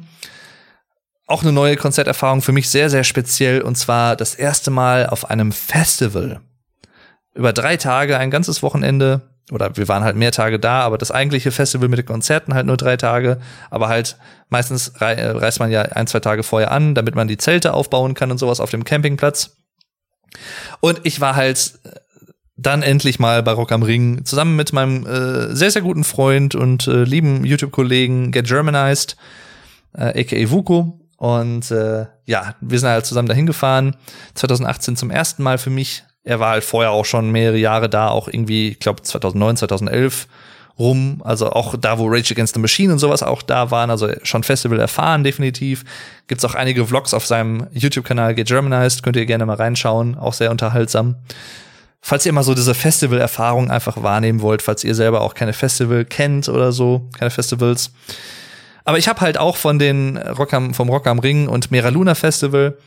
Auch 1.32 1.44
eine 1.44 1.54
neue 1.54 1.78
Konzerterfahrung 1.78 2.42
für 2.42 2.52
mich 2.52 2.70
sehr, 2.70 2.90
sehr 2.90 3.06
speziell. 3.06 3.62
Und 3.62 3.78
zwar 3.78 4.18
das 4.18 4.36
erste 4.36 4.70
Mal 4.70 5.08
auf 5.08 5.30
einem 5.30 5.54
Festival. 5.54 6.42
Über 7.34 7.54
drei 7.54 7.78
Tage, 7.78 8.18
ein 8.18 8.32
ganzes 8.32 8.62
Wochenende. 8.62 9.22
Oder 9.50 9.78
wir 9.78 9.88
waren 9.88 10.04
halt 10.04 10.18
mehr 10.18 10.34
Tage 10.34 10.60
da, 10.60 10.82
aber 10.82 10.98
das 10.98 11.10
eigentliche 11.10 11.52
Festival 11.52 11.88
mit 11.88 12.00
den 12.00 12.06
Konzerten 12.06 12.54
halt 12.54 12.66
nur 12.66 12.76
drei 12.76 12.98
Tage. 12.98 13.40
Aber 13.70 13.88
halt 13.88 14.18
meistens 14.50 14.92
reist 15.00 15.62
man 15.62 15.72
ja 15.72 15.84
ein, 15.84 16.06
zwei 16.06 16.20
Tage 16.20 16.44
vorher 16.44 16.70
an, 16.70 16.96
damit 16.96 17.16
man 17.16 17.30
die 17.30 17.38
Zelte 17.38 17.74
aufbauen 17.74 18.14
kann 18.14 18.30
und 18.30 18.38
sowas 18.38 18.60
auf 18.60 18.70
dem 18.70 18.84
Campingplatz. 18.84 19.56
Und 20.82 21.00
ich 21.04 21.22
war 21.22 21.38
halt 21.38 21.80
äh, 21.86 21.92
dann 22.58 22.82
endlich 22.82 23.20
mal 23.20 23.42
bei 23.42 23.54
Rock 23.54 23.72
am 23.72 23.84
Ring 23.84 24.26
zusammen 24.26 24.58
mit 24.58 24.74
meinem 24.74 25.06
äh, 25.06 25.56
sehr, 25.56 25.72
sehr 25.72 25.82
guten 25.82 26.04
Freund 26.04 26.56
und 26.56 26.88
äh, 26.88 27.06
lieben 27.06 27.46
YouTube-Kollegen 27.46 28.34
Get 28.34 28.48
Germanized, 28.48 29.16
äh, 29.94 30.22
aka 30.22 30.52
Vuko. 30.52 31.01
Und 31.22 31.70
äh, 31.70 32.08
ja, 32.26 32.56
wir 32.62 32.80
sind 32.80 32.90
halt 32.90 33.06
zusammen 33.06 33.28
dahin 33.28 33.46
gefahren. 33.46 33.96
2018 34.34 34.96
zum 34.96 35.12
ersten 35.12 35.44
Mal 35.44 35.60
für 35.60 35.70
mich. 35.70 36.04
Er 36.24 36.40
war 36.40 36.50
halt 36.50 36.64
vorher 36.64 36.90
auch 36.90 37.06
schon 37.06 37.30
mehrere 37.30 37.60
Jahre 37.60 37.90
da, 37.90 38.08
auch 38.08 38.28
irgendwie, 38.28 38.70
ich 38.70 38.80
glaube 38.80 39.04
2009, 39.04 39.58
2011 39.58 40.28
rum. 40.80 41.22
Also 41.24 41.52
auch 41.52 41.76
da, 41.80 42.00
wo 42.00 42.08
Rage 42.08 42.34
Against 42.34 42.56
the 42.56 42.60
Machine 42.60 42.92
und 42.92 42.98
sowas 42.98 43.22
auch 43.22 43.44
da 43.44 43.70
waren. 43.70 43.92
Also 43.92 44.10
schon 44.24 44.42
Festival 44.42 44.80
erfahren, 44.80 45.24
definitiv. 45.24 45.84
Gibt's 46.26 46.44
auch 46.44 46.56
einige 46.56 46.88
Vlogs 46.88 47.14
auf 47.14 47.28
seinem 47.28 47.68
YouTube-Kanal 47.72 48.34
Get 48.34 48.48
Germanized. 48.48 49.04
Könnt 49.04 49.16
ihr 49.16 49.28
gerne 49.28 49.46
mal 49.46 49.58
reinschauen. 49.58 50.18
Auch 50.18 50.34
sehr 50.34 50.50
unterhaltsam. 50.50 51.18
Falls 52.02 52.26
ihr 52.26 52.34
mal 52.34 52.42
so 52.42 52.56
diese 52.56 52.74
Festival-Erfahrung 52.74 53.70
einfach 53.70 54.02
wahrnehmen 54.02 54.42
wollt, 54.42 54.64
falls 54.64 54.84
ihr 54.84 54.96
selber 54.96 55.22
auch 55.22 55.36
keine 55.36 55.54
Festival 55.54 56.04
kennt 56.04 56.50
oder 56.50 56.72
so, 56.72 57.08
keine 57.16 57.30
Festivals. 57.30 57.92
Aber 58.84 58.98
ich 58.98 59.08
habe 59.08 59.22
halt 59.22 59.38
auch 59.38 59.58
von 59.58 59.80
den 59.80 60.18
Rock 60.18 60.54
am, 60.54 60.74
vom 60.74 60.90
Rock 60.90 61.08
am 61.08 61.20
Ring 61.20 61.48
und 61.48 61.72
Mera 61.72 61.90
Luna 61.90 62.16
Festival, 62.16 62.78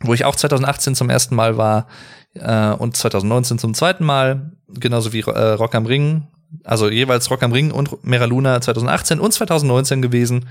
wo 0.00 0.14
ich 0.14 0.24
auch 0.24 0.36
2018 0.36 0.94
zum 0.94 1.10
ersten 1.10 1.34
Mal 1.34 1.56
war 1.56 1.86
äh, 2.34 2.70
und 2.70 2.96
2019 2.96 3.58
zum 3.58 3.74
zweiten 3.74 4.04
Mal, 4.04 4.52
genauso 4.68 5.12
wie 5.12 5.20
äh, 5.20 5.52
Rock 5.52 5.74
am 5.74 5.86
Ring, 5.86 6.28
also 6.64 6.90
jeweils 6.90 7.30
Rock 7.30 7.42
am 7.42 7.52
Ring 7.52 7.70
und 7.70 8.04
Mera 8.04 8.26
Luna 8.26 8.60
2018 8.60 9.20
und 9.20 9.32
2019 9.32 10.02
gewesen. 10.02 10.46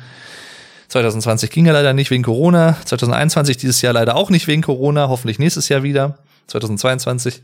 2020 0.87 1.51
ging 1.51 1.65
ja 1.65 1.73
leider 1.73 1.93
nicht 1.93 2.11
wegen 2.11 2.23
Corona. 2.23 2.75
2021 2.85 3.57
dieses 3.57 3.81
Jahr 3.81 3.93
leider 3.93 4.15
auch 4.15 4.29
nicht 4.29 4.47
wegen 4.47 4.61
Corona. 4.61 5.07
Hoffentlich 5.07 5.39
nächstes 5.39 5.69
Jahr 5.69 5.83
wieder. 5.83 6.17
2022. 6.47 7.43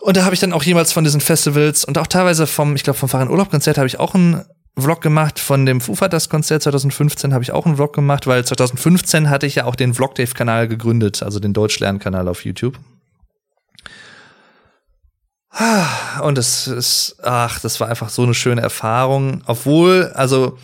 Und 0.00 0.16
da 0.16 0.24
habe 0.24 0.34
ich 0.34 0.40
dann 0.40 0.52
auch 0.52 0.62
jemals 0.62 0.92
von 0.92 1.04
diesen 1.04 1.20
Festivals 1.20 1.84
und 1.84 1.98
auch 1.98 2.06
teilweise 2.06 2.46
vom, 2.46 2.74
ich 2.74 2.82
glaube, 2.82 2.98
vom 2.98 3.08
Fahren 3.08 3.28
Urlaub 3.28 3.50
Konzert 3.50 3.78
habe 3.78 3.86
ich 3.86 4.00
auch 4.00 4.14
einen 4.14 4.44
Vlog 4.78 5.00
gemacht. 5.00 5.38
Von 5.38 5.66
dem 5.66 5.80
Foo 5.80 5.94
Fighters 5.94 6.28
Konzert 6.28 6.62
2015 6.62 7.32
habe 7.34 7.42
ich 7.42 7.52
auch 7.52 7.66
einen 7.66 7.76
Vlog 7.76 7.92
gemacht, 7.92 8.26
weil 8.26 8.44
2015 8.44 9.28
hatte 9.28 9.46
ich 9.46 9.56
ja 9.56 9.64
auch 9.64 9.76
den 9.76 9.94
Vlog 9.94 10.14
Dave 10.14 10.32
Kanal 10.32 10.68
gegründet, 10.68 11.22
also 11.22 11.40
den 11.40 11.52
Deutschlernkanal 11.52 12.28
auf 12.28 12.44
YouTube. 12.44 12.78
Und 16.22 16.38
es 16.38 16.66
ist, 16.68 17.16
ach, 17.22 17.60
das 17.60 17.80
war 17.80 17.88
einfach 17.88 18.08
so 18.08 18.22
eine 18.22 18.34
schöne 18.34 18.60
Erfahrung. 18.60 19.42
Obwohl, 19.46 20.12
also 20.14 20.58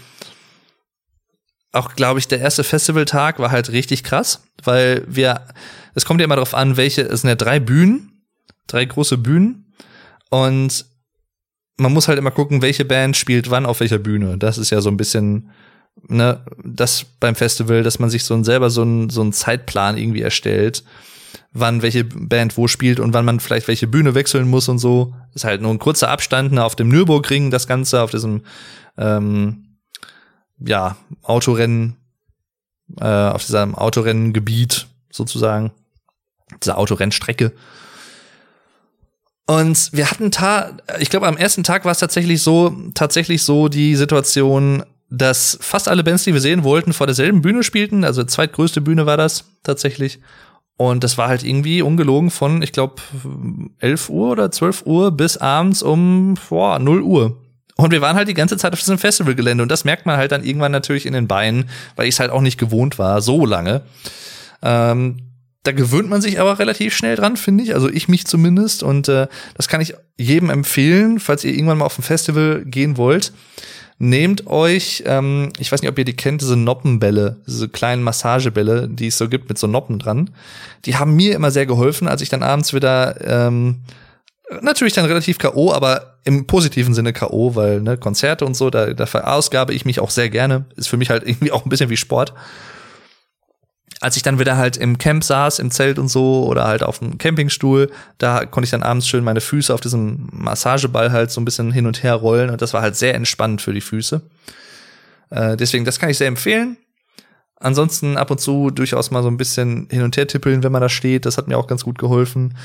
auch, 1.72 1.94
glaube 1.94 2.18
ich, 2.18 2.28
der 2.28 2.40
erste 2.40 2.64
Festivaltag 2.64 3.38
war 3.38 3.50
halt 3.50 3.70
richtig 3.70 4.02
krass, 4.02 4.42
weil 4.62 5.04
wir, 5.07 5.42
es 5.94 6.04
kommt 6.04 6.20
ja 6.20 6.24
immer 6.24 6.36
darauf 6.36 6.54
an, 6.54 6.76
welche, 6.76 7.02
es 7.02 7.20
sind 7.20 7.28
ja 7.28 7.36
drei 7.36 7.61
Bühnen, 7.61 8.22
drei 8.66 8.84
große 8.84 9.18
Bühnen 9.18 9.74
und 10.30 10.86
man 11.76 11.92
muss 11.92 12.08
halt 12.08 12.18
immer 12.18 12.30
gucken, 12.30 12.62
welche 12.62 12.84
Band 12.84 13.16
spielt 13.16 13.50
wann 13.50 13.66
auf 13.66 13.80
welcher 13.80 13.98
Bühne. 13.98 14.38
Das 14.38 14.58
ist 14.58 14.70
ja 14.70 14.80
so 14.80 14.90
ein 14.90 14.96
bisschen, 14.96 15.50
ne, 16.08 16.40
das 16.64 17.04
beim 17.20 17.34
Festival, 17.34 17.82
dass 17.82 17.98
man 17.98 18.10
sich 18.10 18.24
so 18.24 18.34
ein, 18.34 18.44
selber 18.44 18.70
so 18.70 18.82
ein, 18.82 19.10
so 19.10 19.22
ein 19.22 19.32
Zeitplan 19.32 19.96
irgendwie 19.98 20.22
erstellt 20.22 20.84
wann 21.58 21.82
welche 21.82 22.04
Band 22.04 22.56
wo 22.56 22.68
spielt 22.68 23.00
und 23.00 23.14
wann 23.14 23.24
man 23.24 23.40
vielleicht 23.40 23.68
welche 23.68 23.86
Bühne 23.86 24.14
wechseln 24.14 24.48
muss 24.48 24.68
und 24.68 24.78
so. 24.78 25.14
Ist 25.34 25.44
halt 25.44 25.62
nur 25.62 25.70
ein 25.70 25.78
kurzer 25.78 26.10
Abstand 26.10 26.52
ne, 26.52 26.64
auf 26.64 26.76
dem 26.76 26.88
Nürburgring, 26.88 27.50
das 27.50 27.66
Ganze, 27.66 28.02
auf 28.02 28.10
diesem 28.10 28.42
ähm, 28.98 29.78
ja, 30.58 30.96
Autorennen, 31.22 31.96
äh, 32.98 33.04
auf 33.04 33.44
diesem 33.44 33.74
Autorennengebiet 33.74 34.86
sozusagen, 35.10 35.72
dieser 36.62 36.78
Autorennstrecke. 36.78 37.52
Und 39.47 39.90
wir 39.92 40.11
hatten 40.11 40.30
ta 40.32 40.72
ich 40.99 41.09
glaube, 41.09 41.28
am 41.28 41.36
ersten 41.36 41.62
Tag 41.62 41.84
war 41.84 41.92
es 41.92 41.99
tatsächlich 41.99 42.42
so, 42.42 42.76
tatsächlich 42.95 43.42
so 43.45 43.68
die 43.68 43.95
Situation, 43.95 44.83
dass 45.08 45.57
fast 45.61 45.88
alle 45.88 46.03
Bands, 46.03 46.25
die 46.25 46.33
wir 46.33 46.41
sehen 46.41 46.64
wollten, 46.64 46.92
vor 46.92 47.07
derselben 47.07 47.42
Bühne 47.42 47.62
spielten. 47.62 48.04
Also 48.04 48.25
zweitgrößte 48.25 48.80
Bühne 48.80 49.07
war 49.07 49.16
das 49.16 49.45
tatsächlich. 49.62 50.18
Und 50.76 51.04
das 51.04 51.16
war 51.16 51.29
halt 51.29 51.42
irgendwie 51.42 51.80
ungelogen 51.80 52.30
von, 52.30 52.61
ich 52.61 52.72
glaube, 52.72 52.96
11 53.79 54.11
Uhr 54.11 54.33
oder 54.33 54.50
12 54.50 54.84
Uhr 54.84 55.11
bis 55.11 55.38
abends 55.38 55.83
um 55.83 56.37
boah, 56.49 56.79
0 56.79 57.00
Uhr. 57.03 57.38
Und 57.76 57.92
wir 57.92 58.00
waren 58.00 58.16
halt 58.16 58.29
die 58.29 58.34
ganze 58.34 58.57
Zeit 58.57 58.72
auf 58.72 58.80
diesem 58.80 58.99
Festivalgelände 58.99 59.62
und 59.62 59.70
das 59.70 59.84
merkt 59.84 60.07
man 60.07 60.16
halt 60.16 60.33
dann 60.33 60.45
irgendwann 60.45 60.72
natürlich 60.72 61.07
in 61.07 61.12
den 61.12 61.29
Beinen, 61.29 61.68
weil 61.95 62.08
ich 62.08 62.14
es 62.14 62.20
halt 62.20 62.30
auch 62.30 62.41
nicht 62.41 62.58
gewohnt 62.58 62.99
war, 62.99 63.20
so 63.20 63.45
lange. 63.45 63.83
Ähm, 64.62 65.25
da 65.67 65.72
gewöhnt 65.72 66.09
man 66.09 66.21
sich 66.21 66.41
aber 66.41 66.59
relativ 66.59 66.95
schnell 66.95 67.17
dran, 67.17 67.37
finde 67.37 67.64
ich. 67.64 67.75
Also 67.75 67.88
ich 67.88 68.09
mich 68.09 68.26
zumindest. 68.26 68.83
Und 68.83 69.09
äh, 69.09 69.26
das 69.57 69.68
kann 69.68 69.80
ich 69.80 69.95
jedem 70.17 70.51
empfehlen, 70.51 71.18
falls 71.18 71.45
ihr 71.45 71.53
irgendwann 71.53 71.79
mal 71.79 71.87
auf 71.87 71.99
ein 71.99 72.03
Festival 72.03 72.64
gehen 72.64 72.97
wollt. 72.97 73.33
Nehmt 73.99 74.47
euch, 74.47 75.03
ähm, 75.07 75.51
ich 75.59 75.72
weiß 75.72 75.80
nicht, 75.80 75.91
ob 75.91 75.99
ihr 75.99 76.05
die 76.05 76.17
kennt, 76.17 76.43
diese 76.43 76.57
Noppenbälle, 76.57 77.37
diese 77.47 77.68
kleinen 77.68 78.03
Massagebälle, 78.03 78.88
die 78.88 79.07
es 79.07 79.17
so 79.17 79.29
gibt 79.29 79.49
mit 79.49 79.57
so 79.57 79.67
Noppen 79.67 79.99
dran. 79.99 80.30
Die 80.84 80.97
haben 80.97 81.17
mir 81.17 81.34
immer 81.34 81.51
sehr 81.51 81.64
geholfen, 81.64 82.07
als 82.07 82.21
ich 82.21 82.29
dann 82.29 82.43
abends 82.43 82.75
wieder 82.75 83.17
ähm, 83.26 83.80
natürlich 84.61 84.93
dann 84.93 85.07
relativ 85.07 85.38
K.O., 85.38 85.72
aber 85.72 86.18
im 86.25 86.47
positiven 86.47 86.93
Sinne 86.93 87.14
K.O., 87.14 87.55
weil 87.55 87.80
ne, 87.80 87.97
Konzerte 87.97 88.45
und 88.45 88.55
so, 88.55 88.68
da, 88.68 88.93
da 88.93 89.07
verausgabe 89.07 89.72
ich 89.72 89.87
mich 89.87 89.99
auch 90.01 90.11
sehr 90.11 90.29
gerne. 90.29 90.67
Ist 90.76 90.88
für 90.88 90.99
mich 90.99 91.09
halt 91.09 91.22
irgendwie 91.26 91.51
auch 91.51 91.64
ein 91.64 91.71
bisschen 91.71 91.91
wie 91.91 91.97
Sport 91.97 92.34
als 94.00 94.16
ich 94.16 94.22
dann 94.22 94.38
wieder 94.38 94.56
halt 94.56 94.76
im 94.76 94.98
Camp 94.98 95.24
saß, 95.24 95.58
im 95.58 95.70
Zelt 95.70 95.98
und 95.98 96.08
so 96.08 96.44
oder 96.46 96.66
halt 96.66 96.82
auf 96.82 96.98
dem 96.98 97.18
Campingstuhl, 97.18 97.90
da 98.18 98.44
konnte 98.44 98.66
ich 98.66 98.70
dann 98.70 98.82
abends 98.82 99.08
schön 99.08 99.24
meine 99.24 99.40
Füße 99.40 99.72
auf 99.72 99.80
diesem 99.80 100.28
Massageball 100.32 101.12
halt 101.12 101.30
so 101.30 101.40
ein 101.40 101.44
bisschen 101.44 101.72
hin 101.72 101.86
und 101.86 102.02
her 102.02 102.14
rollen 102.14 102.50
und 102.50 102.62
das 102.62 102.74
war 102.74 102.82
halt 102.82 102.96
sehr 102.96 103.14
entspannend 103.14 103.62
für 103.62 103.72
die 103.72 103.80
Füße. 103.80 104.20
Äh, 105.30 105.56
deswegen, 105.56 105.84
das 105.84 105.98
kann 105.98 106.10
ich 106.10 106.18
sehr 106.18 106.28
empfehlen. 106.28 106.76
Ansonsten 107.67 108.17
ab 108.17 108.30
und 108.30 108.41
zu 108.41 108.71
durchaus 108.71 109.11
mal 109.11 109.25
so 109.25 109.29
ein 109.29 109.37
bisschen 109.37 109.88
hin 109.91 110.03
und 110.03 110.17
her 110.17 110.29
tippeln, 110.29 110.63
wenn 110.63 110.71
man 110.71 110.80
da 110.80 110.88
steht. 110.88 111.26
Das 111.26 111.37
hat 111.37 111.49
mir 111.49 111.59
auch 111.59 111.67
ganz 111.67 111.83
gut 111.83 111.99
geholfen. 111.99 112.57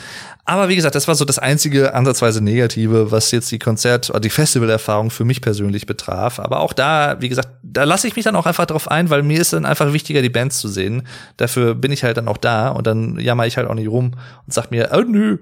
Aber 0.45 0.69
wie 0.69 0.75
gesagt, 0.75 0.93
das 0.93 1.07
war 1.07 1.15
so 1.15 1.25
das 1.25 1.39
einzige 1.39 1.95
ansatzweise 1.95 2.39
Negative, 2.39 3.09
was 3.09 3.31
jetzt 3.31 3.51
die 3.51 3.57
Konzert- 3.57 4.11
oder 4.11 4.19
die 4.19 4.29
Festivalerfahrung 4.29 5.09
für 5.09 5.25
mich 5.25 5.41
persönlich 5.41 5.87
betraf. 5.87 6.39
Aber 6.39 6.59
auch 6.59 6.71
da, 6.71 7.19
wie 7.19 7.29
gesagt, 7.29 7.49
da 7.63 7.83
lasse 7.83 8.07
ich 8.07 8.15
mich 8.15 8.25
dann 8.25 8.35
auch 8.35 8.45
einfach 8.45 8.67
drauf 8.67 8.91
ein, 8.91 9.09
weil 9.09 9.23
mir 9.23 9.41
ist 9.41 9.53
dann 9.53 9.65
einfach 9.65 9.91
wichtiger, 9.91 10.21
die 10.21 10.29
Bands 10.29 10.59
zu 10.59 10.67
sehen. 10.67 11.07
Dafür 11.37 11.73
bin 11.73 11.91
ich 11.91 12.03
halt 12.03 12.17
dann 12.17 12.27
auch 12.27 12.37
da 12.37 12.69
und 12.69 12.85
dann 12.85 13.17
jammer 13.17 13.47
ich 13.47 13.57
halt 13.57 13.67
auch 13.67 13.73
nicht 13.73 13.89
rum 13.89 14.11
und 14.45 14.53
sag 14.53 14.69
mir, 14.69 14.91
oh 14.93 15.01
nö, 15.01 15.39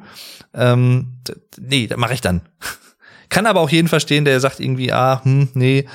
ähm, 0.54 1.18
nee, 1.60 1.86
das 1.88 1.98
mache 1.98 2.14
ich 2.14 2.22
dann. 2.22 2.44
Kann 3.28 3.46
aber 3.46 3.60
auch 3.60 3.70
jeden 3.70 3.90
verstehen, 3.90 4.24
der 4.24 4.40
sagt 4.40 4.62
irgendwie, 4.62 4.94
ah, 4.94 5.20
hm, 5.22 5.50
nee, 5.54 5.86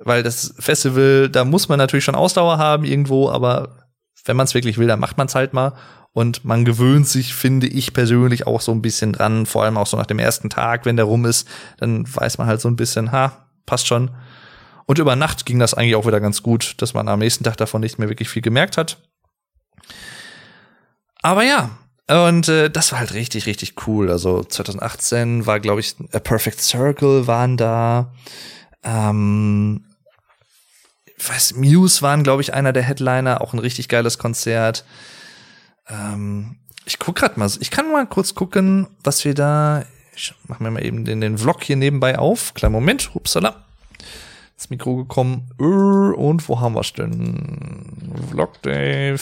weil 0.00 0.22
das 0.22 0.54
Festival, 0.58 1.28
da 1.28 1.44
muss 1.44 1.68
man 1.68 1.78
natürlich 1.78 2.04
schon 2.04 2.14
Ausdauer 2.14 2.58
haben 2.58 2.84
irgendwo, 2.84 3.30
aber 3.30 3.88
wenn 4.24 4.36
man 4.36 4.44
es 4.44 4.54
wirklich 4.54 4.78
will, 4.78 4.86
dann 4.86 5.00
macht 5.00 5.18
man 5.18 5.26
es 5.26 5.34
halt 5.34 5.52
mal. 5.52 5.74
Und 6.12 6.44
man 6.44 6.64
gewöhnt 6.64 7.06
sich, 7.06 7.34
finde 7.34 7.66
ich 7.66 7.92
persönlich, 7.92 8.46
auch 8.46 8.60
so 8.60 8.72
ein 8.72 8.82
bisschen 8.82 9.12
dran, 9.12 9.46
vor 9.46 9.64
allem 9.64 9.76
auch 9.76 9.86
so 9.86 9.96
nach 9.96 10.06
dem 10.06 10.18
ersten 10.18 10.50
Tag, 10.50 10.84
wenn 10.84 10.96
der 10.96 11.04
rum 11.04 11.24
ist, 11.26 11.46
dann 11.78 12.04
weiß 12.12 12.38
man 12.38 12.46
halt 12.46 12.60
so 12.60 12.68
ein 12.68 12.76
bisschen, 12.76 13.12
ha, 13.12 13.46
passt 13.66 13.86
schon. 13.86 14.10
Und 14.86 14.98
über 14.98 15.16
Nacht 15.16 15.46
ging 15.46 15.58
das 15.58 15.74
eigentlich 15.74 15.96
auch 15.96 16.06
wieder 16.06 16.20
ganz 16.20 16.42
gut, 16.42 16.74
dass 16.78 16.94
man 16.94 17.08
am 17.08 17.18
nächsten 17.18 17.44
Tag 17.44 17.56
davon 17.58 17.82
nicht 17.82 17.98
mehr 17.98 18.08
wirklich 18.08 18.28
viel 18.28 18.42
gemerkt 18.42 18.78
hat. 18.78 18.98
Aber 21.22 21.44
ja, 21.44 21.70
und 22.08 22.48
äh, 22.48 22.70
das 22.70 22.92
war 22.92 23.00
halt 23.00 23.12
richtig, 23.12 23.46
richtig 23.46 23.86
cool. 23.86 24.10
Also 24.10 24.42
2018 24.42 25.46
war, 25.46 25.60
glaube 25.60 25.80
ich, 25.80 25.94
A 26.12 26.20
Perfect 26.20 26.60
Circle 26.60 27.26
waren 27.26 27.58
da. 27.58 28.12
Ähm, 28.82 29.84
weiß, 31.26 31.54
Muse 31.54 32.02
waren, 32.02 32.22
glaube 32.22 32.42
ich, 32.42 32.54
einer 32.54 32.72
der 32.72 32.82
Headliner, 32.82 33.40
auch 33.40 33.52
ein 33.52 33.58
richtig 33.58 33.88
geiles 33.88 34.18
Konzert. 34.18 34.84
Ähm, 35.88 36.56
ich 36.84 36.98
guck 36.98 37.16
grad 37.16 37.36
mal, 37.36 37.50
ich 37.60 37.70
kann 37.70 37.90
mal 37.90 38.06
kurz 38.06 38.34
gucken, 38.34 38.86
was 39.02 39.24
wir 39.24 39.34
da. 39.34 39.84
Ich 40.14 40.34
mach 40.48 40.60
mir 40.60 40.70
mal 40.70 40.84
eben 40.84 41.04
den, 41.04 41.20
den 41.20 41.38
Vlog 41.38 41.62
hier 41.62 41.76
nebenbei 41.76 42.18
auf. 42.18 42.54
Kleinen 42.54 42.72
Moment, 42.72 43.14
hupsala. 43.14 43.64
Das 44.56 44.70
Mikro 44.70 44.96
gekommen. 44.96 45.50
Und 45.58 46.48
wo 46.48 46.60
haben 46.60 46.74
wir's 46.74 46.92
denn? 46.92 48.26
Vlog 48.30 48.60
Dave. 48.62 49.20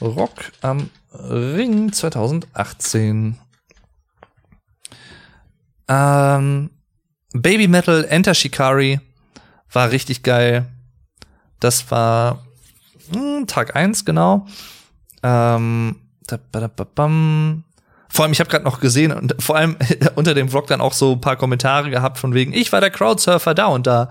Rock 0.00 0.52
am 0.60 0.90
Ring 1.12 1.92
2018. 1.92 3.36
Ähm, 5.88 6.70
Baby 7.32 7.66
Metal 7.68 8.04
Enter 8.04 8.34
Shikari 8.34 9.00
war 9.72 9.90
richtig 9.90 10.22
geil. 10.22 10.66
Das 11.60 11.90
war 11.90 12.44
hm, 13.12 13.46
Tag 13.46 13.76
eins 13.76 14.04
genau. 14.04 14.46
Ähm, 15.22 15.96
vor 18.10 18.24
allem, 18.24 18.32
ich 18.32 18.40
habe 18.40 18.50
gerade 18.50 18.64
noch 18.64 18.80
gesehen 18.80 19.12
und 19.12 19.34
vor 19.38 19.56
allem 19.56 19.76
unter 20.14 20.34
dem 20.34 20.48
Vlog 20.48 20.66
dann 20.66 20.80
auch 20.80 20.92
so 20.92 21.12
ein 21.12 21.20
paar 21.20 21.36
Kommentare 21.36 21.90
gehabt 21.90 22.18
von 22.18 22.34
wegen, 22.34 22.52
ich 22.52 22.72
war 22.72 22.80
der 22.80 22.90
Crowdsurfer 22.90 23.54
da 23.54 23.66
und 23.66 23.86
da, 23.86 24.10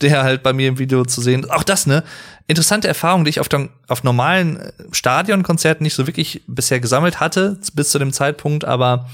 der 0.00 0.22
halt 0.22 0.42
bei 0.42 0.52
mir 0.52 0.68
im 0.68 0.78
Video 0.78 1.04
zu 1.04 1.20
sehen. 1.20 1.48
Auch 1.50 1.62
das, 1.62 1.86
ne? 1.86 2.02
Interessante 2.46 2.88
Erfahrung, 2.88 3.24
die 3.24 3.30
ich 3.30 3.40
auf, 3.40 3.48
den, 3.48 3.70
auf 3.88 4.02
normalen 4.02 4.58
äh, 4.60 4.72
Stadionkonzerten 4.92 5.84
nicht 5.84 5.94
so 5.94 6.06
wirklich 6.06 6.42
bisher 6.46 6.80
gesammelt 6.80 7.20
hatte, 7.20 7.58
bis 7.74 7.90
zu 7.90 7.98
dem 7.98 8.12
Zeitpunkt, 8.12 8.64
aber 8.64 9.08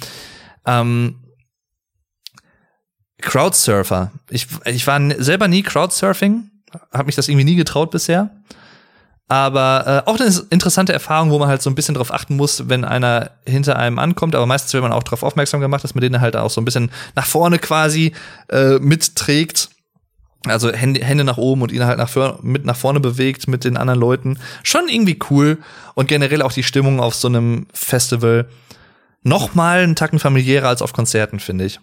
ähm, 0.66 1.16
Crowdsurfer. 3.20 4.10
Ich, 4.28 4.46
ich 4.64 4.86
war 4.86 5.00
selber 5.18 5.48
nie 5.48 5.62
Crowdsurfing, 5.62 6.50
habe 6.92 7.06
mich 7.06 7.16
das 7.16 7.28
irgendwie 7.28 7.44
nie 7.44 7.56
getraut 7.56 7.90
bisher. 7.90 8.30
Aber 9.30 10.04
äh, 10.06 10.10
auch 10.10 10.18
eine 10.18 10.28
interessante 10.50 10.92
Erfahrung, 10.92 11.30
wo 11.30 11.38
man 11.38 11.48
halt 11.48 11.62
so 11.62 11.70
ein 11.70 11.76
bisschen 11.76 11.94
drauf 11.94 12.12
achten 12.12 12.34
muss, 12.34 12.68
wenn 12.68 12.84
einer 12.84 13.30
hinter 13.46 13.76
einem 13.76 14.00
ankommt. 14.00 14.34
Aber 14.34 14.44
meistens 14.44 14.72
wird 14.72 14.82
man 14.82 14.90
auch 14.90 15.04
darauf 15.04 15.22
aufmerksam 15.22 15.60
gemacht, 15.60 15.84
dass 15.84 15.94
man 15.94 16.02
den 16.02 16.20
halt 16.20 16.34
auch 16.34 16.50
so 16.50 16.60
ein 16.60 16.64
bisschen 16.64 16.90
nach 17.14 17.26
vorne 17.26 17.60
quasi 17.60 18.12
äh, 18.48 18.80
mitträgt. 18.80 19.70
Also 20.46 20.72
Hände, 20.72 21.04
Hände 21.04 21.22
nach 21.22 21.36
oben 21.36 21.62
und 21.62 21.70
ihn 21.70 21.84
halt 21.84 21.98
nach, 21.98 22.42
mit 22.42 22.64
nach 22.64 22.74
vorne 22.74 22.98
bewegt 22.98 23.46
mit 23.46 23.62
den 23.62 23.76
anderen 23.76 24.00
Leuten. 24.00 24.40
Schon 24.64 24.88
irgendwie 24.88 25.20
cool. 25.30 25.58
Und 25.94 26.08
generell 26.08 26.42
auch 26.42 26.52
die 26.52 26.64
Stimmung 26.64 26.98
auf 26.98 27.14
so 27.14 27.28
einem 27.28 27.68
Festival 27.72 28.48
noch 29.22 29.54
mal 29.54 29.78
einen 29.78 29.94
Tacken 29.94 30.18
familiärer 30.18 30.66
als 30.66 30.82
auf 30.82 30.92
Konzerten, 30.92 31.38
finde 31.38 31.66
ich. 31.66 31.78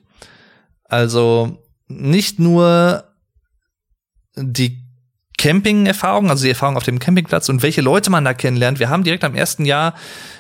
Also 0.90 1.58
nicht 1.88 2.40
nur 2.40 3.04
die 4.36 4.88
Camping-Erfahrung, 5.38 6.32
also 6.32 6.44
die 6.44 6.50
Erfahrung 6.50 6.78
auf 6.78 6.84
dem 6.84 6.98
Campingplatz 6.98 7.48
und 7.48 7.62
welche 7.62 7.82
Leute 7.82 8.10
man 8.10 8.26
da 8.26 8.34
kennenlernt. 8.34 8.80
Wir 8.80 8.90
haben 8.90 9.04
direkt 9.04 9.24
am 9.24 9.36
ersten 9.36 9.66
Jahr, 9.66 9.94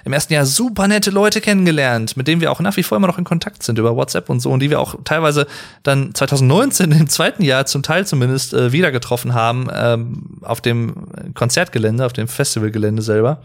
im 0.05 0.11
ersten 0.11 0.33
Jahr 0.33 0.45
super 0.45 0.87
nette 0.87 1.11
Leute 1.11 1.39
kennengelernt, 1.39 2.17
mit 2.17 2.27
denen 2.27 2.41
wir 2.41 2.51
auch 2.51 2.59
nach 2.61 2.75
wie 2.77 2.83
vor 2.83 2.97
immer 2.97 3.05
noch 3.05 3.19
in 3.19 3.23
Kontakt 3.23 3.61
sind 3.61 3.77
über 3.77 3.95
WhatsApp 3.95 4.27
und 4.27 4.39
so 4.39 4.51
und 4.51 4.59
die 4.59 4.71
wir 4.71 4.79
auch 4.79 4.95
teilweise 5.03 5.45
dann 5.83 6.15
2019 6.15 6.91
im 6.91 7.07
zweiten 7.07 7.43
Jahr 7.43 7.67
zum 7.67 7.83
Teil 7.83 8.07
zumindest 8.07 8.55
äh, 8.55 8.71
wieder 8.71 8.91
getroffen 8.91 9.35
haben 9.35 9.67
ähm, 9.71 10.39
auf 10.41 10.61
dem 10.61 10.95
Konzertgelände, 11.35 12.03
auf 12.03 12.13
dem 12.13 12.27
Festivalgelände 12.27 13.03
selber. 13.03 13.43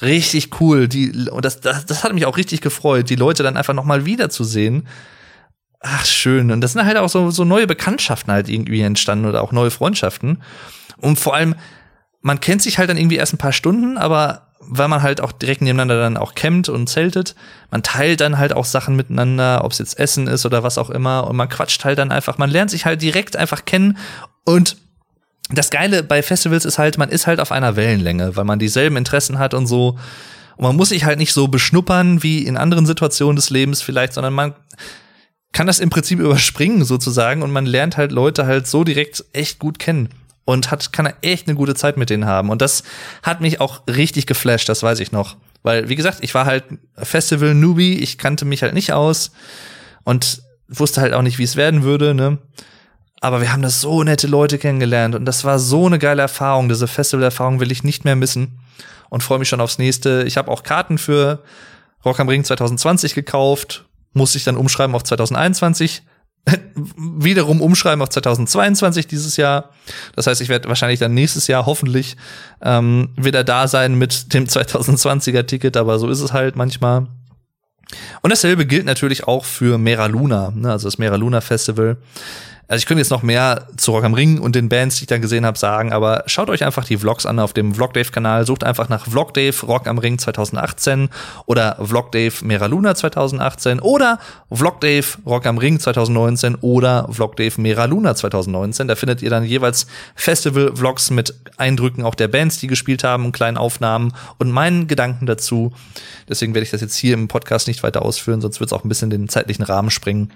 Richtig 0.00 0.60
cool. 0.60 0.86
Die 0.86 1.28
und 1.28 1.44
das, 1.44 1.60
das, 1.60 1.86
das 1.86 2.04
hat 2.04 2.14
mich 2.14 2.24
auch 2.24 2.36
richtig 2.36 2.60
gefreut, 2.60 3.10
die 3.10 3.16
Leute 3.16 3.42
dann 3.42 3.56
einfach 3.56 3.74
noch 3.74 3.84
mal 3.84 4.04
wiederzusehen 4.06 4.86
ach 5.84 6.04
schön. 6.04 6.50
Und 6.50 6.60
das 6.60 6.72
sind 6.72 6.84
halt 6.84 6.96
auch 6.96 7.08
so, 7.08 7.30
so 7.30 7.44
neue 7.44 7.66
Bekanntschaften 7.66 8.32
halt 8.32 8.48
irgendwie 8.48 8.80
entstanden 8.80 9.26
oder 9.26 9.42
auch 9.42 9.52
neue 9.52 9.70
Freundschaften. 9.70 10.42
Und 10.96 11.18
vor 11.18 11.34
allem, 11.34 11.54
man 12.22 12.40
kennt 12.40 12.62
sich 12.62 12.78
halt 12.78 12.88
dann 12.88 12.96
irgendwie 12.96 13.16
erst 13.16 13.34
ein 13.34 13.38
paar 13.38 13.52
Stunden, 13.52 13.98
aber 13.98 14.48
weil 14.66 14.88
man 14.88 15.02
halt 15.02 15.20
auch 15.20 15.32
direkt 15.32 15.60
nebeneinander 15.60 16.00
dann 16.00 16.16
auch 16.16 16.34
campt 16.34 16.70
und 16.70 16.88
zeltet, 16.88 17.34
man 17.70 17.82
teilt 17.82 18.22
dann 18.22 18.38
halt 18.38 18.54
auch 18.54 18.64
Sachen 18.64 18.96
miteinander, 18.96 19.62
ob 19.62 19.72
es 19.72 19.78
jetzt 19.78 19.98
Essen 19.98 20.26
ist 20.26 20.46
oder 20.46 20.62
was 20.62 20.78
auch 20.78 20.88
immer, 20.88 21.26
und 21.26 21.36
man 21.36 21.50
quatscht 21.50 21.84
halt 21.84 21.98
dann 21.98 22.10
einfach, 22.10 22.38
man 22.38 22.48
lernt 22.48 22.70
sich 22.70 22.86
halt 22.86 23.02
direkt 23.02 23.36
einfach 23.36 23.66
kennen 23.66 23.98
und 24.44 24.78
das 25.50 25.68
Geile 25.68 26.02
bei 26.02 26.22
Festivals 26.22 26.64
ist 26.64 26.78
halt, 26.78 26.96
man 26.96 27.10
ist 27.10 27.26
halt 27.26 27.40
auf 27.40 27.52
einer 27.52 27.76
Wellenlänge, 27.76 28.36
weil 28.36 28.44
man 28.44 28.58
dieselben 28.58 28.96
Interessen 28.96 29.38
hat 29.38 29.52
und 29.52 29.66
so. 29.66 29.98
Und 30.56 30.64
man 30.64 30.76
muss 30.76 30.88
sich 30.88 31.04
halt 31.04 31.18
nicht 31.18 31.34
so 31.34 31.48
beschnuppern 31.48 32.22
wie 32.22 32.46
in 32.46 32.56
anderen 32.56 32.86
Situationen 32.86 33.36
des 33.36 33.50
Lebens 33.50 33.82
vielleicht, 33.82 34.14
sondern 34.14 34.32
man 34.32 34.54
kann 35.54 35.66
das 35.66 35.78
im 35.78 35.88
Prinzip 35.88 36.18
überspringen 36.20 36.84
sozusagen 36.84 37.40
und 37.40 37.50
man 37.50 37.64
lernt 37.64 37.96
halt 37.96 38.12
Leute 38.12 38.44
halt 38.44 38.66
so 38.66 38.84
direkt 38.84 39.24
echt 39.32 39.58
gut 39.58 39.78
kennen 39.78 40.10
und 40.44 40.70
hat 40.70 40.92
kann 40.92 41.06
er 41.06 41.14
echt 41.22 41.48
eine 41.48 41.56
gute 41.56 41.74
Zeit 41.74 41.96
mit 41.96 42.10
denen 42.10 42.26
haben 42.26 42.50
und 42.50 42.60
das 42.60 42.82
hat 43.22 43.40
mich 43.40 43.62
auch 43.62 43.86
richtig 43.86 44.26
geflasht, 44.26 44.68
das 44.68 44.82
weiß 44.82 45.00
ich 45.00 45.12
noch, 45.12 45.36
weil 45.62 45.88
wie 45.88 45.96
gesagt, 45.96 46.18
ich 46.20 46.34
war 46.34 46.44
halt 46.44 46.64
Festival 46.96 47.54
Newbie, 47.54 47.98
ich 47.98 48.18
kannte 48.18 48.44
mich 48.44 48.62
halt 48.62 48.74
nicht 48.74 48.92
aus 48.92 49.32
und 50.04 50.42
wusste 50.68 51.00
halt 51.00 51.14
auch 51.14 51.22
nicht, 51.22 51.38
wie 51.38 51.44
es 51.44 51.56
werden 51.56 51.82
würde, 51.82 52.14
ne? 52.14 52.38
Aber 53.20 53.40
wir 53.40 53.50
haben 53.52 53.62
da 53.62 53.70
so 53.70 54.02
nette 54.02 54.26
Leute 54.26 54.58
kennengelernt 54.58 55.14
und 55.14 55.24
das 55.24 55.44
war 55.44 55.58
so 55.58 55.86
eine 55.86 55.98
geile 55.98 56.20
Erfahrung. 56.20 56.68
Diese 56.68 56.86
Festival-Erfahrung 56.86 57.58
will 57.58 57.72
ich 57.72 57.82
nicht 57.82 58.04
mehr 58.04 58.16
missen 58.16 58.58
und 59.08 59.22
freue 59.22 59.38
mich 59.38 59.48
schon 59.48 59.62
aufs 59.62 59.78
nächste. 59.78 60.24
Ich 60.26 60.36
habe 60.36 60.50
auch 60.50 60.62
Karten 60.62 60.98
für 60.98 61.42
Rock 62.04 62.20
am 62.20 62.28
Ring 62.28 62.44
2020 62.44 63.14
gekauft 63.14 63.86
muss 64.14 64.34
ich 64.34 64.44
dann 64.44 64.56
umschreiben 64.56 64.94
auf 64.94 65.04
2021, 65.04 66.02
wiederum 66.96 67.60
umschreiben 67.60 68.02
auf 68.02 68.08
2022 68.10 69.06
dieses 69.06 69.36
Jahr. 69.36 69.70
Das 70.14 70.26
heißt, 70.26 70.40
ich 70.40 70.48
werde 70.48 70.68
wahrscheinlich 70.68 71.00
dann 71.00 71.14
nächstes 71.14 71.46
Jahr 71.46 71.66
hoffentlich 71.66 72.16
ähm, 72.62 73.10
wieder 73.16 73.44
da 73.44 73.68
sein 73.68 73.94
mit 73.96 74.32
dem 74.32 74.46
2020er 74.46 75.46
Ticket, 75.46 75.76
aber 75.76 75.98
so 75.98 76.08
ist 76.08 76.20
es 76.20 76.32
halt 76.32 76.56
manchmal. 76.56 77.06
Und 78.22 78.30
dasselbe 78.30 78.66
gilt 78.66 78.86
natürlich 78.86 79.24
auch 79.26 79.44
für 79.44 79.78
Mera 79.78 80.06
Luna, 80.06 80.52
ne, 80.54 80.70
also 80.70 80.86
das 80.86 80.98
Mera 80.98 81.16
Luna 81.16 81.40
Festival. 81.40 81.98
Also 82.66 82.80
ich 82.80 82.86
könnte 82.86 83.00
jetzt 83.00 83.10
noch 83.10 83.22
mehr 83.22 83.68
zu 83.76 83.92
Rock 83.92 84.04
am 84.04 84.14
Ring 84.14 84.38
und 84.38 84.54
den 84.54 84.68
Bands, 84.68 84.96
die 84.96 85.02
ich 85.02 85.06
dann 85.08 85.20
gesehen 85.20 85.44
habe, 85.44 85.58
sagen, 85.58 85.92
aber 85.92 86.24
schaut 86.26 86.48
euch 86.48 86.64
einfach 86.64 86.84
die 86.84 86.96
Vlogs 86.96 87.26
an 87.26 87.38
auf 87.38 87.52
dem 87.52 87.74
Vlogdave-Kanal, 87.74 88.46
sucht 88.46 88.64
einfach 88.64 88.88
nach 88.88 89.06
Vlogdave 89.06 89.66
Rock 89.66 89.86
am 89.86 89.98
Ring 89.98 90.18
2018 90.18 91.10
oder 91.44 91.76
Vlogdave 91.80 92.32
Mera 92.42 92.66
Luna 92.66 92.94
2018 92.94 93.80
oder 93.80 94.18
Vlogdave 94.50 95.04
Rock 95.26 95.46
am 95.46 95.58
Ring 95.58 95.78
2019 95.78 96.54
oder 96.56 97.06
Vlogdave 97.10 97.60
Mera 97.60 97.84
Luna 97.84 98.14
2019. 98.14 98.88
Da 98.88 98.96
findet 98.96 99.20
ihr 99.20 99.30
dann 99.30 99.44
jeweils 99.44 99.86
Festival-Vlogs 100.14 101.10
mit 101.10 101.34
Eindrücken 101.58 102.02
auch 102.02 102.14
der 102.14 102.28
Bands, 102.28 102.58
die 102.60 102.66
gespielt 102.66 103.04
haben, 103.04 103.30
kleinen 103.32 103.58
Aufnahmen 103.58 104.14
und 104.38 104.50
meinen 104.50 104.86
Gedanken 104.86 105.26
dazu. 105.26 105.72
Deswegen 106.28 106.54
werde 106.54 106.64
ich 106.64 106.70
das 106.70 106.80
jetzt 106.80 106.96
hier 106.96 107.14
im 107.14 107.28
Podcast 107.28 107.68
nicht 107.68 107.82
weiter 107.82 108.02
ausführen, 108.02 108.40
sonst 108.40 108.60
wird 108.60 108.68
es 108.68 108.72
auch 108.72 108.84
ein 108.84 108.88
bisschen 108.88 109.10
den 109.10 109.28
zeitlichen 109.28 109.64
Rahmen 109.64 109.90
springen. 109.90 110.32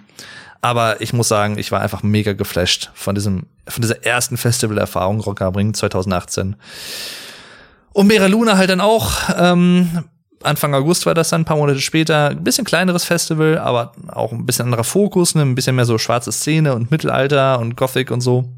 Aber 0.60 1.00
ich 1.00 1.12
muss 1.12 1.28
sagen, 1.28 1.58
ich 1.58 1.70
war 1.70 1.80
einfach 1.80 2.02
mega 2.02 2.32
geflasht 2.32 2.90
von 2.94 3.14
diesem, 3.14 3.46
von 3.68 3.82
dieser 3.82 4.04
ersten 4.04 4.36
Festivalerfahrung 4.36 5.20
Rock 5.20 5.40
am 5.40 5.54
Ring 5.54 5.72
2018. 5.74 6.56
Und 7.92 8.06
Mera 8.06 8.26
Luna 8.26 8.56
halt 8.56 8.70
dann 8.70 8.80
auch, 8.80 9.12
ähm, 9.36 10.04
Anfang 10.42 10.74
August 10.74 11.06
war 11.06 11.14
das 11.14 11.30
dann, 11.30 11.42
ein 11.42 11.44
paar 11.44 11.56
Monate 11.56 11.80
später, 11.80 12.30
ein 12.30 12.44
bisschen 12.44 12.64
kleineres 12.64 13.04
Festival, 13.04 13.58
aber 13.58 13.92
auch 14.08 14.32
ein 14.32 14.46
bisschen 14.46 14.66
anderer 14.66 14.84
Fokus, 14.84 15.34
ne? 15.34 15.42
ein 15.42 15.54
bisschen 15.54 15.76
mehr 15.76 15.84
so 15.84 15.98
schwarze 15.98 16.32
Szene 16.32 16.74
und 16.74 16.90
Mittelalter 16.90 17.58
und 17.58 17.76
Gothic 17.76 18.10
und 18.10 18.20
so. 18.20 18.52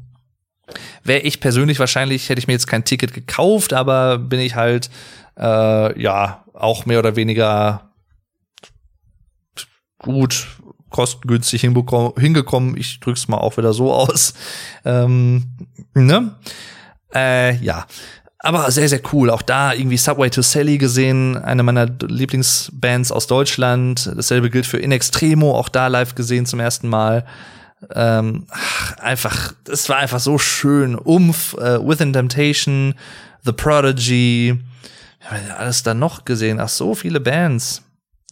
Wäre 1.03 1.21
ich 1.21 1.39
persönlich 1.39 1.79
wahrscheinlich, 1.79 2.29
hätte 2.29 2.39
ich 2.39 2.47
mir 2.47 2.53
jetzt 2.53 2.67
kein 2.67 2.85
Ticket 2.85 3.13
gekauft, 3.13 3.73
aber 3.73 4.17
bin 4.17 4.39
ich 4.39 4.55
halt, 4.55 4.89
äh, 5.37 6.01
ja, 6.01 6.43
auch 6.53 6.85
mehr 6.85 6.99
oder 6.99 7.15
weniger 7.15 7.91
gut 9.97 10.47
kostengünstig 10.91 11.61
hingekommen. 11.61 12.77
Ich 12.77 12.99
drück's 12.99 13.27
mal 13.27 13.37
auch 13.37 13.57
wieder 13.57 13.73
so 13.73 13.91
aus. 13.91 14.33
Ähm, 14.85 15.45
ne? 15.93 16.35
Äh, 17.13 17.55
ja. 17.57 17.87
aber 18.39 18.71
sehr, 18.71 18.89
sehr 18.89 19.01
cool. 19.13 19.29
Auch 19.29 19.41
da 19.41 19.73
irgendwie 19.73 19.97
Subway 19.97 20.29
to 20.29 20.41
Sally 20.41 20.77
gesehen, 20.77 21.37
eine 21.37 21.63
meiner 21.63 21.85
Lieblingsbands 21.85 23.11
aus 23.11 23.27
Deutschland. 23.27 24.11
Dasselbe 24.15 24.49
gilt 24.49 24.65
für 24.65 24.77
In 24.77 24.91
Extremo, 24.91 25.55
auch 25.55 25.69
da 25.69 25.87
live 25.87 26.15
gesehen 26.15 26.45
zum 26.45 26.59
ersten 26.59 26.87
Mal. 26.87 27.25
Ähm, 27.93 28.45
ach, 28.49 28.97
einfach, 28.97 29.53
es 29.67 29.89
war 29.89 29.97
einfach 29.97 30.19
so 30.19 30.37
schön. 30.37 30.95
Umf, 30.95 31.53
äh, 31.55 31.79
Within 31.85 32.13
Temptation, 32.13 32.95
The 33.43 33.53
Prodigy, 33.53 34.59
alles 35.57 35.83
da 35.83 35.93
noch 35.93 36.25
gesehen. 36.25 36.59
Ach, 36.59 36.69
so 36.69 36.95
viele 36.95 37.19
Bands. 37.19 37.83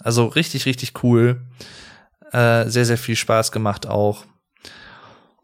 Also 0.02 0.26
richtig, 0.26 0.66
richtig 0.66 1.04
cool. 1.04 1.42
Äh, 2.32 2.70
sehr, 2.70 2.86
sehr 2.86 2.98
viel 2.98 3.16
Spaß 3.16 3.52
gemacht 3.52 3.88
auch. 3.88 4.26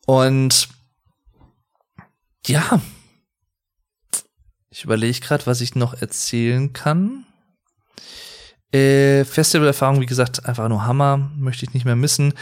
Und 0.05 0.69
ja, 2.45 2.79
ich 4.69 4.83
überlege 4.83 5.19
gerade, 5.19 5.45
was 5.47 5.61
ich 5.61 5.75
noch 5.75 5.99
erzählen 6.01 6.73
kann. 6.73 7.25
Äh, 8.71 9.23
Festivalerfahrung, 9.23 10.01
wie 10.01 10.05
gesagt, 10.05 10.45
einfach 10.45 10.67
nur 10.67 10.85
Hammer, 10.85 11.31
möchte 11.37 11.65
ich 11.65 11.73
nicht 11.73 11.85
mehr 11.85 11.95
missen. 11.95 12.33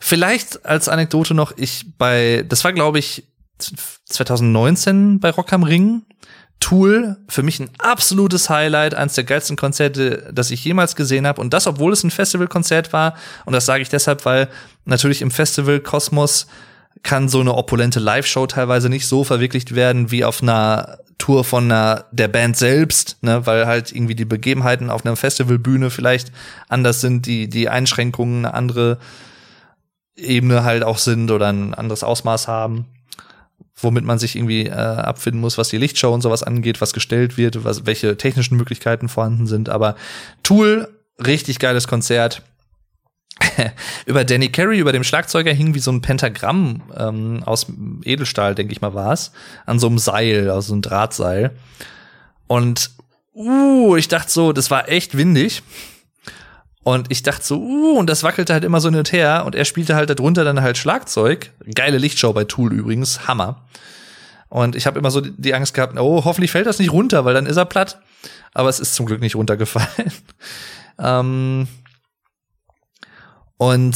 Vielleicht 0.00 0.66
als 0.66 0.88
Anekdote 0.88 1.34
noch, 1.34 1.56
ich 1.56 1.96
bei, 1.96 2.44
das 2.46 2.62
war 2.62 2.72
glaube 2.72 2.98
ich 2.98 3.26
2019 3.58 5.18
bei 5.18 5.30
Rock 5.30 5.52
am 5.52 5.62
Ring. 5.62 6.02
Tool, 6.60 7.16
für 7.28 7.42
mich 7.42 7.60
ein 7.60 7.70
absolutes 7.78 8.50
Highlight, 8.50 8.94
eines 8.94 9.14
der 9.14 9.24
geilsten 9.24 9.56
Konzerte, 9.56 10.28
das 10.32 10.50
ich 10.50 10.64
jemals 10.64 10.96
gesehen 10.96 11.26
habe. 11.26 11.40
Und 11.40 11.54
das, 11.54 11.66
obwohl 11.66 11.92
es 11.92 12.02
ein 12.02 12.10
Festivalkonzert 12.10 12.92
war. 12.92 13.14
Und 13.44 13.52
das 13.52 13.66
sage 13.66 13.82
ich 13.82 13.88
deshalb, 13.88 14.24
weil 14.24 14.48
natürlich 14.84 15.22
im 15.22 15.30
Festival-Kosmos 15.30 16.46
kann 17.02 17.28
so 17.28 17.40
eine 17.40 17.54
opulente 17.54 18.00
Live-Show 18.00 18.46
teilweise 18.46 18.88
nicht 18.88 19.06
so 19.06 19.22
verwirklicht 19.22 19.74
werden 19.74 20.10
wie 20.10 20.24
auf 20.24 20.42
einer 20.42 20.98
Tour 21.18 21.44
von 21.44 21.64
einer, 21.64 22.06
der 22.12 22.28
Band 22.28 22.56
selbst, 22.56 23.22
ne, 23.22 23.44
weil 23.44 23.66
halt 23.66 23.92
irgendwie 23.92 24.14
die 24.14 24.24
Begebenheiten 24.24 24.88
auf 24.88 25.04
einer 25.04 25.16
Festivalbühne 25.16 25.90
vielleicht 25.90 26.32
anders 26.68 27.00
sind, 27.00 27.26
die, 27.26 27.48
die 27.48 27.68
Einschränkungen 27.68 28.44
eine 28.44 28.54
andere 28.54 28.98
Ebene 30.16 30.64
halt 30.64 30.82
auch 30.84 30.98
sind 30.98 31.30
oder 31.30 31.48
ein 31.48 31.74
anderes 31.74 32.02
Ausmaß 32.02 32.48
haben, 32.48 32.86
womit 33.74 34.04
man 34.04 34.18
sich 34.18 34.36
irgendwie 34.36 34.66
äh, 34.66 34.72
abfinden 34.72 35.40
muss, 35.40 35.58
was 35.58 35.68
die 35.68 35.78
Lichtshow 35.78 36.12
und 36.12 36.22
sowas 36.22 36.42
angeht, 36.42 36.80
was 36.80 36.92
gestellt 36.92 37.36
wird, 37.36 37.64
was, 37.64 37.86
welche 37.86 38.16
technischen 38.16 38.56
Möglichkeiten 38.56 39.08
vorhanden 39.08 39.46
sind. 39.46 39.68
Aber 39.68 39.96
Tool, 40.42 40.88
richtig 41.24 41.58
geiles 41.58 41.86
Konzert 41.86 42.42
über 44.06 44.24
Danny 44.24 44.48
Carey, 44.48 44.78
über 44.78 44.92
dem 44.92 45.04
Schlagzeuger 45.04 45.52
hing 45.52 45.74
wie 45.74 45.80
so 45.80 45.92
ein 45.92 46.02
Pentagramm 46.02 46.82
ähm, 46.96 47.42
aus 47.44 47.66
Edelstahl, 48.04 48.54
denke 48.54 48.72
ich 48.72 48.80
mal, 48.80 48.94
war 48.94 49.12
es, 49.12 49.32
an 49.66 49.78
so 49.78 49.86
einem 49.86 49.98
Seil, 49.98 50.50
aus 50.50 50.66
so 50.66 50.72
einem 50.72 50.82
Drahtseil. 50.82 51.52
Und 52.46 52.90
uh, 53.34 53.96
ich 53.96 54.08
dachte 54.08 54.30
so, 54.30 54.52
das 54.52 54.70
war 54.70 54.88
echt 54.88 55.16
windig. 55.16 55.62
Und 56.88 57.10
ich 57.10 57.22
dachte 57.22 57.44
so, 57.44 57.58
uh, 57.58 57.98
und 57.98 58.08
das 58.08 58.22
wackelte 58.22 58.54
halt 58.54 58.64
immer 58.64 58.80
so 58.80 58.88
hin 58.88 58.96
und 58.96 59.12
her. 59.12 59.42
Und 59.44 59.54
er 59.54 59.66
spielte 59.66 59.94
halt 59.94 60.08
darunter 60.08 60.42
dann 60.42 60.62
halt 60.62 60.78
Schlagzeug. 60.78 61.50
Geile 61.74 61.98
Lichtshow 61.98 62.32
bei 62.32 62.44
Tool 62.44 62.72
übrigens, 62.72 63.28
Hammer. 63.28 63.66
Und 64.48 64.74
ich 64.74 64.86
habe 64.86 64.98
immer 64.98 65.10
so 65.10 65.20
die 65.20 65.52
Angst 65.52 65.74
gehabt, 65.74 65.98
oh, 65.98 66.24
hoffentlich 66.24 66.50
fällt 66.50 66.66
das 66.66 66.78
nicht 66.78 66.90
runter, 66.90 67.26
weil 67.26 67.34
dann 67.34 67.44
ist 67.44 67.58
er 67.58 67.66
platt. 67.66 68.00
Aber 68.54 68.70
es 68.70 68.80
ist 68.80 68.94
zum 68.94 69.04
Glück 69.04 69.20
nicht 69.20 69.36
runtergefallen. 69.36 70.10
ähm, 70.98 71.68
und 73.58 73.94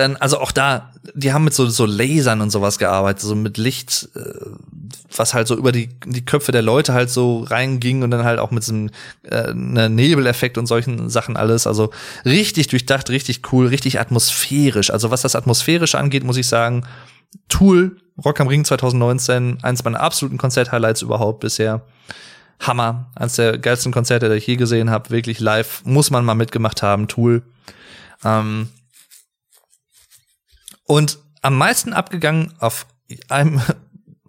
dann, 0.00 0.16
also 0.16 0.38
auch 0.40 0.52
da, 0.52 0.92
die 1.14 1.32
haben 1.32 1.44
mit 1.44 1.54
so, 1.54 1.66
so 1.66 1.86
Lasern 1.86 2.40
und 2.40 2.50
sowas 2.50 2.78
gearbeitet, 2.78 3.20
so 3.20 3.34
mit 3.34 3.58
Licht, 3.58 4.08
äh, 4.16 4.20
was 5.16 5.34
halt 5.34 5.46
so 5.46 5.56
über 5.56 5.72
die, 5.72 5.88
die 6.06 6.24
Köpfe 6.24 6.52
der 6.52 6.62
Leute 6.62 6.92
halt 6.92 7.10
so 7.10 7.44
reinging 7.44 8.02
und 8.02 8.10
dann 8.10 8.24
halt 8.24 8.38
auch 8.38 8.50
mit 8.50 8.64
so 8.64 8.72
einem 8.72 8.90
äh, 9.24 9.52
ne 9.54 9.88
Nebeleffekt 9.88 10.58
und 10.58 10.66
solchen 10.66 11.08
Sachen 11.08 11.36
alles. 11.36 11.66
Also 11.66 11.90
richtig 12.24 12.68
durchdacht, 12.68 13.10
richtig 13.10 13.52
cool, 13.52 13.66
richtig 13.66 14.00
atmosphärisch. 14.00 14.90
Also 14.90 15.10
was 15.10 15.22
das 15.22 15.36
atmosphärisch 15.36 15.94
angeht, 15.94 16.24
muss 16.24 16.36
ich 16.36 16.48
sagen, 16.48 16.86
Tool, 17.48 17.96
Rock 18.24 18.40
am 18.40 18.48
Ring 18.48 18.64
2019, 18.64 19.58
eins 19.62 19.84
meiner 19.84 20.00
absoluten 20.00 20.38
Konzert-Highlights 20.38 21.02
überhaupt 21.02 21.40
bisher. 21.40 21.82
Hammer. 22.60 23.10
Eines 23.14 23.36
der 23.36 23.58
geilsten 23.58 23.92
Konzerte, 23.92 24.28
die 24.28 24.36
ich 24.36 24.46
je 24.46 24.56
gesehen 24.56 24.90
habe. 24.90 25.10
Wirklich 25.10 25.40
live. 25.40 25.82
Muss 25.84 26.10
man 26.10 26.24
mal 26.24 26.34
mitgemacht 26.34 26.82
haben. 26.82 27.08
Tool. 27.08 27.42
Ähm 28.24 28.68
und 30.90 31.20
am 31.40 31.56
meisten 31.56 31.92
abgegangen 31.92 32.52
auf 32.58 32.88
einem, 33.28 33.62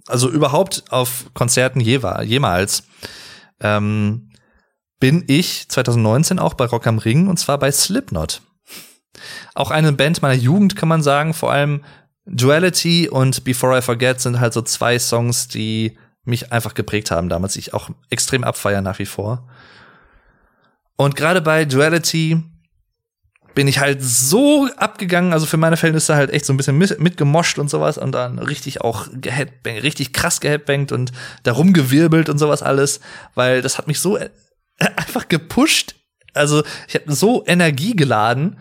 also 0.07 0.29
überhaupt 0.29 0.83
auf 0.91 1.25
Konzerten 1.33 1.79
jemals, 1.79 2.83
ähm, 3.59 4.29
bin 4.99 5.23
ich 5.25 5.67
2019 5.69 6.37
auch 6.37 6.53
bei 6.53 6.65
Rock 6.65 6.85
am 6.85 6.99
Ring 6.99 7.27
und 7.27 7.37
zwar 7.37 7.57
bei 7.57 7.71
Slipknot. 7.71 8.43
Auch 9.55 9.71
eine 9.71 9.91
Band 9.91 10.21
meiner 10.21 10.39
Jugend 10.39 10.75
kann 10.75 10.87
man 10.87 11.01
sagen, 11.01 11.33
vor 11.33 11.51
allem 11.51 11.83
Duality 12.25 13.09
und 13.09 13.43
Before 13.43 13.75
I 13.75 13.81
Forget 13.81 14.21
sind 14.21 14.39
halt 14.39 14.53
so 14.53 14.61
zwei 14.61 14.99
Songs, 14.99 15.47
die 15.47 15.97
mich 16.25 16.51
einfach 16.51 16.75
geprägt 16.75 17.09
haben 17.09 17.27
damals. 17.27 17.55
Ich 17.55 17.73
auch 17.73 17.89
extrem 18.11 18.43
abfeier 18.43 18.81
nach 18.81 18.99
wie 18.99 19.07
vor. 19.07 19.49
Und 20.95 21.15
gerade 21.15 21.41
bei 21.41 21.65
Duality 21.65 22.50
bin 23.53 23.67
ich 23.67 23.79
halt 23.79 24.01
so 24.01 24.69
abgegangen, 24.77 25.33
also 25.33 25.45
für 25.45 25.57
meine 25.57 25.77
Verhältnisse 25.77 26.15
halt 26.15 26.31
echt 26.31 26.45
so 26.45 26.53
ein 26.53 26.57
bisschen 26.57 26.77
mitgemoscht 26.77 27.59
und 27.59 27.69
sowas 27.69 27.97
und 27.97 28.13
dann 28.13 28.39
richtig 28.39 28.81
auch 28.81 29.07
geheadbangt, 29.13 29.83
richtig 29.83 30.13
krass 30.13 30.39
geheadbangt 30.39 30.91
und 30.91 31.11
darum 31.43 31.73
gewirbelt 31.73 32.29
und 32.29 32.37
sowas 32.37 32.63
alles, 32.63 33.01
weil 33.35 33.61
das 33.61 33.77
hat 33.77 33.87
mich 33.87 33.99
so 33.99 34.17
einfach 34.77 35.27
gepusht. 35.27 35.95
Also 36.33 36.63
ich 36.87 36.95
habe 36.95 37.13
so 37.13 37.43
Energie 37.45 37.95
geladen. 37.95 38.57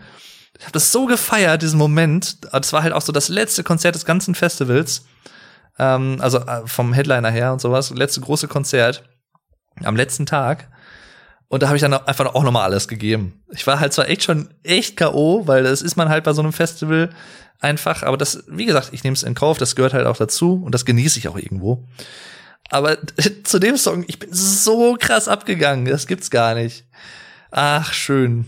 Ich 0.57 0.65
habe 0.65 0.73
das 0.73 0.91
so 0.91 1.05
gefeiert, 1.05 1.61
diesen 1.61 1.79
Moment. 1.79 2.37
Das 2.51 2.73
war 2.73 2.83
halt 2.83 2.93
auch 2.93 3.01
so 3.01 3.11
das 3.11 3.29
letzte 3.29 3.63
Konzert 3.63 3.95
des 3.95 4.05
ganzen 4.05 4.35
Festivals. 4.35 5.05
Ähm, 5.79 6.17
also 6.19 6.39
äh, 6.39 6.67
vom 6.67 6.93
Headliner 6.93 7.31
her 7.31 7.53
und 7.53 7.61
sowas. 7.61 7.89
Letzte 7.91 8.21
große 8.21 8.47
Konzert 8.47 9.03
am 9.83 9.95
letzten 9.95 10.25
Tag. 10.25 10.69
Und 11.51 11.61
da 11.61 11.67
habe 11.67 11.75
ich 11.75 11.81
dann 11.81 11.93
einfach 11.93 12.33
auch 12.33 12.43
noch 12.43 12.53
mal 12.53 12.63
alles 12.63 12.87
gegeben. 12.87 13.43
Ich 13.49 13.67
war 13.67 13.81
halt 13.81 13.91
zwar 13.91 14.07
echt 14.07 14.23
schon 14.23 14.47
echt 14.63 14.95
K.O., 14.95 15.47
weil 15.47 15.63
das 15.63 15.81
ist 15.81 15.97
man 15.97 16.07
halt 16.07 16.23
bei 16.23 16.31
so 16.31 16.41
einem 16.41 16.53
Festival 16.53 17.09
einfach. 17.59 18.03
Aber 18.03 18.15
das, 18.15 18.45
wie 18.47 18.65
gesagt, 18.65 18.91
ich 18.93 19.03
nehme 19.03 19.15
es 19.15 19.23
in 19.23 19.33
Kauf, 19.33 19.57
das 19.57 19.75
gehört 19.75 19.93
halt 19.93 20.07
auch 20.07 20.15
dazu 20.15 20.63
und 20.63 20.73
das 20.73 20.85
genieße 20.85 21.19
ich 21.19 21.27
auch 21.27 21.35
irgendwo. 21.35 21.85
Aber 22.69 22.97
zu 23.43 23.59
dem 23.59 23.75
Song, 23.75 24.05
ich 24.07 24.17
bin 24.17 24.29
so 24.31 24.95
krass 24.97 25.27
abgegangen, 25.27 25.83
das 25.83 26.07
gibt's 26.07 26.31
gar 26.31 26.55
nicht. 26.55 26.85
Ach, 27.51 27.91
schön. 27.91 28.45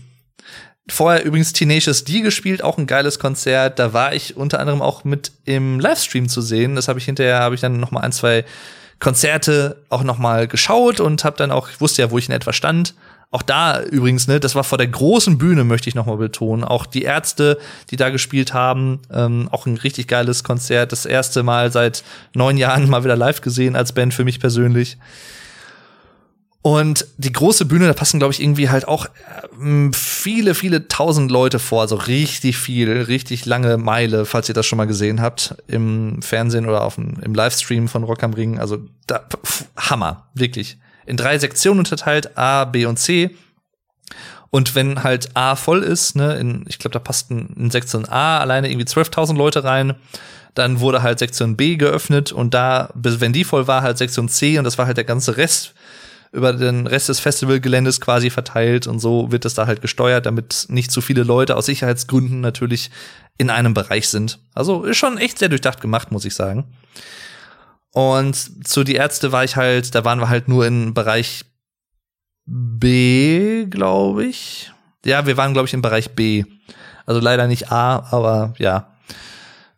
Vorher 0.88 1.26
übrigens 1.26 1.52
Tenacious 1.52 2.04
D 2.04 2.22
gespielt, 2.22 2.64
auch 2.64 2.78
ein 2.78 2.86
geiles 2.86 3.18
Konzert. 3.18 3.78
Da 3.78 3.92
war 3.92 4.14
ich 4.14 4.38
unter 4.38 4.60
anderem 4.60 4.80
auch 4.80 5.04
mit 5.04 5.32
im 5.44 5.78
Livestream 5.78 6.30
zu 6.30 6.40
sehen. 6.40 6.74
Das 6.74 6.88
habe 6.88 6.98
ich 7.00 7.04
hinterher, 7.04 7.40
habe 7.40 7.54
ich 7.54 7.60
dann 7.60 7.78
noch 7.78 7.90
mal 7.90 8.00
ein, 8.00 8.12
zwei 8.12 8.46
Konzerte 9.00 9.76
auch 9.88 10.02
noch 10.02 10.18
mal 10.18 10.48
geschaut 10.48 11.00
und 11.00 11.24
habe 11.24 11.36
dann 11.36 11.50
auch, 11.50 11.68
ich 11.68 11.80
wusste 11.80 12.02
ja, 12.02 12.10
wo 12.10 12.18
ich 12.18 12.28
in 12.28 12.34
etwa 12.34 12.52
stand. 12.52 12.94
Auch 13.30 13.42
da 13.42 13.82
übrigens, 13.82 14.28
ne, 14.28 14.38
das 14.38 14.54
war 14.54 14.62
vor 14.62 14.78
der 14.78 14.86
großen 14.86 15.38
Bühne, 15.38 15.64
möchte 15.64 15.88
ich 15.88 15.96
noch 15.96 16.06
mal 16.06 16.16
betonen. 16.16 16.62
Auch 16.62 16.86
die 16.86 17.02
Ärzte, 17.02 17.58
die 17.90 17.96
da 17.96 18.10
gespielt 18.10 18.54
haben, 18.54 19.00
ähm, 19.12 19.48
auch 19.50 19.66
ein 19.66 19.76
richtig 19.76 20.06
geiles 20.06 20.44
Konzert. 20.44 20.92
Das 20.92 21.04
erste 21.04 21.42
Mal 21.42 21.72
seit 21.72 22.04
neun 22.34 22.56
Jahren 22.56 22.88
mal 22.88 23.02
wieder 23.02 23.16
live 23.16 23.40
gesehen 23.40 23.74
als 23.74 23.92
Band 23.92 24.14
für 24.14 24.24
mich 24.24 24.38
persönlich. 24.38 24.98
Und 26.66 27.06
die 27.18 27.30
große 27.30 27.66
Bühne, 27.66 27.88
da 27.88 27.92
passen, 27.92 28.18
glaube 28.18 28.32
ich, 28.32 28.40
irgendwie 28.40 28.70
halt 28.70 28.88
auch 28.88 29.04
äh, 29.04 29.90
viele, 29.92 30.54
viele 30.54 30.88
tausend 30.88 31.30
Leute 31.30 31.58
vor. 31.58 31.82
Also 31.82 31.96
richtig 31.96 32.56
viel, 32.56 32.90
richtig 32.90 33.44
lange 33.44 33.76
Meile, 33.76 34.24
falls 34.24 34.48
ihr 34.48 34.54
das 34.54 34.64
schon 34.64 34.78
mal 34.78 34.86
gesehen 34.86 35.20
habt, 35.20 35.56
im 35.66 36.22
Fernsehen 36.22 36.66
oder 36.66 36.84
auf 36.84 36.94
dem, 36.94 37.20
im 37.20 37.34
Livestream 37.34 37.86
von 37.86 38.02
Rock 38.02 38.22
am 38.22 38.32
Ring. 38.32 38.58
Also 38.58 38.78
da, 39.06 39.18
pf, 39.18 39.66
Hammer, 39.76 40.28
wirklich. 40.32 40.78
In 41.04 41.18
drei 41.18 41.38
Sektionen 41.38 41.80
unterteilt, 41.80 42.38
A, 42.38 42.64
B 42.64 42.86
und 42.86 42.98
C. 42.98 43.36
Und 44.48 44.74
wenn 44.74 45.02
halt 45.02 45.36
A 45.36 45.56
voll 45.56 45.82
ist, 45.82 46.16
ne, 46.16 46.36
in, 46.36 46.64
ich 46.66 46.78
glaube, 46.78 46.94
da 46.94 46.98
passten 46.98 47.54
in 47.58 47.70
Sektion 47.70 48.08
A 48.08 48.38
alleine 48.38 48.70
irgendwie 48.70 48.86
12.000 48.86 49.36
Leute 49.36 49.64
rein. 49.64 49.96
Dann 50.54 50.80
wurde 50.80 51.02
halt 51.02 51.18
Sektion 51.18 51.56
B 51.56 51.76
geöffnet 51.76 52.32
und 52.32 52.54
da, 52.54 52.88
wenn 52.94 53.34
die 53.34 53.44
voll 53.44 53.66
war, 53.66 53.82
halt 53.82 53.98
Sektion 53.98 54.30
C 54.30 54.56
und 54.56 54.64
das 54.64 54.78
war 54.78 54.86
halt 54.86 54.96
der 54.96 55.04
ganze 55.04 55.36
Rest 55.36 55.74
über 56.34 56.52
den 56.52 56.86
Rest 56.88 57.08
des 57.08 57.20
Festivalgeländes 57.20 58.00
quasi 58.00 58.28
verteilt 58.28 58.88
und 58.88 58.98
so 58.98 59.30
wird 59.30 59.44
es 59.44 59.54
da 59.54 59.68
halt 59.68 59.80
gesteuert, 59.80 60.26
damit 60.26 60.66
nicht 60.68 60.90
zu 60.90 61.00
viele 61.00 61.22
Leute 61.22 61.56
aus 61.56 61.66
Sicherheitsgründen 61.66 62.40
natürlich 62.40 62.90
in 63.38 63.50
einem 63.50 63.72
Bereich 63.72 64.08
sind. 64.08 64.40
Also 64.52 64.82
ist 64.82 64.96
schon 64.96 65.16
echt 65.16 65.38
sehr 65.38 65.48
durchdacht 65.48 65.80
gemacht, 65.80 66.10
muss 66.10 66.24
ich 66.24 66.34
sagen. 66.34 66.74
Und 67.92 68.66
zu 68.66 68.82
die 68.82 68.96
Ärzte 68.96 69.30
war 69.30 69.44
ich 69.44 69.54
halt, 69.54 69.94
da 69.94 70.04
waren 70.04 70.18
wir 70.18 70.28
halt 70.28 70.48
nur 70.48 70.66
in 70.66 70.92
Bereich 70.92 71.44
B, 72.46 73.66
glaube 73.66 74.24
ich. 74.24 74.72
Ja, 75.04 75.26
wir 75.26 75.36
waren, 75.36 75.52
glaube 75.52 75.68
ich, 75.68 75.74
im 75.74 75.82
Bereich 75.82 76.10
B. 76.10 76.44
Also 77.06 77.20
leider 77.20 77.46
nicht 77.46 77.70
A, 77.70 78.04
aber 78.10 78.54
ja. 78.58 78.92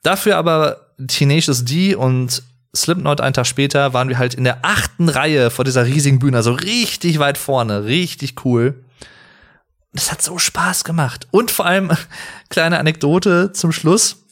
Dafür 0.02 0.38
aber 0.38 0.86
Tenacious 1.06 1.66
D 1.66 1.94
und 1.94 2.42
Slipknot 2.76 3.20
einen 3.20 3.34
Tag 3.34 3.46
später 3.46 3.92
waren 3.92 4.08
wir 4.08 4.18
halt 4.18 4.34
in 4.34 4.44
der 4.44 4.58
achten 4.62 5.08
Reihe 5.08 5.50
vor 5.50 5.64
dieser 5.64 5.86
riesigen 5.86 6.18
Bühne, 6.18 6.36
also 6.36 6.52
richtig 6.52 7.18
weit 7.18 7.38
vorne, 7.38 7.84
richtig 7.84 8.44
cool. 8.44 8.84
Das 9.92 10.12
hat 10.12 10.22
so 10.22 10.38
Spaß 10.38 10.84
gemacht. 10.84 11.26
Und 11.30 11.50
vor 11.50 11.66
allem, 11.66 11.90
kleine 12.50 12.78
Anekdote 12.78 13.52
zum 13.52 13.72
Schluss. 13.72 14.24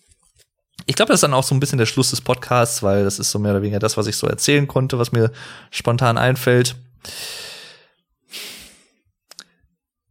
Ich 0.86 0.96
glaube, 0.96 1.08
das 1.08 1.18
ist 1.18 1.22
dann 1.22 1.32
auch 1.34 1.44
so 1.44 1.54
ein 1.54 1.60
bisschen 1.60 1.78
der 1.78 1.86
Schluss 1.86 2.10
des 2.10 2.20
Podcasts, 2.20 2.82
weil 2.82 3.04
das 3.04 3.18
ist 3.18 3.30
so 3.30 3.38
mehr 3.38 3.52
oder 3.52 3.62
weniger 3.62 3.78
das, 3.78 3.96
was 3.96 4.06
ich 4.06 4.16
so 4.16 4.26
erzählen 4.26 4.68
konnte, 4.68 4.98
was 4.98 5.12
mir 5.12 5.32
spontan 5.70 6.18
einfällt. 6.18 6.76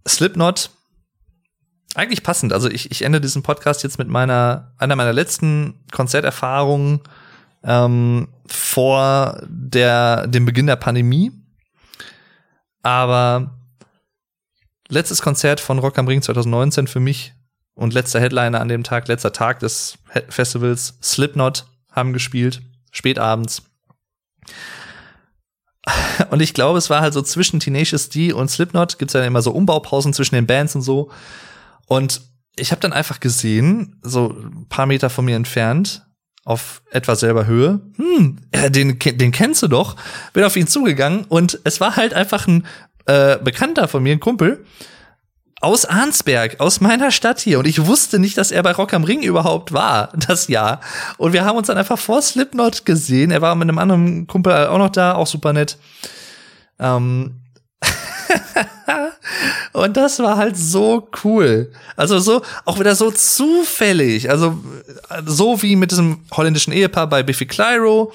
Slipknot, 0.07 0.71
eigentlich 1.95 2.23
passend. 2.23 2.53
Also 2.53 2.69
ich, 2.69 2.89
ich 2.89 3.03
ende 3.03 3.21
diesen 3.21 3.43
Podcast 3.43 3.83
jetzt 3.83 3.99
mit 3.99 4.07
meiner, 4.07 4.73
einer 4.79 4.95
meiner 4.95 5.13
letzten 5.13 5.83
Konzerterfahrungen 5.91 7.01
ähm, 7.63 8.27
vor 8.45 9.41
der, 9.47 10.27
dem 10.27 10.45
Beginn 10.45 10.67
der 10.67 10.75
Pandemie. 10.75 11.31
Aber 12.81 13.57
letztes 14.89 15.21
Konzert 15.21 15.59
von 15.59 15.79
Rock 15.79 15.97
am 15.97 16.07
Ring 16.07 16.21
2019 16.21 16.87
für 16.87 16.99
mich 16.99 17.33
und 17.75 17.93
letzter 17.93 18.19
Headliner 18.19 18.61
an 18.61 18.67
dem 18.67 18.83
Tag, 18.83 19.07
letzter 19.07 19.33
Tag 19.33 19.59
des 19.59 19.97
Festivals, 20.29 20.97
Slipknot 21.01 21.65
haben 21.91 22.13
gespielt, 22.13 22.61
spätabends. 22.91 23.63
Und 26.29 26.41
ich 26.41 26.53
glaube, 26.53 26.77
es 26.77 26.89
war 26.89 27.01
halt 27.01 27.13
so 27.13 27.21
zwischen 27.21 27.59
Tenacious 27.59 28.09
D 28.09 28.31
und 28.31 28.49
Slipknot 28.49 28.99
gibt's 28.99 29.13
ja 29.13 29.23
immer 29.23 29.41
so 29.41 29.51
Umbaupausen 29.51 30.13
zwischen 30.13 30.35
den 30.35 30.47
Bands 30.47 30.75
und 30.75 30.81
so. 30.81 31.11
Und 31.87 32.21
ich 32.55 32.71
habe 32.71 32.79
dann 32.81 32.93
einfach 32.93 33.19
gesehen, 33.19 33.99
so 34.01 34.29
ein 34.29 34.67
paar 34.69 34.85
Meter 34.85 35.09
von 35.09 35.25
mir 35.25 35.35
entfernt, 35.35 36.05
auf 36.45 36.81
etwa 36.91 37.15
selber 37.15 37.45
Höhe, 37.45 37.79
hm, 37.95 38.37
ja, 38.53 38.69
den, 38.69 38.99
den 38.99 39.31
kennst 39.31 39.63
du 39.63 39.67
doch, 39.67 39.95
bin 40.33 40.43
auf 40.43 40.55
ihn 40.55 40.67
zugegangen 40.67 41.25
und 41.29 41.59
es 41.63 41.79
war 41.79 41.95
halt 41.95 42.13
einfach 42.13 42.47
ein 42.47 42.65
äh, 43.05 43.37
Bekannter 43.37 43.87
von 43.87 44.03
mir, 44.03 44.13
ein 44.13 44.19
Kumpel, 44.19 44.65
aus 45.63 45.85
Arnsberg, 45.85 46.59
aus 46.59 46.81
meiner 46.81 47.09
Stadt 47.09 47.39
hier. 47.39 47.57
Und 47.57 47.67
ich 47.67 47.85
wusste 47.85 48.19
nicht, 48.19 48.37
dass 48.37 48.51
er 48.51 48.61
bei 48.63 48.73
Rock 48.73 48.93
am 48.93 49.05
Ring 49.05 49.21
überhaupt 49.21 49.71
war, 49.71 50.09
das 50.27 50.49
Jahr. 50.49 50.81
Und 51.17 51.31
wir 51.31 51.45
haben 51.45 51.57
uns 51.57 51.67
dann 51.67 51.77
einfach 51.77 51.97
vor 51.97 52.21
Slipknot 52.21 52.85
gesehen. 52.85 53.31
Er 53.31 53.41
war 53.41 53.55
mit 53.55 53.69
einem 53.69 53.77
anderen 53.77 54.27
Kumpel 54.27 54.67
auch 54.67 54.77
noch 54.77 54.89
da, 54.89 55.15
auch 55.15 55.27
super 55.27 55.53
nett. 55.53 55.77
Ähm 56.79 57.39
und 59.73 59.97
das 59.97 60.19
war 60.19 60.37
halt 60.37 60.57
so 60.57 61.09
cool. 61.23 61.71
Also 61.95 62.19
so, 62.19 62.41
auch 62.65 62.79
wieder 62.79 62.95
so 62.95 63.11
zufällig. 63.11 64.29
Also 64.29 64.57
so 65.25 65.61
wie 65.61 65.75
mit 65.75 65.91
diesem 65.91 66.19
holländischen 66.31 66.73
Ehepaar 66.73 67.07
bei 67.07 67.23
Biffy 67.23 67.45
Clyro 67.45 68.13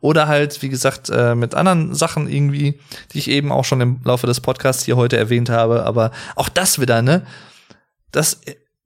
oder 0.00 0.28
halt, 0.28 0.62
wie 0.62 0.68
gesagt, 0.68 1.10
äh, 1.10 1.34
mit 1.34 1.54
anderen 1.54 1.94
Sachen 1.94 2.28
irgendwie, 2.28 2.78
die 3.12 3.18
ich 3.18 3.28
eben 3.28 3.52
auch 3.52 3.64
schon 3.64 3.80
im 3.80 4.00
Laufe 4.04 4.26
des 4.26 4.40
Podcasts 4.40 4.84
hier 4.84 4.96
heute 4.96 5.16
erwähnt 5.16 5.50
habe. 5.50 5.84
Aber 5.84 6.10
auch 6.36 6.48
das 6.48 6.80
wieder, 6.80 7.02
ne? 7.02 7.26
Das 8.12 8.40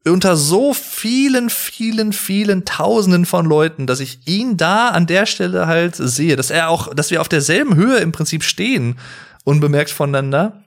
unter 0.06 0.36
so 0.36 0.74
vielen, 0.74 1.48
vielen, 1.48 2.12
vielen 2.12 2.64
Tausenden 2.64 3.24
von 3.24 3.46
Leuten, 3.46 3.86
dass 3.86 4.00
ich 4.00 4.18
ihn 4.26 4.56
da 4.56 4.88
an 4.88 5.06
der 5.06 5.24
Stelle 5.24 5.66
halt 5.66 5.96
sehe, 5.96 6.36
dass 6.36 6.50
er 6.50 6.68
auch, 6.68 6.92
dass 6.94 7.10
wir 7.10 7.20
auf 7.20 7.28
derselben 7.28 7.74
Höhe 7.76 7.98
im 7.98 8.12
Prinzip 8.12 8.44
stehen, 8.44 8.98
unbemerkt 9.44 9.90
voneinander. 9.90 10.64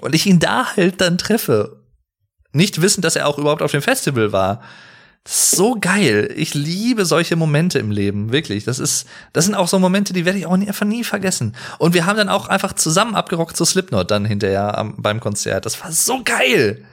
Und 0.00 0.14
ich 0.14 0.26
ihn 0.26 0.38
da 0.38 0.76
halt 0.76 1.00
dann 1.00 1.18
treffe. 1.18 1.82
Nicht 2.52 2.80
wissend, 2.80 3.04
dass 3.04 3.16
er 3.16 3.26
auch 3.26 3.38
überhaupt 3.38 3.62
auf 3.62 3.70
dem 3.70 3.82
Festival 3.82 4.32
war 4.32 4.62
so 5.28 5.76
geil. 5.80 6.32
Ich 6.36 6.54
liebe 6.54 7.04
solche 7.04 7.36
Momente 7.36 7.78
im 7.78 7.90
Leben, 7.90 8.32
wirklich. 8.32 8.64
Das 8.64 8.78
ist, 8.78 9.06
das 9.32 9.44
sind 9.44 9.54
auch 9.54 9.68
so 9.68 9.78
Momente, 9.78 10.12
die 10.12 10.24
werde 10.24 10.38
ich 10.38 10.46
auch 10.46 10.56
nie, 10.56 10.68
einfach 10.68 10.86
nie 10.86 11.04
vergessen. 11.04 11.56
Und 11.78 11.94
wir 11.94 12.06
haben 12.06 12.16
dann 12.16 12.28
auch 12.28 12.48
einfach 12.48 12.74
zusammen 12.74 13.14
abgerockt 13.14 13.56
zu 13.56 13.64
Slipknot 13.64 14.10
dann 14.10 14.24
hinterher 14.24 14.78
am, 14.78 14.94
beim 14.96 15.20
Konzert. 15.20 15.66
Das 15.66 15.82
war 15.82 15.90
so 15.90 16.22
geil. 16.24 16.84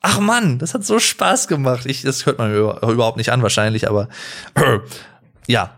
Ach 0.00 0.20
Mann, 0.20 0.58
das 0.58 0.74
hat 0.74 0.84
so 0.84 0.98
Spaß 0.98 1.48
gemacht. 1.48 1.86
Ich, 1.86 2.02
das 2.02 2.26
hört 2.26 2.38
man 2.38 2.54
überhaupt 2.54 3.16
nicht 3.16 3.32
an 3.32 3.42
wahrscheinlich, 3.42 3.88
aber 3.88 4.08
ja. 5.46 5.76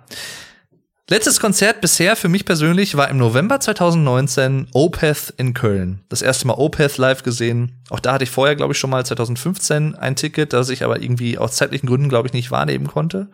Letztes 1.11 1.39
Konzert 1.39 1.83
bisher 1.83 2.17
für 2.17 2.31
mich 2.31 2.47
persönlich 2.47 2.97
war 2.97 3.11
im 3.11 3.19
November 3.19 3.61
2019 3.61 4.69
Opeth 4.73 5.35
in 5.37 5.53
Köln. 5.53 6.01
Das 6.09 6.23
erste 6.23 6.47
Mal 6.47 6.55
Opeth 6.55 6.97
live 6.97 7.23
gesehen. 7.23 7.83
Auch 7.91 8.01
da 8.01 8.15
hatte 8.15 8.25
ich 8.25 8.31
vorher, 8.31 8.57
glaube 8.57 8.73
ich, 8.73 8.79
schon 8.79 8.89
mal 8.89 9.05
2015 9.05 9.97
ein 9.97 10.17
Ticket, 10.17 10.55
das 10.55 10.71
ich 10.71 10.83
aber 10.83 11.03
irgendwie 11.03 11.37
aus 11.37 11.57
zeitlichen 11.57 11.91
Gründen, 11.91 12.09
glaube 12.09 12.29
ich, 12.29 12.33
nicht 12.33 12.51
wahrnehmen 12.51 12.87
konnte. 12.87 13.29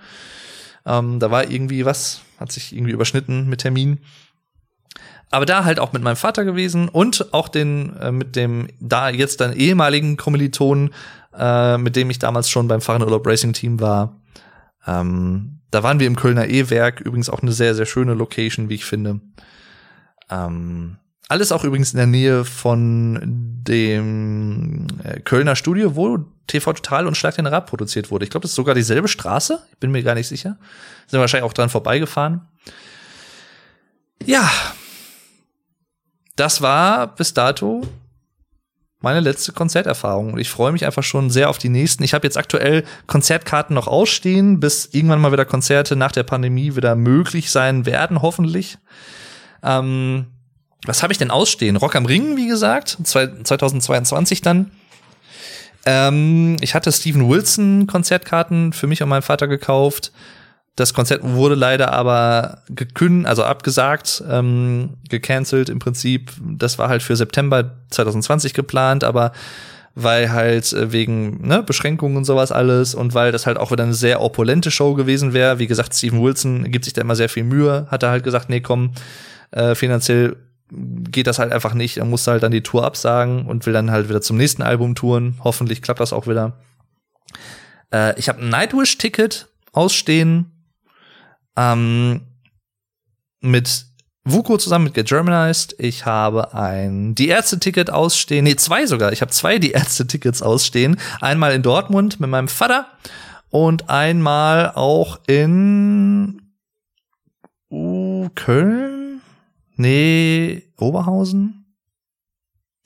Ähm, 0.84 1.20
da 1.20 1.30
war 1.30 1.48
irgendwie 1.48 1.84
was, 1.84 2.22
hat 2.40 2.50
sich 2.50 2.74
irgendwie 2.74 2.90
überschnitten 2.90 3.48
mit 3.48 3.60
Termin. 3.60 4.00
Aber 5.30 5.46
da 5.46 5.64
halt 5.64 5.78
auch 5.78 5.92
mit 5.92 6.02
meinem 6.02 6.16
Vater 6.16 6.44
gewesen 6.44 6.88
und 6.88 7.32
auch 7.32 7.46
den 7.46 7.96
äh, 7.98 8.10
mit 8.10 8.34
dem 8.34 8.66
da 8.80 9.10
jetzt 9.10 9.40
dann 9.40 9.52
ehemaligen 9.52 10.16
Kommilitonen, 10.16 10.92
äh, 11.38 11.78
mit 11.78 11.94
dem 11.94 12.10
ich 12.10 12.18
damals 12.18 12.50
schon 12.50 12.66
beim 12.66 12.80
Fahrenurlaub 12.80 13.24
Racing 13.24 13.52
Team 13.52 13.78
war. 13.78 14.19
Ähm, 14.90 15.60
da 15.70 15.82
waren 15.82 16.00
wir 16.00 16.06
im 16.06 16.16
Kölner 16.16 16.48
E-Werk, 16.48 17.00
übrigens 17.00 17.30
auch 17.30 17.42
eine 17.42 17.52
sehr, 17.52 17.74
sehr 17.74 17.86
schöne 17.86 18.14
Location, 18.14 18.68
wie 18.68 18.74
ich 18.74 18.84
finde. 18.84 19.20
Ähm, 20.28 20.96
alles 21.28 21.52
auch 21.52 21.62
übrigens 21.62 21.92
in 21.92 21.98
der 21.98 22.06
Nähe 22.06 22.44
von 22.44 23.20
dem 23.22 24.88
äh, 25.04 25.20
Kölner 25.20 25.54
Studio, 25.54 25.94
wo 25.94 26.18
TV 26.48 26.72
Total 26.72 27.06
und 27.06 27.16
Schlag 27.16 27.36
den 27.36 27.46
Rad 27.46 27.66
produziert 27.66 28.10
wurde. 28.10 28.24
Ich 28.24 28.30
glaube, 28.30 28.42
das 28.42 28.50
ist 28.50 28.56
sogar 28.56 28.74
dieselbe 28.74 29.06
Straße. 29.06 29.62
Ich 29.70 29.78
bin 29.78 29.92
mir 29.92 30.02
gar 30.02 30.16
nicht 30.16 30.26
sicher. 30.26 30.58
Sind 31.06 31.20
wahrscheinlich 31.20 31.48
auch 31.48 31.52
dran 31.52 31.68
vorbeigefahren. 31.68 32.40
Ja. 34.24 34.50
Das 36.34 36.62
war 36.62 37.14
bis 37.14 37.32
dato 37.32 37.82
meine 39.00 39.20
letzte 39.20 39.52
Konzerterfahrung. 39.52 40.34
Und 40.34 40.38
ich 40.38 40.50
freue 40.50 40.72
mich 40.72 40.84
einfach 40.84 41.02
schon 41.02 41.30
sehr 41.30 41.48
auf 41.48 41.58
die 41.58 41.68
nächsten. 41.68 42.02
Ich 42.02 42.14
habe 42.14 42.26
jetzt 42.26 42.36
aktuell 42.36 42.84
Konzertkarten 43.06 43.74
noch 43.74 43.86
ausstehen, 43.86 44.60
bis 44.60 44.86
irgendwann 44.92 45.20
mal 45.20 45.32
wieder 45.32 45.44
Konzerte 45.44 45.96
nach 45.96 46.12
der 46.12 46.22
Pandemie 46.22 46.76
wieder 46.76 46.94
möglich 46.94 47.50
sein 47.50 47.86
werden, 47.86 48.22
hoffentlich. 48.22 48.78
Ähm, 49.62 50.26
was 50.86 51.02
habe 51.02 51.12
ich 51.12 51.18
denn 51.18 51.30
ausstehen? 51.30 51.76
Rock 51.76 51.96
am 51.96 52.06
Ring, 52.06 52.36
wie 52.36 52.48
gesagt, 52.48 52.98
2022 53.02 54.42
dann. 54.42 54.70
Ähm, 55.86 56.56
ich 56.60 56.74
hatte 56.74 56.92
Steven 56.92 57.28
Wilson 57.28 57.86
Konzertkarten 57.86 58.72
für 58.72 58.86
mich 58.86 59.02
und 59.02 59.08
meinen 59.08 59.22
Vater 59.22 59.48
gekauft. 59.48 60.12
Das 60.76 60.94
Konzert 60.94 61.22
wurde 61.22 61.56
leider 61.56 61.92
aber 61.92 62.62
gekündigt, 62.68 63.28
also 63.28 63.44
abgesagt, 63.44 64.22
ähm, 64.28 64.94
gecancelt 65.08 65.68
im 65.68 65.78
Prinzip. 65.78 66.32
Das 66.40 66.78
war 66.78 66.88
halt 66.88 67.02
für 67.02 67.16
September 67.16 67.72
2020 67.90 68.54
geplant, 68.54 69.04
aber 69.04 69.32
weil 69.94 70.30
halt 70.32 70.72
äh, 70.72 70.92
wegen 70.92 71.46
ne, 71.46 71.62
Beschränkungen 71.62 72.16
und 72.16 72.24
sowas 72.24 72.52
alles 72.52 72.94
und 72.94 73.14
weil 73.14 73.32
das 73.32 73.46
halt 73.46 73.58
auch 73.58 73.72
wieder 73.72 73.82
eine 73.82 73.94
sehr 73.94 74.22
opulente 74.22 74.70
Show 74.70 74.94
gewesen 74.94 75.32
wäre. 75.32 75.58
Wie 75.58 75.66
gesagt, 75.66 75.94
Steven 75.94 76.22
Wilson 76.22 76.70
gibt 76.70 76.84
sich 76.84 76.94
da 76.94 77.00
immer 77.00 77.16
sehr 77.16 77.28
viel 77.28 77.44
Mühe, 77.44 77.86
hat 77.90 78.02
er 78.02 78.10
halt 78.10 78.24
gesagt, 78.24 78.48
nee, 78.48 78.60
komm, 78.60 78.92
äh, 79.50 79.74
finanziell 79.74 80.36
geht 80.72 81.26
das 81.26 81.40
halt 81.40 81.52
einfach 81.52 81.74
nicht. 81.74 81.96
Er 81.96 82.04
muss 82.04 82.26
halt 82.26 82.42
dann 82.42 82.52
die 82.52 82.62
Tour 82.62 82.84
absagen 82.84 83.46
und 83.46 83.66
will 83.66 83.72
dann 83.72 83.90
halt 83.90 84.08
wieder 84.08 84.20
zum 84.20 84.36
nächsten 84.36 84.62
Album 84.62 84.94
touren. 84.94 85.36
Hoffentlich 85.42 85.82
klappt 85.82 86.00
das 86.00 86.12
auch 86.12 86.28
wieder. 86.28 86.52
Äh, 87.92 88.18
ich 88.18 88.28
habe 88.28 88.40
ein 88.40 88.48
Nightwish-Ticket 88.48 89.48
ausstehen 89.72 90.52
ähm, 91.60 92.22
mit 93.40 93.86
Vuko 94.24 94.58
zusammen 94.58 94.86
mit 94.86 94.94
Get 94.94 95.08
Germanized. 95.08 95.74
Ich 95.78 96.06
habe 96.06 96.54
ein 96.54 97.14
Die 97.14 97.28
Ärzte-Ticket 97.28 97.90
ausstehen. 97.90 98.44
Nee, 98.44 98.56
zwei 98.56 98.86
sogar. 98.86 99.12
Ich 99.12 99.20
habe 99.22 99.30
zwei 99.30 99.58
Die 99.58 99.72
Ärzte-Tickets 99.72 100.42
ausstehen. 100.42 100.98
Einmal 101.20 101.52
in 101.52 101.62
Dortmund 101.62 102.20
mit 102.20 102.30
meinem 102.30 102.48
Vater 102.48 102.86
und 103.50 103.90
einmal 103.90 104.72
auch 104.74 105.20
in 105.26 106.42
uh, 107.70 108.28
Köln? 108.34 109.20
Nee, 109.76 110.64
Oberhausen? 110.78 111.56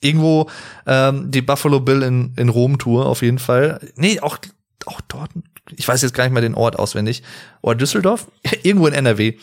Irgendwo 0.01 0.49
ähm, 0.85 1.31
die 1.31 1.41
Buffalo 1.41 1.79
Bill 1.79 2.03
in, 2.03 2.33
in 2.37 2.49
Rom 2.49 2.77
Tour 2.77 3.05
auf 3.05 3.21
jeden 3.21 3.39
Fall. 3.39 3.79
Nee, 3.95 4.19
auch, 4.19 4.37
auch 4.85 5.01
dort 5.01 5.31
ich 5.75 5.87
weiß 5.87 6.01
jetzt 6.01 6.13
gar 6.13 6.23
nicht 6.23 6.33
mehr 6.33 6.41
den 6.41 6.55
Ort 6.55 6.77
auswendig, 6.77 7.23
oder 7.61 7.75
Düsseldorf, 7.75 8.27
irgendwo 8.63 8.87
in 8.87 8.93
NRW. 8.93 9.37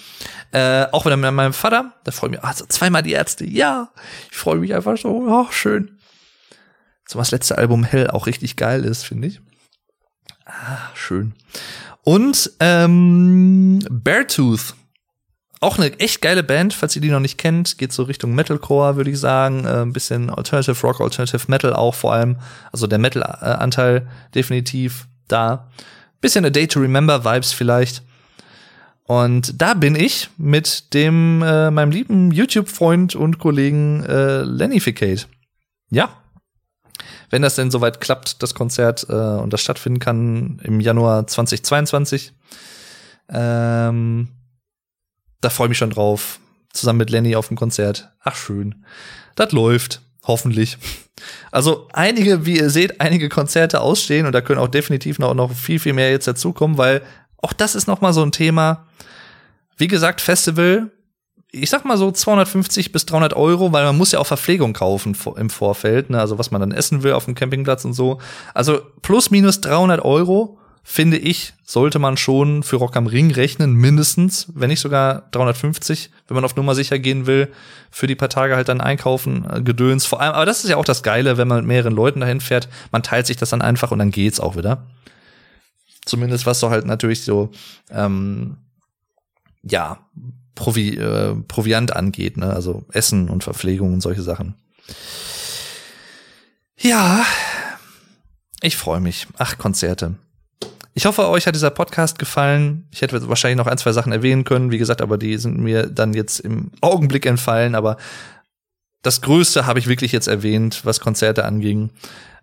Äh, 0.53 0.87
auch 0.93 1.05
wieder 1.07 1.17
mit 1.17 1.33
meinem 1.33 1.53
Vater, 1.53 1.93
da 2.05 2.13
freue 2.13 2.31
ich 2.31 2.37
mich, 2.37 2.45
also 2.45 2.67
zweimal 2.67 3.03
die 3.03 3.13
Ärzte, 3.13 3.45
ja, 3.45 3.91
ich 4.31 4.37
freue 4.37 4.59
mich 4.59 4.75
einfach 4.75 4.97
so, 4.97 5.09
oh, 5.09 5.47
schön. 5.51 5.99
So 7.09 7.19
was 7.19 7.31
letzte 7.31 7.59
Album 7.59 7.85
Hell 7.85 8.09
auch 8.11 8.27
richtig 8.27 8.57
geil 8.57 8.85
ist, 8.85 9.05
finde 9.05 9.29
ich. 9.29 9.41
Ah, 10.45 10.91
schön. 10.95 11.35
Und 12.05 12.53
ähm, 12.61 13.81
Beartooth, 13.91 14.75
auch 15.61 15.79
eine 15.79 15.99
echt 16.01 16.21
geile 16.21 16.43
Band, 16.43 16.75
falls 16.75 16.97
ihr 16.97 17.03
die 17.03 17.11
noch 17.11 17.21
nicht 17.21 17.39
kennt, 17.39 17.79
geht 17.79 17.93
so 17.93 18.03
Richtung 18.03 18.35
Metalcore, 18.35 18.97
würde 18.97 19.11
ich 19.11 19.21
sagen, 19.21 19.65
äh, 19.65 19.83
ein 19.83 19.93
bisschen 19.93 20.29
Alternative 20.29 20.81
Rock, 20.83 21.01
Alternative 21.01 21.45
Metal 21.49 21.73
auch 21.73 21.95
vor 21.95 22.13
allem, 22.13 22.37
also 22.73 22.89
der 22.89 22.99
Metal-Anteil 22.99 24.09
definitiv 24.35 25.07
da. 25.29 25.71
Bisschen 26.23 26.47
A 26.47 26.51
Day 26.51 26.67
to 26.67 26.81
Remember 26.81 27.25
Vibes 27.25 27.53
vielleicht. 27.53 28.03
Und 29.05 29.61
da 29.61 29.75
bin 29.75 29.95
ich 29.95 30.31
mit 30.39 30.95
dem 30.95 31.43
äh, 31.43 31.71
meinem 31.71 31.91
lieben 31.91 32.31
YouTube-Freund 32.31 33.15
und 33.15 33.39
Kollegen 33.39 34.05
äh, 34.05 34.43
Lennificate. 34.43 35.29
Ja. 35.91 36.17
Wenn 37.29 37.43
das 37.43 37.57
denn 37.57 37.71
soweit 37.71 38.01
klappt, 38.01 38.43
das 38.43 38.55
Konzert 38.55 39.07
äh, 39.09 39.13
und 39.13 39.53
das 39.53 39.61
stattfinden 39.61 39.99
kann 39.99 40.61
im 40.63 40.81
Januar 40.81 41.27
2022. 41.27 42.33
Ähm, 43.29 44.29
da 45.41 45.51
freue 45.51 45.67
ich 45.67 45.71
mich 45.71 45.79
schon 45.79 45.91
drauf. 45.91 46.39
Zusammen 46.73 46.99
mit 46.99 47.11
Lenny 47.11 47.35
auf 47.35 47.49
dem 47.49 47.57
Konzert. 47.57 48.13
Ach, 48.21 48.37
schön. 48.37 48.85
Das 49.35 49.53
läuft. 49.53 50.01
Hoffentlich. 50.25 50.79
Also 51.51 51.89
einige, 51.93 52.47
wie 52.47 52.59
ihr 52.59 52.71
seht, 52.71 53.01
einige 53.01 53.29
Konzerte 53.29 53.81
ausstehen 53.81 54.27
und 54.27 54.33
da 54.33 54.41
können 54.41 54.61
auch 54.61 54.69
definitiv 54.69 55.19
noch, 55.19 55.35
noch 55.35 55.53
viel, 55.53 55.79
viel 55.79 55.93
mehr 55.93 56.11
jetzt 56.11 56.27
dazukommen, 56.27 56.79
weil 56.79 57.03
auch 57.39 57.53
das 57.53 57.75
ist 57.75 57.87
noch 57.87 58.01
mal 58.01 58.13
so 58.13 58.23
ein 58.23 58.33
Thema. 58.33 58.87
Wie 59.77 59.89
gesagt, 59.89 60.21
Festival, 60.21 60.91
ich 61.51 61.69
sag 61.69 61.85
mal 61.85 61.99
so 61.99 62.11
250 62.11 62.93
bis 62.93 63.05
300 63.07 63.35
Euro, 63.35 63.73
weil 63.73 63.85
man 63.85 63.99
muss 63.99 64.13
ja 64.13 64.19
auch 64.21 64.27
Verpflegung 64.27 64.73
kaufen 64.73 65.17
im 65.37 65.51
Vorfeld, 65.51 66.09
ne? 66.09 66.19
also 66.19 66.39
was 66.39 66.51
man 66.51 66.61
dann 66.61 66.73
essen 66.73 67.03
will 67.03 67.13
auf 67.13 67.27
dem 67.27 67.35
Campingplatz 67.35 67.85
und 67.85 67.93
so. 67.93 68.21
Also 68.55 68.81
plus 69.03 69.31
minus 69.31 69.61
300 69.61 70.03
Euro 70.05 70.59
finde 70.83 71.19
ich, 71.19 71.55
sollte 71.65 71.99
man 71.99 72.17
schon 72.17 72.63
für 72.63 72.77
Rock 72.77 72.97
am 72.97 73.07
Ring 73.07 73.31
rechnen, 73.31 73.75
mindestens, 73.75 74.49
wenn 74.55 74.69
nicht 74.69 74.81
sogar 74.81 75.29
350, 75.33 76.11
wenn 76.33 76.43
man 76.43 76.45
auf 76.45 76.57
Nummer 76.57 76.75
sicher 76.75 76.99
gehen 76.99 77.27
will, 77.27 77.53
für 77.91 78.07
die 78.07 78.15
paar 78.15 78.29
Tage 78.29 78.57
halt 78.57 78.69
dann 78.69 78.81
einkaufen, 78.81 79.47
äh, 79.51 79.63
Gedöns. 79.63 80.07
Vor 80.07 80.21
allem, 80.21 80.33
aber 80.33 80.47
das 80.47 80.65
ist 80.65 80.71
ja 80.71 80.77
auch 80.77 80.85
das 80.85 81.03
Geile, 81.03 81.37
wenn 81.37 81.49
man 81.49 81.59
mit 81.59 81.67
mehreren 81.67 81.95
Leuten 81.95 82.21
dahin 82.21 82.41
fährt, 82.41 82.69
man 82.91 83.03
teilt 83.03 83.27
sich 83.27 83.37
das 83.37 83.51
dann 83.51 83.63
einfach 83.63 83.91
und 83.91 83.99
dann 83.99 84.11
geht's 84.11 84.41
auch 84.41 84.57
wieder. 84.57 84.87
Zumindest 86.05 86.47
was 86.47 86.61
so 86.61 86.71
halt 86.71 86.87
natürlich 86.87 87.25
so, 87.25 87.51
ähm, 87.91 88.57
ja, 89.63 89.99
Provi 90.55 90.97
äh, 90.97 91.35
Proviant 91.49 91.95
angeht, 91.95 92.37
ne? 92.37 92.53
also 92.53 92.85
Essen 92.93 93.29
und 93.29 93.45
Verpflegung 93.45 93.93
und 93.93 94.01
solche 94.01 94.23
Sachen. 94.23 94.55
Ja, 96.79 97.25
ich 98.61 98.77
freue 98.77 99.01
mich. 99.01 99.27
Ach, 99.39 99.57
Konzerte. 99.59 100.17
Ich 100.95 101.07
hoffe, 101.07 101.29
euch 101.29 101.47
hat 101.47 101.55
dieser 101.55 101.71
Podcast 101.71 102.19
gefallen. 102.19 102.87
Ich 102.91 103.01
hätte 103.01 103.29
wahrscheinlich 103.29 103.57
noch 103.57 103.67
ein, 103.67 103.79
zwei 103.79 103.93
Sachen 103.93 104.13
erwähnen 104.13 104.45
können, 104.45 104.71
wie 104.71 104.79
gesagt, 104.79 105.01
aber 105.01 105.17
die 105.17 105.39
sind 105.39 105.59
mir 105.59 105.87
dann 105.87 106.13
jetzt 106.13 106.41
im 106.41 106.71
Augenblick 106.83 107.25
entfallen. 107.25 107.75
Aber 107.75 107.97
das 109.01 109.23
Größte 109.23 109.67
habe 109.67 109.79
ich 109.79 109.87
wirklich 109.87 110.13
jetzt 110.13 110.29
erwähnt, 110.29 110.85
was 110.85 111.01
Konzerte 111.01 111.45
anging. 111.45 111.91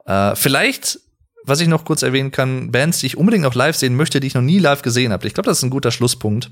Äh, 0.06 0.36
vielleicht, 0.36 1.00
was 1.44 1.62
ich 1.62 1.68
noch 1.68 1.86
kurz 1.86 2.02
erwähnen 2.02 2.32
kann, 2.32 2.72
Bands, 2.72 3.00
die 3.00 3.06
ich 3.06 3.18
unbedingt 3.18 3.44
noch 3.44 3.54
live 3.54 3.76
sehen 3.76 3.96
möchte, 3.96 4.20
die 4.20 4.28
ich 4.28 4.34
noch 4.34 4.42
nie 4.42 4.60
live 4.60 4.82
gesehen 4.82 5.12
habe. 5.12 5.28
Ich 5.28 5.36
glaube, 5.36 5.48
das 5.48 5.60
ist 5.60 5.64
ein 5.64 5.70
guter 5.70 5.92
Schlusspunkt. 5.92 6.50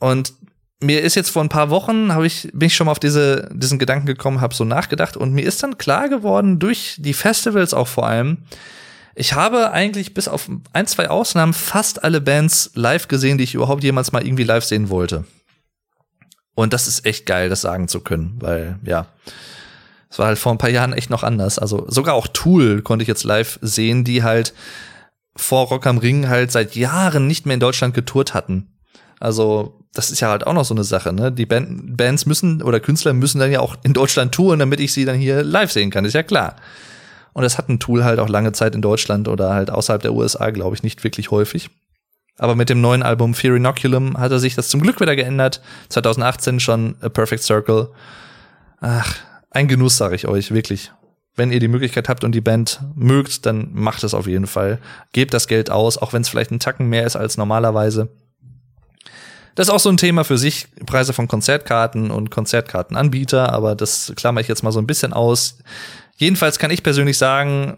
Und 0.00 0.32
mir 0.80 1.02
ist 1.02 1.14
jetzt 1.14 1.30
vor 1.30 1.42
ein 1.42 1.48
paar 1.48 1.70
Wochen, 1.70 2.12
habe 2.12 2.26
ich 2.26 2.48
bin 2.52 2.66
ich 2.66 2.74
schon 2.76 2.86
mal 2.86 2.92
auf 2.92 3.00
diese 3.00 3.48
diesen 3.52 3.78
Gedanken 3.78 4.06
gekommen, 4.06 4.40
habe 4.40 4.54
so 4.54 4.64
nachgedacht 4.64 5.16
und 5.16 5.32
mir 5.32 5.44
ist 5.44 5.62
dann 5.62 5.76
klar 5.76 6.08
geworden 6.08 6.60
durch 6.60 6.96
die 6.98 7.14
Festivals 7.14 7.74
auch 7.74 7.88
vor 7.88 8.06
allem, 8.06 8.38
ich 9.18 9.32
habe 9.32 9.72
eigentlich 9.72 10.14
bis 10.14 10.28
auf 10.28 10.48
ein, 10.72 10.86
zwei 10.86 11.10
Ausnahmen 11.10 11.52
fast 11.52 12.04
alle 12.04 12.20
Bands 12.20 12.70
live 12.74 13.08
gesehen, 13.08 13.36
die 13.36 13.44
ich 13.44 13.54
überhaupt 13.54 13.82
jemals 13.82 14.12
mal 14.12 14.24
irgendwie 14.24 14.44
live 14.44 14.64
sehen 14.64 14.90
wollte. 14.90 15.24
Und 16.54 16.72
das 16.72 16.86
ist 16.86 17.04
echt 17.04 17.26
geil, 17.26 17.48
das 17.48 17.60
sagen 17.60 17.88
zu 17.88 18.00
können, 18.00 18.36
weil, 18.40 18.78
ja, 18.84 19.06
es 20.10 20.18
war 20.18 20.26
halt 20.26 20.38
vor 20.38 20.52
ein 20.52 20.58
paar 20.58 20.70
Jahren 20.70 20.92
echt 20.92 21.10
noch 21.10 21.22
anders. 21.22 21.58
Also 21.58 21.86
sogar 21.88 22.14
auch 22.14 22.28
Tool 22.28 22.82
konnte 22.82 23.02
ich 23.02 23.08
jetzt 23.08 23.24
live 23.24 23.58
sehen, 23.60 24.04
die 24.04 24.22
halt 24.22 24.54
vor 25.36 25.66
Rock 25.66 25.86
am 25.86 25.98
Ring 25.98 26.28
halt 26.28 26.52
seit 26.52 26.76
Jahren 26.76 27.26
nicht 27.26 27.44
mehr 27.44 27.54
in 27.54 27.60
Deutschland 27.60 27.94
getourt 27.94 28.34
hatten. 28.34 28.78
Also, 29.20 29.80
das 29.94 30.10
ist 30.10 30.20
ja 30.20 30.30
halt 30.30 30.46
auch 30.46 30.52
noch 30.52 30.64
so 30.64 30.74
eine 30.74 30.84
Sache, 30.84 31.12
ne? 31.12 31.32
Die 31.32 31.46
Band, 31.46 31.96
Bands 31.96 32.24
müssen 32.24 32.62
oder 32.62 32.78
Künstler 32.78 33.12
müssen 33.14 33.40
dann 33.40 33.50
ja 33.50 33.60
auch 33.60 33.76
in 33.82 33.94
Deutschland 33.94 34.32
touren, 34.32 34.60
damit 34.60 34.78
ich 34.78 34.92
sie 34.92 35.04
dann 35.04 35.16
hier 35.16 35.42
live 35.42 35.72
sehen 35.72 35.90
kann, 35.90 36.04
ist 36.04 36.12
ja 36.12 36.22
klar. 36.22 36.56
Und 37.38 37.44
es 37.44 37.56
hat 37.56 37.68
ein 37.68 37.78
Tool 37.78 38.02
halt 38.02 38.18
auch 38.18 38.28
lange 38.28 38.50
Zeit 38.50 38.74
in 38.74 38.82
Deutschland 38.82 39.28
oder 39.28 39.54
halt 39.54 39.70
außerhalb 39.70 40.02
der 40.02 40.12
USA, 40.12 40.50
glaube 40.50 40.74
ich, 40.74 40.82
nicht 40.82 41.04
wirklich 41.04 41.30
häufig. 41.30 41.70
Aber 42.36 42.56
mit 42.56 42.68
dem 42.68 42.80
neuen 42.80 43.04
Album 43.04 43.32
Fear 43.32 43.54
Inoculum 43.54 44.18
hat 44.18 44.32
er 44.32 44.40
sich 44.40 44.56
das 44.56 44.68
zum 44.68 44.80
Glück 44.80 45.00
wieder 45.00 45.14
geändert. 45.14 45.62
2018 45.90 46.58
schon 46.58 46.96
A 47.00 47.08
Perfect 47.08 47.44
Circle. 47.44 47.90
Ach, 48.80 49.14
ein 49.52 49.68
Genuss, 49.68 49.96
sage 49.96 50.16
ich 50.16 50.26
euch, 50.26 50.50
wirklich. 50.50 50.90
Wenn 51.36 51.52
ihr 51.52 51.60
die 51.60 51.68
Möglichkeit 51.68 52.08
habt 52.08 52.24
und 52.24 52.32
die 52.32 52.40
Band 52.40 52.80
mögt, 52.96 53.46
dann 53.46 53.68
macht 53.72 54.02
es 54.02 54.14
auf 54.14 54.26
jeden 54.26 54.48
Fall. 54.48 54.80
Gebt 55.12 55.32
das 55.32 55.46
Geld 55.46 55.70
aus, 55.70 55.96
auch 55.96 56.12
wenn 56.12 56.22
es 56.22 56.28
vielleicht 56.28 56.50
ein 56.50 56.58
Tacken 56.58 56.88
mehr 56.88 57.06
ist 57.06 57.14
als 57.14 57.36
normalerweise. 57.36 58.08
Das 59.54 59.68
ist 59.68 59.72
auch 59.72 59.78
so 59.78 59.90
ein 59.90 59.96
Thema 59.96 60.24
für 60.24 60.38
sich, 60.38 60.66
Preise 60.86 61.12
von 61.12 61.28
Konzertkarten 61.28 62.10
und 62.10 62.32
Konzertkartenanbieter, 62.32 63.52
aber 63.52 63.76
das 63.76 64.12
klammer 64.16 64.40
ich 64.40 64.48
jetzt 64.48 64.64
mal 64.64 64.72
so 64.72 64.80
ein 64.80 64.88
bisschen 64.88 65.12
aus. 65.12 65.58
Jedenfalls 66.18 66.58
kann 66.58 66.72
ich 66.72 66.82
persönlich 66.82 67.16
sagen, 67.16 67.76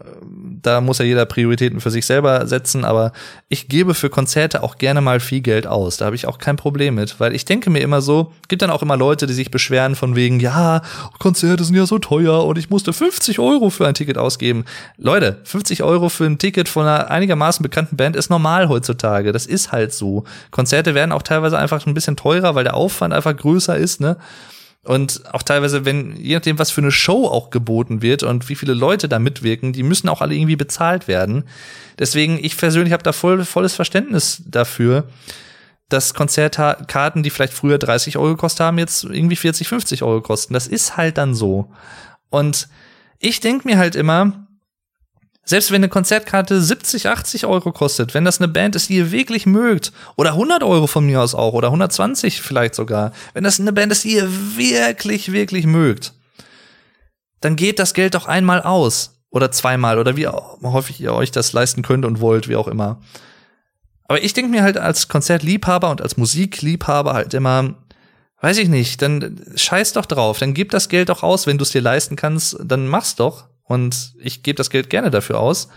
da 0.63 0.81
muss 0.81 0.97
ja 0.97 1.05
jeder 1.05 1.25
Prioritäten 1.25 1.79
für 1.79 1.91
sich 1.91 2.07
selber 2.07 2.47
setzen, 2.47 2.85
aber 2.85 3.13
ich 3.49 3.67
gebe 3.67 3.93
für 3.93 4.09
Konzerte 4.09 4.63
auch 4.63 4.79
gerne 4.79 4.99
mal 4.99 5.19
viel 5.19 5.41
Geld 5.41 5.67
aus. 5.67 5.97
Da 5.97 6.05
habe 6.05 6.15
ich 6.15 6.25
auch 6.25 6.39
kein 6.39 6.55
Problem 6.55 6.95
mit, 6.95 7.19
weil 7.19 7.35
ich 7.35 7.45
denke 7.45 7.69
mir 7.69 7.81
immer 7.81 8.01
so, 8.01 8.31
gibt 8.47 8.63
dann 8.63 8.71
auch 8.71 8.81
immer 8.81 8.97
Leute, 8.97 9.27
die 9.27 9.33
sich 9.33 9.51
beschweren 9.51 9.95
von 9.95 10.15
wegen, 10.15 10.39
ja, 10.39 10.81
Konzerte 11.19 11.63
sind 11.63 11.75
ja 11.75 11.85
so 11.85 11.99
teuer 11.99 12.43
und 12.45 12.57
ich 12.57 12.71
musste 12.71 12.93
50 12.93 13.37
Euro 13.37 13.69
für 13.69 13.87
ein 13.87 13.93
Ticket 13.93 14.17
ausgeben. 14.17 14.65
Leute, 14.97 15.37
50 15.43 15.83
Euro 15.83 16.09
für 16.09 16.25
ein 16.25 16.39
Ticket 16.39 16.67
von 16.67 16.87
einer 16.87 17.11
einigermaßen 17.11 17.61
bekannten 17.61 17.95
Band 17.95 18.15
ist 18.15 18.31
normal 18.31 18.69
heutzutage. 18.69 19.33
Das 19.33 19.45
ist 19.45 19.71
halt 19.71 19.93
so. 19.93 20.23
Konzerte 20.49 20.95
werden 20.95 21.11
auch 21.11 21.21
teilweise 21.21 21.59
einfach 21.59 21.85
ein 21.85 21.93
bisschen 21.93 22.15
teurer, 22.15 22.55
weil 22.55 22.63
der 22.63 22.73
Aufwand 22.73 23.13
einfach 23.13 23.37
größer 23.37 23.77
ist, 23.77 24.01
ne? 24.01 24.17
Und 24.83 25.31
auch 25.31 25.43
teilweise, 25.43 25.85
wenn, 25.85 26.15
je 26.15 26.35
nachdem, 26.35 26.57
was 26.57 26.71
für 26.71 26.81
eine 26.81 26.91
Show 26.91 27.27
auch 27.27 27.51
geboten 27.51 28.01
wird 28.01 28.23
und 28.23 28.49
wie 28.49 28.55
viele 28.55 28.73
Leute 28.73 29.07
da 29.07 29.19
mitwirken, 29.19 29.73
die 29.73 29.83
müssen 29.83 30.09
auch 30.09 30.21
alle 30.21 30.33
irgendwie 30.33 30.55
bezahlt 30.55 31.07
werden. 31.07 31.43
Deswegen, 31.99 32.43
ich 32.43 32.57
persönlich 32.57 32.91
habe 32.91 33.03
da 33.03 33.11
voll, 33.11 33.45
volles 33.45 33.75
Verständnis 33.75 34.41
dafür, 34.47 35.07
dass 35.87 36.15
Konzertkarten, 36.15 37.21
die 37.21 37.29
vielleicht 37.29 37.53
früher 37.53 37.77
30 37.77 38.17
Euro 38.17 38.29
gekostet 38.29 38.61
haben, 38.61 38.79
jetzt 38.79 39.03
irgendwie 39.03 39.35
40, 39.35 39.67
50 39.67 40.03
Euro 40.03 40.21
kosten. 40.21 40.53
Das 40.53 40.67
ist 40.67 40.97
halt 40.97 41.17
dann 41.17 41.35
so. 41.35 41.71
Und 42.29 42.67
ich 43.19 43.39
denk 43.39 43.65
mir 43.65 43.77
halt 43.77 43.95
immer, 43.95 44.47
selbst 45.51 45.69
wenn 45.69 45.81
eine 45.81 45.89
Konzertkarte 45.89 46.61
70, 46.61 47.07
80 47.07 47.45
Euro 47.45 47.71
kostet, 47.71 48.13
wenn 48.13 48.25
das 48.25 48.39
eine 48.39 48.47
Band 48.47 48.75
ist, 48.75 48.89
die 48.89 48.95
ihr 48.95 49.11
wirklich 49.11 49.45
mögt, 49.45 49.91
oder 50.15 50.31
100 50.31 50.63
Euro 50.63 50.87
von 50.87 51.05
mir 51.05 51.21
aus 51.21 51.35
auch, 51.35 51.53
oder 51.53 51.67
120 51.67 52.41
vielleicht 52.41 52.73
sogar, 52.73 53.11
wenn 53.33 53.43
das 53.43 53.59
eine 53.59 53.73
Band 53.73 53.91
ist, 53.91 54.05
die 54.05 54.15
ihr 54.15 54.29
wirklich, 54.57 55.31
wirklich 55.31 55.65
mögt, 55.65 56.13
dann 57.41 57.55
geht 57.55 57.79
das 57.79 57.93
Geld 57.93 58.15
doch 58.15 58.27
einmal 58.27 58.61
aus. 58.61 59.17
Oder 59.29 59.51
zweimal, 59.51 59.99
oder 59.99 60.17
wie 60.17 60.27
häufig 60.27 60.99
ihr 60.99 61.13
euch 61.13 61.31
das 61.31 61.53
leisten 61.53 61.83
könnt 61.83 62.05
und 62.05 62.19
wollt, 62.19 62.47
wie 62.47 62.55
auch 62.55 62.67
immer. 62.67 63.01
Aber 64.07 64.23
ich 64.23 64.33
denke 64.33 64.51
mir 64.51 64.63
halt 64.63 64.77
als 64.77 65.07
Konzertliebhaber 65.07 65.89
und 65.89 66.01
als 66.01 66.17
Musikliebhaber 66.17 67.13
halt 67.13 67.33
immer, 67.33 67.75
weiß 68.41 68.57
ich 68.57 68.67
nicht, 68.67 69.01
dann 69.01 69.41
scheiß 69.55 69.93
doch 69.93 70.05
drauf, 70.05 70.39
dann 70.39 70.53
gib 70.53 70.71
das 70.71 70.89
Geld 70.89 71.09
doch 71.09 71.23
aus, 71.23 71.47
wenn 71.47 71.57
du 71.57 71.63
es 71.63 71.71
dir 71.71 71.81
leisten 71.81 72.15
kannst, 72.15 72.57
dann 72.61 72.87
mach's 72.87 73.15
doch. 73.15 73.50
Und 73.63 74.13
ich 74.19 74.43
gebe 74.43 74.57
das 74.57 74.69
Geld 74.69 74.89
gerne 74.89 75.11
dafür 75.11 75.39
aus, 75.39 75.69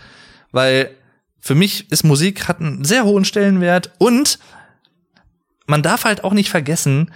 weil 0.51 0.91
für 1.39 1.55
mich 1.55 1.91
ist 1.91 2.03
Musik 2.03 2.47
hat 2.47 2.59
einen 2.59 2.83
sehr 2.83 3.05
hohen 3.05 3.25
Stellenwert 3.25 3.91
und 3.99 4.39
man 5.67 5.81
darf 5.81 6.05
halt 6.05 6.23
auch 6.23 6.33
nicht 6.33 6.49
vergessen, 6.49 7.11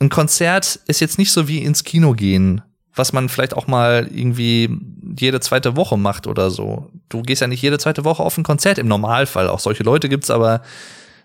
ein 0.00 0.08
Konzert 0.08 0.80
ist 0.86 1.00
jetzt 1.00 1.18
nicht 1.18 1.32
so 1.32 1.48
wie 1.48 1.58
ins 1.58 1.84
Kino 1.84 2.12
gehen, 2.12 2.62
was 2.94 3.12
man 3.12 3.28
vielleicht 3.28 3.54
auch 3.54 3.66
mal 3.66 4.08
irgendwie 4.12 4.78
jede 5.18 5.40
zweite 5.40 5.76
Woche 5.76 5.96
macht 5.96 6.26
oder 6.26 6.50
so. 6.50 6.90
Du 7.08 7.22
gehst 7.22 7.40
ja 7.40 7.46
nicht 7.46 7.62
jede 7.62 7.78
zweite 7.78 8.04
Woche 8.04 8.22
auf 8.22 8.36
ein 8.36 8.44
Konzert 8.44 8.78
im 8.78 8.88
Normalfall. 8.88 9.48
Auch 9.48 9.60
solche 9.60 9.82
Leute 9.82 10.08
gibt's, 10.08 10.30
aber 10.30 10.62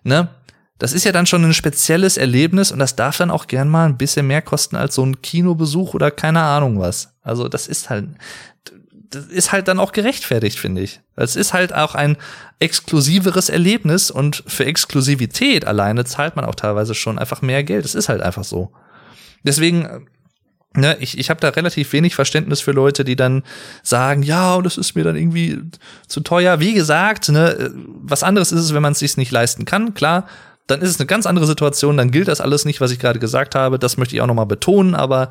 ne, 0.03 0.29
das 0.79 0.93
ist 0.93 1.03
ja 1.03 1.11
dann 1.11 1.25
schon 1.25 1.43
ein 1.43 1.53
spezielles 1.53 2.17
Erlebnis 2.17 2.71
und 2.71 2.79
das 2.79 2.95
darf 2.95 3.17
dann 3.17 3.31
auch 3.31 3.47
gern 3.47 3.67
mal 3.67 3.85
ein 3.85 3.97
bisschen 3.97 4.27
mehr 4.27 4.41
kosten 4.41 4.75
als 4.75 4.95
so 4.95 5.05
ein 5.05 5.21
Kinobesuch 5.21 5.93
oder 5.93 6.09
keine 6.09 6.41
Ahnung 6.41 6.79
was. 6.79 7.13
Also 7.21 7.49
das 7.49 7.67
ist 7.67 7.89
halt, 7.89 8.07
das 9.09 9.25
ist 9.25 9.51
halt 9.51 9.67
dann 9.67 9.79
auch 9.79 9.91
gerechtfertigt, 9.91 10.59
finde 10.59 10.81
ich. 10.81 11.01
Es 11.15 11.35
ist 11.35 11.53
halt 11.53 11.73
auch 11.73 11.95
ein 11.95 12.17
exklusiveres 12.59 13.49
Erlebnis 13.49 14.11
und 14.11 14.43
für 14.45 14.65
Exklusivität 14.65 15.65
alleine 15.65 16.05
zahlt 16.05 16.35
man 16.35 16.45
auch 16.45 16.55
teilweise 16.55 16.93
schon 16.93 17.17
einfach 17.17 17.41
mehr 17.41 17.63
Geld. 17.63 17.85
Es 17.85 17.95
ist 17.95 18.09
halt 18.09 18.21
einfach 18.21 18.43
so. 18.43 18.71
Deswegen, 19.43 20.07
ne, 20.75 20.97
ich, 20.99 21.17
ich 21.17 21.29
habe 21.29 21.39
da 21.39 21.49
relativ 21.49 21.91
wenig 21.93 22.13
Verständnis 22.13 22.61
für 22.61 22.71
Leute, 22.71 23.03
die 23.03 23.15
dann 23.15 23.43
sagen, 23.81 24.21
ja, 24.21 24.55
und 24.55 24.65
das 24.65 24.77
ist 24.77 24.95
mir 24.95 25.03
dann 25.03 25.15
irgendwie 25.15 25.59
zu 26.07 26.19
teuer. 26.21 26.59
Wie 26.59 26.73
gesagt, 26.73 27.29
ne, 27.29 27.73
was 28.01 28.23
anderes 28.23 28.51
ist 28.51 28.61
es, 28.61 28.73
wenn 28.73 28.83
man 28.83 28.91
es 28.91 28.99
sich 28.99 29.17
nicht 29.17 29.31
leisten 29.31 29.65
kann, 29.65 29.93
klar. 29.93 30.27
Dann 30.67 30.81
ist 30.81 30.89
es 30.91 30.99
eine 30.99 31.07
ganz 31.07 31.25
andere 31.25 31.47
Situation, 31.47 31.97
dann 31.97 32.11
gilt 32.11 32.27
das 32.27 32.41
alles 32.41 32.63
nicht, 32.63 32.79
was 32.79 32.91
ich 32.91 32.99
gerade 32.99 33.17
gesagt 33.17 33.55
habe. 33.55 33.79
Das 33.79 33.97
möchte 33.97 34.15
ich 34.15 34.21
auch 34.21 34.27
noch 34.27 34.35
mal 34.35 34.45
betonen, 34.45 34.93
aber 34.93 35.29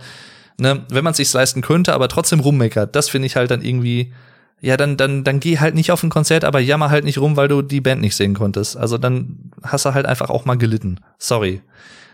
ne, 0.59 0.85
wenn 0.91 1.05
man 1.05 1.13
es 1.13 1.17
sich 1.17 1.33
leisten 1.33 1.63
könnte, 1.63 1.95
aber 1.95 2.09
trotzdem 2.09 2.41
rummeckert, 2.41 2.95
das 2.95 3.09
finde 3.09 3.27
ich 3.27 3.37
halt 3.37 3.51
dann 3.51 3.63
irgendwie, 3.63 4.13
ja, 4.61 4.77
dann, 4.77 4.97
dann, 4.97 5.25
dann 5.25 5.41
geh 5.41 5.59
halt 5.59 5.75
nicht 5.75 5.93
auf 5.93 6.03
ein 6.03 6.11
Konzert, 6.11 6.45
aber 6.45 6.59
jammer 6.61 6.91
halt 6.91 7.05
nicht 7.05 7.19
rum, 7.19 7.37
weil 7.37 7.49
du 7.49 7.63
die 7.63 7.81
Band 7.81 8.01
nicht 8.01 8.17
sehen 8.17 8.35
konntest. 8.35 8.77
Also 8.77 8.99
dann 8.99 9.53
hast 9.63 9.85
du 9.85 9.95
halt 9.95 10.07
einfach 10.07 10.31
auch 10.31 10.45
mal 10.45 10.59
gelitten. 10.59 11.01
Sorry. 11.19 11.63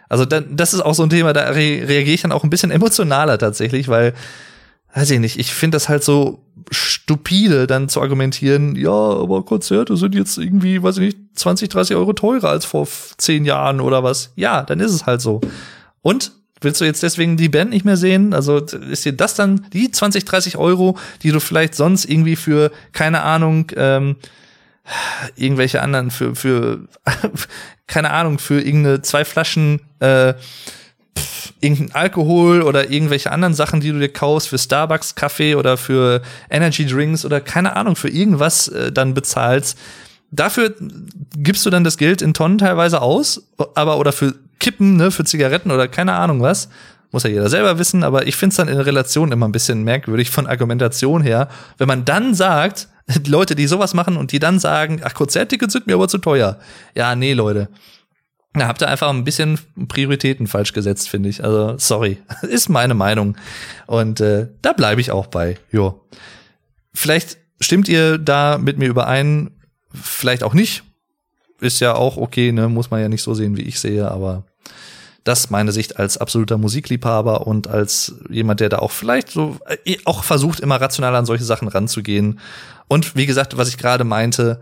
Also 0.09 0.27
dann, 0.27 0.55
das 0.57 0.75
ist 0.75 0.81
auch 0.81 0.95
so 0.95 1.03
ein 1.03 1.11
Thema, 1.11 1.33
da 1.33 1.51
re 1.51 1.55
reagiere 1.89 2.15
ich 2.15 2.23
dann 2.23 2.33
auch 2.33 2.45
ein 2.45 2.51
bisschen 2.51 2.71
emotionaler 2.71 3.39
tatsächlich, 3.39 3.89
weil, 3.89 4.13
weiß 4.95 5.11
ich 5.11 5.19
nicht, 5.19 5.39
ich 5.39 5.55
finde 5.55 5.77
das 5.77 5.89
halt 5.89 6.05
so 6.05 6.45
stupide, 6.71 7.67
dann 7.67 7.89
zu 7.89 8.03
argumentieren, 8.03 8.77
ja, 8.77 8.91
aber 8.91 9.45
Konzerte 9.45 9.97
sind 9.97 10.15
jetzt 10.15 10.37
irgendwie, 10.37 10.83
weiß 10.83 10.99
ich 10.99 11.03
nicht, 11.03 11.19
20, 11.35 11.71
30 11.71 11.97
Euro 11.97 12.13
teurer 12.13 12.51
als 12.51 12.67
vor 12.67 12.87
zehn 13.17 13.47
Jahren 13.47 13.81
oder 13.81 14.05
was. 14.05 14.33
Ja, 14.37 14.63
dann 14.63 14.81
ist 14.81 14.93
es 14.93 15.07
halt 15.07 15.23
so. 15.23 15.41
Und 16.03 16.33
willst 16.65 16.81
du 16.81 16.85
jetzt 16.85 17.03
deswegen 17.03 17.37
die 17.37 17.49
Band 17.49 17.71
nicht 17.71 17.85
mehr 17.85 17.97
sehen? 17.97 18.35
Also 18.35 18.59
ist 18.59 19.05
dir 19.05 19.13
das 19.13 19.35
dann 19.35 19.67
die 19.73 19.91
20, 19.91 20.25
30 20.25 20.57
Euro, 20.57 20.99
die 21.23 21.31
du 21.31 21.41
vielleicht 21.41 21.75
sonst 21.75 22.05
irgendwie 22.05 22.37
für, 22.37 22.73
keine 22.93 23.23
Ahnung, 23.23 23.71
ähm, 23.77 24.17
irgendwelche 25.37 25.83
anderen, 25.83 26.11
für, 26.11 26.35
für, 26.35 26.81
keine 27.87 28.11
Ahnung, 28.11 28.39
für 28.39 28.61
irgendeine 28.61 29.03
zwei 29.03 29.25
Flaschen, 29.25 29.81
äh, 30.01 30.35
pff, 31.17 31.53
irgendein 31.61 31.95
Alkohol 31.95 32.63
oder 32.63 32.91
irgendwelche 32.91 33.31
anderen 33.33 33.55
Sachen, 33.55 33.81
die 33.81 33.93
du 33.93 33.99
dir 33.99 34.13
kaufst, 34.13 34.49
für 34.49 34.59
Starbucks 34.59 35.15
Kaffee 35.15 35.55
oder 35.55 35.77
für 35.77 36.23
Energy 36.51 36.87
Drinks 36.87 37.25
oder 37.25 37.41
keine 37.41 37.77
Ahnung, 37.77 37.97
für 37.97 38.09
irgendwas 38.09 38.69
äh, 38.69 38.93
dann 38.93 39.15
bezahlst. 39.15 39.79
Dafür 40.31 40.75
gibst 41.37 41.65
du 41.65 41.71
dann 41.71 41.85
das 41.85 41.97
Geld 41.97 42.23
in 42.23 42.35
Tonnen 42.35 42.59
teilweise 42.59 43.01
aus, 43.01 43.49
aber 43.75 43.99
oder 43.99 44.13
für 44.13 44.35
Kippen, 44.59 44.97
ne, 44.97 45.11
für 45.11 45.25
Zigaretten 45.25 45.71
oder 45.71 45.89
keine 45.89 46.15
Ahnung 46.15 46.41
was. 46.41 46.69
Muss 47.13 47.23
ja 47.23 47.31
jeder 47.31 47.49
selber 47.49 47.79
wissen, 47.79 48.03
aber 48.03 48.27
ich 48.27 48.35
finde 48.35 48.53
es 48.53 48.57
dann 48.57 48.69
in 48.69 48.81
Relation 48.81 49.31
immer 49.31 49.47
ein 49.47 49.53
bisschen 49.53 49.85
merkwürdig 49.85 50.31
von 50.31 50.49
Argumentation 50.49 51.23
her, 51.23 51.49
wenn 51.79 51.87
man 51.87 52.05
dann 52.05 52.35
sagt, 52.35 52.89
Leute, 53.27 53.55
die 53.55 53.67
sowas 53.67 53.95
machen 53.95 54.17
und 54.17 54.33
die 54.33 54.39
dann 54.39 54.59
sagen, 54.59 55.01
ach, 55.05 55.15
Konzerttickets 55.15 55.73
sind 55.73 55.87
mir 55.87 55.95
aber 55.95 56.09
zu 56.09 56.19
teuer. 56.19 56.59
Ja, 56.95 57.15
nee, 57.15 57.35
Leute. 57.35 57.69
Da 58.55 58.69
habt 58.69 58.83
ihr 58.83 58.89
einfach 58.89 59.11
ein 59.11 59.25
bisschen 59.25 59.59
Prioritäten 59.89 60.47
falsch 60.47 60.73
gesetzt, 60.73 61.09
finde 61.09 61.29
ich. 61.29 61.43
Also, 61.43 61.77
sorry. 61.77 62.19
Ist 62.43 62.69
meine 62.69 62.95
Meinung. 62.95 63.37
Und 63.87 64.21
äh, 64.21 64.49
da 64.63 64.73
bleibe 64.73 65.01
ich 65.01 65.11
auch 65.11 65.27
bei. 65.27 65.59
Jo. 65.73 66.01
Vielleicht 66.93 67.37
stimmt 67.61 67.89
ihr 67.89 68.19
da 68.19 68.59
mit 68.59 68.79
mir 68.79 68.89
überein, 68.89 69.51
vielleicht 69.95 70.43
auch 70.43 70.55
nicht. 70.55 70.83
Ist 71.61 71.81
ja 71.81 71.95
auch 71.95 72.17
okay, 72.17 72.53
ne? 72.53 72.69
Muss 72.69 72.91
man 72.91 73.01
ja 73.01 73.09
nicht 73.09 73.23
so 73.23 73.35
sehen, 73.35 73.57
wie 73.57 73.63
ich 73.63 73.81
sehe, 73.81 74.11
aber 74.11 74.45
das 75.25 75.49
meine 75.49 75.73
Sicht 75.73 75.99
als 75.99 76.19
absoluter 76.19 76.59
Musikliebhaber 76.59 77.47
und 77.47 77.67
als 77.67 78.15
jemand, 78.29 78.61
der 78.61 78.69
da 78.69 78.79
auch 78.81 78.91
vielleicht 78.91 79.31
so 79.31 79.59
äh, 79.85 79.97
auch 80.05 80.23
versucht, 80.23 80.61
immer 80.61 80.81
rational 80.81 81.17
an 81.17 81.25
solche 81.25 81.45
Sachen 81.45 81.69
ranzugehen. 81.69 82.41
Und 82.89 83.17
wie 83.17 83.27
gesagt, 83.27 83.57
was 83.57 83.69
ich 83.69 83.79
gerade 83.79 84.05
meinte, 84.05 84.61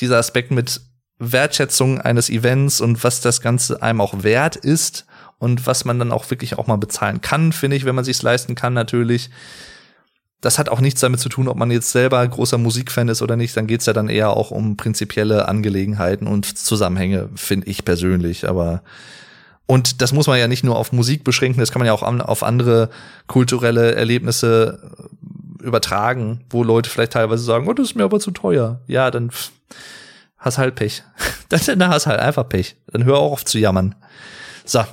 dieser 0.00 0.18
Aspekt 0.18 0.50
mit 0.50 0.82
Wertschätzung 1.18 2.00
eines 2.00 2.28
Events 2.28 2.80
und 2.80 3.02
was 3.02 3.20
das 3.22 3.40
Ganze 3.40 3.82
einem 3.82 4.02
auch 4.02 4.22
wert 4.22 4.56
ist 4.56 5.06
und 5.38 5.66
was 5.66 5.84
man 5.84 5.98
dann 5.98 6.12
auch 6.12 6.28
wirklich 6.30 6.58
auch 6.58 6.66
mal 6.66 6.76
bezahlen 6.76 7.20
kann, 7.20 7.52
finde 7.52 7.76
ich, 7.76 7.84
wenn 7.86 7.94
man 7.94 8.04
sich's 8.04 8.22
leisten 8.22 8.54
kann, 8.54 8.74
natürlich. 8.74 9.30
Das 10.44 10.58
hat 10.58 10.68
auch 10.68 10.80
nichts 10.80 11.00
damit 11.00 11.20
zu 11.20 11.28
tun, 11.28 11.48
ob 11.48 11.56
man 11.56 11.70
jetzt 11.70 11.90
selber 11.90 12.26
großer 12.26 12.58
Musikfan 12.58 13.08
ist 13.08 13.22
oder 13.22 13.36
nicht. 13.36 13.56
Dann 13.56 13.66
geht's 13.66 13.86
ja 13.86 13.92
dann 13.92 14.08
eher 14.08 14.30
auch 14.30 14.50
um 14.50 14.76
prinzipielle 14.76 15.48
Angelegenheiten 15.48 16.26
und 16.26 16.58
Zusammenhänge, 16.58 17.30
finde 17.34 17.66
ich 17.68 17.84
persönlich. 17.84 18.48
Aber 18.48 18.82
und 19.66 20.02
das 20.02 20.12
muss 20.12 20.26
man 20.26 20.38
ja 20.38 20.46
nicht 20.46 20.62
nur 20.62 20.76
auf 20.76 20.92
Musik 20.92 21.24
beschränken, 21.24 21.60
das 21.60 21.72
kann 21.72 21.80
man 21.80 21.86
ja 21.86 21.94
auch 21.94 22.02
auf 22.02 22.42
andere 22.42 22.90
kulturelle 23.26 23.94
Erlebnisse 23.94 25.08
äh, 25.62 25.64
übertragen, 25.64 26.44
wo 26.50 26.62
Leute 26.62 26.90
vielleicht 26.90 27.14
teilweise 27.14 27.42
sagen, 27.42 27.66
oh, 27.66 27.72
das 27.72 27.88
ist 27.88 27.94
mir 27.94 28.04
aber 28.04 28.20
zu 28.20 28.30
teuer. 28.30 28.80
Ja, 28.86 29.10
dann 29.10 29.30
hast 30.36 30.58
halt 30.58 30.74
Pech. 30.74 31.02
dann 31.48 31.88
hast 31.88 32.06
halt 32.06 32.20
einfach 32.20 32.46
Pech. 32.46 32.76
Dann 32.88 33.04
hör 33.04 33.16
auch 33.16 33.32
auf 33.32 33.44
zu 33.46 33.58
jammern. 33.58 33.94
So, 34.66 34.84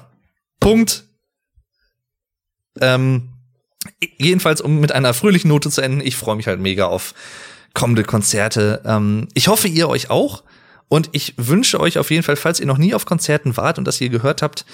Punkt. 0.62 1.04
Ähm, 2.80 3.31
jedenfalls, 4.18 4.62
um 4.62 4.80
mit 4.80 4.92
einer 4.92 5.14
fröhlichen 5.14 5.50
Note 5.50 5.70
zu 5.70 5.82
enden, 5.82 6.02
ich 6.02 6.16
freue 6.16 6.36
mich 6.36 6.48
halt 6.48 6.60
mega 6.60 6.86
auf 6.86 7.14
kommende 7.74 8.04
Konzerte. 8.04 8.82
Ähm, 8.86 9.28
ich 9.34 9.48
hoffe, 9.48 9.68
ihr 9.68 9.90
euch 9.90 10.10
auch. 10.10 10.44
Und 10.88 11.10
ich 11.14 11.36
wünsche 11.38 11.80
euch 11.80 11.98
auf 11.98 12.12
jeden 12.12 12.24
Fall, 12.24 12.36
falls 12.36 12.60
ihr 12.60 12.66
noch 12.66 12.78
nie 12.78 12.94
auf 12.94 13.06
Konzerten 13.06 13.56
wart 13.56 13.78
und 13.78 13.86
das 13.86 13.98
hier 13.98 14.10
gehört 14.10 14.42
habt, 14.42 14.66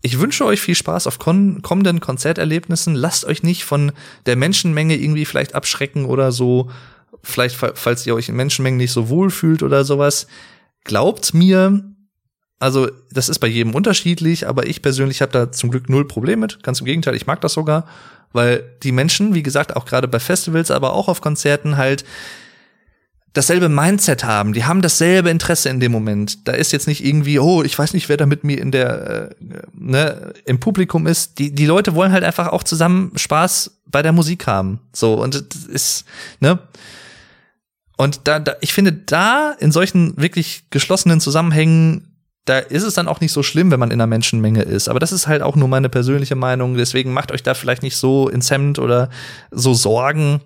ich 0.00 0.20
wünsche 0.20 0.44
euch 0.44 0.60
viel 0.60 0.74
Spaß 0.74 1.06
auf 1.06 1.18
kommenden 1.18 1.98
Konzerterlebnissen. 1.98 2.94
Lasst 2.94 3.24
euch 3.24 3.42
nicht 3.42 3.64
von 3.64 3.90
der 4.26 4.36
Menschenmenge 4.36 4.96
irgendwie 4.96 5.24
vielleicht 5.24 5.54
abschrecken 5.54 6.04
oder 6.04 6.30
so. 6.30 6.70
Vielleicht, 7.22 7.56
falls 7.56 8.06
ihr 8.06 8.14
euch 8.14 8.28
in 8.28 8.36
Menschenmengen 8.36 8.76
nicht 8.76 8.92
so 8.92 9.08
wohl 9.08 9.30
fühlt 9.30 9.62
oder 9.62 9.82
sowas. 9.82 10.26
Glaubt 10.84 11.32
mir, 11.32 11.82
also 12.58 12.90
das 13.10 13.30
ist 13.30 13.38
bei 13.38 13.46
jedem 13.46 13.74
unterschiedlich, 13.74 14.46
aber 14.46 14.66
ich 14.66 14.82
persönlich 14.82 15.22
habe 15.22 15.32
da 15.32 15.50
zum 15.50 15.70
Glück 15.70 15.88
null 15.88 16.06
Problem 16.06 16.40
mit. 16.40 16.62
Ganz 16.62 16.80
im 16.80 16.86
Gegenteil, 16.86 17.14
ich 17.14 17.26
mag 17.26 17.40
das 17.40 17.54
sogar, 17.54 17.88
weil 18.34 18.64
die 18.82 18.92
Menschen, 18.92 19.32
wie 19.32 19.42
gesagt, 19.42 19.74
auch 19.74 19.86
gerade 19.86 20.08
bei 20.08 20.20
Festivals, 20.20 20.70
aber 20.70 20.92
auch 20.92 21.08
auf 21.08 21.22
Konzerten 21.22 21.78
halt 21.78 22.04
dasselbe 23.32 23.68
Mindset 23.68 24.24
haben, 24.24 24.52
die 24.52 24.64
haben 24.64 24.80
dasselbe 24.80 25.30
Interesse 25.30 25.68
in 25.68 25.80
dem 25.80 25.90
Moment. 25.90 26.46
Da 26.46 26.52
ist 26.52 26.72
jetzt 26.72 26.86
nicht 26.86 27.04
irgendwie, 27.04 27.38
oh, 27.38 27.62
ich 27.62 27.76
weiß 27.78 27.92
nicht, 27.94 28.08
wer 28.08 28.16
da 28.16 28.26
mit 28.26 28.44
mir 28.44 28.60
in 28.60 28.70
der 28.70 29.30
äh, 29.30 29.34
ne, 29.72 30.34
im 30.44 30.60
Publikum 30.60 31.06
ist. 31.06 31.38
Die 31.38 31.52
die 31.54 31.66
Leute 31.66 31.94
wollen 31.94 32.12
halt 32.12 32.24
einfach 32.24 32.48
auch 32.48 32.62
zusammen 32.62 33.12
Spaß 33.16 33.78
bei 33.86 34.02
der 34.02 34.12
Musik 34.12 34.46
haben. 34.46 34.80
So 34.92 35.14
und 35.14 35.34
das 35.34 35.64
ist 35.64 36.04
ne 36.40 36.58
und 37.96 38.20
da, 38.24 38.38
da 38.38 38.54
ich 38.60 38.72
finde 38.72 38.92
da 38.92 39.54
in 39.58 39.72
solchen 39.72 40.16
wirklich 40.16 40.64
geschlossenen 40.70 41.20
Zusammenhängen 41.20 42.13
da 42.44 42.58
ist 42.58 42.82
es 42.82 42.94
dann 42.94 43.08
auch 43.08 43.20
nicht 43.20 43.32
so 43.32 43.42
schlimm, 43.42 43.70
wenn 43.70 43.80
man 43.80 43.90
in 43.90 44.00
einer 44.00 44.06
Menschenmenge 44.06 44.62
ist. 44.62 44.88
Aber 44.88 44.98
das 44.98 45.12
ist 45.12 45.26
halt 45.26 45.42
auch 45.42 45.56
nur 45.56 45.68
meine 45.68 45.88
persönliche 45.88 46.36
Meinung. 46.36 46.76
Deswegen 46.76 47.12
macht 47.12 47.32
euch 47.32 47.42
da 47.42 47.54
vielleicht 47.54 47.82
nicht 47.82 47.96
so 47.96 48.28
ins 48.28 48.50
Hemd 48.50 48.78
oder 48.78 49.08
so 49.50 49.72
Sorgen. 49.72 50.40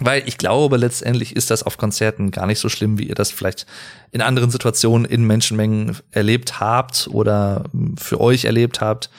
Weil 0.00 0.22
ich 0.26 0.38
glaube, 0.38 0.76
letztendlich 0.76 1.34
ist 1.34 1.50
das 1.50 1.64
auf 1.64 1.76
Konzerten 1.76 2.30
gar 2.30 2.46
nicht 2.46 2.60
so 2.60 2.68
schlimm, 2.68 2.98
wie 2.98 3.08
ihr 3.08 3.16
das 3.16 3.32
vielleicht 3.32 3.66
in 4.12 4.22
anderen 4.22 4.50
Situationen 4.50 5.04
in 5.04 5.24
Menschenmengen 5.24 5.96
erlebt 6.12 6.60
habt 6.60 7.08
oder 7.10 7.64
für 7.96 8.20
euch 8.20 8.44
erlebt 8.44 8.80
habt. 8.80 9.10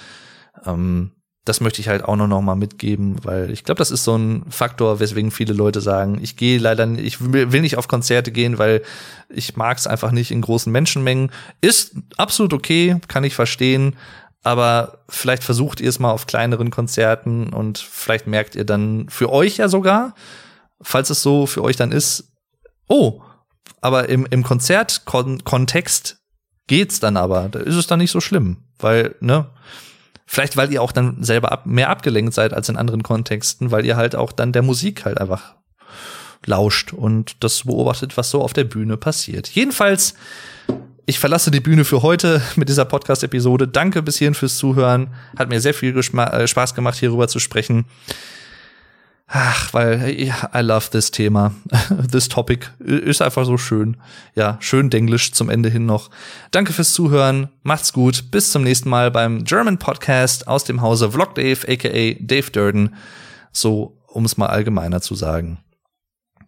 Ähm, 0.65 1.11
das 1.49 1.61
möchte 1.61 1.81
ich 1.81 1.87
halt 1.87 2.05
auch 2.05 2.15
noch 2.15 2.41
mal 2.41 2.55
mitgeben, 2.55 3.15
weil 3.23 3.49
ich 3.49 3.63
glaube, 3.63 3.79
das 3.79 3.89
ist 3.89 4.03
so 4.03 4.15
ein 4.15 4.45
Faktor, 4.51 4.99
weswegen 4.99 5.31
viele 5.31 5.53
Leute 5.53 5.81
sagen, 5.81 6.19
ich 6.21 6.35
gehe 6.35 6.59
leider, 6.59 6.85
nicht, 6.85 7.03
ich 7.03 7.19
will 7.19 7.61
nicht 7.61 7.75
auf 7.75 7.87
Konzerte 7.87 8.31
gehen, 8.31 8.59
weil 8.59 8.83
ich 9.29 9.57
mag 9.57 9.79
es 9.79 9.87
einfach 9.87 10.11
nicht 10.11 10.29
in 10.29 10.41
großen 10.41 10.71
Menschenmengen. 10.71 11.31
Ist 11.59 11.95
absolut 12.17 12.53
okay, 12.53 12.97
kann 13.07 13.23
ich 13.23 13.33
verstehen, 13.33 13.95
aber 14.43 14.99
vielleicht 15.09 15.43
versucht 15.43 15.81
ihr 15.81 15.89
es 15.89 15.97
mal 15.97 16.11
auf 16.11 16.27
kleineren 16.27 16.69
Konzerten 16.69 17.51
und 17.51 17.79
vielleicht 17.79 18.27
merkt 18.27 18.53
ihr 18.53 18.63
dann 18.63 19.09
für 19.09 19.31
euch 19.31 19.57
ja 19.57 19.69
sogar, 19.69 20.13
falls 20.81 21.09
es 21.09 21.23
so 21.23 21.47
für 21.47 21.63
euch 21.63 21.77
dann 21.77 21.91
ist, 21.91 22.31
oh, 22.87 23.23
aber 23.81 24.07
im, 24.07 24.27
im 24.29 24.43
Konzertkontext 24.43 26.19
geht's 26.67 26.99
dann 26.99 27.17
aber. 27.17 27.49
Da 27.49 27.57
ist 27.57 27.75
es 27.75 27.87
dann 27.87 27.97
nicht 27.97 28.11
so 28.11 28.21
schlimm, 28.21 28.65
weil, 28.77 29.15
ne, 29.19 29.49
vielleicht 30.31 30.57
weil 30.57 30.71
ihr 30.71 30.83
auch 30.83 30.91
dann 30.91 31.23
selber 31.23 31.51
ab, 31.51 31.65
mehr 31.65 31.89
abgelenkt 31.89 32.35
seid 32.35 32.53
als 32.53 32.69
in 32.69 32.77
anderen 32.77 33.01
Kontexten, 33.01 33.71
weil 33.71 33.83
ihr 33.83 33.97
halt 33.97 34.15
auch 34.15 34.31
dann 34.31 34.51
der 34.51 34.61
Musik 34.61 35.03
halt 35.03 35.19
einfach 35.19 35.55
lauscht 36.45 36.93
und 36.93 37.43
das 37.43 37.63
beobachtet, 37.63 38.15
was 38.15 38.29
so 38.29 38.43
auf 38.43 38.53
der 38.53 38.63
Bühne 38.65 38.95
passiert. 38.95 39.47
Jedenfalls, 39.47 40.13
ich 41.07 41.17
verlasse 41.17 41.49
die 41.49 41.59
Bühne 41.59 41.83
für 41.83 42.03
heute 42.03 42.43
mit 42.55 42.69
dieser 42.69 42.85
Podcast-Episode. 42.85 43.67
Danke 43.67 44.03
bis 44.03 44.19
hierhin 44.19 44.35
fürs 44.35 44.57
Zuhören. 44.57 45.15
Hat 45.35 45.49
mir 45.49 45.59
sehr 45.61 45.73
viel 45.73 45.97
äh, 45.97 46.47
Spaß 46.47 46.75
gemacht, 46.75 46.99
hierüber 46.99 47.27
zu 47.27 47.39
sprechen. 47.39 47.85
Ach, 49.31 49.71
weil 49.75 50.09
I 50.19 50.59
love 50.59 50.89
this 50.89 51.11
Thema. 51.11 51.53
this 52.11 52.29
topic 52.29 52.67
ist 52.79 53.21
einfach 53.21 53.45
so 53.45 53.57
schön. 53.57 53.97
Ja, 54.33 54.57
schön 54.59 54.89
Denglisch 54.89 55.33
zum 55.33 55.51
Ende 55.51 55.69
hin 55.69 55.85
noch. 55.85 56.09
Danke 56.49 56.73
fürs 56.73 56.93
Zuhören. 56.93 57.49
Macht's 57.61 57.93
gut. 57.93 58.31
Bis 58.31 58.51
zum 58.51 58.63
nächsten 58.63 58.89
Mal 58.89 59.11
beim 59.11 59.43
German 59.43 59.77
Podcast 59.77 60.47
aus 60.47 60.63
dem 60.63 60.81
Hause 60.81 61.11
Vlog 61.11 61.35
Dave, 61.35 61.59
aka 61.67 62.15
Dave 62.19 62.49
Durden. 62.51 62.95
So, 63.51 64.01
um 64.07 64.25
es 64.25 64.37
mal 64.37 64.47
allgemeiner 64.47 64.99
zu 64.99 65.13
sagen. 65.13 65.59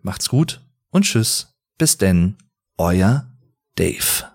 Macht's 0.02 0.28
gut 0.28 0.62
und 0.90 1.04
tschüss. 1.04 1.54
Bis 1.78 2.00
denn. 2.00 2.36
Euer 2.78 3.28
Dave. 3.76 4.31